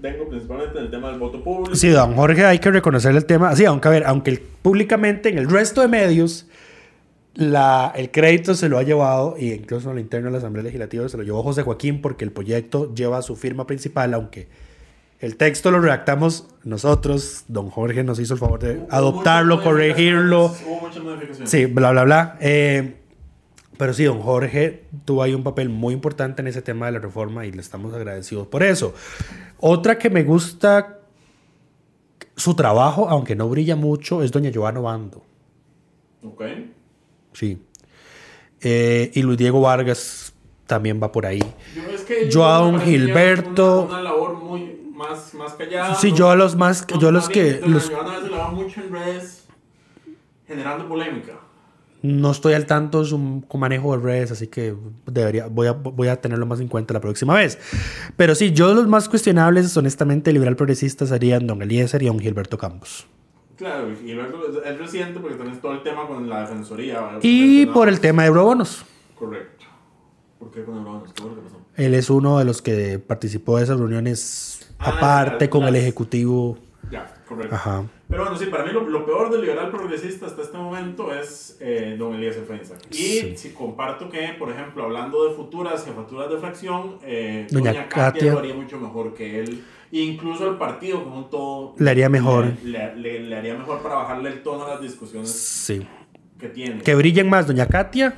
vengo 0.00 0.28
principalmente 0.28 0.78
en 0.78 0.84
el 0.84 0.90
tema 0.90 1.10
del 1.10 1.18
voto 1.18 1.42
público. 1.42 1.74
Sí, 1.76 1.88
don 1.88 2.14
Jorge, 2.14 2.44
hay 2.44 2.58
que 2.58 2.70
reconocerle 2.70 3.18
el 3.18 3.26
tema. 3.26 3.54
Sí, 3.54 3.64
aunque 3.64 3.88
a 3.88 3.90
ver, 3.90 4.04
aunque 4.06 4.42
públicamente 4.62 5.28
en 5.28 5.38
el 5.38 5.48
resto 5.48 5.80
de 5.80 5.88
medios 5.88 6.46
la, 7.34 7.92
el 7.96 8.10
crédito 8.10 8.54
se 8.54 8.68
lo 8.68 8.78
ha 8.78 8.82
llevado, 8.82 9.36
y 9.38 9.52
incluso 9.52 9.90
en 9.90 9.96
el 9.96 10.02
interno 10.02 10.28
de 10.28 10.32
la 10.32 10.38
Asamblea 10.38 10.62
Legislativa 10.62 11.08
se 11.08 11.16
lo 11.16 11.22
llevó 11.22 11.42
José 11.42 11.62
Joaquín 11.62 12.00
porque 12.00 12.24
el 12.24 12.32
proyecto 12.32 12.94
lleva 12.94 13.22
su 13.22 13.34
firma 13.34 13.66
principal, 13.66 14.14
aunque 14.14 14.48
el 15.20 15.36
texto 15.36 15.70
lo 15.70 15.80
redactamos 15.80 16.48
nosotros. 16.64 17.44
Don 17.48 17.70
Jorge 17.70 18.04
nos 18.04 18.20
hizo 18.20 18.34
el 18.34 18.40
favor 18.40 18.60
de 18.60 18.80
adoptarlo, 18.90 19.62
corregirlo. 19.62 20.54
Hubo 20.66 20.80
muchas 20.82 21.02
modificaciones. 21.02 21.50
Sí, 21.50 21.66
bla, 21.66 21.90
bla, 21.92 22.04
bla. 22.04 22.38
Eh, 22.40 22.94
pero 23.76 23.92
sí, 23.92 24.04
don 24.04 24.20
Jorge 24.20 24.84
tuvo 25.04 25.22
ahí 25.22 25.34
un 25.34 25.42
papel 25.42 25.68
muy 25.68 25.94
importante 25.94 26.42
en 26.42 26.48
ese 26.48 26.62
tema 26.62 26.86
de 26.86 26.92
la 26.92 26.98
reforma 26.98 27.46
y 27.46 27.52
le 27.52 27.60
estamos 27.60 27.92
agradecidos 27.94 28.46
por 28.46 28.62
eso. 28.62 28.94
Otra 29.58 29.98
que 29.98 30.10
me 30.10 30.22
gusta 30.22 31.00
su 32.36 32.54
trabajo, 32.54 33.08
aunque 33.08 33.34
no 33.36 33.48
brilla 33.48 33.76
mucho, 33.76 34.22
es 34.22 34.32
doña 34.32 34.50
Giovanna 34.50 34.80
Bando. 34.80 35.24
Ok. 36.22 36.42
Sí. 37.32 37.58
Eh, 38.60 39.10
y 39.14 39.22
Luis 39.22 39.38
Diego 39.38 39.60
Vargas 39.60 40.34
también 40.66 41.00
va 41.02 41.12
por 41.12 41.26
ahí. 41.26 41.42
Yo, 41.74 41.82
es 41.94 42.02
que 42.02 42.30
Gilberto. 42.84 43.82
Una, 43.82 43.94
una 43.94 44.02
labor 44.02 44.34
muy 44.34 44.80
más, 44.94 45.34
más 45.34 45.54
callada. 45.54 45.94
Sí, 45.96 46.12
yo 46.12 46.30
a 46.30 46.36
los 46.36 46.56
más, 46.56 46.86
yo 46.98 47.08
a 47.08 47.12
los 47.12 47.28
que 47.28 47.60
los, 47.66 47.90
Joana 47.90 48.12
a 48.12 48.16
veces 48.16 48.30
la 48.30 48.38
va 48.38 48.50
mucho 48.50 48.80
en 48.80 48.92
redes 48.92 49.46
generando 50.46 50.88
polémica. 50.88 51.40
No 52.04 52.30
estoy 52.30 52.52
al 52.52 52.66
tanto 52.66 53.00
de 53.00 53.06
su 53.06 53.42
manejo 53.54 53.96
de 53.96 54.02
redes, 54.02 54.30
así 54.30 54.46
que 54.46 54.76
debería, 55.06 55.46
voy, 55.46 55.68
a, 55.68 55.72
voy 55.72 56.08
a 56.08 56.20
tenerlo 56.20 56.44
más 56.44 56.60
en 56.60 56.68
cuenta 56.68 56.92
la 56.92 57.00
próxima 57.00 57.34
vez. 57.34 57.58
Pero 58.16 58.34
sí, 58.34 58.52
yo 58.52 58.74
los 58.74 58.86
más 58.86 59.08
cuestionables, 59.08 59.74
honestamente, 59.76 60.32
liberal 60.32 60.54
progresista 60.54 61.06
serían 61.06 61.46
don 61.46 61.62
Eliezer 61.62 62.02
y 62.02 62.06
don 62.06 62.18
Gilberto 62.18 62.58
Campos. 62.58 63.06
Claro, 63.56 63.88
Gilberto 64.04 64.62
es, 64.62 64.78
reciente 64.78 65.18
porque 65.18 65.36
tenés 65.36 65.60
todo 65.60 65.72
el 65.72 65.82
tema 65.82 66.06
con 66.06 66.28
la 66.28 66.42
defensoría. 66.42 67.00
¿verdad? 67.00 67.20
Y 67.22 67.66
por 67.66 67.88
el 67.88 67.98
tema 68.00 68.22
de 68.22 68.28
eurobonos. 68.28 68.84
Correcto. 69.18 69.64
¿Por 70.38 70.50
qué 70.50 70.62
con 70.62 70.76
Eurobonos? 70.76 71.12
¿Qué 71.14 71.22
lo 71.22 71.34
que 71.34 71.40
pasó? 71.40 71.60
Él 71.76 71.94
es 71.94 72.10
uno 72.10 72.38
de 72.38 72.44
los 72.44 72.60
que 72.60 72.98
participó 72.98 73.56
de 73.56 73.64
esas 73.64 73.78
reuniones 73.78 74.54
Ah, 74.78 74.90
aparte 74.90 75.48
con 75.48 75.64
el 75.64 75.76
Ejecutivo. 75.76 76.58
Ya, 76.90 77.14
correcto. 77.26 77.54
Ajá. 77.54 77.84
Pero 78.14 78.22
bueno, 78.26 78.38
sí, 78.38 78.46
para 78.46 78.64
mí 78.64 78.70
lo, 78.72 78.88
lo 78.88 79.04
peor 79.04 79.28
del 79.28 79.40
liberal 79.40 79.70
progresista 79.72 80.26
hasta 80.26 80.42
este 80.42 80.56
momento 80.56 81.12
es 81.12 81.56
eh, 81.60 81.96
don 81.98 82.14
Elías 82.14 82.36
Feinsack. 82.46 82.78
Y 82.92 82.94
Sí. 82.94 83.36
si 83.36 83.50
comparto 83.50 84.08
que, 84.08 84.28
por 84.38 84.50
ejemplo, 84.52 84.84
hablando 84.84 85.28
de 85.28 85.34
futuras 85.34 85.84
jefaturas 85.84 86.30
de 86.30 86.38
fracción, 86.38 86.98
eh, 87.02 87.48
Doña 87.50 87.72
doña, 87.72 87.88
Katia, 87.88 88.12
Katia. 88.12 88.32
lo 88.34 88.38
haría 88.38 88.54
mucho 88.54 88.78
mejor 88.78 89.14
que 89.14 89.40
él. 89.40 89.64
Incluso 89.90 90.48
el 90.48 90.58
partido 90.58 91.02
como 91.02 91.16
un 91.18 91.28
todo... 91.30 91.74
Le 91.76 91.90
haría 91.90 92.08
mejor. 92.08 92.52
Le, 92.62 92.94
le- 92.94 93.20
le 93.20 93.36
haría 93.36 93.54
mejor 93.54 93.80
para 93.82 93.96
bajarle 93.96 94.28
el 94.30 94.42
tono 94.44 94.64
a 94.64 94.68
las 94.74 94.80
discusiones 94.80 95.30
Sí. 95.32 95.84
que 96.38 96.48
tiene. 96.48 96.82
Que 96.82 96.94
brillen 96.94 97.28
más 97.28 97.48
doña 97.48 97.66
Katia, 97.66 98.14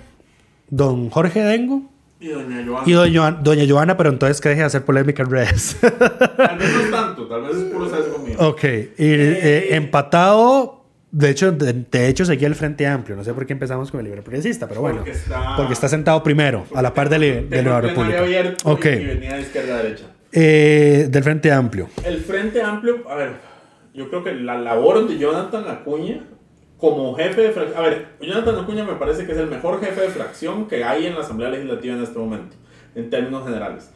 don 0.69 1.09
Jorge 1.09 1.41
Dengo 1.41 1.83
Y 2.19 2.29
doña 2.29 2.65
Joana. 2.67 2.83
y 2.87 2.93
doña, 2.93 3.31
doña 3.33 3.65
Joana, 3.69 3.97
pero 3.97 4.09
entonces 4.11 4.41
que 4.41 4.49
deje 4.49 4.63
de 4.63 4.67
hacer 4.67 4.85
polémica 4.85 5.23
en 5.23 5.31
redes. 5.31 5.77
Tal 5.81 6.59
vez 6.59 6.73
no 6.75 6.81
es 6.81 6.91
tanto, 6.91 7.27
tal 7.29 7.43
vez 7.43 7.57
es 7.57 7.63
puro 7.65 7.89
sesgo 7.95 8.19
mío. 8.19 8.37
ok. 8.39 8.65
Y 8.65 8.95
eh, 8.99 9.77
empatado. 9.77 10.85
De 11.13 11.31
hecho, 11.31 11.53
de, 11.53 11.73
de 11.91 12.09
hecho, 12.09 12.25
seguía 12.27 12.49
el 12.49 12.55
Frente 12.55 12.87
Amplio. 12.87 13.17
No 13.17 13.25
sé 13.25 13.33
por 13.33 13.47
qué 13.47 13.53
empezamos 13.55 13.91
con 13.91 14.01
el 14.01 14.05
Liberal 14.05 14.25
Progresista, 14.25 14.67
pero 14.69 14.81
bueno. 14.83 14.99
Porque 14.99 15.13
está- 15.13 15.57
Porque 15.57 15.73
está 15.73 15.89
sentado 15.89 16.23
primero, 16.23 16.67
a 16.75 16.83
la 16.83 16.93
par 16.93 17.09
de, 17.09 17.19
li- 17.19 17.47
de 17.49 17.63
Nueva 17.63 17.81
República. 17.81 18.19
abierto 18.21 18.71
Ok. 18.71 18.85
y, 18.87 18.89
y 18.89 19.05
venía 19.07 19.35
de 19.37 19.43
izquierda 19.43 19.75
a 19.75 19.83
derecha. 19.83 20.05
Eh, 20.33 21.07
del 21.09 21.23
Frente 21.23 21.53
Amplio. 21.53 21.89
El 22.05 22.19
Frente 22.19 22.61
Amplio, 22.61 23.09
a 23.09 23.15
ver, 23.15 23.31
yo 23.95 24.11
creo 24.11 24.25
que 24.25 24.35
la 24.35 24.59
labor 24.59 25.09
de 25.09 25.17
Jonathan 25.17 25.65
Acuña 25.69 26.25
como 26.79 27.15
jefe 27.15 27.41
de 27.43 27.51
fracción, 27.53 27.79
a 27.79 27.83
ver, 27.83 28.17
Jonathan 28.21 28.59
Acuña 28.59 28.85
me 28.85 28.95
parece 28.95 29.25
que 29.25 29.33
es 29.33 29.39
el 29.39 29.49
mejor 29.49 29.81
jefe 29.81 30.03
de 30.03 30.09
fracción 30.09 30.67
que 30.67 30.85
hay 30.85 31.07
en 31.07 31.15
la 31.15 31.21
Asamblea 31.21 31.51
Legislativa 31.51 31.95
en 31.95 32.03
este 32.03 32.19
momento, 32.19 32.57
en 32.95 33.09
términos 33.09 33.45
generales. 33.45 33.93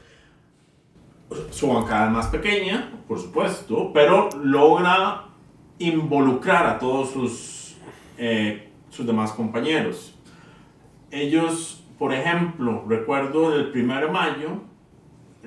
Su 1.50 1.68
bancada 1.68 2.06
es 2.06 2.12
más 2.12 2.26
pequeña, 2.28 2.90
por 3.06 3.18
supuesto, 3.18 3.92
pero 3.92 4.30
logra 4.42 5.26
involucrar 5.78 6.66
a 6.66 6.78
todos 6.78 7.10
sus, 7.10 7.76
eh, 8.18 8.70
sus 8.88 9.06
demás 9.06 9.32
compañeros. 9.32 10.18
Ellos, 11.10 11.84
por 11.98 12.14
ejemplo, 12.14 12.84
recuerdo 12.88 13.54
el 13.54 13.70
1 13.74 14.00
de 14.00 14.08
mayo, 14.08 14.62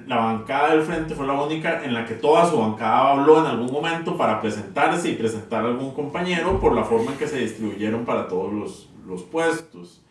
la 0.07 0.17
bancada 0.17 0.71
del 0.71 0.83
frente 0.83 1.15
fue 1.15 1.27
la 1.27 1.33
única 1.33 1.83
en 1.83 1.93
la 1.93 2.05
que 2.05 2.15
toda 2.15 2.49
su 2.49 2.57
bancada 2.57 3.11
habló 3.11 3.39
en 3.39 3.45
algún 3.45 3.71
momento 3.71 4.17
para 4.17 4.41
presentarse 4.41 5.09
y 5.09 5.15
presentar 5.15 5.63
a 5.63 5.67
algún 5.67 5.93
compañero 5.93 6.59
por 6.59 6.73
la 6.73 6.83
forma 6.83 7.11
en 7.11 7.17
que 7.17 7.27
se 7.27 7.39
distribuyeron 7.39 8.05
para 8.05 8.27
todos 8.27 8.51
los, 8.51 8.89
los 9.05 9.23
puestos. 9.23 10.03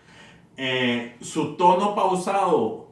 Eh, 0.56 1.16
su 1.20 1.56
tono 1.56 1.94
pausado 1.94 2.88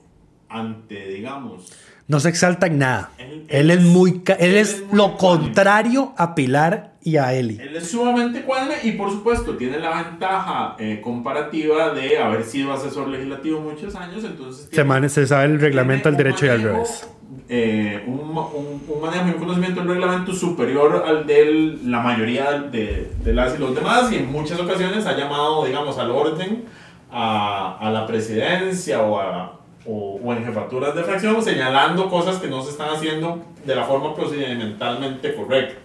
ante, 0.48 1.08
digamos... 1.08 1.72
No 2.10 2.18
se 2.18 2.28
exalta 2.28 2.66
en 2.66 2.78
nada. 2.80 3.12
Él, 3.46 3.70
es 3.70 3.80
muy... 3.82 4.20
Él, 4.40 4.56
es, 4.56 4.82
lo 4.92 5.16
contrario 5.16 6.12
a 6.16 6.34
Pilar 6.34 6.94
y 7.04 7.18
a 7.18 7.32
Eli. 7.34 7.60
Él 7.62 7.76
es 7.76 7.88
sumamente 7.88 8.42
cuadre 8.42 8.78
y 8.82 8.92
por 8.92 9.12
supuesto 9.12 9.56
tiene 9.56 9.78
la 9.78 10.02
ventaja 10.02 10.74
eh, 10.80 11.00
comparativa 11.00 11.94
de 11.94 12.18
haber 12.18 12.42
sido 12.42 12.72
asesor 12.72 13.06
legislativo 13.06 13.60
muchos 13.60 13.94
años, 13.94 14.24
entonces... 14.24 14.68
Se, 14.72 15.08
se 15.08 15.26
sabe 15.28 15.44
el 15.44 15.60
reglamento 15.60 16.08
al 16.08 16.16
derecho 16.16 16.46
y 16.46 16.48
al 16.48 16.62
revés. 16.62 17.08
Eh, 17.48 18.02
un, 18.08 18.18
un, 18.18 18.82
un, 18.88 19.00
manejo 19.00 19.28
y 19.28 19.30
un 19.30 19.38
conocimiento 19.38 19.80
del 19.80 19.90
reglamento 19.90 20.32
superior 20.32 21.04
al 21.06 21.28
de 21.28 21.78
la 21.84 22.00
mayoría 22.00 22.54
de, 22.54 23.12
de, 23.22 23.32
las 23.32 23.54
y 23.54 23.58
los 23.58 23.72
demás 23.72 24.10
y 24.10 24.16
en 24.16 24.32
muchas 24.32 24.58
ocasiones 24.58 25.06
ha 25.06 25.16
llamado, 25.16 25.64
digamos, 25.64 25.96
al 25.96 26.10
orden, 26.10 26.64
a, 27.08 27.78
a 27.78 27.88
la 27.92 28.04
presidencia 28.04 29.00
o, 29.00 29.20
a, 29.20 29.59
o, 29.86 30.20
o 30.22 30.32
en 30.32 30.44
jefaturas 30.44 30.94
de 30.94 31.02
fracción 31.04 31.42
señalando 31.42 32.08
cosas 32.10 32.38
que 32.38 32.48
no 32.48 32.62
se 32.62 32.70
están 32.70 32.90
haciendo 32.90 33.42
de 33.64 33.74
la 33.74 33.84
forma 33.84 34.14
procedimentalmente 34.14 35.34
correcta. 35.34 35.80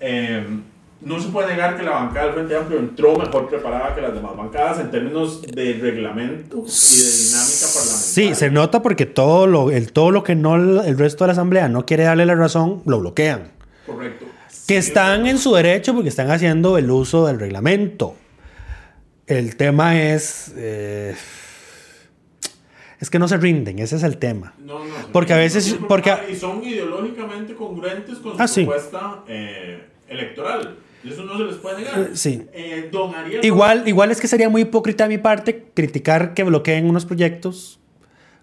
Eh, 0.00 0.44
no 1.00 1.20
se 1.20 1.28
puede 1.28 1.48
negar 1.48 1.76
que 1.76 1.82
la 1.82 1.90
bancada 1.90 2.26
del 2.26 2.34
Frente 2.34 2.56
Amplio 2.56 2.78
entró 2.78 3.16
mejor 3.16 3.48
preparada 3.48 3.94
que 3.94 4.00
las 4.00 4.14
demás 4.14 4.34
bancadas 4.36 4.80
en 4.80 4.90
términos 4.90 5.42
de 5.42 5.74
reglamento 5.74 6.56
y 6.58 6.62
de 6.62 7.12
dinámica 7.12 7.66
parlamentaria. 7.74 8.34
Sí, 8.34 8.34
se 8.34 8.50
nota 8.50 8.82
porque 8.82 9.04
todo 9.04 9.46
lo, 9.46 9.70
el, 9.70 9.92
todo 9.92 10.10
lo 10.10 10.24
que 10.24 10.34
no 10.34 10.56
el 10.56 10.98
resto 10.98 11.24
de 11.24 11.28
la 11.28 11.32
Asamblea 11.32 11.68
no 11.68 11.84
quiere 11.84 12.04
darle 12.04 12.24
la 12.24 12.34
razón, 12.34 12.82
lo 12.86 13.00
bloquean. 13.00 13.52
Correcto. 13.86 14.24
Que 14.66 14.78
están 14.78 15.26
en 15.26 15.38
su 15.38 15.54
derecho 15.54 15.92
porque 15.92 16.08
están 16.08 16.30
haciendo 16.30 16.78
el 16.78 16.90
uso 16.90 17.26
del 17.26 17.38
reglamento. 17.38 18.16
El 19.26 19.56
tema 19.56 20.00
es... 20.00 20.52
Eh, 20.56 21.14
es 23.06 23.10
que 23.10 23.18
no 23.20 23.28
se 23.28 23.36
rinden, 23.36 23.78
ese 23.78 23.94
es 23.96 24.02
el 24.02 24.18
tema. 24.18 24.52
No, 24.58 24.80
no, 24.80 24.94
porque 25.12 25.32
a 25.32 25.36
veces... 25.36 25.76
Porque, 25.88 26.12
y 26.30 26.34
son 26.34 26.62
ideológicamente 26.64 27.54
congruentes 27.54 28.18
con 28.18 28.36
su 28.36 28.42
Ah, 28.42 28.48
sí. 28.48 28.64
propuesta 28.64 29.22
eh, 29.28 29.80
electoral. 30.08 30.76
Eso 31.04 31.22
no 31.24 31.38
se 31.38 31.44
les 31.44 31.54
puede 31.56 31.78
negar. 31.78 32.00
Eh, 32.00 32.08
sí. 32.14 32.42
Eh, 32.52 32.88
don 32.90 33.14
Ariel 33.14 33.44
Igual, 33.44 33.86
igual 33.86 34.10
es 34.10 34.20
que 34.20 34.26
sería 34.26 34.48
muy 34.48 34.62
hipócrita 34.62 35.04
de 35.04 35.16
mi 35.16 35.18
parte 35.22 35.66
criticar 35.72 36.34
que 36.34 36.42
bloqueen 36.42 36.90
unos 36.90 37.06
proyectos 37.06 37.78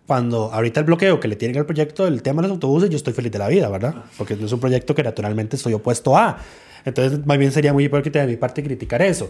cuando 0.08 0.52
ahorita 0.54 0.80
el 0.80 0.86
bloqueo 0.86 1.20
que 1.20 1.28
le 1.28 1.36
tienen 1.36 1.58
al 1.58 1.66
proyecto 1.66 2.06
del 2.06 2.22
tema 2.22 2.42
de 2.42 2.48
los 2.48 2.56
autobuses, 2.56 2.90
yo 2.90 2.96
estoy 2.96 3.12
feliz 3.14 3.32
de 3.34 3.40
la 3.40 3.50
vida, 3.50 3.68
¿verdad? 3.70 3.96
Porque 4.18 4.34
es 4.36 4.52
un 4.52 4.60
proyecto 4.62 4.96
que 4.96 5.04
naturalmente 5.04 5.58
estoy 5.58 5.74
opuesto 5.74 6.16
a. 6.18 6.38
Entonces, 6.86 7.26
más 7.26 7.38
bien 7.38 7.52
sería 7.52 7.74
muy 7.74 7.86
hipócrita 7.86 8.20
de 8.20 8.28
mi 8.28 8.36
parte 8.38 8.64
criticar 8.64 9.02
eso. 9.02 9.30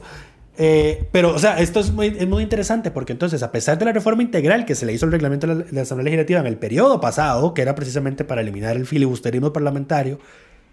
Eh, 0.57 1.05
pero, 1.11 1.33
o 1.33 1.39
sea, 1.39 1.59
esto 1.59 1.79
es 1.79 1.91
muy, 1.91 2.07
es 2.07 2.27
muy 2.27 2.43
interesante 2.43 2.91
porque 2.91 3.11
entonces, 3.13 3.41
a 3.41 3.51
pesar 3.51 3.77
de 3.79 3.85
la 3.85 3.91
reforma 3.91 4.21
integral 4.21 4.65
que 4.65 4.75
se 4.75 4.85
le 4.85 4.93
hizo 4.93 5.05
al 5.07 5.11
reglamento 5.11 5.47
de 5.47 5.55
la, 5.55 5.63
de 5.63 5.71
la 5.71 5.81
Asamblea 5.81 6.05
Legislativa 6.05 6.39
en 6.41 6.45
el 6.47 6.57
periodo 6.57 7.01
pasado, 7.01 7.53
que 7.55 7.63
era 7.63 7.73
precisamente 7.73 8.23
para 8.23 8.41
eliminar 8.41 8.75
el 8.75 8.85
filibusterismo 8.85 9.51
parlamentario, 9.51 10.19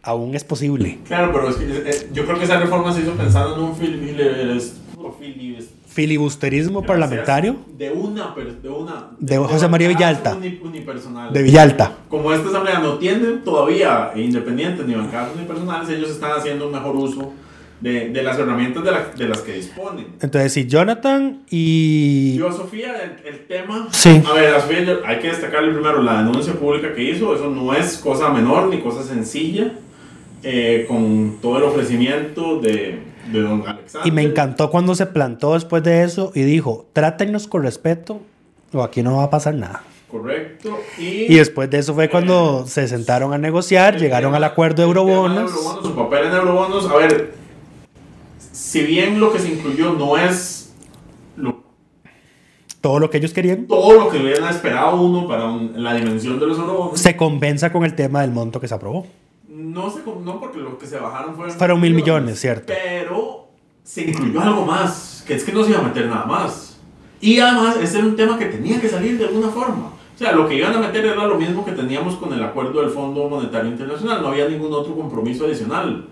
aún 0.03 0.35
es 0.35 0.45
posible. 0.45 0.99
Claro, 1.07 1.33
pero 1.33 1.49
es 1.49 1.57
que, 1.57 1.65
eh, 1.65 2.09
yo 2.13 2.25
creo 2.27 2.39
que 2.39 2.45
esa 2.45 2.59
reforma 2.61 2.93
se 2.93 3.01
hizo 3.01 3.13
pensando 3.13 3.57
en 3.57 3.63
un 3.63 3.77
filibusterismo 3.77 4.71
Filibusterismo 5.89 6.83
parlamentario 6.83 7.57
de 7.77 7.91
una, 7.91 8.33
de 8.63 8.69
una 8.69 9.09
De 9.19 9.37
José 9.39 9.67
María 9.67 9.89
Villalta. 9.89 10.37
uni- 10.37 10.61
unipersonales. 10.63 11.33
de 11.35 11.43
Villalta. 11.43 11.93
Como 12.09 12.33
esta 12.33 12.49
asamblea 12.49 12.79
no 12.79 12.97
tiene 12.99 13.27
todavía 13.45 14.13
independientes 14.15 14.87
ni 14.87 14.95
bancadas 14.95 15.35
unipersonales, 15.35 15.89
ellos 15.89 16.11
están 16.11 16.33
haciendo 16.39 16.67
un 16.67 16.73
mejor 16.73 16.95
uso 16.95 17.33
de, 17.81 18.11
de 18.11 18.23
las 18.23 18.39
herramientas 18.39 18.85
de, 18.85 18.91
la- 18.91 19.07
de 19.17 19.29
las 19.29 19.41
que 19.41 19.53
disponen. 19.55 20.07
Entonces, 20.21 20.53
sí, 20.53 20.67
Jonathan 20.67 21.43
y... 21.51 22.37
Yo 22.37 22.53
Sofía, 22.53 22.95
el, 23.03 23.27
el 23.27 23.47
tema. 23.47 23.89
Sí. 23.91 24.23
A 24.29 24.35
ver, 24.35 24.55
a 24.55 24.61
Sofía 24.61 24.99
hay 25.07 25.19
que 25.19 25.29
destacarle 25.29 25.73
primero 25.73 26.03
la 26.03 26.19
denuncia 26.23 26.53
pública 26.55 26.93
que 26.95 27.03
hizo. 27.03 27.35
Eso 27.35 27.49
no 27.51 27.73
es 27.75 27.97
cosa 27.99 28.29
menor 28.31 28.69
ni 28.69 28.81
cosa 28.81 29.03
sencilla. 29.03 29.73
eh, 30.43 30.87
con 30.89 31.37
todo 31.43 31.59
el 31.59 31.65
ofrecimiento 31.65 32.59
de, 32.61 32.99
de 33.31 33.41
don 33.43 33.63
Alexander. 33.67 34.09
Y 34.09 34.11
me 34.11 34.23
encantó 34.23 34.71
cuando 34.71 34.95
se 34.95 35.05
plantó 35.07 35.53
después 35.55 35.83
de 35.83 36.03
eso 36.05 36.33
y 36.35 36.43
dijo, 36.43 36.87
trátennos 36.95 37.47
con 37.47 37.63
respeto 37.63 38.21
o 38.73 38.83
aquí 38.83 39.03
no 39.03 39.19
va 39.19 39.25
a 39.25 39.31
pasar 39.31 39.55
nada. 39.55 39.83
Correcto. 40.11 40.79
Y, 40.99 41.33
Y 41.33 41.35
después 41.37 41.69
de 41.71 41.79
eso 41.79 41.95
fue 41.95 42.09
cuando 42.09 42.67
se 42.67 42.89
sentaron 42.89 43.33
a 43.33 43.39
negociar, 43.39 43.97
llegaron 43.99 44.31
tema- 44.33 44.39
al 44.39 44.45
acuerdo 44.45 44.77
de 44.83 44.89
eurobonos. 44.89 45.51
eurobonos, 45.53 45.85
Su 45.87 45.95
papel 45.95 46.27
en 46.29 46.33
eurobonos. 46.33 46.91
A 46.91 46.97
ver, 46.97 47.35
si 48.61 48.83
bien 48.83 49.19
lo 49.21 49.33
que 49.33 49.39
se 49.39 49.49
incluyó 49.53 49.95
no 49.95 50.17
es 50.19 50.73
lo 51.37 51.63
Todo 52.83 52.99
lo 52.99 53.09
que 53.11 53.19
ellos 53.19 53.33
querían, 53.33 53.67
todo 53.67 53.93
lo 53.95 54.09
que 54.11 54.19
hubieran 54.19 54.49
esperado 54.51 55.01
uno 55.01 55.27
para 55.27 55.47
un- 55.47 55.73
la 55.83 55.95
dimensión 55.95 56.39
de 56.39 56.47
los 56.47 56.59
eurobonos. 56.59 57.01
se 57.01 57.17
compensa 57.17 57.73
con 57.73 57.85
el 57.85 57.95
tema 57.95 58.21
del 58.21 58.31
monto 58.33 58.61
que 58.61 58.69
se 58.69 58.75
aprobó. 58.75 59.07
No, 59.49 59.91
se, 59.91 60.01
no 60.25 60.39
porque 60.41 60.59
lo 60.59 60.79
que 60.79 60.87
se 60.87 60.99
bajaron 60.99 61.35
fueron, 61.37 61.55
Fueron 61.57 61.81
mil 61.81 61.95
millones, 61.95 62.39
cierto. 62.41 62.67
Pero 62.67 63.49
se 63.83 64.03
incluyó 64.03 64.41
algo 64.41 64.65
más, 64.65 65.25
que 65.27 65.35
es 65.35 65.45
que 65.45 65.53
no 65.53 65.65
se 65.65 65.71
iba 65.71 65.81
a 65.81 65.83
meter 65.85 66.07
nada 66.07 66.25
más. 66.27 66.79
Y 67.21 67.39
además, 67.41 67.77
ese 67.83 67.99
era 67.99 68.07
un 68.07 68.17
tema 68.17 68.39
que 68.39 68.47
tenía 68.47 68.81
que 68.81 68.89
salir 68.89 69.19
de 69.19 69.27
alguna 69.27 69.49
forma. 69.49 69.87
O 70.15 70.19
sea, 70.19 70.33
lo 70.33 70.47
que 70.49 70.55
iban 70.57 70.75
a 70.75 70.79
meter 70.81 71.05
era 71.05 71.27
lo 71.27 71.37
mismo 71.37 71.65
que 71.65 71.73
teníamos 71.73 72.17
con 72.17 72.33
el 72.33 72.43
acuerdo 72.43 72.81
del 72.83 72.91
Fondo 72.91 73.29
Monetario 73.29 73.71
Internacional. 73.71 74.21
No 74.23 74.29
había 74.29 74.49
ningún 74.49 74.73
otro 74.73 74.95
compromiso 74.95 75.45
adicional. 75.47 76.07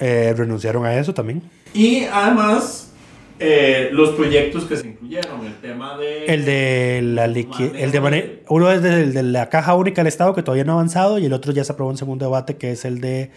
Eh, 0.00 0.32
renunciaron 0.36 0.84
a 0.86 0.94
eso 0.98 1.12
también. 1.12 1.42
Y 1.74 2.04
además, 2.04 2.92
eh, 3.38 3.90
los 3.92 4.10
proyectos 4.10 4.64
que 4.64 4.76
se 4.76 4.86
incluyeron, 4.88 5.44
el 5.46 5.54
tema 5.60 5.96
de... 5.98 6.24
El 6.26 6.44
de 6.46 7.00
la 7.02 7.26
liqui- 7.28 7.72
el 7.76 7.90
de 7.92 8.00
mane- 8.00 8.38
uno 8.48 8.70
es 8.72 8.82
del- 8.82 9.12
de 9.12 9.22
la 9.22 9.48
caja 9.50 9.74
única 9.74 10.00
del 10.00 10.08
Estado 10.08 10.34
que 10.34 10.42
todavía 10.42 10.64
no 10.64 10.72
ha 10.72 10.74
avanzado 10.76 11.18
y 11.18 11.26
el 11.26 11.32
otro 11.32 11.52
ya 11.52 11.62
se 11.64 11.72
aprobó 11.72 11.90
en 11.90 11.96
segundo 11.98 12.24
debate 12.24 12.56
que 12.56 12.72
es 12.72 12.84
el 12.84 13.00
de 13.00 13.30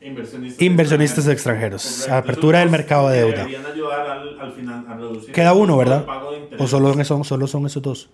Inversionistas, 0.00 0.62
Inversionistas 0.62 1.26
extranjeros. 1.26 1.82
Correcto. 1.84 2.14
Apertura 2.14 2.60
del 2.60 2.70
mercado 2.70 3.08
de 3.08 3.18
deuda. 3.18 3.44
Ayudar 3.44 4.06
al, 4.08 4.40
al 4.40 4.52
final 4.52 4.84
a 4.88 5.32
Queda 5.32 5.52
uno, 5.52 5.72
el 5.74 5.78
¿verdad? 5.88 6.06
O 6.58 6.66
solo 6.68 7.04
son, 7.04 7.24
solo 7.24 7.46
son 7.48 7.66
esos 7.66 7.82
dos. 7.82 8.08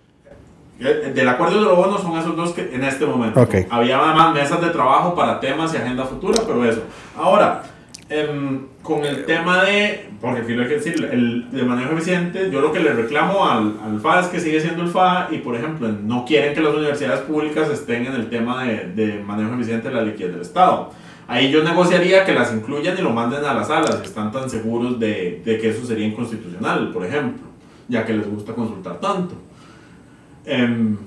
Eh, 0.79 1.11
Del 1.15 1.29
acuerdo 1.29 1.55
de 1.55 1.61
eurobonos 1.61 2.01
son 2.01 2.17
esos 2.17 2.35
dos 2.35 2.51
que 2.51 2.69
en 2.73 2.83
este 2.83 3.05
momento. 3.05 3.39
Ok. 3.39 3.55
Había 3.69 3.97
además 3.99 4.33
mesas 4.33 4.61
de 4.61 4.69
trabajo 4.69 5.15
para 5.15 5.39
temas 5.39 5.73
y 5.73 5.77
agenda 5.77 6.03
futura, 6.03 6.41
pero 6.45 6.65
eso. 6.65 6.81
Ahora, 7.17 7.63
em, 8.09 8.65
con 8.81 9.05
el 9.05 9.25
tema 9.25 9.63
de, 9.63 10.09
porque 10.19 10.41
aquí 10.41 10.53
lo 10.53 10.63
hay 10.63 10.67
que 10.67 10.75
decir, 10.75 11.09
el 11.11 11.49
de 11.49 11.63
manejo 11.63 11.93
eficiente, 11.93 12.49
yo 12.51 12.59
lo 12.61 12.71
que 12.73 12.79
le 12.81 12.91
reclamo 12.93 13.49
al, 13.49 13.73
al 13.83 13.99
FA 13.99 14.19
es 14.19 14.27
que 14.27 14.39
sigue 14.39 14.59
siendo 14.59 14.83
el 14.83 14.89
FA 14.89 15.29
y, 15.31 15.37
por 15.37 15.55
ejemplo, 15.55 15.87
no 15.87 16.25
quieren 16.25 16.53
que 16.53 16.61
las 16.61 16.73
universidades 16.73 17.21
públicas 17.21 17.69
estén 17.69 18.05
en 18.05 18.13
el 18.13 18.29
tema 18.29 18.65
de, 18.65 18.91
de 18.93 19.23
manejo 19.23 19.53
eficiente 19.55 19.87
de 19.87 19.95
la 19.95 20.01
liquidez 20.01 20.33
del 20.33 20.41
Estado. 20.41 20.91
Ahí 21.27 21.49
yo 21.49 21.63
negociaría 21.63 22.23
que 22.25 22.33
las 22.33 22.53
incluyan 22.53 22.95
y 22.97 23.01
lo 23.01 23.09
manden 23.11 23.43
a 23.45 23.53
las 23.53 23.67
salas, 23.69 24.01
están 24.03 24.31
tan 24.31 24.47
seguros 24.49 24.99
de, 24.99 25.41
de 25.43 25.57
que 25.57 25.69
eso 25.69 25.83
sería 25.85 26.05
inconstitucional, 26.05 26.91
por 26.91 27.03
ejemplo, 27.03 27.47
ya 27.87 28.05
que 28.05 28.13
les 28.13 28.29
gusta 28.29 28.53
consultar 28.53 28.99
tanto. 28.99 29.33
Em, 30.45 30.97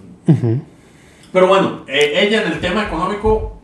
pero 1.33 1.47
bueno, 1.47 1.83
eh, 1.87 2.13
ella 2.17 2.43
en 2.43 2.53
el 2.53 2.61
tema 2.61 2.85
económico, 2.85 3.59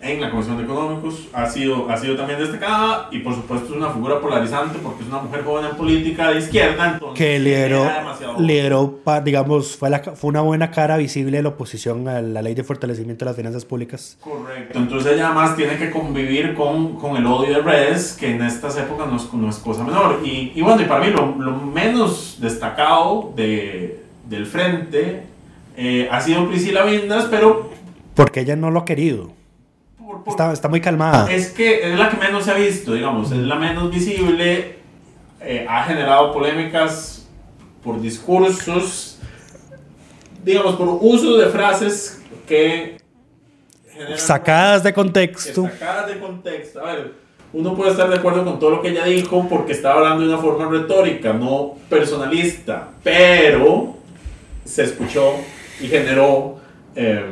en 0.00 0.20
la 0.20 0.30
Comisión 0.30 0.56
de 0.56 0.64
Económicos, 0.64 1.28
ha 1.32 1.46
sido, 1.46 1.88
ha 1.88 1.96
sido 1.96 2.16
también 2.16 2.38
destacada 2.38 3.08
y 3.12 3.20
por 3.20 3.34
supuesto 3.34 3.66
es 3.66 3.72
una 3.76 3.90
figura 3.90 4.20
polarizante 4.20 4.80
porque 4.82 5.04
es 5.04 5.08
una 5.08 5.20
mujer 5.20 5.44
joven 5.44 5.66
en 5.66 5.76
política 5.76 6.30
de 6.30 6.40
izquierda. 6.40 6.94
Entonces 6.94 7.16
que 7.16 7.38
lideró, 7.38 7.88
lideró 8.38 8.98
digamos, 9.24 9.76
fue, 9.76 9.90
la, 9.90 10.00
fue 10.00 10.30
una 10.30 10.40
buena 10.40 10.72
cara 10.72 10.96
visible 10.96 11.36
de 11.36 11.44
la 11.44 11.50
oposición 11.50 12.08
a 12.08 12.20
la 12.20 12.42
ley 12.42 12.54
de 12.54 12.64
fortalecimiento 12.64 13.24
de 13.24 13.30
las 13.30 13.36
finanzas 13.36 13.64
públicas. 13.64 14.18
Correcto. 14.20 14.76
Entonces 14.76 15.12
ella 15.12 15.26
además 15.26 15.54
tiene 15.54 15.76
que 15.76 15.90
convivir 15.90 16.54
con, 16.54 16.96
con 16.96 17.16
el 17.16 17.24
odio 17.24 17.58
de 17.58 17.62
redes, 17.62 18.16
que 18.18 18.34
en 18.34 18.42
estas 18.42 18.76
épocas 18.78 19.06
no 19.08 19.16
es, 19.16 19.32
no 19.32 19.48
es 19.48 19.56
cosa 19.58 19.84
menor. 19.84 20.20
Y, 20.24 20.52
y 20.54 20.62
bueno, 20.62 20.82
y 20.82 20.86
para 20.86 21.04
mí 21.04 21.12
lo, 21.12 21.36
lo 21.38 21.52
menos 21.58 22.38
destacado 22.40 23.32
de, 23.36 24.02
del 24.28 24.46
frente 24.46 25.22
eh, 25.76 26.08
ha 26.10 26.20
sido 26.20 26.48
Priscila 26.48 26.84
Vindas, 26.84 27.26
pero 27.30 27.70
Porque 28.14 28.40
ella 28.40 28.56
no 28.56 28.70
lo 28.70 28.80
ha 28.80 28.84
querido. 28.84 29.32
por- 29.98 30.22
por- 30.24 30.32
Está, 30.32 30.52
está 30.52 30.68
muy 30.68 30.80
calmada. 30.80 31.32
es 31.32 31.48
que 31.50 31.92
es 31.92 31.98
la 31.98 32.10
que 32.10 32.16
menos 32.18 32.44
se 32.44 32.50
ha 32.50 32.54
visto, 32.54 32.92
digamos, 32.94 33.30
es 33.32 33.38
la 33.38 33.56
menos 33.56 33.90
visible, 33.90 34.76
eh, 35.40 35.66
ha 35.68 35.84
generado 35.84 36.32
polémicas 36.32 37.26
por 37.82 38.00
discursos, 38.00 39.18
digamos, 40.44 40.76
por 40.76 40.88
uso 41.00 41.36
de 41.38 41.46
frases 41.46 42.22
que... 42.46 42.96
Sacadas 44.16 44.82
de 44.82 44.92
contexto. 44.92 45.64
Sacadas 45.64 46.08
de 46.08 46.18
contexto. 46.18 46.80
A 46.80 46.92
ver, 46.92 47.14
uno 47.52 47.74
puede 47.74 47.90
estar 47.92 48.08
de 48.08 48.16
acuerdo 48.16 48.44
con 48.44 48.58
todo 48.58 48.70
lo 48.70 48.82
que 48.82 48.88
ella 48.88 49.04
dijo 49.04 49.46
porque 49.48 49.72
estaba 49.72 49.96
hablando 50.00 50.22
de 50.24 50.28
una 50.32 50.38
forma 50.38 50.68
retórica, 50.68 51.32
no 51.32 51.74
personalista, 51.88 52.88
pero 53.02 53.96
se 54.64 54.84
escuchó 54.84 55.34
y 55.80 55.86
generó 55.88 56.58
eh, 56.94 57.24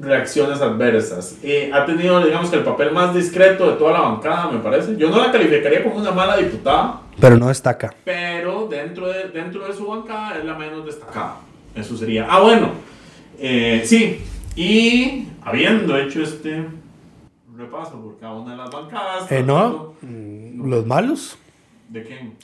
reacciones 0.00 0.60
adversas. 0.60 1.36
Y 1.42 1.70
ha 1.72 1.84
tenido, 1.86 2.24
digamos, 2.24 2.50
que 2.50 2.56
el 2.56 2.62
papel 2.64 2.92
más 2.92 3.14
discreto 3.14 3.70
de 3.70 3.76
toda 3.76 3.92
la 3.92 4.00
bancada, 4.00 4.50
me 4.50 4.58
parece. 4.60 4.96
Yo 4.96 5.10
no 5.10 5.18
la 5.18 5.32
calificaría 5.32 5.82
como 5.82 5.96
una 5.96 6.10
mala 6.10 6.36
diputada, 6.36 7.02
Pero 7.20 7.36
no 7.36 7.48
destaca. 7.48 7.94
pero 8.04 8.66
dentro 8.68 9.08
de, 9.08 9.28
dentro 9.28 9.66
de 9.66 9.72
su 9.72 9.86
bancada 9.86 10.38
es 10.38 10.44
la 10.44 10.54
menos 10.54 10.84
destacada. 10.86 11.36
Eso 11.74 11.96
sería. 11.96 12.26
Ah, 12.28 12.40
bueno. 12.40 12.70
Eh, 13.38 13.82
sí. 13.84 14.20
Y 14.56 15.28
habiendo 15.42 15.96
hecho 15.96 16.22
este 16.22 16.66
repaso 17.56 18.00
por 18.02 18.18
cada 18.18 18.34
una 18.34 18.52
de 18.52 18.56
las 18.56 18.70
bancadas. 18.70 19.30
Eh, 19.30 19.42
no, 19.44 19.54
tratando- 19.54 19.94
mm, 20.02 20.68
los 20.68 20.86
malos 20.86 21.38
¿De 21.88 22.02
quién? 22.04 22.34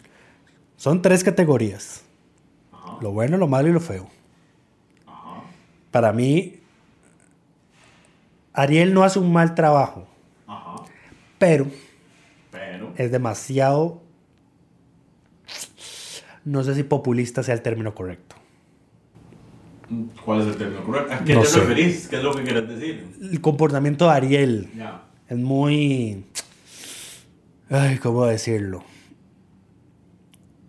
son 0.76 1.02
tres 1.02 1.22
categorías. 1.24 2.03
Lo 3.04 3.12
bueno, 3.12 3.36
lo 3.36 3.46
malo 3.46 3.68
y 3.68 3.72
lo 3.72 3.80
feo. 3.80 4.08
Ajá. 5.06 5.42
Para 5.90 6.14
mí, 6.14 6.54
Ariel 8.54 8.94
no 8.94 9.04
hace 9.04 9.18
un 9.18 9.30
mal 9.30 9.54
trabajo, 9.54 10.08
Ajá. 10.46 10.76
pero 11.38 11.66
Pero. 12.50 12.94
es 12.96 13.12
demasiado... 13.12 14.00
No 16.46 16.64
sé 16.64 16.74
si 16.74 16.82
populista 16.82 17.42
sea 17.42 17.52
el 17.52 17.60
término 17.60 17.94
correcto. 17.94 18.36
¿Cuál 20.24 20.40
es 20.40 20.46
el 20.46 20.56
término 20.56 20.82
correcto? 20.82 21.12
¿A 21.12 21.18
qué 21.24 21.34
No 21.34 21.42
te 21.42 21.46
sé. 21.46 21.60
referís? 21.60 22.08
¿Qué 22.08 22.16
es 22.16 22.22
lo 22.22 22.34
que 22.34 22.42
quieres 22.42 22.66
decir? 22.66 23.16
El 23.20 23.40
comportamiento 23.42 24.06
de 24.06 24.12
Ariel 24.12 24.70
Ya. 24.74 25.02
es 25.28 25.36
muy... 25.36 26.24
Ay, 27.68 27.98
¿cómo 27.98 28.24
decirlo? 28.24 28.82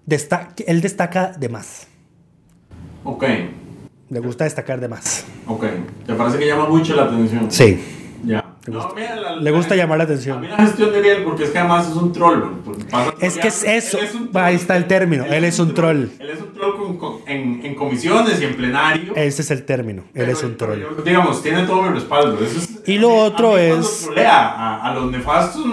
Desta- 0.05 0.53
él 0.67 0.81
destaca 0.81 1.31
de 1.31 1.47
más. 1.47 1.87
Ok. 3.05 3.23
Le 4.09 4.19
gusta 4.19 4.43
destacar 4.43 4.79
de 4.81 4.87
más. 4.87 5.25
Ok. 5.47 5.63
¿Te 6.05 6.13
parece 6.13 6.37
que 6.37 6.45
llama 6.47 6.67
mucho 6.67 6.95
la 6.95 7.03
atención? 7.05 7.49
Sí. 7.49 7.79
Ya. 8.23 8.43
Le 8.65 8.73
No, 8.73 8.79
gusta- 8.81 8.95
mira, 8.99 9.15
la- 9.15 9.35
le 9.35 9.51
gusta 9.51 9.75
llamar 9.75 9.97
la 9.99 10.03
A 10.03 10.07
atención. 10.07 10.41
mí 10.41 10.47
la 10.47 10.57
gestión 10.57 10.91
de 10.91 10.97
Ariel, 10.97 11.23
porque 11.23 11.43
es 11.43 11.51
que 11.51 11.59
además 11.59 11.87
es 11.87 11.95
un 11.95 12.11
troll. 12.11 12.41
pasa- 12.89 13.13
Es 13.21 13.37
que 13.37 13.47
es 13.47 13.63
él 13.63 13.69
eso. 13.77 13.97
un 14.19 14.29
Ahí 14.33 14.55
está 14.55 14.75
el 14.75 14.85
término. 14.87 15.23
Él 15.25 15.43
es 15.43 15.59
un 15.59 15.73
troll. 15.75 16.07
Él 16.19 16.29
es 16.31 16.41
un 16.41 16.51
troll 16.53 16.75
con- 16.75 16.97
con- 16.97 17.17
en, 17.27 17.63
en 17.63 17.75
comisiones 17.75 18.41
y 18.41 18.45
en 18.45 18.55
plenario. 18.55 19.13
Ese 19.15 19.43
es 19.43 19.51
el 19.51 19.63
término. 19.65 20.01
Él 20.15 20.25
Pero- 20.25 20.31
es 20.31 20.43
un 20.43 20.57
troll. 20.57 20.79
yo- 20.79 21.03
digamos, 21.03 21.43
tiene 21.43 21.63
todo 21.63 21.83
mi 21.83 21.89
respaldo. 21.89 22.43
Eso 22.43 22.57
es- 22.59 22.81
Y 22.87 22.97
lo 22.97 23.09
a 23.11 23.23
otro 23.25 23.51
a 23.53 23.57
mí 23.57 23.61
es- 23.61 24.09
a, 24.25 24.81
a 24.89 24.93
los 24.95 25.11
nefastos 25.11 25.63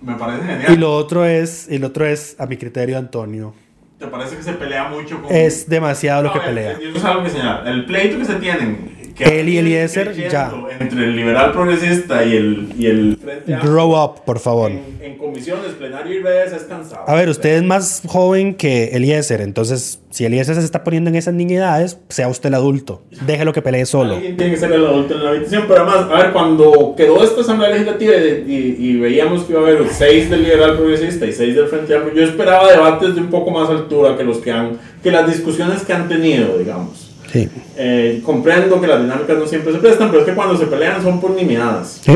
me 0.00 0.14
parece 0.14 0.44
genial. 0.46 0.72
Y 0.72 0.76
lo 0.76 0.94
otro 0.94 1.24
es, 1.24 1.66
y 1.68 1.78
lo 1.78 1.88
otro 1.88 2.06
es, 2.06 2.36
a 2.38 2.46
mi 2.46 2.56
criterio, 2.56 2.98
Antonio. 2.98 3.52
¿Te 3.98 4.06
parece 4.06 4.36
que 4.36 4.42
se 4.44 4.52
pelea 4.52 4.88
mucho 4.88 5.20
con.? 5.20 5.34
Es 5.34 5.68
demasiado 5.68 6.22
lo 6.22 6.30
A 6.30 6.32
que 6.34 6.40
pelea. 6.40 6.72
Eso 6.72 6.96
es 6.96 7.04
algo 7.04 7.24
que 7.24 7.30
señalar. 7.30 7.66
El 7.66 7.84
pleito 7.84 8.18
que 8.18 8.24
se 8.24 8.34
tienen. 8.34 8.97
Que 9.18 9.40
Él 9.40 9.48
y 9.48 9.58
Eliezer, 9.58 10.14
ya. 10.14 10.52
Entre 10.78 11.04
el 11.04 11.16
liberal 11.16 11.52
progresista 11.52 12.24
y 12.24 12.36
el, 12.36 12.68
y 12.78 12.86
el 12.86 13.18
Grow 13.62 13.94
up, 14.00 14.24
por 14.24 14.38
favor. 14.38 14.70
En, 14.70 14.98
en 15.02 15.18
comisiones, 15.18 15.72
plenario 15.72 16.14
y 16.20 16.22
redes 16.22 16.52
es 16.52 16.62
cansado. 16.62 17.02
A 17.06 17.14
ver, 17.14 17.28
usted 17.28 17.56
es 17.56 17.62
más 17.64 18.02
joven 18.06 18.54
que 18.54 18.90
Eliezer, 18.92 19.40
entonces 19.40 20.00
si 20.10 20.24
Eliezer 20.24 20.54
se 20.54 20.64
está 20.64 20.84
poniendo 20.84 21.10
en 21.10 21.16
esas 21.16 21.34
niñedades, 21.34 21.98
sea 22.08 22.28
usted 22.28 22.48
el 22.48 22.54
adulto. 22.54 23.02
Déjelo 23.26 23.52
que 23.52 23.60
pelee 23.60 23.84
solo. 23.86 24.14
Alguien 24.14 24.36
tiene 24.36 24.52
que 24.54 24.58
ser 24.58 24.72
el 24.72 24.86
adulto 24.86 25.14
en 25.14 25.24
la 25.24 25.30
habitación, 25.30 25.64
pero 25.68 25.82
además, 25.82 26.06
a 26.10 26.22
ver, 26.22 26.32
cuando 26.32 26.94
quedó 26.96 27.22
esta 27.22 27.40
asamblea 27.42 27.70
legislativa 27.70 28.14
y, 28.16 28.44
y- 28.52 28.76
y 28.88 28.96
veíamos 28.98 29.44
que 29.44 29.52
iba 29.52 29.60
a 29.60 29.64
haber 29.64 29.82
seis 29.90 30.30
del 30.30 30.42
liberal 30.44 30.76
progresista 30.76 31.26
y 31.26 31.32
seis 31.32 31.54
del 31.56 31.66
frente 31.66 31.94
amplio, 31.94 32.14
yo 32.14 32.22
esperaba 32.30 32.70
debates 32.70 33.14
de 33.14 33.20
un 33.20 33.28
poco 33.30 33.50
más 33.50 33.68
altura 33.68 34.16
que 34.16 34.24
los 34.24 34.38
que 34.38 34.50
han, 34.52 34.78
que 35.02 35.10
las 35.10 35.26
discusiones 35.28 35.82
que 35.82 35.92
han 35.92 36.08
tenido, 36.08 36.56
digamos. 36.58 37.04
Sí. 37.32 37.48
Eh, 37.80 38.20
comprendo 38.24 38.80
que 38.80 38.88
las 38.88 39.00
dinámicas 39.00 39.38
no 39.38 39.46
siempre 39.46 39.72
se 39.72 39.78
prestan, 39.78 40.08
pero 40.08 40.22
es 40.22 40.28
que 40.28 40.34
cuando 40.34 40.56
se 40.56 40.66
pelean 40.66 41.00
son 41.00 41.20
por 41.20 41.30
nimiedades. 41.30 42.00
Sí. 42.02 42.12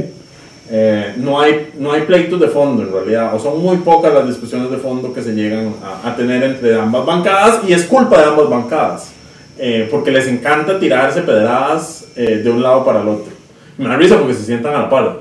Eh, 0.74 1.14
no, 1.18 1.40
hay, 1.40 1.70
no 1.78 1.92
hay 1.92 2.00
pleitos 2.00 2.40
de 2.40 2.48
fondo 2.48 2.82
en 2.82 2.90
realidad, 2.90 3.34
o 3.34 3.38
son 3.38 3.62
muy 3.62 3.76
pocas 3.76 4.12
las 4.12 4.26
discusiones 4.26 4.70
de 4.70 4.78
fondo 4.78 5.12
que 5.12 5.22
se 5.22 5.34
llegan 5.34 5.74
a, 5.84 6.08
a 6.08 6.16
tener 6.16 6.42
entre 6.42 6.80
ambas 6.80 7.04
bancadas 7.04 7.60
y 7.68 7.74
es 7.74 7.84
culpa 7.84 8.18
de 8.18 8.24
ambas 8.24 8.48
bancadas, 8.48 9.12
eh, 9.58 9.86
porque 9.90 10.10
les 10.10 10.26
encanta 10.26 10.80
tirarse 10.80 11.20
pedradas 11.20 12.06
eh, 12.16 12.40
de 12.42 12.50
un 12.50 12.62
lado 12.62 12.84
para 12.84 13.02
el 13.02 13.08
otro. 13.08 13.32
Me 13.78 13.86
da 13.86 13.96
risa 13.96 14.18
porque 14.18 14.34
se 14.34 14.44
sientan 14.44 14.74
a 14.74 14.78
la 14.80 14.90
par. 14.90 15.20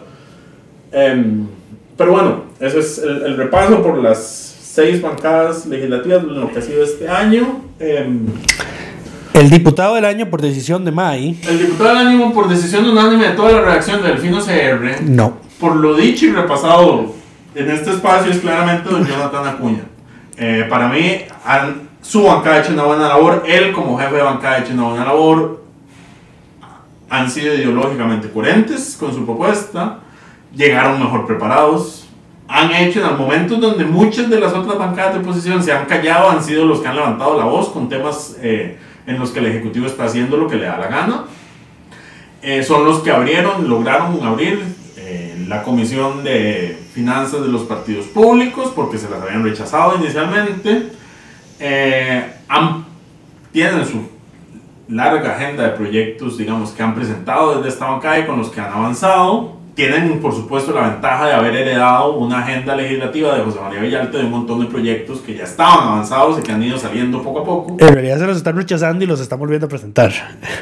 Em, 0.92 1.46
pero 1.98 2.14
bueno, 2.14 2.44
eso 2.60 2.80
es 2.80 2.98
el, 3.00 3.24
el 3.24 3.38
repaso 3.38 3.84
por 3.84 3.98
las 3.98 4.56
seis 4.64 5.02
bancadas 5.02 5.66
legislativas 5.66 6.24
lo 6.24 6.50
que 6.52 6.60
ha 6.60 6.62
sido 6.62 6.84
este 6.84 7.10
año. 7.10 7.62
Em, 7.78 8.26
El 9.34 9.50
diputado 9.50 9.96
del 9.96 10.06
año 10.06 10.30
por 10.30 10.42
decisión 10.42 10.84
de 10.86 10.92
May. 10.92 11.40
el 11.48 11.60
diputado 11.60 11.90
del 11.98 12.08
ánimo 12.08 12.34
por 12.34 12.48
decisión 12.50 12.86
unánime 12.88 13.30
de 13.30 13.34
toda 13.36 13.54
la 13.54 13.62
redacción 13.62 14.02
de 14.02 14.10
Delfino 14.10 14.40
CR 14.42 15.02
No. 15.04 15.38
por 15.60 15.76
lo 15.78 15.96
dicho 15.96 16.26
y 16.26 16.32
repasado 16.32 17.14
en 17.56 17.72
este 17.72 17.92
espacio 17.92 18.32
es 18.32 18.40
claramente 18.40 18.90
don 18.90 19.06
Jonathan 19.06 19.48
Acuña. 19.48 19.84
Eh, 20.38 20.66
para 20.70 20.88
mí, 20.90 21.18
han- 21.46 21.90
su 22.02 22.24
bancada 22.24 22.58
ha 22.58 22.60
hecho 22.62 22.74
una 22.74 22.84
buena 22.84 23.08
labor, 23.10 23.44
él 23.48 23.72
como 23.74 23.98
jefe 23.98 24.16
de 24.16 24.22
bancada 24.24 24.56
ha 24.56 24.60
hecho 24.60 24.74
una 24.74 24.84
buena 24.84 25.06
labor, 25.06 25.64
han 27.10 27.30
sido 27.30 27.54
ideológicamente 27.54 28.30
coherentes 28.32 28.96
con 29.00 29.14
su 29.14 29.26
propuesta, 29.26 30.00
llegaron 30.56 31.00
mejor 31.00 31.26
preparados, 31.28 32.08
han 32.48 32.72
hecho 32.74 33.00
en 33.02 33.08
los 33.08 33.20
momentos 33.20 33.60
donde 33.60 33.86
muchas 33.86 34.30
de 34.30 34.40
las 34.40 34.54
otras 34.54 34.78
bancadas 34.78 35.14
de 35.16 35.20
oposición 35.20 35.62
se 35.62 35.72
han 35.74 35.86
callado, 35.86 36.30
han 36.32 36.44
sido 36.44 36.66
los 36.66 36.80
que 36.80 36.88
han 36.88 36.96
levantado 36.96 37.38
la 37.38 37.46
voz 37.46 37.70
con 37.70 37.88
temas 37.90 38.36
eh, 38.42 38.78
en 39.08 39.20
los 39.20 39.32
que 39.32 39.40
el 39.40 39.48
Ejecutivo 39.48 39.86
está 39.88 40.06
haciendo 40.06 40.38
lo 40.38 40.48
que 40.48 40.56
le 40.58 40.66
da 40.66 40.78
la 40.78 40.88
gana. 40.88 41.24
Eh, 42.42 42.64
son 42.64 42.86
los 42.86 43.00
que 43.00 43.12
abrieron, 43.12 43.70
lograron 43.70 44.24
abrir 44.26 44.64
eh, 44.98 45.46
la 45.48 45.64
Comisión 45.64 46.24
de 46.24 46.78
Finanzas 46.94 47.42
de 47.42 47.48
los 47.50 47.64
Partidos 47.64 48.06
Públicos 48.08 48.72
porque 48.76 48.98
se 48.98 49.10
las 49.10 49.22
habían 49.22 49.44
rechazado 49.44 49.96
inicialmente. 49.98 50.88
Eh, 51.60 52.26
han- 52.48 52.86
tienen 53.52 53.86
su 53.86 54.10
larga 54.88 55.36
agenda 55.36 55.64
de 55.64 55.70
proyectos, 55.70 56.38
digamos, 56.38 56.72
que 56.72 56.82
han 56.84 56.96
presentado 56.96 57.56
desde 57.56 57.70
esta 57.70 57.86
bancada 57.86 58.20
y 58.20 58.26
con 58.26 58.38
los 58.40 58.50
que 58.50 58.60
han 58.60 58.72
avanzado. 58.74 59.61
Tienen, 59.90 60.20
por 60.20 60.32
supuesto, 60.32 60.74
la 60.74 60.90
ventaja 60.90 61.26
de 61.26 61.34
haber 61.34 61.56
heredado 61.56 62.14
una 62.18 62.40
agenda 62.44 62.76
legislativa 62.76 63.34
de 63.36 63.44
José 63.44 63.60
María 63.60 63.80
Villalta 63.82 64.20
de 64.20 64.26
un 64.26 64.30
montón 64.30 64.60
de 64.60 64.68
proyectos 64.68 65.22
que 65.22 65.34
ya 65.36 65.46
estaban 65.46 65.88
avanzados 65.88 66.38
y 66.38 66.44
que 66.44 66.52
han 66.52 66.62
ido 66.62 66.78
saliendo 66.78 67.24
poco 67.24 67.40
a 67.40 67.44
poco. 67.44 67.78
En 67.80 67.92
realidad 67.92 68.20
se 68.20 68.28
los 68.28 68.38
están 68.38 68.56
rechazando 68.56 69.04
y 69.04 69.08
los 69.08 69.20
están 69.20 69.40
volviendo 69.40 69.66
a 69.66 69.70
presentar. 69.70 70.12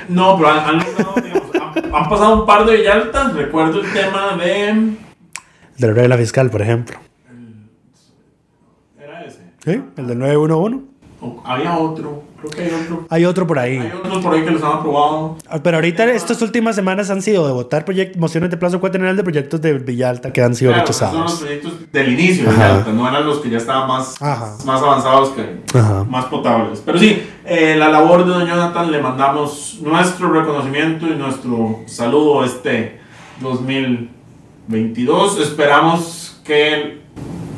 No, 0.07 0.37
pero 0.37 0.49
han, 0.51 0.59
han 0.59 0.79
digamos, 0.79 1.51
han- 1.53 1.95
han 1.95 2.09
pasado 2.09 2.39
un 2.39 2.45
par 2.45 2.65
de 2.65 2.77
Villaltas. 2.77 3.33
Recuerdo 3.33 3.81
el 3.81 3.91
tema 3.91 4.37
de. 4.37 4.93
De 5.77 5.87
la 5.87 5.93
regla 5.93 6.17
fiscal, 6.17 6.49
por 6.49 6.61
ejemplo. 6.61 6.97
Era 8.97 9.25
ese. 9.25 9.39
¿Sí? 9.65 9.81
El 9.97 10.07
del 10.07 10.17
911. 10.17 10.79
O- 11.21 11.41
había 11.45 11.77
otro. 11.77 12.23
Creo 12.41 12.51
que 12.51 12.61
hay 12.63 12.71
otro. 12.83 13.05
Hay 13.09 13.25
otro 13.25 13.47
por 13.47 13.59
ahí. 13.59 13.77
Hay 13.77 13.91
otros 13.95 14.23
por 14.23 14.33
ahí 14.33 14.43
que 14.43 14.51
los 14.51 14.63
han 14.63 14.73
aprobado. 14.73 15.37
Ah, 15.49 15.59
Pero 15.61 15.77
ahorita 15.77 16.05
estas 16.11 16.41
últimas 16.41 16.75
semanas 16.75 17.09
han 17.09 17.21
sido 17.21 17.45
de 17.47 17.53
votar 17.53 17.85
mociones 18.17 18.49
de 18.49 18.57
plazo 18.57 18.79
cuatrienal 18.79 19.15
de 19.17 19.23
proyectos 19.23 19.61
de 19.61 19.73
Villalta 19.79 20.31
que 20.33 20.41
han 20.41 20.55
sido 20.55 20.71
Claro, 20.73 20.91
son 20.93 21.07
los 21.07 21.11
rechazados. 21.11 21.39
proyectos 21.41 21.91
del 21.91 22.13
inicio 22.13 22.45
de. 22.45 22.51
Villalta, 22.51 22.91
no 22.91 23.07
eran 23.07 23.25
los 23.25 23.39
que 23.39 23.49
ya 23.49 23.57
estaban 23.57 23.87
más, 23.87 24.21
Ajá. 24.21 24.55
más 24.65 24.81
avanzados 24.81 25.29
que 25.29 25.77
Ajá. 25.77 26.03
más 26.05 26.25
potables. 26.25 26.81
Pero 26.85 26.97
sí, 26.99 27.21
eh, 27.45 27.75
la 27.77 27.89
labor 27.89 28.23
de 28.25 28.31
don 28.31 28.45
Jonathan 28.47 28.91
le 28.91 29.01
mandamos 29.01 29.79
nuestro 29.81 30.31
reconocimiento 30.31 31.07
y 31.07 31.15
nuestro 31.15 31.79
saludo 31.87 32.43
este 32.45 32.99
2022. 33.41 35.39
Esperamos 35.39 36.39
que 36.43 36.73
el, 36.73 37.01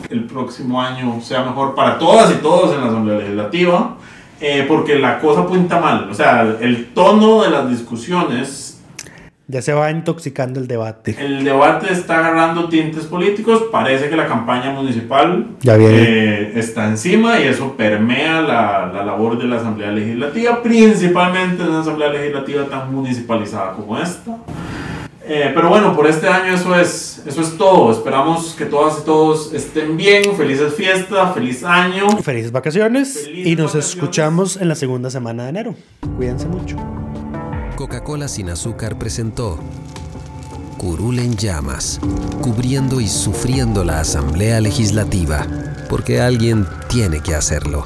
el 0.10 0.26
próximo 0.26 0.82
año 0.82 1.20
sea 1.22 1.44
mejor 1.44 1.76
para 1.76 1.98
todas 1.98 2.32
y 2.32 2.36
todos 2.36 2.74
en 2.76 2.82
la 2.82 2.88
Asamblea 2.88 3.18
Legislativa, 3.20 3.98
eh, 4.42 4.66
porque 4.68 4.98
la 5.00 5.20
cosa 5.20 5.48
pinta 5.48 5.80
mal. 5.80 6.10
O 6.10 6.14
sea, 6.14 6.58
el 6.60 6.88
tono 6.94 7.44
de 7.44 7.50
las 7.52 7.70
discusiones 7.70 8.80
Ya 9.48 9.62
se 9.62 9.74
va 9.74 9.92
intoxicando 9.92 10.60
el 10.62 10.68
debate. 10.68 11.16
el 11.20 11.44
debate 11.44 11.92
está 11.92 12.20
agarrando 12.20 12.70
tintes 12.70 13.06
políticos. 13.06 13.64
Parece 13.72 14.10
que 14.10 14.16
la 14.16 14.26
campaña 14.26 14.72
municipal 14.72 15.46
Ya 15.62 15.76
eh, 15.78 16.54
está 16.56 16.88
encima 16.88 17.40
y 17.40 17.48
eso 17.48 17.76
permea 17.76 18.42
la, 18.42 18.92
la 18.94 19.04
labor 19.06 19.38
de 19.38 19.46
la 19.48 19.58
Asamblea 19.58 19.92
Legislativa, 19.92 20.64
principalmente 20.64 21.64
en 21.64 21.70
una 21.70 21.82
Asamblea 21.82 22.10
Legislativa 22.10 22.64
tan 22.66 22.94
municipalizada 22.94 23.74
como 23.74 23.98
esta. 24.00 24.38
Eh, 25.34 25.50
pero 25.56 25.70
bueno, 25.70 25.96
por 25.96 26.08
este 26.08 26.28
año 26.28 26.56
eso 26.56 26.76
es, 26.76 27.22
eso 27.26 27.40
es 27.40 27.58
todo. 27.58 27.90
Esperamos 27.90 28.54
que 28.54 28.66
todas 28.66 29.00
y 29.00 29.06
todos 29.06 29.54
estén 29.54 29.96
bien. 29.96 30.36
Felices 30.36 30.74
fiestas, 30.76 31.34
feliz 31.34 31.64
año. 31.64 32.18
Felices 32.18 32.52
vacaciones 32.52 33.14
Felices 33.24 33.48
y 33.48 33.56
nos 33.56 33.68
vacaciones. 33.68 33.96
escuchamos 33.96 34.58
en 34.58 34.68
la 34.68 34.76
segunda 34.76 35.10
semana 35.10 35.44
de 35.44 35.50
enero. 35.50 35.76
Cuídense 36.18 36.50
mucho. 36.50 36.76
Coca-Cola 37.78 38.28
sin 38.28 38.50
azúcar 38.50 39.00
presentó 39.00 39.58
Curul 40.78 41.20
en 41.20 41.38
llamas, 41.38 42.02
cubriendo 42.42 43.00
y 43.00 43.08
sufriendo 43.08 43.86
la 43.86 44.02
Asamblea 44.02 44.60
Legislativa, 44.60 45.48
porque 45.88 46.20
alguien 46.20 46.68
tiene 46.90 47.22
que 47.22 47.36
hacerlo. 47.36 47.86